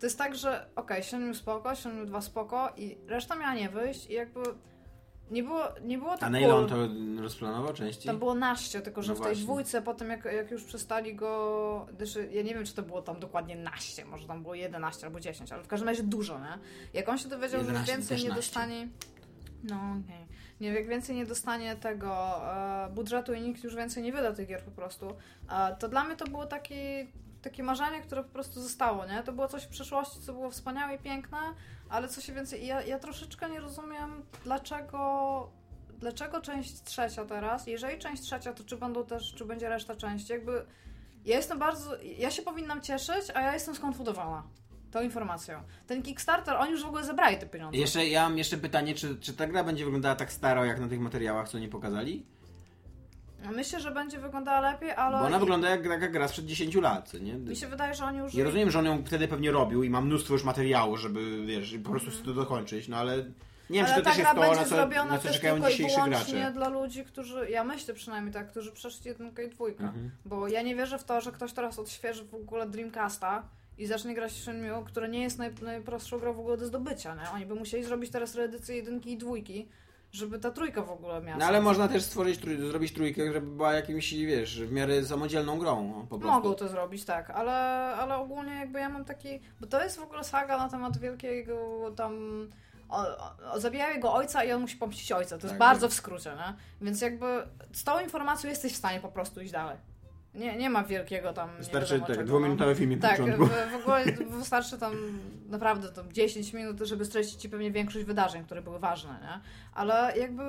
to 0.00 0.06
jest 0.06 0.18
tak, 0.18 0.34
że 0.34 0.66
okej, 0.76 0.98
okay, 0.98 1.02
7 1.02 1.34
spoko, 1.34 1.74
7 1.74 2.06
2 2.06 2.20
spoko 2.20 2.72
i 2.76 2.98
reszta 3.06 3.36
miała 3.36 3.54
nie 3.54 3.68
wyjść 3.68 4.10
i 4.10 4.12
jakby 4.12 4.40
nie 5.30 5.42
było, 5.42 5.62
nie 5.84 5.98
było 5.98 6.12
A 6.12 6.18
tak 6.18 6.30
na 6.30 6.40
ile 6.40 6.54
on 6.54 6.68
to 6.68 6.76
rozplanował 7.22 7.72
części? 7.72 8.06
Tam 8.06 8.18
było 8.18 8.34
naście, 8.34 8.80
tylko 8.80 9.02
że 9.02 9.08
No 9.08 9.14
w 9.14 9.18
tej 9.18 9.26
właśnie. 9.26 9.44
dwójce 9.44 9.82
potem 9.82 10.10
jak, 10.10 10.24
jak 10.24 10.50
już 10.50 10.64
przestali 10.64 11.14
go... 11.14 11.86
Znaczy, 11.96 12.28
ja 12.32 12.42
nie 12.42 12.54
wiem, 12.54 12.64
czy 12.64 12.74
to 12.74 12.82
było 12.82 13.02
tam 13.02 13.20
dokładnie 13.20 13.56
naście, 13.56 14.04
może 14.04 14.26
tam 14.26 14.42
było 14.42 14.54
11 14.54 15.06
albo 15.06 15.20
10, 15.20 15.52
ale 15.52 15.62
w 15.62 15.68
każdym 15.68 15.88
razie 15.88 16.02
dużo, 16.02 16.38
nie? 16.38 16.58
Jak 16.94 17.08
on 17.08 17.18
się 17.18 17.28
dowiedział, 17.28 17.60
że 17.60 17.66
już 17.66 17.66
11 17.66 17.92
więcej 17.92 18.16
też 18.16 18.22
nie 18.22 18.28
naście. 18.28 18.42
dostanie... 18.42 18.88
No 19.64 19.76
okej. 19.76 20.26
Nie, 20.60 20.68
jak 20.68 20.88
więcej 20.88 21.16
nie 21.16 21.26
dostanie 21.26 21.76
tego 21.76 22.40
e, 22.54 22.88
budżetu 22.94 23.32
i 23.34 23.40
nikt 23.40 23.64
już 23.64 23.76
więcej 23.76 24.02
nie 24.02 24.12
wyda 24.12 24.32
tych 24.32 24.48
gier 24.48 24.62
po 24.62 24.70
prostu, 24.70 25.14
e, 25.50 25.76
to 25.78 25.88
dla 25.88 26.04
mnie 26.04 26.16
to 26.16 26.24
było 26.26 26.46
takie, 26.46 27.06
takie 27.44 27.62
marzenie, 27.62 28.00
które 28.00 28.22
po 28.24 28.30
prostu 28.30 28.62
zostało, 28.62 29.06
nie? 29.06 29.22
To 29.22 29.32
było 29.32 29.48
coś 29.48 29.62
w 29.62 29.68
przeszłości, 29.68 30.20
co 30.20 30.32
było 30.32 30.50
wspaniałe 30.50 30.94
i 30.94 30.98
piękne, 30.98 31.38
ale 31.88 32.08
co 32.08 32.20
się 32.20 32.32
więcej... 32.32 32.66
Ja, 32.66 32.82
ja 32.82 32.98
troszeczkę 32.98 33.50
nie 33.50 33.60
rozumiem, 33.60 34.22
dlaczego 34.44 35.50
dlaczego 35.98 36.40
część 36.40 36.82
trzecia 36.82 37.24
teraz? 37.24 37.66
Jeżeli 37.66 37.98
część 37.98 38.22
trzecia, 38.22 38.52
to 38.52 38.64
czy 38.64 38.76
będą 38.76 39.04
też, 39.04 39.34
czy 39.34 39.44
będzie 39.44 39.68
reszta 39.68 39.96
części? 39.96 40.32
Jakby 40.32 40.66
ja 41.24 41.36
jestem 41.36 41.58
bardzo, 41.58 41.90
ja 42.18 42.30
się 42.30 42.42
powinnam 42.42 42.80
cieszyć, 42.80 43.30
a 43.34 43.40
ja 43.40 43.54
jestem 43.54 43.74
skonfudowana 43.74 44.42
tą 44.90 45.02
informacją. 45.02 45.62
Ten 45.86 46.02
Kickstarter, 46.02 46.56
oni 46.56 46.70
już 46.70 46.82
w 46.82 46.86
ogóle 46.86 47.04
zebrali 47.04 47.38
te 47.38 47.46
pieniądze. 47.46 47.78
Jeszcze, 47.78 48.06
ja 48.06 48.22
mam 48.22 48.38
jeszcze 48.38 48.56
pytanie, 48.56 48.94
czy, 48.94 49.16
czy 49.16 49.32
ta 49.32 49.46
gra 49.46 49.64
będzie 49.64 49.84
wyglądała 49.84 50.14
tak 50.14 50.32
staro, 50.32 50.64
jak 50.64 50.80
na 50.80 50.88
tych 50.88 51.00
materiałach, 51.00 51.48
co 51.48 51.58
nie 51.58 51.68
pokazali? 51.68 52.26
No, 53.44 53.52
myślę, 53.52 53.80
że 53.80 53.90
będzie 53.90 54.18
wyglądała 54.18 54.60
lepiej, 54.60 54.90
ale... 54.90 55.18
Bo 55.18 55.24
ona 55.24 55.38
wygląda 55.38 55.70
jak, 55.70 55.84
jak 55.84 56.12
gra 56.12 56.28
sprzed 56.28 56.46
10 56.46 56.74
lat, 56.74 57.12
nie? 57.14 57.34
Mi 57.34 57.56
się 57.56 57.66
wydaje, 57.66 57.94
że 57.94 58.04
oni 58.04 58.18
już... 58.18 58.34
Ja 58.34 58.44
rozumiem, 58.44 58.70
że 58.70 58.78
on 58.78 58.84
ją 58.84 59.04
wtedy 59.04 59.28
pewnie 59.28 59.50
robił 59.50 59.82
i 59.82 59.90
ma 59.90 60.00
mnóstwo 60.00 60.32
już 60.32 60.44
materiału, 60.44 60.96
żeby, 60.96 61.46
wiesz, 61.46 61.78
po 61.84 61.90
prostu 61.90 62.10
mm. 62.10 62.24
to 62.24 62.32
dokończyć, 62.32 62.88
no 62.88 62.96
ale... 62.96 63.24
Nie 63.70 63.78
wiem, 63.78 63.86
ale 63.86 63.94
czy 63.94 64.02
to 64.02 64.10
też 64.10 64.18
jest 64.18 64.30
to, 64.30 64.54
na 64.54 64.64
co, 64.64 65.04
na 65.04 65.18
co 65.18 65.28
czekają 65.28 65.70
dzisiejsi 65.70 65.96
gracze. 66.06 66.52
dla 66.52 66.68
ludzi, 66.68 67.04
którzy, 67.04 67.50
ja 67.50 67.64
myślę 67.64 67.94
przynajmniej 67.94 68.34
tak, 68.34 68.50
którzy 68.50 68.72
przeszli 68.72 69.08
jedynkę 69.08 69.44
i 69.44 69.48
dwójkę. 69.48 69.84
Mhm. 69.84 70.10
Bo 70.24 70.48
ja 70.48 70.62
nie 70.62 70.76
wierzę 70.76 70.98
w 70.98 71.04
to, 71.04 71.20
że 71.20 71.32
ktoś 71.32 71.52
teraz 71.52 71.78
odświeży 71.78 72.24
w 72.24 72.34
ogóle 72.34 72.68
Dreamcasta 72.68 73.42
i 73.78 73.86
zacznie 73.86 74.14
grać 74.14 74.32
w 74.32 74.36
Shenmue, 74.36 74.84
które 74.84 75.08
nie 75.08 75.22
jest 75.22 75.38
naj, 75.38 75.50
najprostszą 75.62 76.18
grą 76.18 76.32
w 76.32 76.40
ogóle 76.40 76.56
do 76.56 76.66
zdobycia, 76.66 77.14
nie? 77.14 77.30
Oni 77.30 77.46
by 77.46 77.54
musieli 77.54 77.84
zrobić 77.84 78.10
teraz 78.10 78.34
reedycję 78.34 78.76
jedynki 78.76 79.12
i 79.12 79.18
dwójki, 79.18 79.68
żeby 80.14 80.38
ta 80.38 80.50
trójka 80.50 80.82
w 80.82 80.90
ogóle 80.90 81.22
miała. 81.22 81.38
No 81.38 81.44
ale 81.44 81.60
można 81.60 81.88
też 81.88 82.02
stworzyć, 82.02 82.38
trój, 82.38 82.56
zrobić 82.56 82.92
trójkę, 82.92 83.32
żeby 83.32 83.46
była 83.46 83.72
jakimś, 83.72 84.12
wiesz, 84.12 84.62
w 84.62 84.72
miarę 84.72 85.04
samodzielną 85.04 85.58
grą. 85.58 85.88
No, 85.88 86.06
po 86.10 86.18
prostu. 86.18 86.26
Mogą 86.28 86.54
to 86.54 86.68
zrobić, 86.68 87.04
tak, 87.04 87.30
ale, 87.30 87.52
ale 87.96 88.16
ogólnie 88.16 88.54
jakby 88.54 88.78
ja 88.78 88.88
mam 88.88 89.04
taki, 89.04 89.40
bo 89.60 89.66
to 89.66 89.82
jest 89.82 89.98
w 89.98 90.02
ogóle 90.02 90.24
saga 90.24 90.58
na 90.58 90.68
temat 90.68 90.96
wielkiego 90.96 91.90
tam 91.96 92.14
zabijają 93.56 93.94
jego 93.94 94.14
ojca 94.14 94.44
i 94.44 94.52
on 94.52 94.60
musi 94.60 94.76
pomścić 94.76 95.12
ojca. 95.12 95.36
To 95.36 95.42
tak, 95.42 95.50
jest 95.50 95.58
bardzo 95.58 95.88
w 95.88 95.94
skrócie, 95.94 96.30
nie? 96.30 96.54
Więc 96.80 97.00
jakby 97.00 97.26
z 97.72 97.84
tą 97.84 98.00
informacją 98.00 98.50
jesteś 98.50 98.72
w 98.72 98.76
stanie 98.76 99.00
po 99.00 99.08
prostu 99.08 99.40
iść 99.40 99.52
dalej. 99.52 99.76
Nie, 100.34 100.56
nie 100.56 100.70
ma 100.70 100.84
wielkiego 100.84 101.32
tam. 101.32 101.50
Wystarczy 101.58 102.00
tak, 102.06 102.24
dwuminutowy 102.24 102.74
film 102.74 103.00
Tak, 103.00 103.22
w, 103.22 103.48
w 103.72 103.74
ogóle 103.74 104.04
wystarczy 104.28 104.78
tam 104.78 104.92
naprawdę 105.48 105.88
tam 105.88 106.12
10 106.12 106.52
minut, 106.52 106.80
żeby 106.80 107.04
streścić 107.04 107.40
ci 107.40 107.48
pewnie 107.48 107.70
większość 107.70 108.04
wydarzeń, 108.04 108.44
które 108.44 108.62
były 108.62 108.78
ważne, 108.78 109.10
nie? 109.10 109.40
Ale 109.74 110.12
jakby 110.18 110.42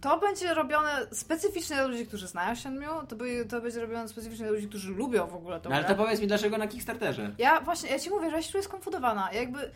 to 0.00 0.18
będzie 0.18 0.54
robione 0.54 1.06
specyficznie 1.12 1.76
dla 1.76 1.86
ludzi, 1.86 2.06
którzy 2.06 2.26
znają 2.26 2.56
Shenmue, 2.56 3.06
to, 3.08 3.16
by, 3.16 3.44
to 3.48 3.60
będzie 3.60 3.80
robione 3.80 4.08
specyficznie 4.08 4.44
dla 4.44 4.54
ludzi, 4.54 4.68
którzy 4.68 4.92
lubią 4.92 5.26
w 5.26 5.34
ogóle 5.34 5.60
to. 5.60 5.68
No, 5.68 5.76
ale 5.76 5.84
to 5.84 5.94
powiedz 5.94 6.20
mi, 6.20 6.26
dlaczego 6.26 6.58
na 6.58 6.66
Kickstarterze? 6.66 7.34
Ja 7.38 7.60
właśnie, 7.60 7.90
ja 7.90 7.98
ci 7.98 8.10
mówię, 8.10 8.30
że 8.30 8.36
ja 8.36 8.42
się 8.42 8.52
czuję 8.52 8.64
skonfudowana. 8.64 9.32
Jakby 9.32 9.70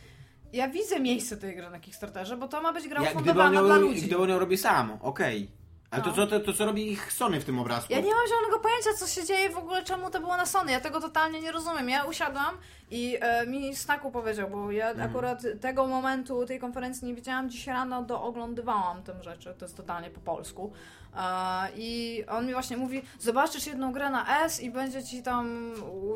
ja 0.53 0.68
widzę 0.68 1.01
miejsce 1.01 1.36
tej 1.36 1.57
gry 1.57 1.70
na 1.70 1.80
Kickstarterze, 1.80 2.36
bo 2.36 2.49
to 2.49 2.61
ma 2.61 2.72
być 2.72 2.88
gra 2.88 3.03
ja, 3.03 3.11
ufundowana 3.11 3.62
dla 3.62 3.76
ludzi. 3.76 4.01
Gdyby 4.01 4.22
on 4.22 4.28
ją 4.28 4.38
robi 4.38 4.57
sam, 4.57 4.99
okej. 5.03 5.42
Okay. 5.42 5.58
Ale 5.91 6.03
no. 6.03 6.12
to, 6.12 6.26
to, 6.26 6.41
to, 6.41 6.53
co 6.53 6.66
robi 6.66 6.93
ich 6.93 7.12
Sony 7.12 7.41
w 7.41 7.45
tym 7.45 7.59
obrazku? 7.59 7.93
Ja 7.93 8.01
nie 8.01 8.14
mam 8.14 8.26
zielonego 8.28 8.59
pojęcia, 8.59 8.91
co 8.99 9.07
się 9.07 9.26
dzieje 9.26 9.51
w 9.51 9.59
ogóle, 9.59 9.84
czemu 9.84 10.11
to 10.11 10.20
było 10.20 10.36
na 10.36 10.47
Sony. 10.47 10.72
Ja 10.72 10.80
tego 10.80 11.01
totalnie 11.01 11.41
nie 11.41 11.53
rozumiem. 11.53 11.89
Ja 11.89 12.05
usiadłam 12.05 12.57
i 12.91 13.16
e, 13.20 13.47
mi 13.47 13.76
Snaku 13.76 14.11
powiedział, 14.11 14.51
bo 14.51 14.72
ja 14.72 14.91
mm. 14.91 15.11
akurat 15.11 15.43
tego 15.61 15.86
momentu, 15.86 16.47
tej 16.47 16.59
konferencji 16.59 17.07
nie 17.07 17.14
widziałam. 17.14 17.51
Dziś 17.51 17.66
rano 17.66 18.03
dooglądywałam 18.03 19.03
tę 19.03 19.22
rzeczy, 19.22 19.55
to 19.59 19.64
jest 19.64 19.76
totalnie 19.76 20.11
po 20.11 20.20
polsku. 20.20 20.72
E, 21.16 21.20
I 21.76 22.24
on 22.28 22.47
mi 22.47 22.53
właśnie 22.53 22.76
mówi, 22.76 23.03
zobaczysz 23.18 23.66
jedną 23.66 23.93
grę 23.93 24.11
na 24.11 24.45
S 24.45 24.61
i 24.61 24.70
będzie 24.70 25.05
ci 25.05 25.22
tam, 25.22 25.72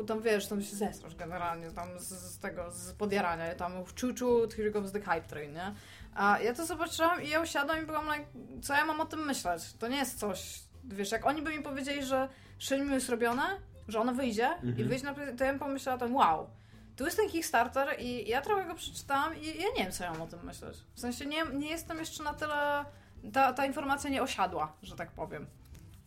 tam 0.07 0.21
wiesz, 0.21 0.47
tam 0.47 0.61
się 0.61 0.75
zestrasz 0.75 1.15
generalnie 1.15 1.71
tam 1.71 1.99
z, 1.99 2.09
z 2.09 2.39
tego, 2.39 2.71
z 2.71 2.93
podjarania. 2.93 3.55
Tam 3.55 3.85
w 3.85 3.93
czuczu, 3.93 4.41
here 4.57 4.71
comes 4.71 4.91
the 4.91 5.01
hype 5.01 5.27
train, 5.27 5.53
nie? 5.53 5.73
A 6.15 6.39
ja 6.39 6.53
to 6.53 6.65
zobaczyłam 6.65 7.23
i 7.23 7.29
ja 7.29 7.41
usiadłam 7.41 7.83
i 7.83 7.85
byłam 7.85 8.05
like, 8.05 8.25
co 8.61 8.73
ja 8.73 8.85
mam 8.85 9.01
o 9.01 9.05
tym 9.05 9.25
myśleć? 9.25 9.73
To 9.73 9.87
nie 9.87 9.97
jest 9.97 10.19
coś, 10.19 10.59
wiesz, 10.83 11.11
jak 11.11 11.25
oni 11.25 11.41
by 11.41 11.57
mi 11.57 11.63
powiedzieli, 11.63 12.05
że 12.05 12.29
Shenmue 12.59 12.93
jest 12.93 13.09
robione, 13.09 13.43
że 13.87 13.99
ono 13.99 14.13
wyjdzie 14.13 14.47
mhm. 14.47 14.79
i 14.79 14.83
wyjdzie 14.83 15.05
na 15.05 15.13
to 15.13 15.43
ja 15.43 15.51
bym 15.51 15.59
pomyślała 15.59 15.97
tam, 15.97 16.15
wow, 16.15 16.49
tu 16.95 17.05
jest 17.05 17.17
ten 17.17 17.29
Kickstarter 17.29 17.95
i 17.99 18.29
ja 18.29 18.41
trochę 18.41 18.65
go 18.65 18.75
przeczytałam 18.75 19.37
i 19.37 19.45
ja 19.45 19.69
nie 19.77 19.83
wiem, 19.83 19.91
co 19.91 20.03
ja 20.03 20.11
mam 20.11 20.21
o 20.21 20.27
tym 20.27 20.45
myśleć. 20.45 20.77
W 20.95 20.99
sensie 20.99 21.25
nie, 21.25 21.43
nie 21.53 21.69
jestem 21.69 21.97
jeszcze 21.97 22.23
na 22.23 22.33
tyle, 22.33 22.85
ta, 23.33 23.53
ta 23.53 23.65
informacja 23.65 24.09
nie 24.09 24.23
osiadła, 24.23 24.73
że 24.81 24.95
tak 24.95 25.11
powiem. 25.11 25.47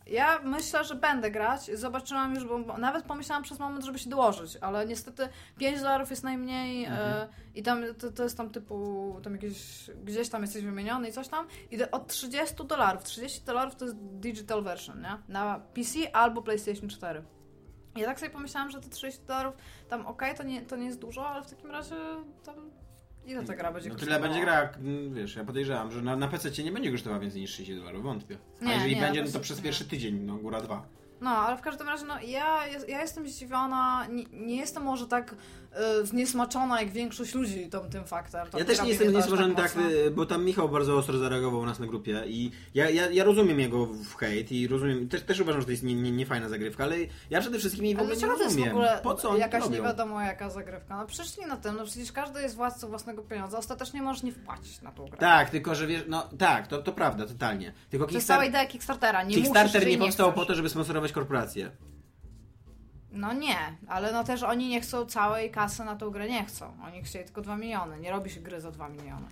Ja 0.09 0.39
myślę, 0.43 0.85
że 0.85 0.95
będę 0.95 1.31
grać. 1.31 1.71
Zobaczyłam 1.73 2.35
już, 2.35 2.45
bo 2.45 2.77
nawet 2.77 3.05
pomyślałam 3.05 3.43
przez 3.43 3.59
moment, 3.59 3.85
żeby 3.85 3.99
się 3.99 4.09
dołożyć, 4.09 4.57
ale 4.61 4.85
niestety 4.85 5.29
5 5.57 5.79
dolarów 5.79 6.09
jest 6.09 6.23
najmniej 6.23 6.85
e, 6.85 6.89
mhm. 6.89 7.27
i 7.55 7.63
tam 7.63 7.83
to, 7.99 8.11
to, 8.11 8.23
jest 8.23 8.37
tam 8.37 8.49
typu 8.49 9.19
tam 9.23 9.33
jakieś, 9.33 9.91
gdzieś 10.03 10.29
tam 10.29 10.41
jesteś 10.41 10.63
wymieniony 10.63 11.09
i 11.09 11.11
coś 11.11 11.27
tam. 11.27 11.47
I 11.71 11.83
od 11.91 12.07
30 12.07 12.55
dolarów. 12.67 13.03
30 13.03 13.41
dolarów 13.41 13.75
to 13.75 13.85
jest 13.85 13.97
digital 13.97 14.63
version, 14.63 15.01
nie? 15.01 15.17
Na 15.27 15.59
PC 15.59 16.15
albo 16.15 16.41
PlayStation 16.41 16.89
4. 16.89 17.23
Ja 17.95 18.05
tak 18.05 18.19
sobie 18.19 18.31
pomyślałam, 18.31 18.71
że 18.71 18.81
te 18.81 18.89
30 18.89 19.21
dolarów 19.25 19.55
tam 19.89 20.07
ok, 20.07 20.21
to 20.37 20.43
nie, 20.43 20.61
to 20.61 20.75
nie 20.75 20.85
jest 20.85 20.99
dużo, 20.99 21.27
ale 21.27 21.43
w 21.43 21.49
takim 21.49 21.71
razie 21.71 21.95
tam 22.43 22.71
Ile 23.27 23.43
ta 23.43 23.55
gra 23.55 23.71
będzie 23.71 23.89
no 23.89 23.95
tyle 23.95 24.19
będzie 24.19 24.41
gra, 24.41 24.69
wiesz, 25.11 25.35
ja 25.35 25.43
podejrzewam, 25.43 25.91
że 25.91 26.01
na, 26.01 26.15
na 26.15 26.27
PC 26.27 26.63
nie 26.63 26.71
będzie 26.71 26.91
kosztowała 26.91 27.19
więcej 27.19 27.41
niż 27.41 27.51
30 27.51 27.75
dolarów, 27.75 28.03
wątpię. 28.03 28.37
A 28.61 28.65
nie, 28.65 28.73
jeżeli 28.73 28.95
nie, 28.95 29.01
będzie, 29.01 29.23
no 29.23 29.31
to 29.31 29.39
przez 29.39 29.61
pierwszy 29.61 29.85
tydzień, 29.85 30.19
no 30.19 30.37
góra 30.37 30.61
dwa. 30.61 30.85
No, 31.21 31.29
ale 31.29 31.57
w 31.57 31.61
każdym 31.61 31.87
razie, 31.87 32.05
no, 32.05 32.21
ja, 32.21 32.67
ja 32.87 33.01
jestem 33.01 33.27
zdziwiona, 33.27 34.07
nie, 34.09 34.23
nie 34.31 34.55
jestem 34.55 34.83
może 34.83 35.07
tak 35.07 35.35
zniesmaczona 36.03 36.81
jak 36.81 36.91
większość 36.91 37.35
ludzi 37.35 37.69
tym, 37.69 37.89
tym 37.89 38.03
faktem. 38.03 38.47
Ja 38.57 38.65
też 38.65 38.81
nie 38.81 38.89
jestem 38.89 39.09
zniesmaczony 39.09 39.55
tak, 39.55 39.71
tak 39.71 39.83
bo 40.15 40.25
tam 40.25 40.45
Michał 40.45 40.69
bardzo 40.69 40.97
ostro 40.97 41.17
zareagował 41.17 41.59
u 41.59 41.65
nas 41.65 41.79
na 41.79 41.87
grupie 41.87 42.23
i 42.27 42.51
ja, 42.73 42.89
ja, 42.89 43.09
ja 43.09 43.23
rozumiem 43.23 43.59
jego 43.59 43.85
w 43.85 44.15
hejt 44.15 44.51
i 44.51 44.67
rozumiem, 44.67 45.09
też, 45.09 45.23
też 45.23 45.39
uważam, 45.39 45.61
że 45.61 45.65
to 45.65 45.71
jest 45.71 45.83
niefajna 45.83 46.05
nie, 46.05 46.11
nie, 46.11 46.41
nie 46.41 46.49
zagrywka, 46.49 46.83
ale 46.83 46.95
ja 47.29 47.41
przede 47.41 47.59
wszystkim 47.59 47.85
jej 47.85 47.95
w 47.95 47.99
ogóle 47.99 48.15
nie 48.15 48.25
rozumiem. 48.25 48.77
Po 49.03 49.15
co 49.15 49.37
jakaś 49.37 49.69
nie 49.69 49.81
wiadomo 49.81 50.21
jaka 50.21 50.49
zagrywka. 50.49 50.97
No 50.97 51.05
przyszli 51.05 51.45
na 51.45 51.57
tym, 51.57 51.75
no 51.75 51.85
przecież 51.85 52.11
każdy 52.11 52.41
jest 52.41 52.55
władcą 52.55 52.87
własnego 52.87 53.23
pieniądza, 53.23 53.57
ostatecznie 53.57 54.01
możesz 54.01 54.23
nie 54.23 54.31
wpłacić 54.31 54.81
na 54.81 54.91
tą 54.91 55.05
grę. 55.05 55.17
Tak, 55.17 55.49
tylko 55.49 55.75
że 55.75 55.87
wiesz, 55.87 56.03
no 56.07 56.29
tak, 56.37 56.67
to, 56.67 56.81
to 56.81 56.91
prawda, 56.91 57.25
totalnie. 57.25 57.73
Tylko 57.89 58.07
to 58.07 58.13
jest 58.13 58.27
cała 58.27 58.45
idea 58.45 58.65
Kickstartera, 58.65 59.23
nie 59.23 59.35
Kickstarter 59.35 59.87
nie 59.87 59.97
powstał 59.97 60.33
po 60.33 60.45
to, 60.45 60.55
żeby 60.55 60.69
sponsorować 60.69 61.11
korporacje. 61.11 61.71
No 63.17 63.33
nie, 63.33 63.57
ale 63.87 64.11
no 64.11 64.23
też 64.23 64.43
oni 64.43 64.69
nie 64.69 64.81
chcą 64.81 65.05
całej 65.05 65.51
kasy 65.51 65.83
na 65.83 65.95
tą 65.95 66.09
grę, 66.09 66.29
nie 66.29 66.45
chcą. 66.45 66.73
Oni 66.85 67.03
chcieli 67.03 67.25
tylko 67.25 67.41
2 67.41 67.57
miliony, 67.57 67.99
nie 67.99 68.11
robi 68.11 68.29
się 68.29 68.41
gry 68.41 68.61
za 68.61 68.71
2 68.71 68.89
miliony. 68.89 69.27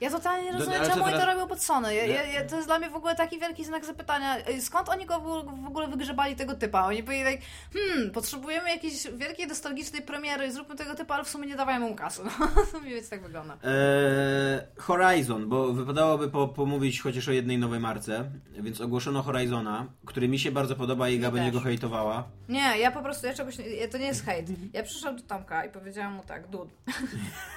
Ja 0.00 0.10
totalnie 0.10 0.44
nie 0.44 0.52
rozumiem, 0.52 0.82
czemu 0.86 1.04
oni 1.04 1.14
to 1.14 1.26
robią 1.26 1.46
pod 1.46 1.62
Sony. 1.62 1.94
Ja, 1.94 2.06
ja, 2.06 2.22
ja, 2.22 2.44
to 2.44 2.56
jest 2.56 2.68
dla 2.68 2.78
mnie 2.78 2.90
w 2.90 2.96
ogóle 2.96 3.16
taki 3.16 3.38
wielki 3.38 3.64
znak 3.64 3.84
zapytania. 3.84 4.36
Skąd 4.60 4.88
oni 4.88 5.06
go 5.06 5.20
w 5.20 5.66
ogóle 5.66 5.88
wygrzebali 5.88 6.36
tego 6.36 6.54
typa? 6.54 6.82
Oni 6.86 7.02
powiedzieli, 7.02 7.38
tak, 7.38 7.46
hmm, 7.72 8.10
potrzebujemy 8.10 8.70
jakiejś 8.70 9.06
wielkiej, 9.16 9.46
nostalgicznej 9.46 10.02
premiery, 10.02 10.52
zróbmy 10.52 10.76
tego 10.76 10.94
typa, 10.94 11.14
ale 11.14 11.24
w 11.24 11.28
sumie 11.28 11.46
nie 11.46 11.56
dawajmy 11.56 11.86
mu 11.86 11.94
kasy. 11.94 12.22
No, 12.72 12.80
mniej 12.80 12.94
więcej 12.94 13.10
tak 13.10 13.22
wygląda. 13.22 13.54
Eee, 13.54 14.60
Horizon, 14.76 15.48
bo 15.48 15.72
wypadałoby 15.72 16.30
po, 16.30 16.48
pomówić 16.48 17.00
chociaż 17.02 17.28
o 17.28 17.32
jednej 17.32 17.58
nowej 17.58 17.80
marce, 17.80 18.30
więc 18.52 18.80
ogłoszono 18.80 19.22
Horizona, 19.22 19.86
który 20.04 20.28
mi 20.28 20.38
się 20.38 20.52
bardzo 20.52 20.76
podoba 20.76 21.08
i 21.08 21.14
Iga 21.14 21.30
będzie 21.30 21.52
go 21.52 21.60
hejtowała. 21.60 22.28
Nie, 22.48 22.78
ja 22.78 22.90
po 22.90 23.02
prostu, 23.02 23.26
ja 23.26 23.34
czegoś, 23.34 23.58
nie, 23.58 23.88
to 23.88 23.98
nie 23.98 24.06
jest 24.06 24.24
hejt. 24.24 24.46
Ja 24.72 24.82
przyszłam 24.82 25.16
do 25.16 25.22
Tomka 25.22 25.64
i 25.64 25.70
powiedziałam 25.70 26.14
mu 26.14 26.22
tak, 26.22 26.48
dud. 26.48 26.68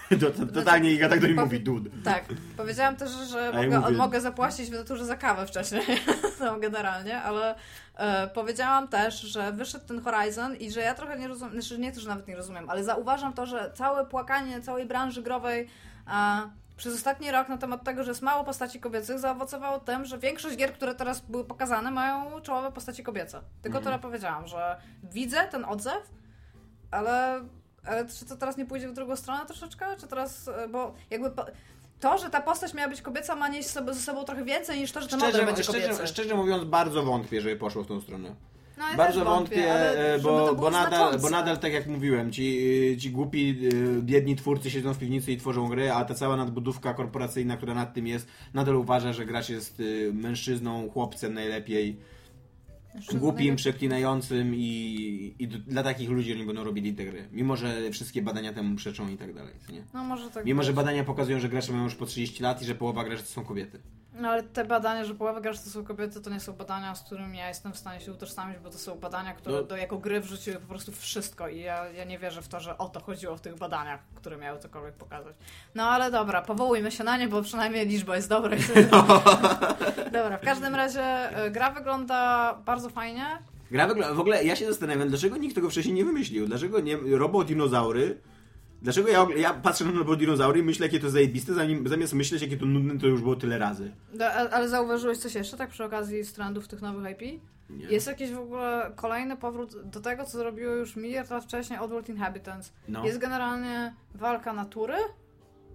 Totalnie 0.53 0.91
Iga 0.93 1.09
tak 1.09 1.19
do 1.19 1.27
mnie 1.27 1.41
mówi, 1.41 1.59
dud. 1.59 1.83
Tak, 2.03 2.25
Powiedziałam 2.57 2.95
też, 2.95 3.11
że 3.11 3.53
mogę, 3.53 3.91
mogę 3.91 4.21
zapłacić 4.21 4.69
w 4.69 4.73
naturze 4.73 5.05
za 5.05 5.15
kawę 5.15 5.47
wcześniej, 5.47 5.83
no, 6.39 6.59
generalnie, 6.59 7.21
ale 7.21 7.55
e, 7.95 8.27
powiedziałam 8.27 8.87
też, 8.87 9.21
że 9.21 9.51
wyszedł 9.51 9.87
ten 9.87 10.01
Horizon 10.01 10.55
i 10.55 10.71
że 10.71 10.81
ja 10.81 10.93
trochę 10.93 11.19
nie 11.19 11.27
rozumiem, 11.27 11.53
znaczy 11.53 11.79
nie 11.79 11.91
to, 11.91 11.99
że 11.99 12.09
nawet 12.09 12.27
nie 12.27 12.35
rozumiem, 12.35 12.69
ale 12.69 12.83
zauważam 12.83 13.33
to, 13.33 13.45
że 13.45 13.71
całe 13.73 14.05
płakanie 14.05 14.61
całej 14.61 14.85
branży 14.85 15.21
growej 15.21 15.67
przez 16.77 16.95
ostatni 16.95 17.31
rok 17.31 17.49
na 17.49 17.57
temat 17.57 17.83
tego, 17.83 18.03
że 18.03 18.11
jest 18.11 18.21
mało 18.21 18.43
postaci 18.43 18.79
kobiecych, 18.79 19.19
zaowocowało 19.19 19.79
tym, 19.79 20.05
że 20.05 20.17
większość 20.17 20.57
gier, 20.57 20.73
które 20.73 20.95
teraz 20.95 21.19
były 21.21 21.45
pokazane, 21.45 21.91
mają 21.91 22.41
czołowe 22.41 22.71
postaci 22.71 23.03
kobiece. 23.03 23.41
Tylko 23.61 23.77
mm. 23.77 23.83
tyle 23.83 23.99
powiedziałam, 23.99 24.47
że 24.47 24.77
widzę 25.03 25.47
ten 25.51 25.65
odzew, 25.65 26.09
ale 26.91 27.41
ale 27.85 28.05
czy 28.07 28.25
to 28.25 28.35
teraz 28.35 28.57
nie 28.57 28.65
pójdzie 28.65 28.87
w 28.87 28.93
drugą 28.93 29.15
stronę 29.15 29.45
troszeczkę? 29.45 29.85
Czy 29.99 30.07
teraz, 30.07 30.47
e, 30.47 30.67
bo 30.67 30.93
jakby 31.09 31.31
to, 32.01 32.17
że 32.17 32.29
ta 32.29 32.41
postać 32.41 32.73
miała 32.73 32.89
być 32.89 33.01
kobieca, 33.01 33.35
ma 33.35 33.47
nieść 33.47 33.69
ze 33.69 33.93
sobą 33.93 34.23
trochę 34.23 34.45
więcej 34.45 34.79
niż 34.79 34.91
to, 34.91 35.01
że 35.01 35.07
ten 35.07 35.19
szczerze, 35.19 35.31
model 35.31 35.45
będzie 35.45 35.63
szczerze, 35.63 35.81
kobiecy. 35.81 36.07
Szczerze 36.07 36.35
mówiąc, 36.35 36.63
bardzo 36.63 37.03
wątpię, 37.03 37.41
żeby 37.41 37.55
poszło 37.55 37.83
w 37.83 37.87
tą 37.87 38.01
stronę. 38.01 38.35
No, 38.77 38.89
ja 38.89 38.97
bardzo 38.97 39.25
wątpię, 39.25 39.55
wątpię 39.55 40.19
bo, 40.23 40.55
bo, 40.55 40.69
nadal, 40.69 41.19
bo 41.19 41.29
nadal, 41.29 41.57
tak 41.57 41.73
jak 41.73 41.87
mówiłem, 41.87 42.31
ci, 42.31 42.97
ci 42.99 43.11
głupi, 43.11 43.55
y, 43.73 44.01
biedni 44.01 44.35
twórcy 44.35 44.71
siedzą 44.71 44.93
w 44.93 44.97
piwnicy 44.97 45.31
i 45.31 45.37
tworzą 45.37 45.67
gry, 45.67 45.91
a 45.91 46.05
ta 46.05 46.13
cała 46.13 46.37
nadbudówka 46.37 46.93
korporacyjna, 46.93 47.57
która 47.57 47.73
nad 47.73 47.93
tym 47.93 48.07
jest, 48.07 48.27
nadal 48.53 48.75
uważa, 48.75 49.13
że 49.13 49.25
gracz 49.25 49.49
jest 49.49 49.81
mężczyzną, 50.13 50.89
chłopcem 50.89 51.33
najlepiej 51.33 51.99
głupim, 53.13 53.53
negati- 53.55 53.57
przeklinającym 53.57 54.55
i, 54.55 55.35
i 55.39 55.47
dla 55.47 55.83
takich 55.83 56.09
ludzi 56.09 56.33
oni 56.33 56.45
będą 56.45 56.63
robili 56.63 56.93
te 56.93 57.05
gry. 57.05 57.27
Mimo, 57.31 57.55
że 57.55 57.91
wszystkie 57.91 58.21
badania 58.21 58.53
temu 58.53 58.75
przeczą 58.75 59.07
i 59.09 59.17
tak 59.17 59.33
dalej. 59.33 59.53
Nie? 59.69 59.83
No 59.93 60.03
może 60.03 60.29
tak 60.31 60.45
Mimo, 60.45 60.63
że 60.63 60.69
być. 60.71 60.75
badania 60.75 61.03
pokazują, 61.03 61.39
że 61.39 61.49
gracze 61.49 61.71
mają 61.71 61.83
już 61.83 61.95
po 61.95 62.05
30 62.05 62.43
lat 62.43 62.61
i 62.61 62.65
że 62.65 62.75
połowa 62.75 63.03
graczy 63.03 63.23
to 63.23 63.29
są 63.29 63.45
kobiety. 63.45 63.81
No 64.13 64.29
ale 64.29 64.43
te 64.43 64.65
badania, 64.65 65.05
że 65.05 65.15
połowa 65.15 65.41
graczy 65.41 65.59
to 65.63 65.69
są 65.69 65.83
kobiety, 65.85 66.21
to 66.21 66.29
nie 66.29 66.39
są 66.39 66.53
badania, 66.53 66.95
z 66.95 67.03
którymi 67.03 67.37
ja 67.37 67.47
jestem 67.47 67.73
w 67.73 67.77
stanie 67.77 67.99
się 67.99 68.11
utożsamić, 68.11 68.59
bo 68.59 68.69
to 68.69 68.77
są 68.77 68.95
badania, 68.99 69.33
które 69.33 69.55
No. 69.55 69.63
do 69.63 69.77
jako 69.77 69.97
gry 69.97 70.21
wrzuciły 70.21 70.55
po 70.57 70.67
prostu 70.67 70.91
wszystko 70.91 71.47
i 71.47 71.59
ja, 71.59 71.85
ja 71.89 72.03
nie 72.03 72.19
wierzę 72.19 72.41
w 72.41 72.47
to, 72.47 72.59
że 72.59 72.77
o 72.77 72.89
to 72.89 72.99
chodziło 72.99 73.37
w 73.37 73.41
tych 73.41 73.55
badaniach, 73.57 73.99
które 74.15 74.37
miały 74.37 74.59
cokolwiek 74.59 74.93
pokazać. 74.95 75.35
No 75.75 75.83
ale 75.83 76.11
dobra, 76.11 76.41
powołujmy 76.41 76.91
się 76.91 77.03
na 77.03 77.17
nie, 77.17 77.27
bo 77.27 77.41
przynajmniej 77.41 77.87
liczba 77.87 78.15
jest 78.15 78.29
dobra. 78.29 78.57
dobra, 80.11 80.37
w 80.37 80.41
każdym 80.45 80.75
razie 80.75 81.01
e, 81.03 81.51
gra 81.51 81.71
wygląda 81.71 82.53
bardzo 82.65 82.80
fajnie. 82.89 83.25
Gra 83.71 83.87
wygląda... 83.87 84.15
W 84.15 84.19
ogóle 84.19 84.43
ja 84.43 84.55
się 84.55 84.65
zastanawiam, 84.67 85.09
dlaczego 85.09 85.37
nikt 85.37 85.55
tego 85.55 85.69
wcześniej 85.69 85.95
nie 85.95 86.05
wymyślił. 86.05 86.47
Dlaczego 86.47 86.79
nie... 86.79 86.97
Robodinozaury... 86.97 88.17
Dlaczego 88.81 89.09
ja, 89.09 89.27
ja 89.37 89.53
patrzę 89.53 89.85
na 89.85 89.91
robodinozaury 89.91 90.59
i 90.59 90.63
myślę, 90.63 90.85
jakie 90.85 90.99
to 90.99 91.09
zajebiste, 91.09 91.53
zanim, 91.53 91.87
zamiast 91.87 92.13
myśleć, 92.13 92.41
jakie 92.41 92.57
to 92.57 92.65
nudne, 92.65 92.99
to 92.99 93.07
już 93.07 93.21
było 93.21 93.35
tyle 93.35 93.57
razy. 93.57 93.91
Do, 94.13 94.25
a- 94.27 94.49
ale 94.49 94.69
zauważyłeś 94.69 95.17
coś 95.17 95.35
jeszcze, 95.35 95.57
tak 95.57 95.69
przy 95.69 95.83
okazji 95.83 96.25
strandów 96.25 96.67
tych 96.67 96.81
nowych 96.81 97.11
IP? 97.11 97.41
Nie. 97.69 97.85
Jest 97.85 98.07
jakiś 98.07 98.31
w 98.31 98.39
ogóle 98.39 98.91
kolejny 98.95 99.37
powrót 99.37 99.89
do 99.89 99.99
tego, 99.99 100.25
co 100.25 100.37
zrobiło 100.37 100.73
już 100.73 100.95
miliard 100.95 101.29
lat 101.29 101.43
wcześniej 101.43 101.79
Oddworld 101.79 102.09
Inhabitants. 102.09 102.73
No. 102.87 103.05
Jest 103.05 103.17
generalnie 103.17 103.93
walka 104.15 104.53
natury 104.53 104.95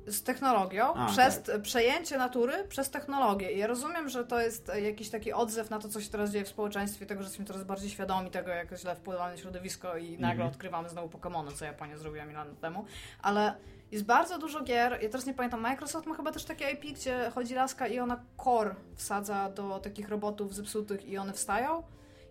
z 0.06 0.22
technologią, 0.22 0.94
A, 0.94 1.06
przez 1.06 1.42
tak. 1.42 1.62
przejęcie 1.62 2.18
natury 2.18 2.64
przez 2.68 2.90
technologię. 2.90 3.52
I 3.52 3.58
ja 3.58 3.66
rozumiem, 3.66 4.08
że 4.08 4.24
to 4.24 4.40
jest 4.40 4.70
e, 4.70 4.80
jakiś 4.80 5.10
taki 5.10 5.32
odzew 5.32 5.70
na 5.70 5.78
to, 5.78 5.88
co 5.88 6.00
się 6.00 6.10
teraz 6.10 6.30
dzieje 6.30 6.44
w 6.44 6.48
społeczeństwie, 6.48 7.06
tego, 7.06 7.22
że 7.22 7.26
jesteśmy 7.26 7.44
coraz 7.46 7.64
bardziej 7.64 7.90
świadomi 7.90 8.30
tego, 8.30 8.50
jak 8.50 8.76
źle 8.78 8.96
wpływamy 8.96 9.30
na 9.32 9.36
środowisko 9.36 9.96
i 9.96 10.10
nagle 10.12 10.28
Mhm. 10.30 10.50
odkrywamy 10.50 10.88
znowu 10.88 11.18
Pokémony, 11.18 11.52
co 11.52 11.64
Japonia 11.64 11.96
zrobiła 11.98 12.24
mil 12.24 12.36
lat 12.36 12.60
temu. 12.60 12.84
Ale 13.22 13.54
jest 13.92 14.04
bardzo 14.04 14.38
dużo 14.38 14.60
gier, 14.62 14.98
ja 15.02 15.08
teraz 15.08 15.26
nie 15.26 15.34
pamiętam, 15.34 15.60
Microsoft 15.60 16.06
ma 16.06 16.14
chyba 16.14 16.32
też 16.32 16.44
takie 16.44 16.70
IP, 16.70 16.96
gdzie 16.98 17.30
chodzi 17.34 17.54
laska 17.54 17.86
i 17.86 17.98
ona 17.98 18.20
core 18.44 18.74
wsadza 18.94 19.50
do 19.50 19.78
takich 19.80 20.08
robotów 20.08 20.54
zepsutych 20.54 21.04
i 21.08 21.18
one 21.18 21.32
wstają. 21.32 21.82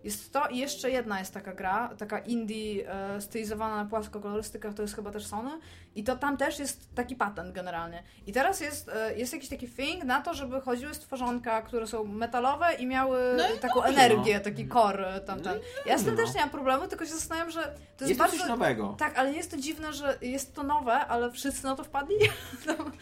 Jest 0.04 0.32
to 0.32 0.46
i 0.48 0.58
jeszcze 0.58 0.90
jedna 0.90 1.18
jest 1.18 1.34
taka 1.34 1.52
gra, 1.52 1.90
taka 1.98 2.18
indie 2.18 2.92
e, 2.92 3.20
stylizowana 3.20 3.76
na 3.84 3.90
płaskokolorystykach, 3.90 4.74
to 4.74 4.82
jest 4.82 4.94
chyba 4.94 5.10
też 5.10 5.26
Sony 5.26 5.50
i 5.96 6.04
to 6.04 6.16
tam 6.16 6.36
też 6.36 6.58
jest 6.58 6.94
taki 6.94 7.16
patent 7.16 7.52
generalnie. 7.52 8.02
I 8.26 8.32
teraz 8.32 8.60
jest, 8.60 8.88
e, 8.88 9.16
jest 9.18 9.32
jakiś 9.32 9.48
taki 9.48 9.68
thing 9.68 10.04
na 10.04 10.22
to, 10.22 10.34
żeby 10.34 10.60
chodziły 10.60 10.94
stworzonka, 10.94 11.62
które 11.62 11.86
są 11.86 12.04
metalowe 12.04 12.74
i 12.74 12.86
miały 12.86 13.20
No 13.36 13.54
i 13.56 13.58
taką 13.58 13.74
dobrze, 13.74 13.88
energię, 13.88 14.38
no. 14.38 14.44
taki 14.44 14.68
core 14.68 15.08
e, 15.08 15.20
tamten. 15.20 15.58
ja 15.86 15.98
z 15.98 16.04
tym 16.04 16.14
no. 16.14 16.22
też 16.22 16.34
nie 16.34 16.40
mam 16.40 16.50
problemu, 16.50 16.88
tylko 16.88 17.06
się 17.06 17.12
zastanawiam, 17.12 17.50
że 17.50 17.62
to 17.62 18.04
jest, 18.04 18.08
Jest 18.08 18.18
bardzo... 18.18 18.38
coś 18.38 18.48
nowego. 18.48 18.94
Tak, 18.98 19.18
ale 19.18 19.30
nie 19.30 19.36
jest 19.36 19.50
to 19.50 19.56
dziwne, 19.56 19.92
że 19.92 20.18
jest 20.20 20.54
to 20.54 20.62
nowe, 20.62 20.92
ale 20.92 21.30
wszyscy 21.30 21.64
na 21.64 21.76
to 21.76 21.84
wpadli. 21.84 22.16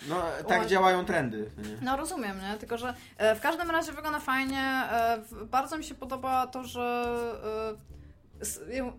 No, 0.09 0.23
tak 0.49 0.63
Oj. 0.63 0.67
działają 0.67 1.05
trendy. 1.05 1.51
Nie? 1.59 1.77
No 1.83 1.97
rozumiem, 1.97 2.41
nie? 2.41 2.59
Tylko, 2.59 2.79
że 2.79 2.95
e, 3.17 3.35
w 3.35 3.41
każdym 3.41 3.71
razie 3.71 3.93
wygląda 3.93 4.21
fajnie. 4.21 4.83
Bardzo 5.51 5.79
mi 5.79 5.85
się 5.85 5.95
podoba 5.95 6.47
to, 6.47 6.65
że 6.65 7.07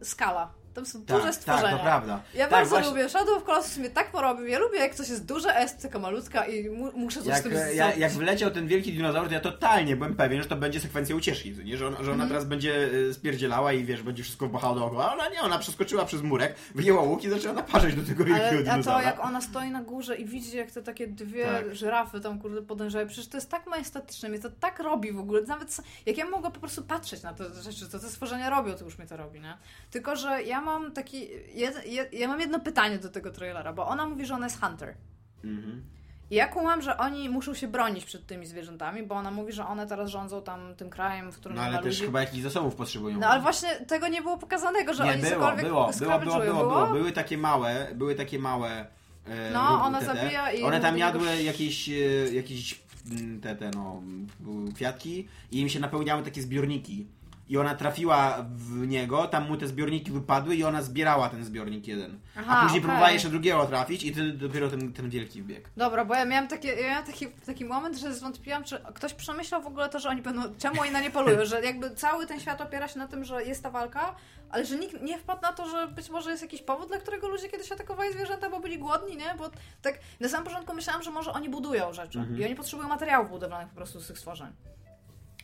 skala. 0.01 0.64
Tam 0.75 0.85
są 0.85 0.99
duże 1.01 1.23
tak, 1.23 1.35
stworzenia. 1.35 1.67
tak, 1.69 1.77
to 1.77 1.83
prawda. 1.83 2.21
Ja 2.33 2.41
tak, 2.43 2.51
bardzo 2.51 2.69
właśnie- 2.69 2.89
lubię. 2.89 3.09
Shadow 3.09 3.37
of 3.37 3.43
Colossus 3.43 3.77
mnie 3.77 3.89
tak 3.89 4.11
porobił. 4.11 4.47
Ja 4.47 4.59
lubię, 4.59 4.79
jak 4.79 4.95
coś 4.95 5.09
jest 5.09 5.25
duże, 5.25 5.55
jest 5.59 5.81
taka 5.81 5.99
malutka 5.99 6.45
i 6.45 6.69
mu, 6.69 6.91
muszę 6.95 7.19
coś 7.19 7.27
Jak, 7.27 7.39
z 7.39 7.43
tym 7.43 7.53
ja, 7.53 7.59
zrobić. 7.75 7.97
jak 7.97 8.11
wleciał 8.11 8.51
ten 8.51 8.67
wielki 8.67 8.93
dinozaur, 8.93 9.27
to 9.27 9.33
ja 9.33 9.39
totalnie 9.39 9.95
byłem 9.95 10.15
pewien, 10.15 10.43
że 10.43 10.49
to 10.49 10.55
będzie 10.55 10.79
sekwencja 10.79 11.15
ucieczki, 11.15 11.51
nie? 11.65 11.77
Że, 11.77 11.87
on, 11.87 11.93
że 11.93 12.01
ona 12.01 12.11
Mhm. 12.11 12.29
teraz 12.29 12.45
będzie 12.45 12.89
y, 12.93 13.13
spierdzielała 13.13 13.73
i 13.73 13.83
wiesz, 13.85 14.03
będzie 14.03 14.23
wszystko 14.23 14.47
wpachało 14.49 14.75
dookoła. 14.75 15.13
Ona 15.13 15.29
nie, 15.29 15.41
ona 15.41 15.59
przeskoczyła 15.59 16.05
przez 16.05 16.21
murek, 16.21 16.55
wyjęła 16.75 17.01
łuk 17.01 17.23
i 17.23 17.29
zaczęła 17.29 17.53
naparzać 17.53 17.95
do 17.95 18.03
tego 18.03 18.23
wielkiego 18.23 18.47
Ale, 18.49 18.59
a 18.59 18.63
dinozaura. 18.73 18.99
to, 18.99 19.05
jak 19.05 19.19
ona 19.25 19.41
stoi 19.41 19.69
na 19.71 19.81
górze 19.83 20.15
i 20.15 20.25
widzi, 20.25 20.57
jak 20.57 20.71
te 20.71 20.81
takie 20.83 21.07
dwie 21.07 21.45
Tak. 21.45 21.75
żyrafy 21.75 22.19
tam, 22.19 22.39
kurde, 22.39 22.61
podążają, 22.61 23.07
przecież 23.07 23.27
to 23.27 23.37
jest 23.37 23.49
tak 23.49 23.67
majestatyczne, 23.67 24.29
mnie 24.29 24.39
to 24.39 24.49
tak 24.59 24.79
robi 24.79 25.11
w 25.13 25.19
ogóle, 25.19 25.41
nawet 25.41 25.69
s- 25.69 25.81
jak 26.05 26.17
ja 26.17 26.29
mogę 26.29 26.51
po 26.51 26.59
prostu 26.59 26.83
patrzeć 26.83 27.23
na 27.23 27.33
te 27.33 27.43
rzeczy, 27.61 27.89
co 27.89 27.99
te 27.99 28.09
stworzenia 28.09 28.49
robią, 28.49 28.73
to 28.73 28.85
już 28.85 28.97
mnie 28.97 29.07
to 29.07 29.17
robi, 29.17 29.39
nie? 29.41 29.57
Tylko, 29.91 30.15
że 30.15 30.43
ja 30.43 30.61
mam 30.65 30.91
taki, 30.91 31.29
jed, 31.53 31.85
jed, 31.85 32.13
ja 32.13 32.27
mam 32.27 32.39
jedno 32.39 32.59
pytanie 32.59 32.99
do 32.99 33.09
tego 33.09 33.31
trailera, 33.31 33.73
bo 33.73 33.87
ona 33.87 34.05
mówi, 34.05 34.25
że 34.25 34.33
ona 34.33 34.45
jest 34.45 34.61
hunter. 34.61 34.95
Mhm. 35.43 35.83
I 36.31 36.35
ja 36.35 36.47
kumam, 36.47 36.81
że 36.81 36.97
oni 36.97 37.29
muszą 37.29 37.53
się 37.53 37.67
bronić 37.67 38.05
przed 38.05 38.27
tymi 38.27 38.45
zwierzętami, 38.45 39.03
bo 39.03 39.15
ona 39.15 39.31
mówi, 39.31 39.53
że 39.53 39.67
one 39.67 39.87
teraz 39.87 40.09
rządzą 40.09 40.41
tam 40.41 40.75
tym 40.75 40.89
krajem, 40.89 41.31
w 41.31 41.35
którym 41.35 41.57
No 41.57 41.63
ale 41.63 41.77
też 41.77 41.85
ludzi. 41.85 42.05
chyba 42.05 42.19
jakichś 42.19 42.43
zasobów 42.43 42.75
potrzebują. 42.75 43.19
No 43.19 43.27
ale 43.27 43.41
właśnie 43.41 43.69
tego 43.69 44.07
nie 44.07 44.21
było 44.21 44.37
pokazanego, 44.37 44.93
że 44.93 45.03
nie, 45.03 45.11
oni 45.11 45.21
było, 45.21 45.29
cokolwiek 45.31 45.65
było, 45.65 45.91
było, 45.99 46.19
było, 46.19 46.39
było, 46.39 46.63
było. 46.63 46.87
Były 46.87 47.11
takie 47.11 47.37
małe, 47.37 47.87
były 47.95 48.15
takie 48.15 48.39
małe 48.39 48.85
e, 49.25 49.51
No, 49.53 49.83
ona 49.83 49.99
te, 49.99 50.05
zabija 50.05 50.51
i 50.51 50.63
One 50.63 50.79
tam 50.79 50.97
jadły 50.97 51.43
jakieś, 51.43 51.89
e, 51.89 51.93
jakieś 52.33 52.81
mm, 53.11 53.41
te, 53.41 53.55
te, 53.55 53.71
no, 53.71 54.01
kwiatki 54.75 55.27
i 55.51 55.59
im 55.59 55.69
się 55.69 55.79
napełniały 55.79 56.23
takie 56.23 56.41
zbiorniki. 56.41 57.07
I 57.49 57.57
ona 57.57 57.75
trafiła 57.75 58.45
w 58.55 58.87
niego, 58.87 59.27
tam 59.27 59.47
mu 59.47 59.57
te 59.57 59.67
zbiorniki 59.67 60.11
wypadły 60.11 60.55
i 60.55 60.63
ona 60.63 60.81
zbierała 60.81 61.29
ten 61.29 61.43
zbiornik 61.45 61.87
jeden. 61.87 62.19
Aha, 62.37 62.45
A 62.57 62.61
później 62.63 62.69
okej. 62.69 62.81
próbowała 62.81 63.11
jeszcze 63.11 63.29
drugiego 63.29 63.65
trafić 63.65 64.03
i 64.03 64.11
ty, 64.11 64.31
dopiero 64.33 64.69
ten, 64.69 64.93
ten 64.93 65.09
wielki 65.09 65.41
wbiegł. 65.41 65.67
Dobra, 65.77 66.05
bo 66.05 66.15
ja 66.15 66.25
miałam, 66.25 66.47
takie, 66.47 66.67
ja 66.67 66.87
miałam 66.89 67.05
taki, 67.05 67.27
taki 67.27 67.65
moment, 67.65 67.97
że 67.97 68.13
zwątpiłam, 68.13 68.63
czy 68.63 68.79
ktoś 68.93 69.13
przemyślał 69.13 69.61
w 69.61 69.67
ogóle 69.67 69.89
to, 69.89 69.99
że 69.99 70.09
oni 70.09 70.21
będą, 70.21 70.41
czemu 70.57 70.81
oni 70.81 70.91
na 70.91 71.01
nie 71.01 71.11
polują, 71.11 71.45
że 71.45 71.61
jakby 71.65 71.91
cały 71.95 72.25
ten 72.27 72.39
świat 72.39 72.61
opiera 72.61 72.87
się 72.87 72.99
na 72.99 73.07
tym, 73.07 73.23
że 73.23 73.43
jest 73.43 73.63
ta 73.63 73.69
walka, 73.69 74.15
ale 74.49 74.65
że 74.65 74.75
nikt 74.75 75.01
nie 75.01 75.17
wpadł 75.17 75.41
na 75.41 75.53
to, 75.53 75.69
że 75.69 75.87
być 75.87 76.09
może 76.09 76.29
jest 76.31 76.41
jakiś 76.43 76.61
powód, 76.61 76.87
dla 76.87 76.97
którego 76.97 77.27
ludzie 77.27 77.49
kiedyś 77.49 77.71
atakowali 77.71 78.13
zwierzęta, 78.13 78.49
bo 78.49 78.59
byli 78.59 78.77
głodni, 78.79 79.17
nie? 79.17 79.35
Bo 79.37 79.49
tak 79.81 79.99
na 80.19 80.29
samym 80.29 80.45
początku 80.47 80.73
myślałam, 80.75 81.03
że 81.03 81.11
może 81.11 81.33
oni 81.33 81.49
budują 81.49 81.93
rzeczy 81.93 82.19
Mhm. 82.19 82.39
i 82.39 82.45
oni 82.45 82.55
potrzebują 82.55 82.89
materiałów 82.89 83.29
budowlanych 83.29 83.69
po 83.69 83.75
prostu 83.75 83.99
z 83.99 84.07
tych 84.07 84.17
stworzeń. 84.19 84.47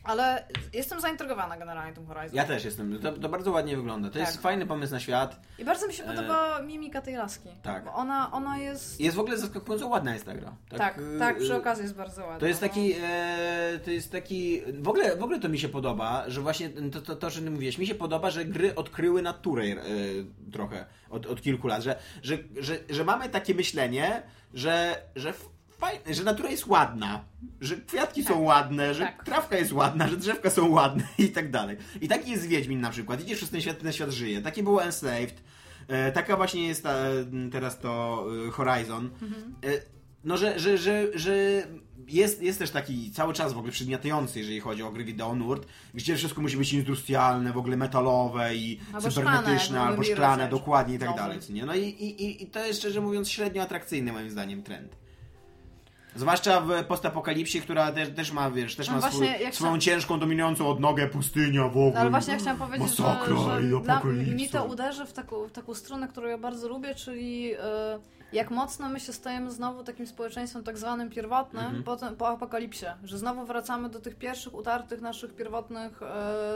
Ale 0.03 0.43
jestem 0.73 1.01
zaintrygowana 1.01 1.57
generalnie 1.57 1.93
tym 1.93 2.05
Horizon. 2.05 2.35
Ja 2.35 2.43
też 2.43 2.65
jestem. 2.65 2.99
To, 2.99 3.11
to 3.11 3.29
bardzo 3.29 3.51
ładnie 3.51 3.77
wygląda. 3.77 4.09
To 4.09 4.19
jest 4.19 4.31
Tak. 4.33 4.41
fajny 4.41 4.65
pomysł 4.65 4.93
na 4.93 4.99
świat. 4.99 5.39
I 5.59 5.65
bardzo 5.65 5.87
mi 5.87 5.93
się 5.93 6.03
E, 6.03 6.07
podoba 6.07 6.61
mimika 6.61 7.01
tej 7.01 7.15
laski. 7.15 7.49
tak. 7.63 7.83
Bo 7.85 7.93
ona, 7.93 8.31
ona 8.31 8.57
jest... 8.57 9.01
Jest 9.01 9.15
w 9.15 9.19
ogóle 9.19 9.37
zaskakująco 9.37 9.87
ładna 9.87 10.13
jest 10.13 10.25
ta 10.25 10.33
gra. 10.33 10.53
Tak, 10.77 10.97
y, 10.97 11.19
tak, 11.19 11.37
przy 11.37 11.55
okazji 11.55 11.83
jest 11.83 11.95
bardzo 11.95 12.21
ładna. 12.21 12.39
To 12.39 12.45
jest 12.45 12.59
taki, 12.59 12.93
e, 13.03 13.79
to 13.85 13.91
jest 13.91 14.11
taki, 14.11 14.61
w 14.79 14.87
ogóle, 14.87 15.15
w 15.17 15.23
ogóle 15.23 15.39
to 15.39 15.49
mi 15.49 15.59
się 15.59 15.69
podoba, 15.69 16.23
że 16.27 16.41
właśnie 16.41 16.69
to, 16.69 17.01
to, 17.01 17.15
to 17.15 17.29
że 17.29 17.41
ty 17.41 17.51
mówiłeś, 17.51 17.77
mi 17.77 17.87
się 17.87 17.95
podoba, 17.95 18.31
że 18.31 18.45
gry 18.45 18.75
odkryły 18.75 19.21
naturę 19.21 19.63
e, 19.63 19.75
trochę 20.51 20.85
od, 21.09 21.25
od 21.25 21.41
kilku 21.41 21.67
lat, 21.67 21.83
że, 21.83 21.95
że, 22.23 22.37
że, 22.59 22.77
że 22.89 23.03
mamy 23.05 23.29
takie 23.29 23.55
myślenie, 23.55 24.21
że, 24.53 25.01
że 25.15 25.33
fajne, 25.81 26.13
że 26.13 26.23
natura 26.23 26.49
jest 26.49 26.67
ładna, 26.67 27.25
że 27.61 27.75
kwiatki 27.77 28.23
są 28.23 28.33
Tak. 28.33 28.43
ładne, 28.43 28.93
że 28.93 29.03
Tak. 29.05 29.23
trawka 29.25 29.57
jest 29.57 29.71
ładna, 29.73 30.07
że 30.07 30.17
drzewka 30.17 30.49
są 30.49 30.69
ładne 30.69 31.03
i 31.17 31.27
tak 31.29 31.51
dalej. 31.51 31.77
I 32.01 32.07
taki 32.07 32.31
jest 32.31 32.45
Wiedźmin 32.47 32.81
na 32.81 32.89
przykład, 32.89 33.21
idziesz 33.21 33.37
przez 33.37 33.49
ten 33.49 33.61
świat, 33.61 33.79
ten 33.79 33.93
świat 33.93 34.09
żyje. 34.11 34.41
Takie 34.41 34.63
było 34.63 34.83
Enslaved, 34.83 35.43
e, 35.87 36.11
taka 36.11 36.37
właśnie 36.37 36.67
jest 36.67 36.83
ta, 36.83 36.95
teraz 37.51 37.79
to 37.79 38.25
e, 38.47 38.51
Horizon. 38.51 39.09
Mhm. 39.21 39.55
E, 39.63 39.67
no, 40.23 40.37
że, 40.37 40.59
że, 40.59 40.77
że, 40.77 41.07
że 41.15 41.33
jest, 42.07 42.41
jest 42.41 42.59
też 42.59 42.71
taki 42.71 43.11
cały 43.11 43.33
czas 43.33 43.53
w 43.53 43.57
ogóle 43.57 43.71
przygniatający, 43.71 44.39
jeżeli 44.39 44.59
chodzi 44.59 44.83
o 44.83 44.91
gry 44.91 45.03
wideo 45.03 45.35
nurt, 45.35 45.67
gdzie 45.93 46.15
wszystko 46.15 46.41
musi 46.41 46.57
być 46.57 46.73
industrialne, 46.73 47.53
w 47.53 47.57
ogóle 47.57 47.77
metalowe 47.77 48.55
i 48.55 48.79
Albo 48.93 49.09
cybernetyczne, 49.09 49.59
szklane, 49.59 49.81
albo 49.81 50.03
szklane, 50.03 50.47
dokładnie 50.49 50.95
i 50.95 50.99
tak 50.99 51.07
Nowy. 51.09 51.19
dalej. 51.19 51.39
Nie? 51.49 51.65
No 51.65 51.75
i, 51.75 51.81
i- 51.83 52.43
i 52.43 52.47
to 52.47 52.65
jest 52.65 52.79
szczerze 52.79 53.01
mówiąc 53.01 53.29
średnio 53.29 53.61
atrakcyjny 53.63 54.11
moim 54.13 54.29
zdaniem 54.29 54.63
trend. 54.63 54.95
Zwłaszcza 56.15 56.61
w 56.61 56.83
postapokalipsie, 56.85 57.61
która 57.61 57.91
też, 57.91 58.09
też 58.15 58.31
ma, 58.31 58.51
wiesz, 58.51 58.75
też 58.75 58.87
No 58.87 58.93
ma 58.93 59.11
swój, 59.11 59.27
swoją 59.51 59.71
sam- 59.71 59.79
ciężką, 59.81 60.19
dominującą 60.19 60.69
odnogę 60.69 61.07
pustynia 61.07 61.63
w 61.63 61.65
ogóle. 61.67 61.91
No, 61.93 61.99
ale 61.99 62.09
właśnie 62.09 62.33
ja 62.33 62.39
chciałam 62.39 62.57
powiedzieć, 62.59 62.95
że, 62.97 63.03
Masakra 63.03 63.35
że 63.35 63.63
i 63.63 63.67
dla 63.81 64.01
mi 64.35 64.49
to 64.49 64.63
uderzy 64.65 65.05
w 65.05 65.13
taką, 65.13 65.47
w 65.47 65.51
taką 65.51 65.73
stronę, 65.73 66.07
którą 66.07 66.27
ja 66.27 66.37
bardzo 66.37 66.67
lubię, 66.67 66.95
czyli 66.95 67.53
e, 67.53 67.99
jak 68.33 68.51
mocno 68.51 68.89
my 68.89 68.99
się 68.99 69.13
stajemy 69.13 69.51
znowu 69.51 69.83
takim 69.83 70.07
społeczeństwem 70.07 70.63
tak 70.63 70.77
zwanym 70.77 71.09
pierwotnym 71.09 71.65
Mhm. 71.65 71.83
po, 71.83 71.97
po 72.17 72.27
apokalipsie, 72.29 72.85
że 73.03 73.17
znowu 73.17 73.45
wracamy 73.45 73.89
do 73.89 73.99
tych 73.99 74.15
pierwszych 74.15 74.53
utartych 74.53 75.01
naszych 75.01 75.35
pierwotnych 75.35 75.99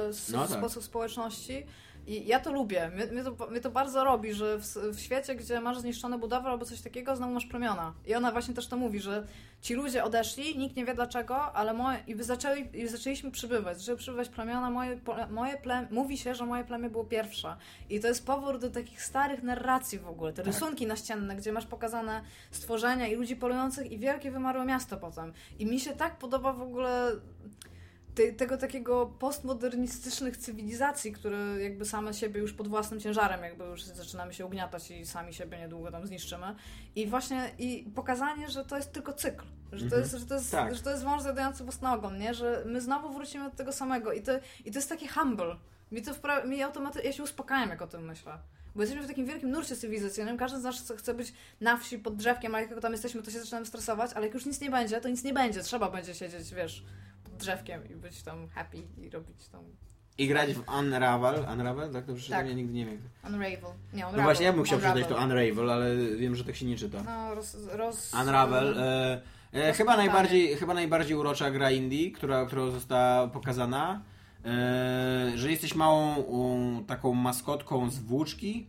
s- 0.10 0.30
No 0.34 0.47
tak. 0.47 0.58
sposób 0.58 0.84
społeczności. 0.84 1.66
I 2.08 2.28
ja 2.28 2.39
to 2.39 2.51
lubię. 2.51 2.89
Mnie, 2.89 3.06
mnie, 3.06 3.24
to, 3.24 3.47
mnie 3.47 3.62
to 3.62 3.72
bardzo 3.72 4.03
robi, 4.03 4.34
że 4.34 4.58
w, 4.58 4.66
w 4.66 4.99
świecie, 4.99 5.36
gdzie 5.36 5.62
masz 5.62 5.80
zniszczone 5.80 6.18
budowle 6.18 6.49
albo 6.51 6.66
coś 6.66 6.82
takiego, 6.82 7.16
znowu 7.16 7.34
masz 7.34 7.45
plemiona. 7.45 7.93
I 8.06 8.16
ona 8.16 8.32
właśnie 8.32 8.53
też 8.53 8.68
to 8.68 8.78
mówi, 8.78 8.99
że 8.99 9.28
ci 9.62 9.74
ludzie 9.74 10.03
odeszli, 10.03 10.58
nikt 10.58 10.76
nie 10.76 10.86
wie 10.86 10.95
dlaczego, 10.95 11.56
ale 11.56 11.74
moje, 11.74 11.99
i 12.08 12.24
zaczęli, 12.24 12.70
i 12.74 12.88
zaczęliśmy 12.88 13.32
przybywać. 13.32 13.78
Zaczęły 13.78 13.97
przybywać 13.97 14.30
plemiona, 14.30 14.70
moje, 14.70 14.99
moje 15.30 15.62
mówi 15.91 16.18
się, 16.18 16.36
że 16.36 16.45
moje 16.45 16.64
plemię 16.64 16.89
było 16.89 17.03
pierwsze. 17.03 17.56
I 17.89 17.99
to 17.99 18.08
jest 18.08 18.26
powrót 18.26 18.62
do 18.62 18.70
takich 18.70 19.01
starych 19.03 19.43
narracji 19.43 19.99
w 19.99 20.08
ogóle. 20.08 20.34
Te 20.34 20.43
Tak. 20.43 20.45
rysunki 20.53 20.88
naścienne, 20.88 21.36
gdzie 21.36 21.51
masz 21.51 21.66
pokazane 21.66 22.22
stworzenia 22.51 23.08
i 23.08 23.16
ludzi 23.16 23.36
polujących 23.36 23.91
i 23.91 23.99
wielkie 23.99 24.32
wymarłe 24.32 24.66
miasto 24.66 24.97
potem. 24.97 25.34
I 25.60 25.66
mi 25.66 25.80
się 25.80 25.91
tak 25.93 26.18
podoba 26.18 26.53
w 26.53 26.62
ogóle 26.62 27.12
te, 28.16 28.34
tego 28.34 28.57
takiego 28.57 29.05
postmodernistycznych 29.05 30.38
cywilizacji, 30.38 31.11
które 31.11 31.38
jakby 31.63 31.86
same 31.86 32.13
siebie 32.13 32.39
już 32.41 32.53
pod 32.53 32.68
własnym 32.68 32.99
ciężarem 32.99 33.43
jakby 33.43 33.63
już 33.63 33.84
zaczynamy 33.84 34.34
się 34.34 34.45
ugniatać 34.45 34.91
i 34.91 35.05
sami 35.05 35.34
siebie 35.34 35.57
niedługo 35.59 35.91
tam 35.91 36.07
zniszczymy. 36.07 36.55
I 36.95 37.07
właśnie 37.07 37.51
i 37.59 37.91
pokazanie, 37.95 38.49
że 38.49 38.66
to 38.66 38.76
jest 38.78 38.91
tylko 38.91 39.13
cykl. 39.13 39.45
Że 39.72 39.80
to 39.80 39.84
Mhm. 39.95 40.01
jest, 40.01 40.16
że 40.16 40.26
to 40.26 40.36
jest, 40.36 40.51
Tak. 40.51 40.76
że 40.76 40.82
to 40.82 40.91
jest 40.91 41.03
wąż 41.03 41.22
zjadający 41.22 41.63
własny 41.63 41.89
ogon, 41.91 42.18
nie? 42.18 42.34
Że 42.34 42.63
my 42.66 42.82
znowu 42.82 43.13
wrócimy 43.13 43.49
do 43.49 43.55
tego 43.55 43.72
samego 43.72 44.13
i 44.13 44.22
to, 44.22 44.32
i 44.66 44.72
to 44.72 44.78
jest 44.78 44.89
taki 44.89 45.07
humble. 45.07 45.55
Mi 45.91 46.01
to 46.01 46.13
wpra- 46.13 46.47
mi 46.47 46.63
automatycznie, 46.63 47.09
ja 47.09 47.16
się 47.16 47.24
uspokajam, 47.24 47.70
jak 47.70 47.82
o 47.82 47.88
tym 47.88 48.05
myślę. 48.05 48.38
Bo 48.76 48.82
jesteśmy 48.82 49.03
w 49.05 49.07
takim 49.07 49.26
wielkim 49.26 49.51
nurcie 49.51 49.76
cywilizacyjnym, 49.76 50.38
każdy 50.38 50.59
z 50.59 50.63
nas 50.63 50.93
chce- 50.97 51.13
być 51.13 51.34
na 51.61 51.78
wsi, 51.78 51.99
pod 51.99 52.16
drzewkiem, 52.16 52.55
a 52.55 52.61
jak 52.61 52.80
tam 52.82 52.91
jesteśmy, 52.91 53.22
to 53.24 53.32
się 53.32 53.39
zaczynamy 53.39 53.66
stresować, 53.66 54.11
ale 54.13 54.26
jak 54.26 54.34
już 54.34 54.45
nic 54.45 54.61
nie 54.61 54.70
będzie, 54.72 55.01
to 55.01 55.09
nic 55.09 55.24
nie 55.24 55.34
będzie. 55.34 55.61
Trzeba 55.63 55.91
będzie 55.91 56.16
siedzieć, 56.16 56.53
wiesz, 56.53 56.84
drzewkiem 57.38 57.89
i 57.89 57.95
być 57.95 58.23
tam 58.23 58.47
happy 58.47 58.77
i 58.97 59.09
robić 59.09 59.47
tam 59.47 59.63
I 60.17 60.27
grać 60.27 60.53
w 60.53 60.63
Unravel. 60.79 61.45
Unravel? 61.53 61.93
Tak 61.93 62.05
to 62.05 62.13
przeczytam? 62.13 62.39
Tak. 62.39 62.47
Ja 62.47 62.53
nigdy 62.53 62.73
nie 62.73 62.86
wiem. 62.86 63.01
unravel. 63.23 63.49
Nie, 63.53 63.67
unravel. 63.93 64.17
No 64.17 64.23
właśnie, 64.23 64.45
ja 64.45 64.53
bym 64.53 64.63
chciał 64.63 64.77
Unravel. 64.77 65.03
przeczytać 65.03 65.17
to 65.17 65.23
Unravel, 65.25 65.69
ale 65.71 65.95
wiem, 65.95 66.36
że 66.36 66.43
tak 66.43 66.55
się 66.55 66.65
nie 66.65 66.77
czyta. 66.77 67.03
No, 67.03 67.36
roz... 67.36 67.57
roz 67.71 68.13
Unravel. 68.13 68.79
E, 68.79 69.21
e, 69.53 69.73
chyba, 69.73 69.97
najbardziej, 69.97 70.55
chyba 70.55 70.73
najbardziej 70.73 71.17
urocza 71.17 71.51
gra 71.51 71.71
indie, 71.71 72.11
która, 72.11 72.45
która 72.45 72.71
została 72.71 73.27
pokazana. 73.27 74.01
E, 74.45 75.31
że 75.36 75.51
jesteś 75.51 75.75
małą 75.75 76.83
taką 76.88 77.13
maskotką 77.13 77.89
z 77.89 77.99
włóczki, 77.99 78.67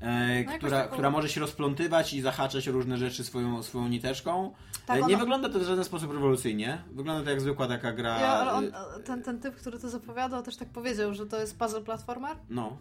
e, 0.00 0.38
jakoś 0.38 0.56
która, 0.56 0.80
taką- 0.80 0.92
która 0.92 1.10
może 1.10 1.28
się 1.28 1.40
rozplątywać 1.40 2.14
i 2.14 2.20
zahaczać 2.20 2.66
różne 2.66 2.98
rzeczy 2.98 3.24
swoją, 3.24 3.62
swoją 3.62 3.88
niteczką. 3.88 4.54
Tak, 4.86 4.98
nie 4.98 5.04
ona- 5.04 5.18
wygląda 5.18 5.48
to 5.48 5.58
w 5.58 5.62
żaden 5.62 5.84
sposób 5.84 6.12
rewolucyjnie. 6.12 6.82
Wygląda 6.92 7.24
to 7.24 7.30
jak 7.30 7.40
zwykła 7.40 7.66
taka 7.68 7.92
gra. 7.92 8.20
Ja, 8.20 8.26
ale 8.28 8.52
on, 8.52 8.64
e, 8.64 9.02
ten, 9.04 9.22
ten 9.22 9.40
typ, 9.40 9.54
który 9.56 9.78
to 9.78 9.88
zapowiadał, 9.88 10.42
też 10.42 10.56
tak 10.56 10.68
powiedział, 10.68 11.14
że 11.14 11.26
to 11.26 11.40
jest 11.40 11.58
puzzle 11.58 11.80
platformer 11.80 12.36
No. 12.50 12.76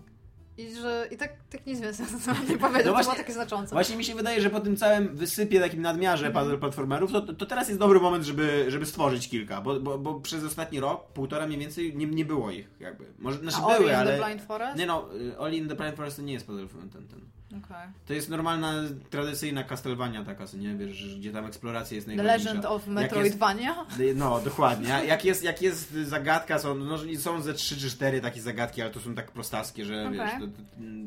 i 0.58 0.76
że 0.76 1.08
i 1.12 1.18
tak, 1.18 1.34
tak 1.52 1.66
nic 1.66 1.80
więcej 1.82 2.06
na 2.28 2.34
nie 2.34 2.58
powiedział, 2.58 2.84
to 2.84 2.90
właśnie- 2.92 3.04
było 3.04 3.16
takie 3.16 3.34
znaczące. 3.34 3.76
Właśnie 3.76 3.96
mi 3.98 4.04
się 4.06 4.16
wydaje, 4.16 4.42
że 4.42 4.50
po 4.50 4.60
tym 4.60 4.78
całym 4.78 5.16
wysypie, 5.16 5.60
takim 5.60 5.82
nadmiarze 5.82 6.32
puzzle 6.32 6.58
platformerów, 6.58 7.12
to, 7.12 7.22
to 7.22 7.46
teraz 7.46 7.68
jest 7.68 7.80
dobry 7.80 8.00
moment, 8.00 8.24
żeby, 8.26 8.66
żeby 8.68 8.86
stworzyć 8.86 9.30
kilka, 9.30 9.62
bo, 9.62 9.80
bo, 9.80 9.98
bo 9.98 10.20
przez 10.20 10.44
ostatni 10.44 10.80
rok, 10.80 11.08
półtora 11.08 11.48
mniej 11.48 11.60
więcej, 11.60 11.96
nie, 11.98 12.06
nie 12.06 12.26
było 12.26 12.52
ich 12.52 12.68
jakby. 12.80 13.06
Może, 13.20 13.38
znaczy 13.40 13.58
A 13.70 13.78
były, 13.78 13.98
ale... 13.98 14.18
the 14.18 14.26
Blind 14.26 14.42
Forest? 14.48 14.78
Nie 14.78 14.86
no, 14.86 15.10
y, 15.16 15.38
All 15.40 15.54
in 15.54 15.68
the 15.70 15.76
Blind 15.76 15.96
Forest 15.96 16.16
to 16.18 16.24
nie 16.24 16.34
jest 16.34 16.48
puzzle 16.48 16.68
ten, 16.68 16.90
ten. 17.08 17.22
Okej. 17.58 17.88
To 18.06 18.14
jest 18.14 18.30
normalna, 18.30 18.74
tradycyjna 19.10 19.64
Castlevania 19.64 20.24
taka, 20.24 20.46
nie? 20.58 20.76
Wiesz, 20.76 21.18
gdzie 21.20 21.32
tam 21.32 21.46
eksploracja 21.46 21.96
jest 21.96 22.08
The 22.08 22.16
najważniejsza. 22.16 22.50
Legend 22.50 22.66
of 22.66 22.88
Metroidvania? 22.88 23.76
jest- 24.00 24.18
No, 24.20 24.40
dokładnie. 24.42 24.90
Jak 25.08 25.26
jest, 25.26 25.44
jak 25.44 25.62
jest 25.62 25.92
zagadka, 25.94 26.60
są, 26.60 26.76
no, 26.76 26.98
są 27.20 27.42
ze 27.42 27.54
trzy 27.54 27.78
czy 27.78 27.90
cztery 27.90 28.22
takie 28.22 28.42
zagadki, 28.42 28.82
ale 28.82 28.92
to 28.92 29.00
są 29.00 29.16
tak 29.16 29.32
prostackie, 29.32 29.86
że 29.86 30.06
Okej. 30.08 30.20
wiesz, 30.20 30.32
to, 30.40 30.46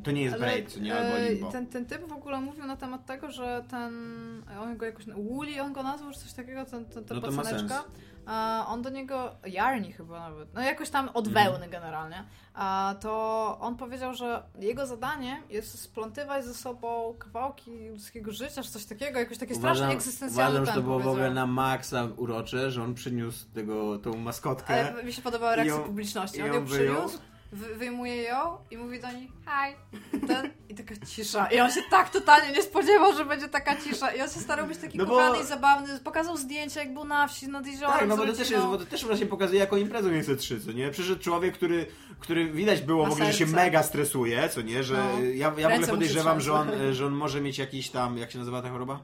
to, 0.05 0.11
nie 0.11 0.23
jest 0.23 0.35
Ale, 0.35 0.47
Braid, 0.47 0.73
co 0.73 0.81
nie? 0.81 0.99
Albo 0.99 1.19
e, 1.19 1.31
Limbo. 1.31 1.53
ten, 1.53 1.67
ten 1.67 1.87
typ 1.87 2.09
w 2.09 2.13
ogóle 2.13 2.41
mówił 2.41 2.67
na 2.67 2.77
temat 2.77 3.07
tego, 3.07 3.31
że 3.31 3.65
ten, 3.71 3.93
on 4.61 4.77
go 4.77 4.87
jakoś, 4.87 5.05
Wooly 5.07 5.63
on 5.63 5.73
go 5.73 5.83
nazwał, 5.83 6.13
czy 6.13 6.19
coś 6.19 6.33
takiego, 6.33 6.65
ten, 6.65 6.85
ten, 6.85 7.05
ten 7.05 7.21
No 7.21 7.85
on 8.69 8.83
do 8.83 8.91
niego, 8.91 9.31
Jarni 9.47 9.93
chyba 9.93 10.21
nawet, 10.21 10.55
no 10.55 10.61
jakoś 10.61 10.91
tam 10.91 11.09
od 11.15 11.27
Mhm. 11.27 11.47
wełny 11.47 11.69
generalnie, 11.69 12.25
a 12.55 12.95
to 13.01 13.57
on 13.61 13.77
powiedział, 13.77 14.15
że 14.15 14.43
jego 14.59 14.87
zadanie 14.87 15.43
jest 15.51 15.81
splątywać 15.81 16.45
ze 16.45 16.55
sobą 16.55 17.15
kawałki 17.19 17.89
ludzkiego 17.89 18.33
życia, 18.33 18.63
czy 18.63 18.71
coś 18.71 18.85
takiego, 18.85 19.19
jakoś 19.19 19.39
takie 19.39 19.55
strasznie 19.55 19.87
egzystencjalne 19.89 20.51
uważam 20.61 20.67
że 20.75 20.81
to 20.81 20.83
było 20.83 20.99
w 21.01 21.07
ogóle 21.09 21.31
na 21.31 21.47
maksa 21.47 22.09
urocze, 22.17 22.71
że 22.71 22.83
on 22.83 22.95
przyniósł 22.95 23.47
tego, 23.55 23.99
tą 23.99 24.17
maskotkę. 24.17 24.91
Ale 24.95 25.05
mi 25.05 25.13
się 25.13 25.23
podobała 25.23 25.55
reakcja 25.57 25.77
ją- 25.77 25.85
publiczności. 25.85 26.43
On 26.43 26.49
ją 26.49 26.55
ją 26.55 26.65
przyniósł, 26.67 27.19
wyjmuje 27.53 28.23
ją 28.23 28.59
i 28.71 28.77
mówi 28.77 29.01
do 29.01 29.13
niej 29.13 29.27
hi. 29.27 29.77
Ten, 30.29 30.51
I 30.69 30.75
taka 30.75 30.95
cisza. 31.07 31.47
I 31.47 31.61
on 31.61 31.71
się 31.71 31.81
tak 31.91 32.11
totalnie 32.11 32.53
nie 32.53 32.63
spodziewał, 32.63 33.15
że 33.17 33.25
będzie 33.25 33.49
taka 33.49 33.77
cisza. 33.77 34.11
I 34.15 34.21
on 34.23 34.29
się 34.29 34.41
starał 34.41 34.67
być 34.67 34.79
taki 34.79 34.99
No 34.99 35.07
bo- 35.07 35.17
kochany 35.17 35.39
i 35.39 35.45
zabawny. 35.47 35.99
Pokazał 36.05 36.37
zdjęcia, 36.37 36.81
jak 36.81 36.95
był 36.95 37.05
na 37.05 37.29
wsi, 37.29 37.49
nad 37.49 37.67
jeziorem. 37.67 37.99
Tak, 37.99 38.09
no 38.09 38.17
bo 38.17 38.27
to 38.27 38.33
też 38.33 38.51
jest, 38.51 38.65
bo 38.65 38.79
to 38.79 38.87
też 38.87 39.05
właśnie 39.07 39.27
pokazuje, 39.27 39.61
jaką 39.61 39.77
imprezą 39.77 40.11
jest 40.11 40.29
E3, 40.29 40.65
co 40.67 40.73
nie? 40.73 40.91
Przyszedł 40.91 41.23
człowiek, 41.23 41.55
który, 41.55 41.87
który 42.21 42.51
widać 42.51 42.81
było 42.81 43.07
w 43.07 43.11
ogóle, 43.13 43.33
że 43.33 43.39
się 43.39 43.47
mega 43.47 43.83
stresuje, 43.83 44.49
co 44.49 44.63
nie? 44.63 44.83
Że 44.85 44.95
No. 44.95 45.21
ja, 45.35 45.53
ja 45.59 45.69
w 45.69 45.73
ogóle 45.73 45.87
podejrzewam, 45.89 46.41
że 46.41 46.53
on, 46.53 46.69
że 46.93 47.07
on 47.07 47.13
może 47.13 47.41
mieć 47.41 47.59
jakiś 47.59 47.91
tam, 47.91 48.19
jak 48.19 48.31
się 48.31 48.39
nazywa 48.39 48.63
ta 48.63 48.71
choroba? 48.71 49.01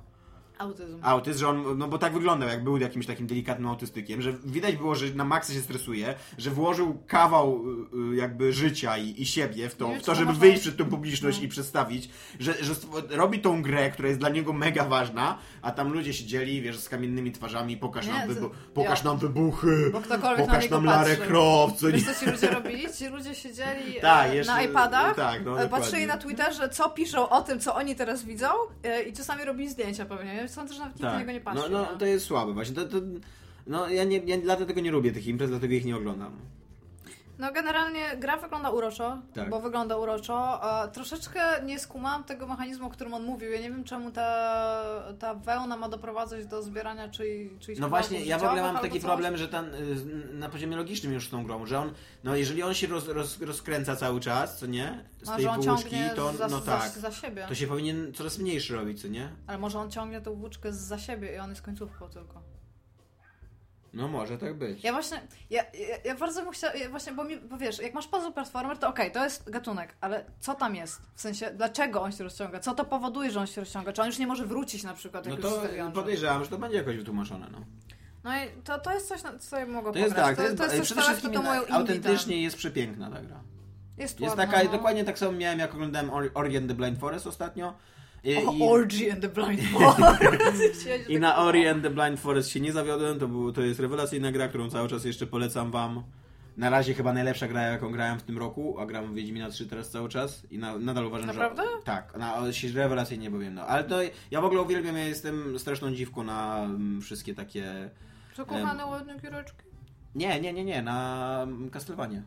Autyzm. 0.62 0.98
Autyzm, 1.02 1.38
że 1.38 1.48
on, 1.48 1.78
no 1.78 1.88
bo 1.88 1.98
tak 1.98 2.12
wyglądał, 2.12 2.48
jak 2.48 2.64
był 2.64 2.78
jakimś 2.78 3.06
takim 3.06 3.26
delikatnym 3.26 3.68
autystykiem, 3.68 4.22
że 4.22 4.32
widać 4.44 4.76
było, 4.76 4.94
że 4.94 5.06
na 5.14 5.24
maksa 5.24 5.52
się 5.52 5.60
stresuje, 5.60 6.14
że 6.38 6.50
włożył 6.50 6.98
kawał 7.06 7.62
y, 7.92 8.12
y, 8.12 8.16
jakby 8.16 8.52
życia 8.52 8.98
i, 8.98 9.22
i 9.22 9.26
siebie 9.26 9.68
w 9.68 9.74
to, 9.74 9.88
w 9.88 10.02
to, 10.02 10.14
żeby 10.14 10.32
wyjść 10.32 10.60
przed 10.60 10.76
tą 10.76 10.84
publiczność 10.86 11.38
No. 11.38 11.44
i 11.44 11.48
przedstawić, 11.48 12.08
że, 12.40 12.54
że 12.64 12.74
robi 13.10 13.38
tą 13.40 13.62
grę, 13.62 13.90
która 13.90 14.08
jest 14.08 14.20
dla 14.20 14.28
niego 14.28 14.52
mega 14.52 14.84
ważna, 14.84 15.38
a 15.62 15.70
tam 15.70 15.92
ludzie 15.92 16.12
siedzieli, 16.14 16.62
wiesz, 16.62 16.78
z 16.78 16.88
kamiennymi 16.88 17.32
twarzami, 17.32 17.76
pokaż, 17.76 18.06
Nie, 18.06 18.12
nam, 18.12 18.28
wybu- 18.28 18.50
pokaż 18.74 18.98
ja- 18.98 19.04
nam 19.10 19.18
wybuchy, 19.18 19.92
na 19.92 20.18
pokaż 20.36 20.62
niego 20.62 20.76
nam 20.76 20.84
Larę. 20.84 21.16
Croft, 21.16 21.76
co 21.76 21.86
nie... 21.86 21.92
Wiesz, 21.92 22.04
co 22.04 22.24
ci 22.24 22.30
ludzie 22.30 22.50
robili? 22.50 22.92
Ci 22.98 23.08
ludzie 23.08 23.34
siedzieli 23.34 23.94
Tak, 24.00 24.30
e, 24.30 24.36
jeszcze- 24.36 24.52
na 24.52 24.62
iPadach, 24.62 25.16
tak, 25.16 25.44
no, 25.44 25.62
e, 25.62 25.68
patrzyli 25.68 26.06
na 26.06 26.16
Twitterze, 26.16 26.68
co 26.68 26.90
piszą 26.90 27.28
o 27.28 27.42
tym, 27.42 27.60
co 27.60 27.74
oni 27.74 27.96
teraz 27.96 28.24
widzą 28.24 28.46
e, 28.84 29.02
i 29.02 29.12
czasami 29.12 29.44
robili 29.44 29.68
zdjęcia 29.68 30.04
pewnie. 30.06 30.48
Sądzę, 30.52 30.74
że 30.74 30.80
nawet 30.80 30.94
nikt 30.94 31.02
na 31.02 31.18
niego 31.18 31.32
nie 31.32 31.40
patrzy. 31.40 31.70
no, 31.70 31.78
no 31.92 31.98
to 31.98 32.06
jest 32.06 32.26
słabe 32.26 32.52
właśnie. 32.52 32.74
To, 32.74 32.84
to, 32.84 32.96
no 33.66 33.88
ja, 33.88 34.04
nie, 34.04 34.18
ja 34.18 34.38
dlatego 34.38 34.80
nie 34.80 34.90
lubię 34.90 35.12
tych 35.12 35.26
imprez, 35.26 35.50
dlatego 35.50 35.74
ich 35.74 35.84
nie 35.84 35.96
oglądam. 35.96 36.36
No 37.42 37.52
generalnie 37.52 38.16
gra 38.16 38.36
wygląda 38.36 38.70
uroczo, 38.70 39.18
Tak. 39.34 39.50
bo 39.50 39.60
wygląda 39.60 39.96
uroczo. 39.96 40.60
E, 40.84 40.88
troszeczkę 40.88 41.40
nie 41.64 41.78
skumam 41.78 42.24
tego 42.24 42.46
mechanizmu, 42.46 42.86
o 42.86 42.90
którym 42.90 43.14
on 43.14 43.22
mówił. 43.24 43.52
Ja 43.52 43.60
nie 43.60 43.70
wiem, 43.70 43.84
czemu 43.84 44.10
ta, 44.10 44.84
ta 45.18 45.34
wełna 45.34 45.76
ma 45.76 45.88
doprowadzać 45.88 46.46
do 46.46 46.62
zbierania 46.62 47.08
czyj, 47.08 47.50
czyjś 47.60 47.78
No 47.78 47.88
właśnie, 47.88 48.24
ja 48.24 48.38
w 48.38 48.44
ogóle 48.44 48.62
mam 48.62 48.78
taki 48.78 48.96
albo 48.96 49.08
problem, 49.08 49.36
że 49.36 49.48
ten, 49.48 49.74
y, 49.74 50.34
na 50.34 50.48
poziomie 50.48 50.76
logicznym 50.76 51.12
już 51.12 51.26
z 51.28 51.30
tą 51.30 51.44
grą, 51.44 51.66
że 51.66 51.78
on, 51.78 51.92
no 52.24 52.36
jeżeli 52.36 52.62
on 52.62 52.74
się 52.74 52.86
roz, 52.86 53.08
roz, 53.08 53.40
rozkręca 53.40 53.96
cały 53.96 54.20
czas, 54.20 54.58
co 54.58 54.66
nie? 54.66 55.04
Z 55.22 55.26
No, 55.26 55.36
tej 55.36 55.44
ciągnie 55.44 56.12
to 56.16 56.28
on, 56.28 56.36
za, 56.36 56.48
no 56.48 56.60
za, 56.60 56.78
tak, 56.78 56.90
za 56.90 57.10
siebie. 57.12 57.44
to 57.48 57.54
się 57.54 57.66
powinien 57.66 58.12
coraz 58.14 58.38
mniejszy 58.38 58.74
robić, 58.76 59.02
co 59.02 59.08
nie? 59.08 59.28
Ale 59.46 59.58
może 59.58 59.78
on 59.78 59.90
ciągnie 59.90 60.20
tą 60.20 60.34
włóczkę 60.34 60.72
za 60.72 60.98
siebie 60.98 61.34
i 61.36 61.38
on 61.38 61.50
jest 61.50 61.62
końcówką 61.62 62.08
tylko. 62.08 62.41
No 63.94 64.08
może 64.08 64.38
tak 64.38 64.54
być. 64.54 64.84
Ja 64.84 64.92
właśnie, 64.92 65.20
ja, 65.50 65.62
ja, 65.62 65.96
ja 66.04 66.14
bardzo 66.14 66.42
bym 66.42 66.52
chciała, 66.52 66.74
ja 66.74 66.88
właśnie, 66.90 67.12
bo, 67.12 67.24
mi, 67.24 67.36
bo 67.36 67.56
wiesz, 67.58 67.78
jak 67.78 67.94
masz 67.94 68.06
puzzle 68.06 68.32
platformer, 68.32 68.78
to 68.78 68.88
okej, 68.88 69.12
to 69.12 69.24
jest 69.24 69.50
gatunek, 69.50 69.94
ale 70.00 70.24
co 70.40 70.54
tam 70.54 70.76
jest? 70.76 71.00
W 71.14 71.20
sensie, 71.20 71.50
dlaczego 71.56 72.02
on 72.02 72.12
się 72.12 72.24
rozciąga? 72.24 72.60
Co 72.60 72.74
to 72.74 72.84
powoduje, 72.84 73.30
że 73.30 73.40
on 73.40 73.46
się 73.46 73.60
rozciąga? 73.60 73.92
Czy 73.92 74.00
on 74.02 74.06
już 74.06 74.18
nie 74.18 74.26
może 74.26 74.46
wrócić 74.46 74.82
na 74.82 74.94
przykład, 74.94 75.26
No 75.26 75.36
to 75.36 75.62
podejrzewam, 75.94 76.44
że 76.44 76.50
to 76.50 76.58
będzie 76.58 76.76
jakoś 76.76 76.96
wytłumaczone, 76.96 77.46
no. 77.52 77.58
No 78.24 78.30
i 78.36 78.38
to, 78.64 78.78
to 78.78 78.94
jest 78.94 79.08
coś, 79.08 79.22
na 79.22 79.38
co 79.38 79.58
ja 79.58 79.66
mogę 79.66 79.92
To 79.92 79.98
jest 79.98 80.10
pograć. 80.10 80.26
tak, 80.26 80.36
to 80.36 80.42
jest, 80.42 80.56
to 80.56 80.64
jest 80.64 80.76
coś, 80.76 80.84
przede 80.86 81.00
co 81.00 81.06
wszystkim 81.06 81.32
to 81.32 81.42
moją 81.42 81.60
indie, 81.60 81.74
autentycznie 81.74 82.42
jest 82.42 82.56
przepiękna 82.56 83.10
ta 83.10 83.22
gra. 83.22 83.36
tak. 83.36 83.44
Jest, 83.98 84.20
Jest 84.20 84.36
ładna, 84.36 84.52
taka, 84.52 84.64
no. 84.64 84.72
dokładnie 84.72 85.04
tak 85.04 85.18
samo 85.18 85.32
miałem 85.32 85.58
jak 85.58 85.74
oglądałem 85.74 86.10
Ori- 86.10 86.30
Ori 86.34 86.56
and 86.56 86.68
the 86.68 86.74
Blind 86.74 86.98
Forest 87.00 87.26
ostatnio. 87.26 87.74
I, 88.24 88.36
O, 88.36 88.70
Orgy 88.70 89.10
and 89.12 89.20
the 89.20 89.28
Blind 89.28 89.60
Forest. 89.72 90.88
I 91.08 91.18
na 91.18 91.36
Ori 91.36 91.68
and 91.68 91.82
the 91.82 91.90
Blind 91.90 92.20
Forest 92.20 92.50
się 92.50 92.60
nie 92.60 92.72
zawiodłem, 92.72 93.18
to, 93.18 93.28
był, 93.28 93.52
to 93.52 93.62
jest 93.62 93.80
rewelacyjna 93.80 94.32
gra, 94.32 94.48
którą 94.48 94.70
cały 94.70 94.88
czas 94.88 95.04
jeszcze 95.04 95.26
polecam 95.26 95.70
wam. 95.70 96.02
Na 96.56 96.70
razie 96.70 96.94
chyba 96.94 97.12
najlepsza 97.12 97.48
gra, 97.48 97.62
jaką 97.62 97.92
grałem 97.92 98.18
w 98.18 98.22
tym 98.22 98.38
roku, 98.38 98.78
a 98.78 98.86
gram 98.86 99.12
w 99.12 99.14
Wiedźmina 99.14 99.50
3 99.50 99.66
teraz 99.66 99.90
cały 99.90 100.08
czas 100.08 100.42
i 100.50 100.58
na, 100.58 100.78
nadal 100.78 101.06
uważam, 101.06 101.26
Naprawdę? 101.26 101.62
że... 101.62 101.82
Tak, 101.84 102.16
na, 102.16 102.52
się 102.52 102.68
rewelacyjnie 102.68 103.30
bowiem, 103.30 103.54
no. 103.54 103.66
Ale 103.66 103.84
to 103.84 103.96
ja 104.30 104.40
w 104.40 104.44
ogóle 104.44 104.62
uwielbiam, 104.62 104.96
ja 104.96 105.04
jestem 105.04 105.58
straszną 105.58 105.92
dziwką 105.94 106.22
na 106.22 106.64
mm, 106.64 107.00
wszystkie 107.00 107.34
takie... 107.34 107.90
Zakochane 108.36 108.86
ładne 108.86 109.20
giereczki. 109.20 109.62
Nie, 110.14 110.40
nie, 110.40 110.52
nie, 110.52 110.64
nie, 110.64 110.82
na 110.82 111.46
Castlevania. 111.72 112.22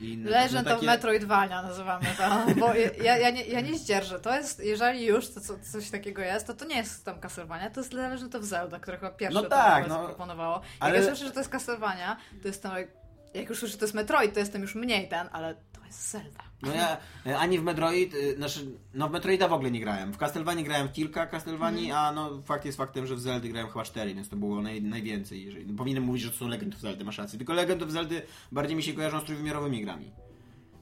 I 0.00 0.16
na- 0.16 0.30
Legend 0.30 0.66
na 0.66 0.74
of 0.76 0.82
Metroidvania 0.82 1.62
nazywamy 1.62 2.06
to, 2.16 2.54
bo 2.60 2.74
ja, 3.02 3.16
ja, 3.16 3.30
nie, 3.30 3.44
ja 3.44 3.60
nie 3.60 3.78
zdzierżę. 3.78 4.20
To 4.20 4.36
jest, 4.36 4.64
jeżeli 4.64 5.06
już 5.06 5.28
to, 5.28 5.40
co, 5.40 5.58
coś 5.72 5.90
takiego 5.90 6.22
jest, 6.22 6.46
to 6.46 6.54
to 6.54 6.64
nie 6.64 6.76
jest 6.76 7.04
tam 7.04 7.20
Castlevania, 7.20 7.70
to 7.70 7.80
jest 7.80 7.92
Legend 7.92 8.34
of 8.34 8.42
Zelda, 8.44 8.78
które 8.80 8.96
chyba 8.98 9.10
pierwsze 9.10 9.42
No 9.42 9.48
tak, 9.48 9.88
no. 9.88 9.98
no. 10.02 10.06
proponowało. 10.06 10.54
Jak 10.54 10.62
Ale- 10.80 10.96
ja 10.98 11.06
słyszę, 11.06 11.24
że 11.24 11.30
to 11.30 11.40
jest 11.40 11.50
Castlevania, 11.52 12.16
to 12.42 12.48
jestem 12.48 12.72
jak, 12.76 12.88
jak 13.34 13.48
już 13.48 13.58
słyszę, 13.58 13.72
że 13.72 13.78
to 13.78 13.84
jest 13.84 13.94
Metroid, 13.94 14.34
to 14.34 14.40
jestem 14.40 14.62
już 14.62 14.74
mniej 14.74 15.08
ten, 15.08 15.28
ale 15.32 15.54
jest 15.88 16.10
Zelda. 16.10 16.42
No 16.62 16.72
ja 16.74 16.96
e, 17.26 17.38
ani 17.38 17.58
w 17.58 17.62
Metroid, 17.62 18.14
e, 18.14 18.36
znaczy, 18.36 18.66
no 18.94 19.08
w 19.08 19.12
Metroida 19.12 19.48
w 19.48 19.52
ogóle 19.52 19.70
nie 19.70 19.80
grałem. 19.80 20.12
W 20.12 20.18
Castlevanii 20.18 20.64
grałem 20.64 20.88
w 20.88 20.92
kilka 20.92 21.26
Castlevanii, 21.26 21.84
Mhm. 21.90 22.04
a 22.06 22.12
no 22.12 22.42
fakt 22.42 22.64
jest 22.64 22.78
faktem, 22.78 23.06
że 23.06 23.16
w 23.16 23.20
Zeldy 23.20 23.48
grałem 23.48 23.68
chyba 23.70 23.84
cztery, 23.84 24.14
więc 24.14 24.28
to 24.28 24.36
było 24.36 24.62
naj, 24.62 24.82
najwięcej. 24.82 25.44
Jeżeli, 25.44 25.66
no, 25.66 25.78
powinienem 25.78 26.04
mówić, 26.04 26.22
że 26.22 26.30
to 26.30 26.36
są 26.36 26.48
Legend 26.48 26.74
of 26.74 26.80
Zelda, 26.80 27.04
masz 27.04 27.18
rację. 27.18 27.38
Tylko 27.38 27.52
Legend 27.52 27.82
of 27.82 27.90
Zeldy 27.90 28.22
bardziej 28.52 28.76
mi 28.76 28.82
się 28.82 28.92
kojarzą 28.92 29.20
z 29.20 29.24
trójwymiarowymi 29.24 29.82
grami. 29.82 30.10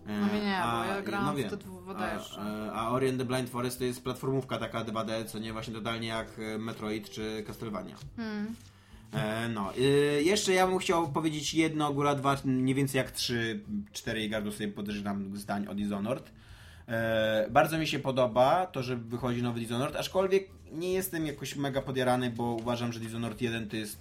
E, 0.06 0.20
No 0.20 0.26
nie, 0.26 0.40
bo 0.72 0.84
ja 0.94 1.02
grałam 1.02 1.34
w 1.34 1.38
wiem. 1.38 1.50
te 1.50 1.56
2D 1.56 2.18
a, 2.38 2.72
a 2.72 2.90
Ori 2.90 3.08
and 3.08 3.18
the 3.18 3.24
Blind 3.24 3.50
Forest 3.50 3.78
to 3.78 3.84
jest 3.84 4.04
platformówka 4.04 4.58
taka 4.58 4.84
2D, 4.84 5.24
co 5.24 5.38
nie 5.38 5.52
właśnie 5.52 5.74
totalnie 5.74 6.08
jak 6.08 6.28
Metroid 6.58 7.10
czy 7.10 7.44
Castlevania. 7.46 7.96
Hmm. 8.16 8.54
E, 9.12 9.48
no, 9.48 9.76
y, 9.76 10.22
jeszcze 10.24 10.52
ja 10.52 10.66
bym 10.66 10.78
chciał 10.78 11.08
powiedzieć 11.12 11.54
jedno, 11.54 11.92
góra 11.92 12.14
dwa, 12.14 12.36
mniej 12.44 12.74
więcej 12.74 12.98
jak 12.98 13.10
trzy, 13.10 13.60
cztery 13.92 14.28
gardu 14.28 14.52
sobie 14.52 14.68
podejrzewam 14.68 15.36
zdań 15.36 15.66
o 15.68 15.74
Dishonored. 15.74 16.30
E, 16.88 17.46
bardzo 17.50 17.78
mi 17.78 17.86
się 17.86 17.98
podoba 17.98 18.66
to, 18.66 18.82
że 18.82 18.96
wychodzi 18.96 19.42
nowy 19.42 19.60
Dishonored, 19.60 19.96
aczkolwiek 19.96 20.48
nie 20.72 20.92
jestem 20.92 21.26
jakoś 21.26 21.56
mega 21.56 21.82
podjarany, 21.82 22.30
bo 22.30 22.42
uważam, 22.44 22.92
że 22.92 23.00
Dishonored 23.00 23.40
1 23.42 23.68
to 23.68 23.76
jest 23.76 23.98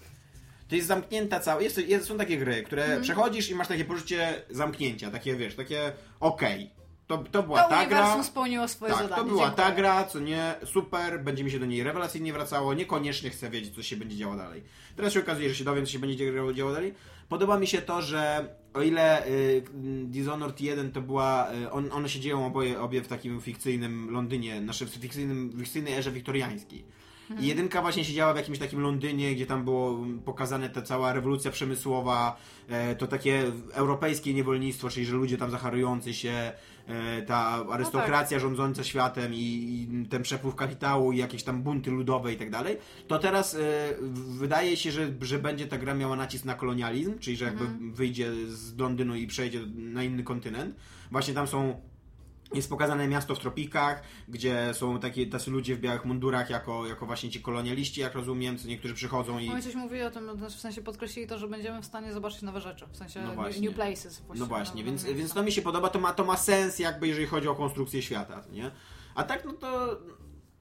to 0.67 0.75
jest 0.75 0.87
zamknięta 0.87 1.39
cała. 1.39 1.61
Jest, 1.61 1.77
jest, 1.77 2.07
są 2.07 2.17
takie 2.17 2.37
gry, 2.37 2.63
które 2.63 2.83
Mhm. 2.83 3.01
przechodzisz 3.01 3.49
i 3.49 3.55
masz 3.55 3.67
takie 3.67 3.85
poczucie 3.85 4.41
zamknięcia, 4.49 5.11
takie 5.11 5.35
wiesz, 5.35 5.55
takie 5.55 5.91
okej. 6.19 6.69
To, 7.07 7.17
to 7.31 7.43
była 7.43 7.63
To 7.63 7.69
ta 7.69 7.85
gra. 7.85 8.23
spełniło 8.23 8.67
swoje 8.67 8.93
Tak, 8.93 9.01
zadanie. 9.01 9.21
to 9.21 9.27
była 9.27 9.45
Dziękuję. 9.45 9.65
ta 9.67 9.75
gra, 9.75 10.03
co 10.03 10.19
nie, 10.19 10.55
super, 10.65 11.23
będzie 11.23 11.43
mi 11.43 11.51
się 11.51 11.59
do 11.59 11.65
niej 11.65 11.83
rewelacyjnie 11.83 12.33
wracało, 12.33 12.73
niekoniecznie 12.73 13.29
chcę 13.29 13.49
wiedzieć, 13.49 13.75
co 13.75 13.83
się 13.83 13.95
będzie 13.97 14.15
działo 14.17 14.35
dalej. 14.35 14.63
Teraz 14.95 15.13
się 15.13 15.19
okazuje, 15.19 15.49
że 15.49 15.55
się 15.55 15.63
dowiem, 15.63 15.85
co 15.85 15.91
się 15.91 15.99
będzie 15.99 16.31
działo- 16.53 16.73
dalej. 16.73 16.93
Podoba 17.29 17.59
mi 17.59 17.67
się 17.67 17.81
to, 17.81 18.01
że 18.01 18.47
o 18.73 18.81
ile 18.81 19.27
y, 19.27 19.63
Dishonored 20.05 20.61
1 20.61 20.91
to 20.91 21.01
była, 21.01 21.51
y, 21.53 21.71
on, 21.71 21.89
one 21.91 22.09
się 22.09 22.19
dzieją 22.19 22.45
oboje, 22.45 22.81
obie 22.81 23.01
w 23.01 23.07
takim 23.07 23.41
fikcyjnym 23.41 24.09
Londynie, 24.11 24.61
znaczy 24.61 24.85
w 24.85 24.89
fikcyjnym, 24.89 25.53
fikcyjnej 25.59 25.93
erze 25.93 26.11
wiktoriańskiej. 26.11 26.85
I 27.39 27.47
jedynka 27.47 27.81
właśnie 27.81 28.05
siedziała 28.05 28.33
w 28.33 28.37
jakimś 28.37 28.59
takim 28.59 28.79
Londynie, 28.81 29.35
gdzie 29.35 29.45
tam 29.45 29.63
było 29.63 30.05
pokazane 30.25 30.69
ta 30.69 30.81
cała 30.81 31.13
rewolucja 31.13 31.51
przemysłowa, 31.51 32.37
e, 32.69 32.95
to 32.95 33.07
takie 33.07 33.43
europejskie 33.73 34.33
niewolnictwo, 34.33 34.89
czyli 34.89 35.05
że 35.05 35.15
ludzie 35.15 35.37
tam 35.37 35.51
zacharujący 35.51 36.13
się, 36.13 36.51
ta 37.27 37.65
arystokracja 37.71 38.39
rządząca 38.39 38.83
światem 38.83 39.33
i, 39.33 39.37
i 39.37 40.07
ten 40.07 40.23
przepływ 40.23 40.55
kapitału 40.55 41.11
i 41.11 41.17
jakieś 41.17 41.43
tam 41.43 41.63
bunty 41.63 41.91
ludowe 41.91 42.33
i 42.33 42.37
tak 42.37 42.49
dalej. 42.49 42.77
To 43.07 43.19
teraz 43.19 43.55
e, 43.55 43.59
wydaje 44.39 44.77
się, 44.77 44.91
że, 44.91 45.07
że 45.21 45.39
będzie 45.39 45.67
ta 45.67 45.77
gra 45.77 45.93
miała 45.93 46.15
nacisk 46.15 46.45
na 46.45 46.53
kolonializm, 46.53 47.19
czyli 47.19 47.37
że 47.37 47.45
jakby 47.45 47.65
wyjdzie 47.91 48.31
z 48.47 48.77
Londynu 48.77 49.15
i 49.15 49.27
przejdzie 49.27 49.59
na 49.75 50.03
inny 50.03 50.23
kontynent. 50.23 50.75
Właśnie 51.11 51.33
tam 51.33 51.47
są 51.47 51.81
jest 52.55 52.69
pokazane 52.69 53.07
miasto 53.07 53.35
w 53.35 53.39
tropikach, 53.39 54.03
gdzie 54.27 54.73
są 54.73 54.99
takie 54.99 55.27
tacy 55.27 55.51
ludzie 55.51 55.75
w 55.75 55.79
białych 55.79 56.05
mundurach, 56.05 56.49
jako, 56.49 56.87
jako 56.87 57.05
właśnie 57.05 57.29
ci 57.29 57.41
kolonialiści, 57.41 58.01
jak 58.01 58.15
rozumiem, 58.15 58.57
co 58.57 58.67
niektórzy 58.67 58.93
przychodzą 58.93 59.39
i. 59.39 59.49
Oni 59.49 59.61
coś 59.61 59.75
mówili 59.75 60.01
o 60.01 60.11
tym, 60.11 60.37
znaczy 60.37 60.57
w 60.57 60.59
sensie 60.59 60.81
podkreślili 60.81 61.27
to, 61.27 61.37
że 61.37 61.47
będziemy 61.47 61.81
w 61.81 61.85
stanie 61.85 62.13
zobaczyć 62.13 62.41
nowe 62.41 62.61
rzeczy. 62.61 62.85
W 62.91 62.97
sensie 62.97 63.21
No 63.21 63.43
new- 63.61 63.75
places. 63.75 64.23
No 64.35 64.45
właśnie, 64.45 64.83
więc, 64.83 65.03
miejsca. 65.03 65.19
więc 65.19 65.33
to 65.33 65.43
mi 65.43 65.51
się 65.51 65.61
podoba, 65.61 65.89
to 65.89 65.99
ma, 65.99 66.13
to 66.13 66.25
ma 66.25 66.37
sens, 66.37 66.79
jakby 66.79 67.07
jeżeli 67.07 67.27
chodzi 67.27 67.47
o 67.47 67.55
konstrukcję 67.55 68.01
świata, 68.01 68.43
nie? 68.51 68.71
A 69.15 69.23
tak, 69.23 69.45
no 69.45 69.53
to 69.53 69.97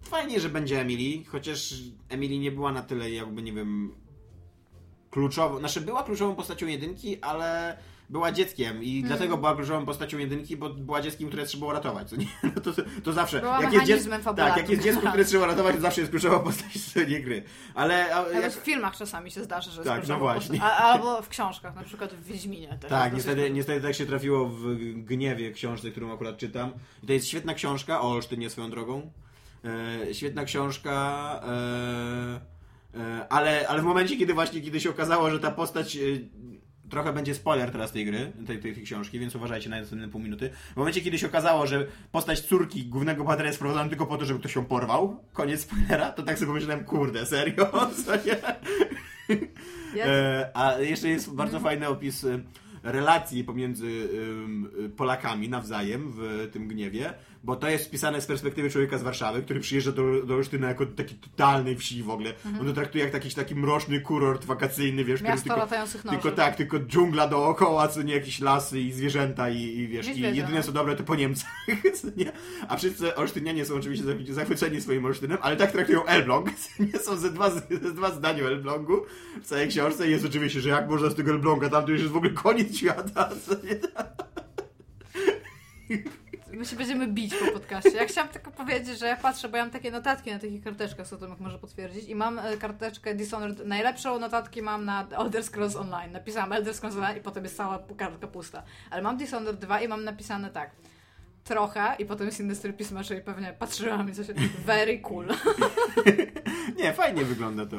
fajnie, 0.03 0.41
że 0.41 0.49
będzie 0.49 0.81
Emily, 0.81 1.25
chociaż 1.25 1.75
Emily 2.09 2.39
nie 2.39 2.53
była 2.53 2.73
na 2.73 2.83
tyle, 2.83 3.11
jakby 3.11 3.43
nie 3.43 3.53
wiem, 3.53 3.95
kluczową, 5.11 5.59
znaczy 5.59 5.81
była 5.81 6.03
kluczową 6.03 6.35
postacią 6.35 6.67
jedynki, 6.67 7.21
ale 7.21 7.79
była 8.11 8.33
dzieckiem 8.33 8.83
i 8.85 8.97
Mhm. 8.97 9.09
dlatego 9.09 9.37
była 9.37 9.55
kluczową 9.57 9.87
postacią 9.87 10.19
jedynki, 10.19 10.57
bo 10.57 10.71
była 10.71 11.01
dzieckiem, 11.03 11.29
które 11.29 11.47
trzeba 11.47 11.61
było 11.61 11.73
ratować, 11.73 12.11
co 12.11 12.17
nie? 12.17 12.27
No 12.57 12.61
to, 12.61 12.73
to 13.05 13.13
zawsze. 13.13 13.41
Była 13.41 13.63
jak 13.63 13.73
jest, 13.73 13.87
dziec... 13.87 14.07
mechanizmem 14.07 14.37
tak, 14.37 14.57
jak 14.57 14.69
jest 14.71 14.83
dziecko, 14.83 15.09
które 15.09 15.25
trzeba 15.25 15.47
ratować, 15.47 15.75
to 15.77 15.81
zawsze 15.83 16.01
jest 16.01 16.11
kluczowa 16.11 16.39
postać 16.41 16.73
w 16.73 17.09
nie 17.11 17.21
gry. 17.21 17.43
Ale 17.75 18.15
a, 18.17 18.29
jak... 18.29 18.53
w 18.53 18.57
filmach 18.57 18.97
czasami 18.97 19.31
się 19.31 19.45
zdarza, 19.45 19.71
że 19.71 19.81
jest 19.81 19.89
Tak, 19.89 20.09
no 20.09 20.19
właśnie. 20.19 20.63
albo 20.63 21.23
w 21.23 21.29
książkach, 21.29 21.75
na 21.75 21.83
przykład 21.83 22.15
w 22.15 22.25
Wiedźminie. 22.25 22.79
Też 22.81 22.91
Tak, 22.91 23.15
niestety, 23.15 23.41
dosyć- 23.41 23.53
niestety 23.55 23.81
tak 23.81 23.95
się 23.95 24.07
trafiło 24.07 24.49
w 24.49 24.75
Gniewie, 25.05 25.53
książce, 25.53 25.91
którą 25.91 26.15
akurat 26.15 26.37
czytam. 26.39 26.73
I 27.03 27.07
to 27.07 27.13
jest 27.13 27.29
świetna 27.29 27.55
książka, 27.55 28.01
o 28.01 28.11
Olsztynie 28.11 28.51
swoją 28.51 28.71
drogą. 28.71 29.11
E, 30.09 30.15
świetna 30.15 30.45
książka, 30.45 30.93
e, 32.95 33.01
e, 33.01 33.27
ale, 33.29 33.69
ale 33.69 33.83
w 33.83 33.85
momencie, 33.85 34.17
kiedy 34.17 34.35
właśnie, 34.35 34.61
kiedy 34.61 34.81
się 34.81 34.91
okazało, 34.91 35.31
że 35.31 35.41
ta 35.41 35.51
postać... 35.51 35.99
Trochę 36.91 37.13
będzie 37.13 37.35
spoiler 37.35 37.71
teraz 37.71 37.93
tej 37.93 38.05
gry, 38.07 38.33
tej, 38.47 38.59
tej, 38.59 38.75
tej 38.75 38.85
książki, 38.85 39.19
więc 39.19 39.35
uważajcie 39.37 39.71
na 39.71 39.81
następne 39.81 40.09
pół 40.09 40.21
minuty. 40.21 40.51
W 40.73 40.77
momencie, 40.77 41.01
kiedy 41.01 41.19
się 41.19 41.27
okazało, 41.27 41.67
że 41.67 41.87
postać 42.13 42.41
córki 42.41 42.85
głównego 42.87 43.25
bohatera 43.25 43.47
jest 43.47 43.59
wprowadzona 43.59 43.89
tylko 43.89 44.07
po 44.07 44.19
to, 44.19 44.25
żeby 44.25 44.41
ktoś 44.41 44.55
ją 44.57 44.65
porwał, 44.65 45.21
koniec 45.33 45.61
spoilera, 45.61 46.13
to 46.13 46.23
tak 46.23 46.37
sobie 46.39 46.47
pomyślałem, 46.47 46.85
kurde, 46.85 47.27
serio? 47.27 47.71
Ja- 49.97 50.07
E, 50.07 50.51
a 50.55 50.79
jeszcze 50.79 51.09
jest 51.09 51.35
bardzo 51.35 51.61
fajny 51.61 51.89
opis 51.89 52.25
e, 52.25 52.41
relacji 52.83 53.45
pomiędzy 53.45 54.09
Polakami 54.97 55.49
nawzajem 55.49 56.13
w 56.13 56.49
tym 56.53 56.69
gniewie, 56.69 57.15
bo 57.45 57.57
to 57.57 57.69
jest 57.69 57.85
spisane 57.85 58.21
z 58.21 58.27
perspektywy 58.27 58.71
człowieka 58.71 58.99
z 58.99 59.03
Warszawy, 59.03 59.43
który 59.43 59.61
przyjeżdża 59.61 59.93
do, 59.93 60.27
do 60.27 60.35
Olsztyna 60.35 60.69
jako 60.69 60.87
takiej 60.87 61.19
totalnej 61.19 61.77
wsi 61.77 62.03
w 62.03 62.11
ogóle. 62.11 62.33
On 62.61 62.67
to 62.67 62.73
traktuje 62.73 63.05
jak 63.05 63.15
jakiś 63.15 63.35
taki 63.35 63.55
mroczny 63.55 64.01
kurort 64.01 64.45
wakacyjny, 64.45 65.05
wiesz, 65.05 65.23
Miasto 65.23 65.45
tylko, 65.45 65.59
latających 65.59 66.05
noży. 66.05 66.19
tylko 66.19 66.37
tak, 66.37 66.57
tylko 66.57 66.79
dżungla 66.79 67.29
dookoła, 67.29 67.89
co 67.89 68.03
nie 68.03 68.15
jakieś 68.15 68.41
lasy 68.41 68.81
i 68.81 68.93
zwierzęta 68.93 69.51
i, 69.51 69.63
i 69.63 69.89
wiesz, 69.89 70.07
i 70.07 70.09
Niedźwiedzia, 70.09 70.35
jedyne 70.35 70.59
no. 70.59 70.63
co 70.63 70.73
dobre 70.73 70.97
to 70.97 71.05
po 71.05 71.15
Niemcach, 71.15 71.51
nie? 72.17 72.33
A 72.69 72.77
wszyscy 72.77 73.15
Olsztynianie 73.17 73.65
są 73.65 73.75
oczywiście 73.75 74.07
zachwy- 74.07 74.33
zachwyceni 74.33 74.81
swoim 74.81 75.05
Olsztynem, 75.05 75.39
ale 75.43 75.57
tak 75.57 75.73
traktują 75.73 76.05
Elbląg. 76.05 76.51
Nie 76.93 76.99
są 76.99 77.17
ze 77.17 77.31
dwa, 77.31 77.51
ze 77.51 77.61
dwa 77.95 78.11
zdania 78.11 78.45
o 78.45 78.47
Elblągu 78.47 79.03
w 79.43 79.47
całej 79.47 79.69
książce 79.69 80.09
i 80.09 80.11
jest 80.11 80.25
oczywiście, 80.25 80.61
że 80.61 80.69
jak 80.69 80.89
można 80.89 81.11
z 81.11 81.15
tego 81.15 81.31
Elbląga, 81.31 81.69
tam 81.69 81.85
to 81.85 81.91
już 81.91 82.01
jest 82.01 82.13
w 82.13 82.17
ogóle 82.17 82.33
koniec 82.33 82.77
świata. 82.77 83.31
Co 83.47 83.55
nie? 83.67 83.81
My 86.57 86.67
się 86.67 86.77
będziemy 86.77 87.07
bić 87.07 87.35
po 87.35 87.53
podcaście. 87.53 87.91
Ja 87.91 88.05
chciałam 88.07 88.29
tylko 88.31 88.51
powiedzieć, 88.51 88.99
że 88.99 89.07
ja 89.07 89.17
patrzę, 89.17 89.49
bo 89.49 89.57
ja 89.57 89.63
mam 89.63 89.71
takie 89.71 89.91
notatki 89.91 90.31
na 90.33 90.39
takich 90.39 90.65
karteczkach, 90.65 91.07
co 91.09 91.17
Tomek 91.17 91.41
może 91.41 91.59
potwierdzić. 91.59 92.05
I 92.09 92.15
mam 92.15 92.39
e, 92.39 92.57
karteczkę 92.57 93.15
Dishonored. 93.15 93.67
Najlepszą 93.67 94.19
notatki 94.19 94.63
mam 94.63 94.85
na 94.85 95.07
Elder 95.11 95.45
Scrolls 95.45 95.77
Online. 95.77 96.13
Napisałam 96.13 96.53
Elder 96.53 96.75
Scrolls 96.75 96.97
Online 96.97 97.17
i 97.17 97.21
potem 97.21 97.45
jest 97.45 97.57
cała 97.57 97.79
kartka 97.97 98.27
pusta. 98.27 98.63
Ale 98.91 99.03
mam 99.03 99.17
Dishonored 99.17 99.59
2 99.61 99.81
i 99.81 99.89
mam 99.89 100.05
napisane 100.05 100.51
tak. 100.51 100.71
Trochę 101.45 101.97
i 101.99 102.05
potem 102.07 102.27
jest 102.27 102.41
inny 102.41 102.55
styl 102.55 102.73
pisma, 102.75 103.05
czyli 103.05 103.21
pewnie 103.21 103.53
patrzyłam 103.59 104.11
i 104.11 104.13
coś. 104.13 104.27
Very 104.67 104.99
cool. 104.99 105.27
Nie, 106.79 106.93
fajnie 106.93 107.25
wygląda 107.25 107.67
to. 107.67 107.77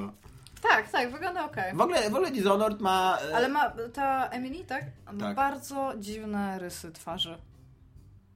tak, 0.61 0.89
tak, 0.89 1.11
wygląda 1.11 1.45
ok. 1.45 1.56
W 1.73 1.81
ogóle, 1.81 2.10
w 2.10 2.14
ogóle 2.15 2.31
Dishonored 2.31 2.80
ma... 2.81 3.18
e, 3.31 3.35
Ale 3.35 3.49
ma 3.49 3.72
ta 3.93 4.27
Emily, 4.30 4.65
tak? 4.65 4.84
Ma 5.14 5.19
Tak. 5.19 5.35
bardzo 5.35 5.93
dziwne 5.99 6.60
rysy 6.60 6.91
twarzy. 6.91 7.38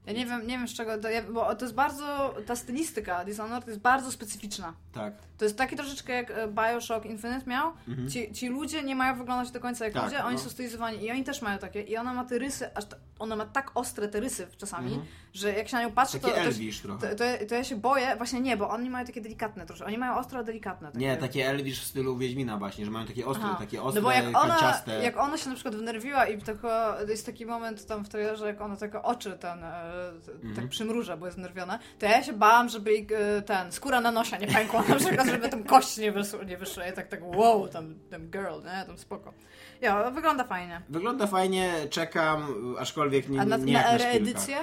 Ja 0.06 0.14
nie 0.14 0.26
wiem, 0.26 0.48
nie 0.48 0.58
wiem 0.58 0.68
z 0.68 0.74
czego, 0.74 0.98
to, 0.98 1.10
ja, 1.10 1.22
bo 1.24 1.56
to 1.56 1.66
jest 1.66 1.76
bardzo, 1.76 2.36
ta 2.46 2.56
stylistyka 2.56 3.26
Dishonored 3.26 3.68
jest 3.68 3.80
bardzo 3.80 4.12
specyficzna. 4.12 4.74
Tak. 4.94 5.14
To 5.38 5.46
jest 5.46 5.58
taki 5.58 5.76
troszeczkę 5.76 6.14
jak 6.14 6.32
e, 6.32 6.48
Bioshock 6.48 7.06
Infinite 7.06 7.46
miał. 7.46 7.72
Mhm. 7.88 8.10
Ci, 8.10 8.32
ci 8.34 8.48
ludzie 8.50 8.84
nie 8.84 8.96
mają 8.96 9.18
wyglądać 9.18 9.52
do 9.52 9.60
końca 9.60 9.86
jak 9.86 9.94
Tak, 9.94 10.04
ludzie, 10.04 10.24
oni 10.24 10.36
no. 10.36 10.42
są 10.42 10.50
stylizowani 10.50 11.04
i 11.06 11.12
oni 11.12 11.24
też 11.24 11.42
mają 11.42 11.58
takie. 11.60 11.82
I 11.82 11.98
ona 11.98 12.14
ma 12.14 12.26
te 12.26 12.38
rysy, 12.40 12.76
aż 12.76 12.86
ta, 12.86 12.96
ona 13.20 13.36
ma 13.36 13.46
tak 13.46 13.72
ostre 13.76 14.08
te 14.08 14.20
rysy 14.20 14.48
czasami, 14.58 14.88
Mhm. 14.94 15.06
że 15.34 15.54
jak 15.54 15.68
się 15.70 15.76
na 15.78 15.84
nią 15.84 15.92
patrzy, 15.92 16.20
to, 16.20 16.28
trochę. 16.28 16.52
to, 17.00 17.08
to, 17.16 17.46
to 17.50 17.56
ja 17.56 17.64
się 17.64 17.76
boję, 17.76 18.16
właśnie 18.18 18.42
nie, 18.42 18.58
bo 18.58 18.70
oni 18.70 18.90
mają 18.90 19.06
takie 19.06 19.22
delikatne 19.22 19.66
troszkę. 19.66 19.86
Oni 19.86 19.98
mają 19.98 20.16
ostro 20.18 20.44
delikatne. 20.44 20.88
Takie. 20.88 21.00
Nie, 21.00 21.18
takie 21.18 21.50
Elvish 21.50 21.82
w 21.82 21.88
stylu 21.88 22.18
Wiedźmina 22.18 22.58
właśnie, 22.58 22.86
że 22.86 22.92
mają 22.92 23.06
takie 23.08 23.26
ostre, 23.26 23.46
Aha. 23.50 23.58
takie 23.60 23.78
No 23.78 23.84
ostre, 23.84 24.02
bo 24.02 24.12
jak 24.12 24.26
ona, 24.28 24.40
kanciaste. 24.56 25.04
jak 25.04 25.18
ona 25.18 25.38
się 25.38 25.50
na 25.50 25.56
przykład 25.56 25.76
wnerwiła 25.76 26.26
i 26.26 26.42
tylko 26.42 26.70
jest 27.08 27.26
taki 27.26 27.46
moment 27.46 27.86
tam 27.86 28.06
w 28.06 28.10
trailerze, 28.10 28.48
jak 28.48 28.62
ona 28.62 28.76
tylko 28.76 29.02
oczy 29.04 29.38
ten 29.40 29.64
e, 29.64 29.89
Mhm. 29.90 30.56
tak 30.56 30.68
przymruża, 30.68 31.18
bo 31.18 31.26
jest 31.26 31.38
znerwiona, 31.38 31.80
to 32.00 32.06
ja 32.06 32.24
się 32.24 32.34
bałam, 32.34 32.70
żeby 32.70 32.92
e, 33.38 33.42
ten 33.42 33.72
skóra 33.72 34.02
na 34.02 34.12
nosia 34.12 34.38
nie 34.38 34.48
pękła, 34.48 34.84
na 34.90 34.96
przykład, 34.96 35.28
żeby 35.28 35.50
tam 35.50 35.64
kości 35.64 36.02
nie 36.02 36.12
wyszły, 36.12 36.46
nie 36.46 36.58
wyszły. 36.58 36.84
Ja 36.86 36.92
tak 36.92 37.08
tak 37.08 37.36
wow, 37.36 37.68
tam, 37.68 37.96
tam 38.10 38.28
girl, 38.28 38.60
nie, 38.66 38.86
tam 38.86 38.98
spoko. 38.98 39.34
Ja, 39.82 40.12
wygląda 40.12 40.44
fajnie. 40.44 40.82
Wygląda 40.90 41.28
fajnie, 41.28 41.74
czekam, 41.90 42.56
aczkolwiek 42.80 43.30
nie, 43.30 43.42
A 43.42 43.46
na, 43.46 43.58
nie 43.58 43.74
na 43.74 43.98
reedycję 43.98 44.58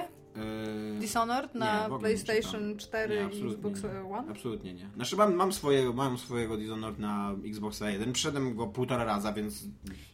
Dishonored 0.99 1.53
nie, 1.53 1.59
na 1.59 1.87
nie 1.87 1.99
PlayStation 1.99 2.61
czekam. 2.61 2.77
4 2.77 3.15
Nie, 3.15 3.37
i 3.39 3.47
Xbox 3.53 3.83
nie. 3.83 3.89
One? 4.15 4.31
Absolutnie 4.31 4.73
nie. 4.73 4.89
Znaczy 4.95 5.15
mam, 5.15 5.33
mam, 5.33 5.53
swojego, 5.53 5.93
mam 5.93 6.17
swojego 6.17 6.57
Dishonored 6.57 6.99
na 6.99 7.31
Xboxa 7.45 7.89
1. 7.89 8.13
Przeszedłem 8.13 8.55
go 8.55 8.67
półtora 8.67 9.03
raza, 9.03 9.33
więc 9.33 9.63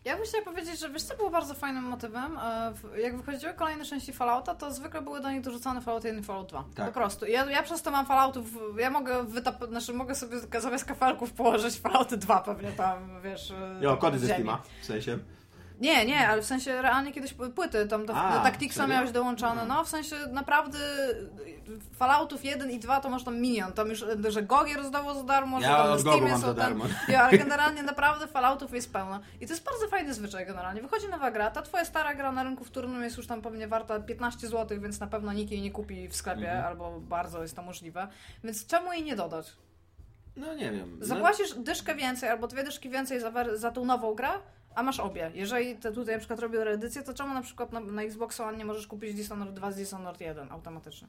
Ja 0.06 0.16
bym 0.16 0.26
chciała 0.26 0.46
powiedzieć, 0.46 0.80
że 0.80 0.90
wiesz 0.90 1.04
co 1.04 1.18
było 1.18 1.30
bardzo 1.30 1.54
fajnym 1.54 1.84
motywem? 1.84 2.38
E, 2.38 2.74
Jak 3.02 3.18
wychodziły 3.18 3.54
kolejne 3.54 3.86
części 3.86 4.14
Fallouta, 4.14 4.56
to 4.56 4.72
zwykle 4.74 5.02
były 5.02 5.22
do 5.22 5.32
nich 5.32 5.42
dorzucane 5.42 5.82
Fallout 5.82 6.04
1 6.04 6.20
i 6.22 6.24
Fallout 6.24 6.50
2. 6.50 6.64
Tak. 6.76 6.86
Po 6.88 6.92
prostu. 6.94 7.26
Ja, 7.26 7.52
ja 7.52 7.64
przez 7.64 7.82
to 7.82 7.92
mam 7.92 8.06
Falloutów, 8.06 8.46
ja 8.78 8.90
mogę 8.90 9.24
wytap... 9.24 9.66
znaczy 9.70 9.94
mogę 9.94 10.16
sobie 10.16 10.38
zamiast 10.60 10.86
kafelków 10.86 11.34
położyć 11.34 11.80
Fallouty 11.80 12.18
2 12.18 12.40
pewnie 12.42 12.72
tam, 12.72 13.10
wiesz... 13.24 13.52
e, 13.52 13.80
jo, 13.82 13.98
kody 13.98 14.20
ze. 14.20 14.28
Steama, 14.28 14.62
w 14.82 14.86
sensie. 14.86 15.20
Nie, 15.82 16.06
nie, 16.06 16.28
ale 16.28 16.42
w 16.42 16.46
sensie 16.46 16.82
realnie 16.82 17.12
kiedyś 17.12 17.34
płyty 17.56 17.88
tam 17.88 18.06
do, 18.06 18.16
A, 18.16 18.38
do 18.38 18.44
Tacticsa 18.44 18.88
miałeś 18.88 19.12
dołączone, 19.12 19.66
no 19.66 19.84
w 19.84 19.90
sensie 19.90 20.16
naprawdę 20.32 20.78
Falloutów 21.96 22.46
1 22.46 22.72
i 22.72 22.80
2 22.80 23.00
to 23.00 23.10
masz 23.10 23.24
tam 23.24 23.38
milion, 23.42 23.74
tam 23.74 23.90
już, 23.90 24.06
że 24.30 24.44
GOG 24.44 24.68
rozdało 24.76 25.14
za 25.14 25.24
darmo, 25.24 25.62
że 25.62 25.68
Ja 25.68 25.78
tam 25.78 25.90
na 25.92 25.98
Steamie 26.00 26.32
mam 26.32 26.42
są 26.42 26.54
darmo. 26.54 26.86
Ja, 27.08 27.24
ale 27.24 27.38
generalnie 27.44 27.84
naprawdę 27.84 28.28
Falloutów 28.28 28.74
jest 28.74 28.94
pełno. 28.94 29.20
I 29.42 29.48
to 29.48 29.54
jest 29.54 29.66
bardzo 29.66 29.88
fajny 29.88 30.14
zwyczaj 30.14 30.46
generalnie. 30.46 30.82
Wychodzi 30.82 31.08
nowa 31.08 31.32
gra, 31.32 31.52
ta 31.52 31.62
twoja 31.62 31.86
stara 31.86 32.16
gra 32.16 32.32
na 32.32 32.44
rynku 32.44 32.64
wtórnym 32.66 33.04
jest 33.04 33.18
już 33.18 33.28
tam 33.28 33.42
pewnie 33.42 33.68
warta 33.68 34.00
15 34.00 34.48
zł, 34.48 34.82
więc 34.82 35.00
na 35.00 35.08
pewno 35.08 35.34
nikt 35.34 35.52
jej 35.52 35.62
nie 35.62 35.72
kupi 35.72 36.08
w 36.08 36.16
sklepie, 36.16 36.42
Mhm. 36.52 36.66
albo 36.66 37.00
bardzo 37.00 37.42
jest 37.42 37.56
to 37.56 37.62
możliwe. 37.62 38.08
Więc 38.44 38.68
czemu 38.68 38.94
jej 38.94 39.04
nie 39.04 39.16
dodać? 39.16 39.54
No 40.36 40.54
nie 40.54 40.72
wiem. 40.72 40.98
No, 41.00 41.06
Zapłacisz 41.06 41.54
dyszkę 41.54 41.96
więcej 41.96 42.30
albo 42.30 42.48
dwie 42.48 42.64
dyszki 42.64 42.90
więcej 42.90 43.20
za, 43.20 43.32
za 43.56 43.72
tą 43.72 43.86
nową 43.86 44.14
grę, 44.16 44.30
a 44.76 44.84
masz 44.84 45.00
obie. 45.00 45.32
Jeżeli 45.34 45.76
te 45.76 45.92
tutaj 45.92 46.14
na 46.14 46.20
przykład 46.20 46.40
robią 46.40 46.64
reedycję, 46.64 47.04
to 47.04 47.14
czemu 47.14 47.34
na 47.34 47.42
przykład 47.42 47.74
na, 47.74 47.80
na 47.80 48.04
Xbox 48.04 48.40
One 48.40 48.58
nie 48.58 48.66
możesz 48.66 48.88
kupić 48.88 49.14
Dishonored 49.16 49.54
2 49.54 49.72
z 49.72 49.76
Dishonored 49.76 50.22
1 50.22 50.52
automatycznie? 50.52 51.08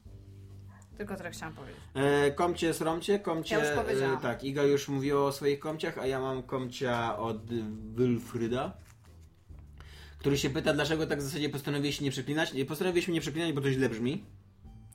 Tylko 0.96 1.16
tyle 1.16 1.30
chciałam 1.30 1.54
powiedzieć. 1.54 1.80
E, 1.94 2.30
komcie 2.30 2.74
z 2.74 2.80
Romcie, 2.80 3.18
komcie. 3.18 3.54
Ja 3.54 3.64
już 3.64 3.84
powiedziałam. 3.84 4.18
E, 4.18 4.20
tak, 4.20 4.44
Iga 4.44 4.62
już 4.62 4.88
mówiła 4.88 5.24
o 5.24 5.32
swoich 5.32 5.58
komciach, 5.58 5.98
a 5.98 6.06
ja 6.06 6.20
mam 6.20 6.42
komcia 6.42 7.18
od 7.18 7.38
Wilfryda, 7.96 8.72
który 10.18 10.38
się 10.38 10.50
pyta, 10.50 10.72
dlaczego 10.72 11.06
tak 11.06 11.18
w 11.18 11.22
zasadzie 11.22 11.48
postanowiłeś 11.48 12.00
nie 12.00 12.10
przeklinać. 12.10 12.52
Nie, 12.52 12.64
Postanowiłeś 12.64 13.08
mnie 13.08 13.14
nie 13.14 13.20
przeklinać, 13.20 13.52
bo 13.52 13.60
to 13.60 13.70
źle 13.70 13.88
brzmi. 13.88 14.24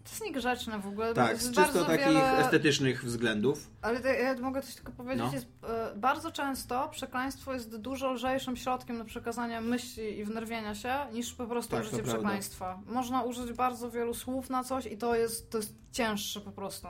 To 0.04 0.10
jest 0.10 0.24
niegrzeczne 0.24 0.80
w 0.80 0.88
ogóle. 0.88 1.14
Tak, 1.14 1.32
jest 1.32 1.44
z 1.44 1.56
czysto 1.56 1.86
takich 1.86 2.06
wiele... 2.06 2.38
estetycznych 2.38 3.06
względów. 3.06 3.70
Ale 3.82 4.00
to, 4.00 4.08
ja 4.08 4.36
mogę 4.38 4.62
coś 4.62 4.76
tylko 4.76 4.92
powiedzieć. 4.92 5.26
No. 5.26 5.34
Jest, 5.34 5.48
e, 5.64 5.96
bardzo 5.96 6.32
często 6.32 6.90
przekleństwo 6.90 7.54
jest 7.54 7.78
dużo 7.78 8.12
lżejszym 8.14 8.58
środkiem 8.58 8.98
do 8.98 9.06
przekazania 9.06 9.62
myśli 9.62 10.20
i 10.20 10.26
wnerwienia 10.26 10.76
się, 10.76 10.96
niż 11.14 11.34
po 11.34 11.48
prostu 11.48 11.72
Tak, 11.72 11.86
użycie 11.86 12.04
przekleństwa. 12.04 12.80
Można 12.86 13.24
użyć 13.24 13.54
bardzo 13.54 13.92
wielu 13.92 14.14
słów 14.14 14.50
na 14.50 14.64
coś 14.64 14.86
i 14.86 14.98
to 14.98 15.16
jest, 15.16 15.50
to 15.50 15.58
jest 15.58 15.74
cięższe 15.92 16.42
po 16.42 16.52
prostu. 16.52 16.88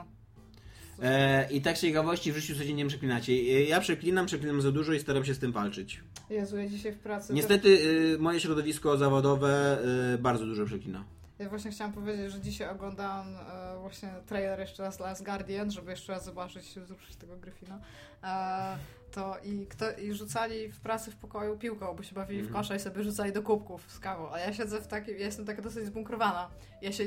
E, 1.02 1.52
I 1.52 1.60
tak 1.60 1.78
z 1.78 1.80
ciekawości 1.80 2.32
w 2.32 2.36
życiu 2.36 2.58
codziennie 2.58 2.86
przeklinacie. 2.86 3.32
E, 3.32 3.62
Ja 3.62 3.80
przeklinam, 3.80 4.26
przeklinam 4.26 4.60
za 4.60 4.72
dużo 4.72 4.92
i 4.92 5.00
staram 5.00 5.24
się 5.24 5.34
z 5.34 5.38
tym 5.38 5.52
walczyć. 5.52 6.00
Jezu, 6.30 6.58
ja 6.58 6.68
dzisiaj 6.68 6.92
w 6.92 6.98
pracy... 6.98 7.32
Niestety 7.32 7.78
e, 8.14 8.18
moje 8.18 8.40
środowisko 8.40 8.96
zawodowe 8.96 9.78
bardzo 10.18 10.46
dużo 10.46 10.66
przeklina. 10.66 11.04
Ja 11.40 11.48
właśnie 11.48 11.70
chciałam 11.70 11.92
powiedzieć, 11.92 12.32
że 12.32 12.40
dzisiaj 12.40 12.68
oglądałam 12.68 13.36
e, 13.36 13.78
właśnie 13.80 14.08
trailer 14.26 14.60
jeszcze 14.60 14.82
raz 14.82 15.00
Last 15.00 15.24
Guardian, 15.24 15.70
żeby 15.70 15.90
jeszcze 15.90 16.12
raz 16.12 16.24
zobaczyć, 16.24 16.78
wzruszyć 16.78 17.16
tego 17.16 17.36
Gryfina. 17.36 17.78
E, 18.24 18.76
to 19.12 19.36
i, 19.44 19.66
kto, 19.66 19.92
i 19.92 20.14
rzucali 20.14 20.68
w 20.72 20.80
pracy 20.80 21.10
w 21.10 21.16
pokoju 21.16 21.58
piłką, 21.58 21.94
bo 21.96 22.02
się 22.02 22.14
bawili 22.14 22.42
w 22.42 22.46
Mhm. 22.46 22.62
kosza 22.62 22.74
i 22.74 22.80
sobie 22.80 23.02
rzucali 23.04 23.32
do 23.32 23.42
kubków 23.42 23.84
z 23.92 23.98
kawą. 23.98 24.32
A 24.32 24.38
ja 24.38 24.52
siedzę 24.52 24.80
w 24.80 24.86
takim, 24.86 25.14
ja 25.14 25.26
jestem 25.26 25.44
taka 25.46 25.62
dosyć 25.62 25.86
zbunkrowana. 25.86 26.50
Ja 26.82 26.92
się, 26.92 27.04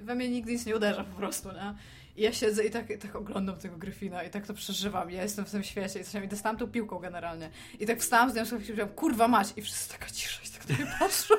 we 0.00 0.14
mnie 0.14 0.30
nigdy 0.30 0.52
nic 0.52 0.66
nie 0.66 0.76
uderza 0.76 1.04
po 1.04 1.16
prostu, 1.16 1.52
nie? 1.52 1.74
I 2.16 2.22
ja 2.22 2.32
siedzę 2.32 2.64
i 2.64 2.70
tak, 2.70 2.86
tak 3.02 3.16
oglądam 3.16 3.56
tego 3.56 3.76
Gryfina 3.76 4.22
i 4.22 4.30
tak 4.30 4.46
to 4.46 4.54
przeżywam. 4.54 5.10
Ja 5.10 5.22
jestem 5.22 5.44
w 5.44 5.50
tym 5.50 5.62
świecie 5.64 6.00
i 6.00 6.04
coś 6.04 6.22
mi 6.22 6.28
dostałam 6.28 6.58
tą 6.58 6.66
piłką 6.68 6.98
generalnie. 6.98 7.50
I 7.80 7.86
tak 7.86 8.00
wstałam 8.00 8.30
z 8.30 8.34
nią 8.34 8.42
i 8.44 8.46
powiedziałam, 8.48 8.92
kurwa 8.92 9.28
mać! 9.28 9.52
I 9.56 9.62
wszyscy 9.62 9.92
taka 9.92 10.06
cisza 10.06 10.40
i 10.44 10.48
tak 10.58 10.68
na 10.68 10.84
mnie 10.84 10.94
patrzą. 10.98 11.34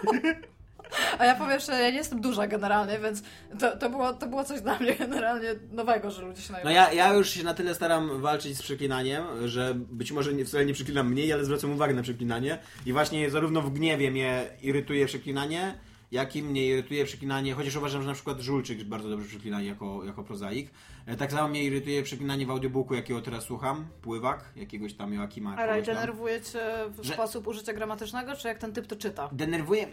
A 1.19 1.25
ja 1.25 1.35
powiem, 1.35 1.59
że 1.59 1.71
ja 1.71 1.89
nie 1.89 1.97
jestem 1.97 2.21
duża 2.21 2.47
generalnie, 2.47 2.99
więc 2.99 3.23
to, 3.59 3.77
to, 3.77 3.89
było, 3.89 4.13
to 4.13 4.27
było 4.27 4.43
coś 4.43 4.61
dla 4.61 4.79
mnie 4.79 4.95
generalnie 4.95 5.55
nowego, 5.71 6.11
że 6.11 6.21
ludzie 6.21 6.41
się 6.41 6.53
No 6.63 6.71
ja, 6.71 6.93
ja 6.93 7.13
już 7.13 7.29
się 7.29 7.43
na 7.43 7.53
tyle 7.53 7.75
staram 7.75 8.21
walczyć 8.21 8.57
z 8.57 8.61
przeklinaniem, 8.61 9.23
że 9.45 9.73
być 9.75 10.11
może 10.11 10.33
nie, 10.33 10.45
wcale 10.45 10.65
nie 10.65 10.73
przeklinam 10.73 11.11
mniej, 11.11 11.33
ale 11.33 11.45
zwracam 11.45 11.71
uwagę 11.71 11.93
na 11.93 12.01
przeklinanie. 12.01 12.57
I 12.85 12.93
właśnie 12.93 13.29
zarówno 13.29 13.61
w 13.61 13.73
gniewie 13.73 14.11
mnie 14.11 14.45
irytuje 14.61 15.05
przeklinanie, 15.05 15.73
jak 16.11 16.35
i 16.35 16.43
mnie 16.43 16.67
irytuje 16.67 17.05
przeklinanie, 17.05 17.53
chociaż 17.53 17.75
uważam, 17.75 18.01
że 18.01 18.07
na 18.07 18.13
przykład 18.13 18.39
Żulczyk 18.39 18.83
bardzo 18.83 19.09
dobrze 19.09 19.27
przeklina 19.27 19.61
jako, 19.61 20.03
jako 20.05 20.23
prozaik. 20.23 20.69
E, 21.05 21.15
Tak 21.17 21.31
samo 21.31 21.47
mnie 21.47 21.63
irytuje 21.63 22.03
przeklinanie 22.03 22.45
w 22.45 22.49
audiobooku, 22.51 22.93
jakiego 22.93 23.21
teraz 23.21 23.43
słucham, 23.43 23.85
Pływak, 24.01 24.51
jakiegoś 24.55 24.93
tam 24.93 25.13
Joakima. 25.13 25.55
Ale 25.57 25.83
tam. 25.83 25.95
denerwuje 25.95 26.41
cię 26.41 26.59
w 26.89 27.03
Że- 27.05 27.13
sposób 27.13 27.47
użycia 27.47 27.73
gramatycznego, 27.73 28.35
czy 28.35 28.47
jak 28.47 28.57
ten 28.57 28.73
typ 28.73 28.87
to 28.87 28.95
czyta? 28.95 29.29
Denerwuje, 29.31 29.87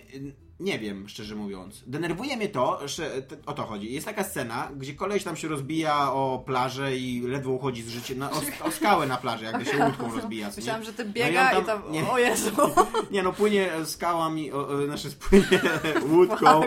nie 0.61 0.79
wiem, 0.79 1.09
szczerze 1.09 1.35
mówiąc. 1.37 1.85
Denerwuje 1.87 2.37
mnie 2.37 2.49
to, 2.49 2.89
że 2.89 3.11
o 3.47 3.53
to 3.53 3.63
chodzi. 3.63 3.93
Jest 3.93 4.07
taka 4.07 4.25
scena, 4.25 4.71
gdzie 4.77 4.95
koleś 4.95 5.25
tam 5.25 5.37
się 5.37 5.49
rozbija 5.49 6.13
o 6.13 6.43
plażę 6.47 6.97
i 6.97 7.21
ledwo 7.21 7.51
uchodzi 7.53 7.83
z 7.83 7.89
życia, 7.89 8.15
na, 8.17 8.31
o, 8.31 8.41
o 8.65 8.71
skałę 8.71 9.07
na 9.07 9.17
plaży, 9.17 9.45
jakby 9.45 9.65
się 9.65 9.85
łódką 9.85 10.15
rozbija. 10.17 10.49
nie? 10.49 10.53
Myślałam, 10.57 10.83
że 10.85 10.93
ty 10.93 11.05
No 11.05 11.11
i 11.11 11.13
biega 11.13 11.53
on 11.57 11.63
i 11.63 11.67
tam, 11.67 11.83
Nie, 11.93 12.11
o 12.11 12.19
Jezu, 12.19 12.51
nie 13.11 13.23
no, 13.23 13.33
płynie 13.33 13.71
skałami, 13.85 14.53
o, 14.53 14.69
o, 14.69 14.87
znaczy 14.87 15.11
spłynie 15.11 15.61
łódką, 16.09 16.61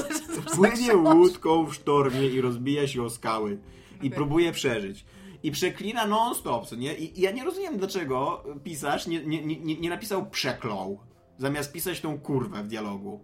płynie 0.56 0.96
łódką 0.96 1.66
w 1.66 1.74
sztormie 1.74 2.26
i 2.28 2.40
rozbija 2.40 2.86
się 2.88 3.02
o 3.02 3.10
skały. 3.10 3.58
I 4.02 4.10
próbuje 4.10 4.52
przeżyć. 4.52 5.04
I 5.42 5.50
przeklina 5.50 6.06
non-stop, 6.06 6.66
co 6.66 6.76
nie? 6.76 6.94
I, 6.94 7.18
I 7.18 7.22
ja 7.22 7.30
nie 7.30 7.44
rozumiem, 7.44 7.78
dlaczego 7.78 8.44
pisarz 8.64 9.06
nie, 9.06 9.26
nie, 9.26 9.42
nie, 9.42 9.76
nie 9.76 9.90
napisał 9.90 10.30
przeklął, 10.30 10.98
zamiast 11.38 11.72
pisać 11.72 12.00
tą 12.00 12.18
kurwę 12.18 12.62
w 12.62 12.68
dialogu. 12.68 13.20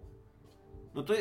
No 0.95 1.03
to 1.03 1.13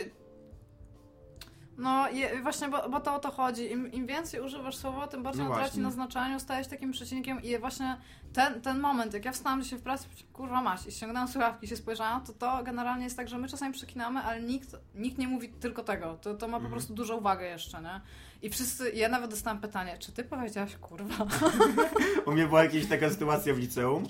No 1.78 2.10
je, 2.10 2.42
właśnie, 2.42 2.68
bo, 2.68 2.88
bo 2.88 3.00
to 3.00 3.14
o 3.14 3.18
to 3.18 3.30
chodzi. 3.30 3.72
Im, 3.72 3.92
Im 3.92 4.06
więcej 4.06 4.40
używasz 4.40 4.76
słowa, 4.76 5.06
tym 5.08 5.22
bardziej 5.22 5.44
No 5.44 5.50
on 5.50 5.56
traci 5.56 5.80
na 5.80 5.90
znaczeniu, 5.90 6.40
stajesz 6.40 6.66
takim 6.68 6.92
przecinkiem 6.92 7.42
i 7.42 7.58
właśnie 7.58 7.96
ten, 8.32 8.60
ten 8.60 8.80
moment, 8.80 9.14
jak 9.14 9.24
ja 9.24 9.32
wstałam 9.32 9.62
dzisiaj 9.62 9.78
w 9.78 9.82
pracy, 9.82 10.08
kurwa 10.32 10.62
masz, 10.62 10.86
i 10.86 10.92
ściągnęłam 10.92 11.28
słuchawki 11.28 11.68
się 11.68 11.76
spojrzałam, 11.76 12.24
to 12.24 12.32
to 12.32 12.62
generalnie 12.64 13.04
jest 13.04 13.16
tak, 13.16 13.28
że 13.28 13.38
my 13.38 13.48
czasami 13.48 13.72
przekinamy, 13.74 14.20
ale 14.20 14.42
nikt, 14.42 14.76
nikt 14.94 15.18
nie 15.18 15.28
mówi 15.28 15.48
tylko 15.48 15.82
tego. 15.82 16.18
To, 16.22 16.34
to 16.34 16.46
ma 16.48 16.52
po 16.52 16.56
Mhm. 16.56 16.72
prostu 16.72 16.94
dużą 16.94 17.16
uwagę 17.16 17.46
jeszcze, 17.46 17.82
nie? 17.82 18.00
I 18.42 18.50
wszyscy, 18.50 18.90
ja 18.92 19.08
nawet 19.08 19.30
dostałam 19.30 19.60
pytanie, 19.60 19.96
czy 19.98 20.12
ty 20.12 20.24
powiedziałaś 20.24 20.76
kurwa? 20.76 21.26
U 22.26 22.32
mnie 22.32 22.46
była 22.46 22.64
jakaś 22.64 22.86
taka 22.86 23.10
sytuacja 23.10 23.54
w 23.54 23.58
liceum, 23.58 24.04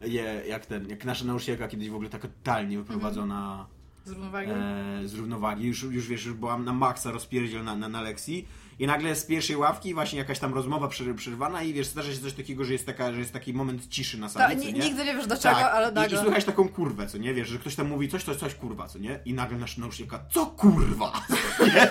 je, 0.00 0.22
jak 0.48 0.66
ten, 0.66 0.88
jak 0.90 1.04
nasza 1.04 1.24
nauczycielka 1.24 1.68
kiedyś 1.68 1.90
w 1.90 1.94
ogóle 1.94 2.10
taka 2.10 2.28
totalnie 2.28 2.78
wyprowadzona 2.78 3.66
Z 4.06 4.10
równowagi? 4.10 4.50
e, 4.50 5.08
z 5.08 5.14
równowagi, 5.14 5.66
już, 5.66 5.82
już 5.82 6.08
wiesz, 6.08 6.24
już 6.26 6.34
byłam 6.34 6.64
na 6.64 6.72
maksa 6.72 7.10
rozpierdziel 7.10 7.64
na, 7.64 7.76
na, 7.76 7.88
na 7.88 8.02
lekcji 8.02 8.48
i 8.78 8.86
nagle 8.86 9.16
z 9.16 9.24
pierwszej 9.26 9.56
ławki 9.56 9.94
właśnie 9.94 10.18
jakaś 10.18 10.38
tam 10.38 10.54
rozmowa 10.54 10.86
przer- 10.86 11.14
przerwana 11.14 11.62
i 11.62 11.72
wiesz, 11.72 11.86
zdarza 11.86 12.12
się 12.12 12.18
coś 12.18 12.32
takiego, 12.32 12.64
że 12.64 12.72
jest, 12.72 12.86
taka, 12.86 13.12
że 13.12 13.18
jest 13.18 13.32
taki 13.32 13.54
moment 13.54 13.88
ciszy 13.88 14.18
na 14.18 14.28
sali, 14.28 14.56
nie? 14.56 14.72
nigdy 14.72 15.04
nie 15.04 15.14
wiesz 15.14 15.26
do 15.26 15.36
czego, 15.36 15.54
Tak, 15.54 15.74
ale 15.74 15.88
I, 15.88 15.90
i 15.90 15.94
nagle. 15.94 16.20
słychać 16.22 16.44
taką 16.44 16.68
kurwę, 16.68 17.06
co 17.06 17.18
nie? 17.18 17.34
Wiesz, 17.34 17.48
że 17.48 17.58
ktoś 17.58 17.74
tam 17.74 17.88
mówi 17.88 18.08
coś, 18.08 18.22
coś, 18.24 18.36
coś, 18.36 18.54
kurwa, 18.54 18.88
co 18.88 18.98
nie? 18.98 19.20
I 19.24 19.34
nagle 19.34 19.58
nasza 19.58 19.80
nauczycielka, 19.80 20.24
co 20.30 20.46
kurwa? 20.46 21.12
Nie? 21.60 21.88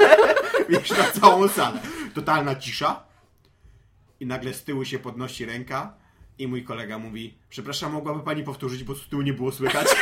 wiesz, 0.80 0.90
na 0.90 1.04
całą 1.22 1.48
salę. 1.48 1.80
Totalna 2.14 2.56
cisza. 2.56 3.04
I 4.20 4.26
nagle 4.26 4.54
z 4.54 4.64
tyłu 4.64 4.86
się 4.86 5.00
podnosi 5.00 5.46
ręka 5.46 5.94
i 6.38 6.48
mój 6.48 6.64
kolega 6.64 6.98
mówi, 7.00 7.34
przepraszam, 7.50 7.92
mogłaby 7.94 8.20
pani 8.24 8.44
powtórzyć, 8.44 8.84
bo 8.84 8.96
z 8.96 9.08
tyłu 9.10 9.22
nie 9.22 9.34
było 9.34 9.52
słychać? 9.52 9.88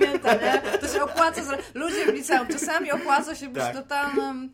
Pamięta, 0.00 0.34
nie? 0.34 0.78
To 0.78 0.88
się 0.88 1.02
opłaca. 1.02 1.44
Za... 1.44 1.56
Ludzie 1.74 2.06
w 2.06 2.14
liceum 2.14 2.48
czasami 2.48 2.92
opłaca 2.92 3.34
się 3.34 3.48
być 3.48 3.62
Tak. 3.62 3.74
totalnym 3.74 4.52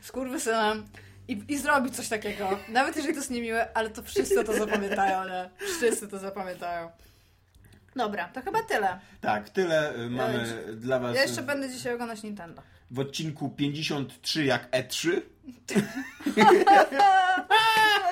skurwysynem 0.00 0.84
i, 1.28 1.42
i 1.48 1.58
zrobić 1.58 1.96
coś 1.96 2.08
takiego. 2.08 2.58
Nawet 2.68 2.96
jeżeli 2.96 3.14
to 3.14 3.20
jest 3.20 3.30
niemiłe, 3.30 3.68
ale 3.74 3.90
to 3.90 4.02
wszyscy 4.02 4.44
to 4.44 4.52
zapamiętają, 4.52 5.24
nie? 5.28 5.50
Wszyscy 5.76 6.08
to 6.08 6.18
zapamiętają. 6.18 6.90
Dobra, 7.96 8.28
to 8.28 8.42
chyba 8.42 8.62
tyle. 8.62 9.00
tak, 9.20 9.48
tyle 9.48 9.94
y, 9.98 10.10
mamy 10.10 10.44
dla 10.76 10.98
was 10.98 11.16
Ja 11.16 11.22
jeszcze 11.22 11.42
będę 11.42 11.68
dzisiaj 11.70 11.94
oglądać 11.94 12.22
Nintendo. 12.22 12.62
w 12.90 12.98
odcinku 12.98 13.48
53 13.48 14.44
jak 14.44 14.68
E 14.72 14.82
E3. 14.84 15.10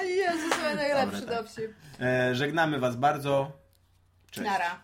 Jezus, 0.05 0.59
mój 0.65 0.74
najlepszy 0.77 1.20
Dobra, 1.20 1.36
tak. 1.36 1.45
dowcip. 1.45 1.73
E, 2.01 2.35
żegnamy 2.35 2.78
was 2.78 2.97
bardzo. 2.97 3.53
Cześć. 4.31 4.47
Nara. 4.51 4.81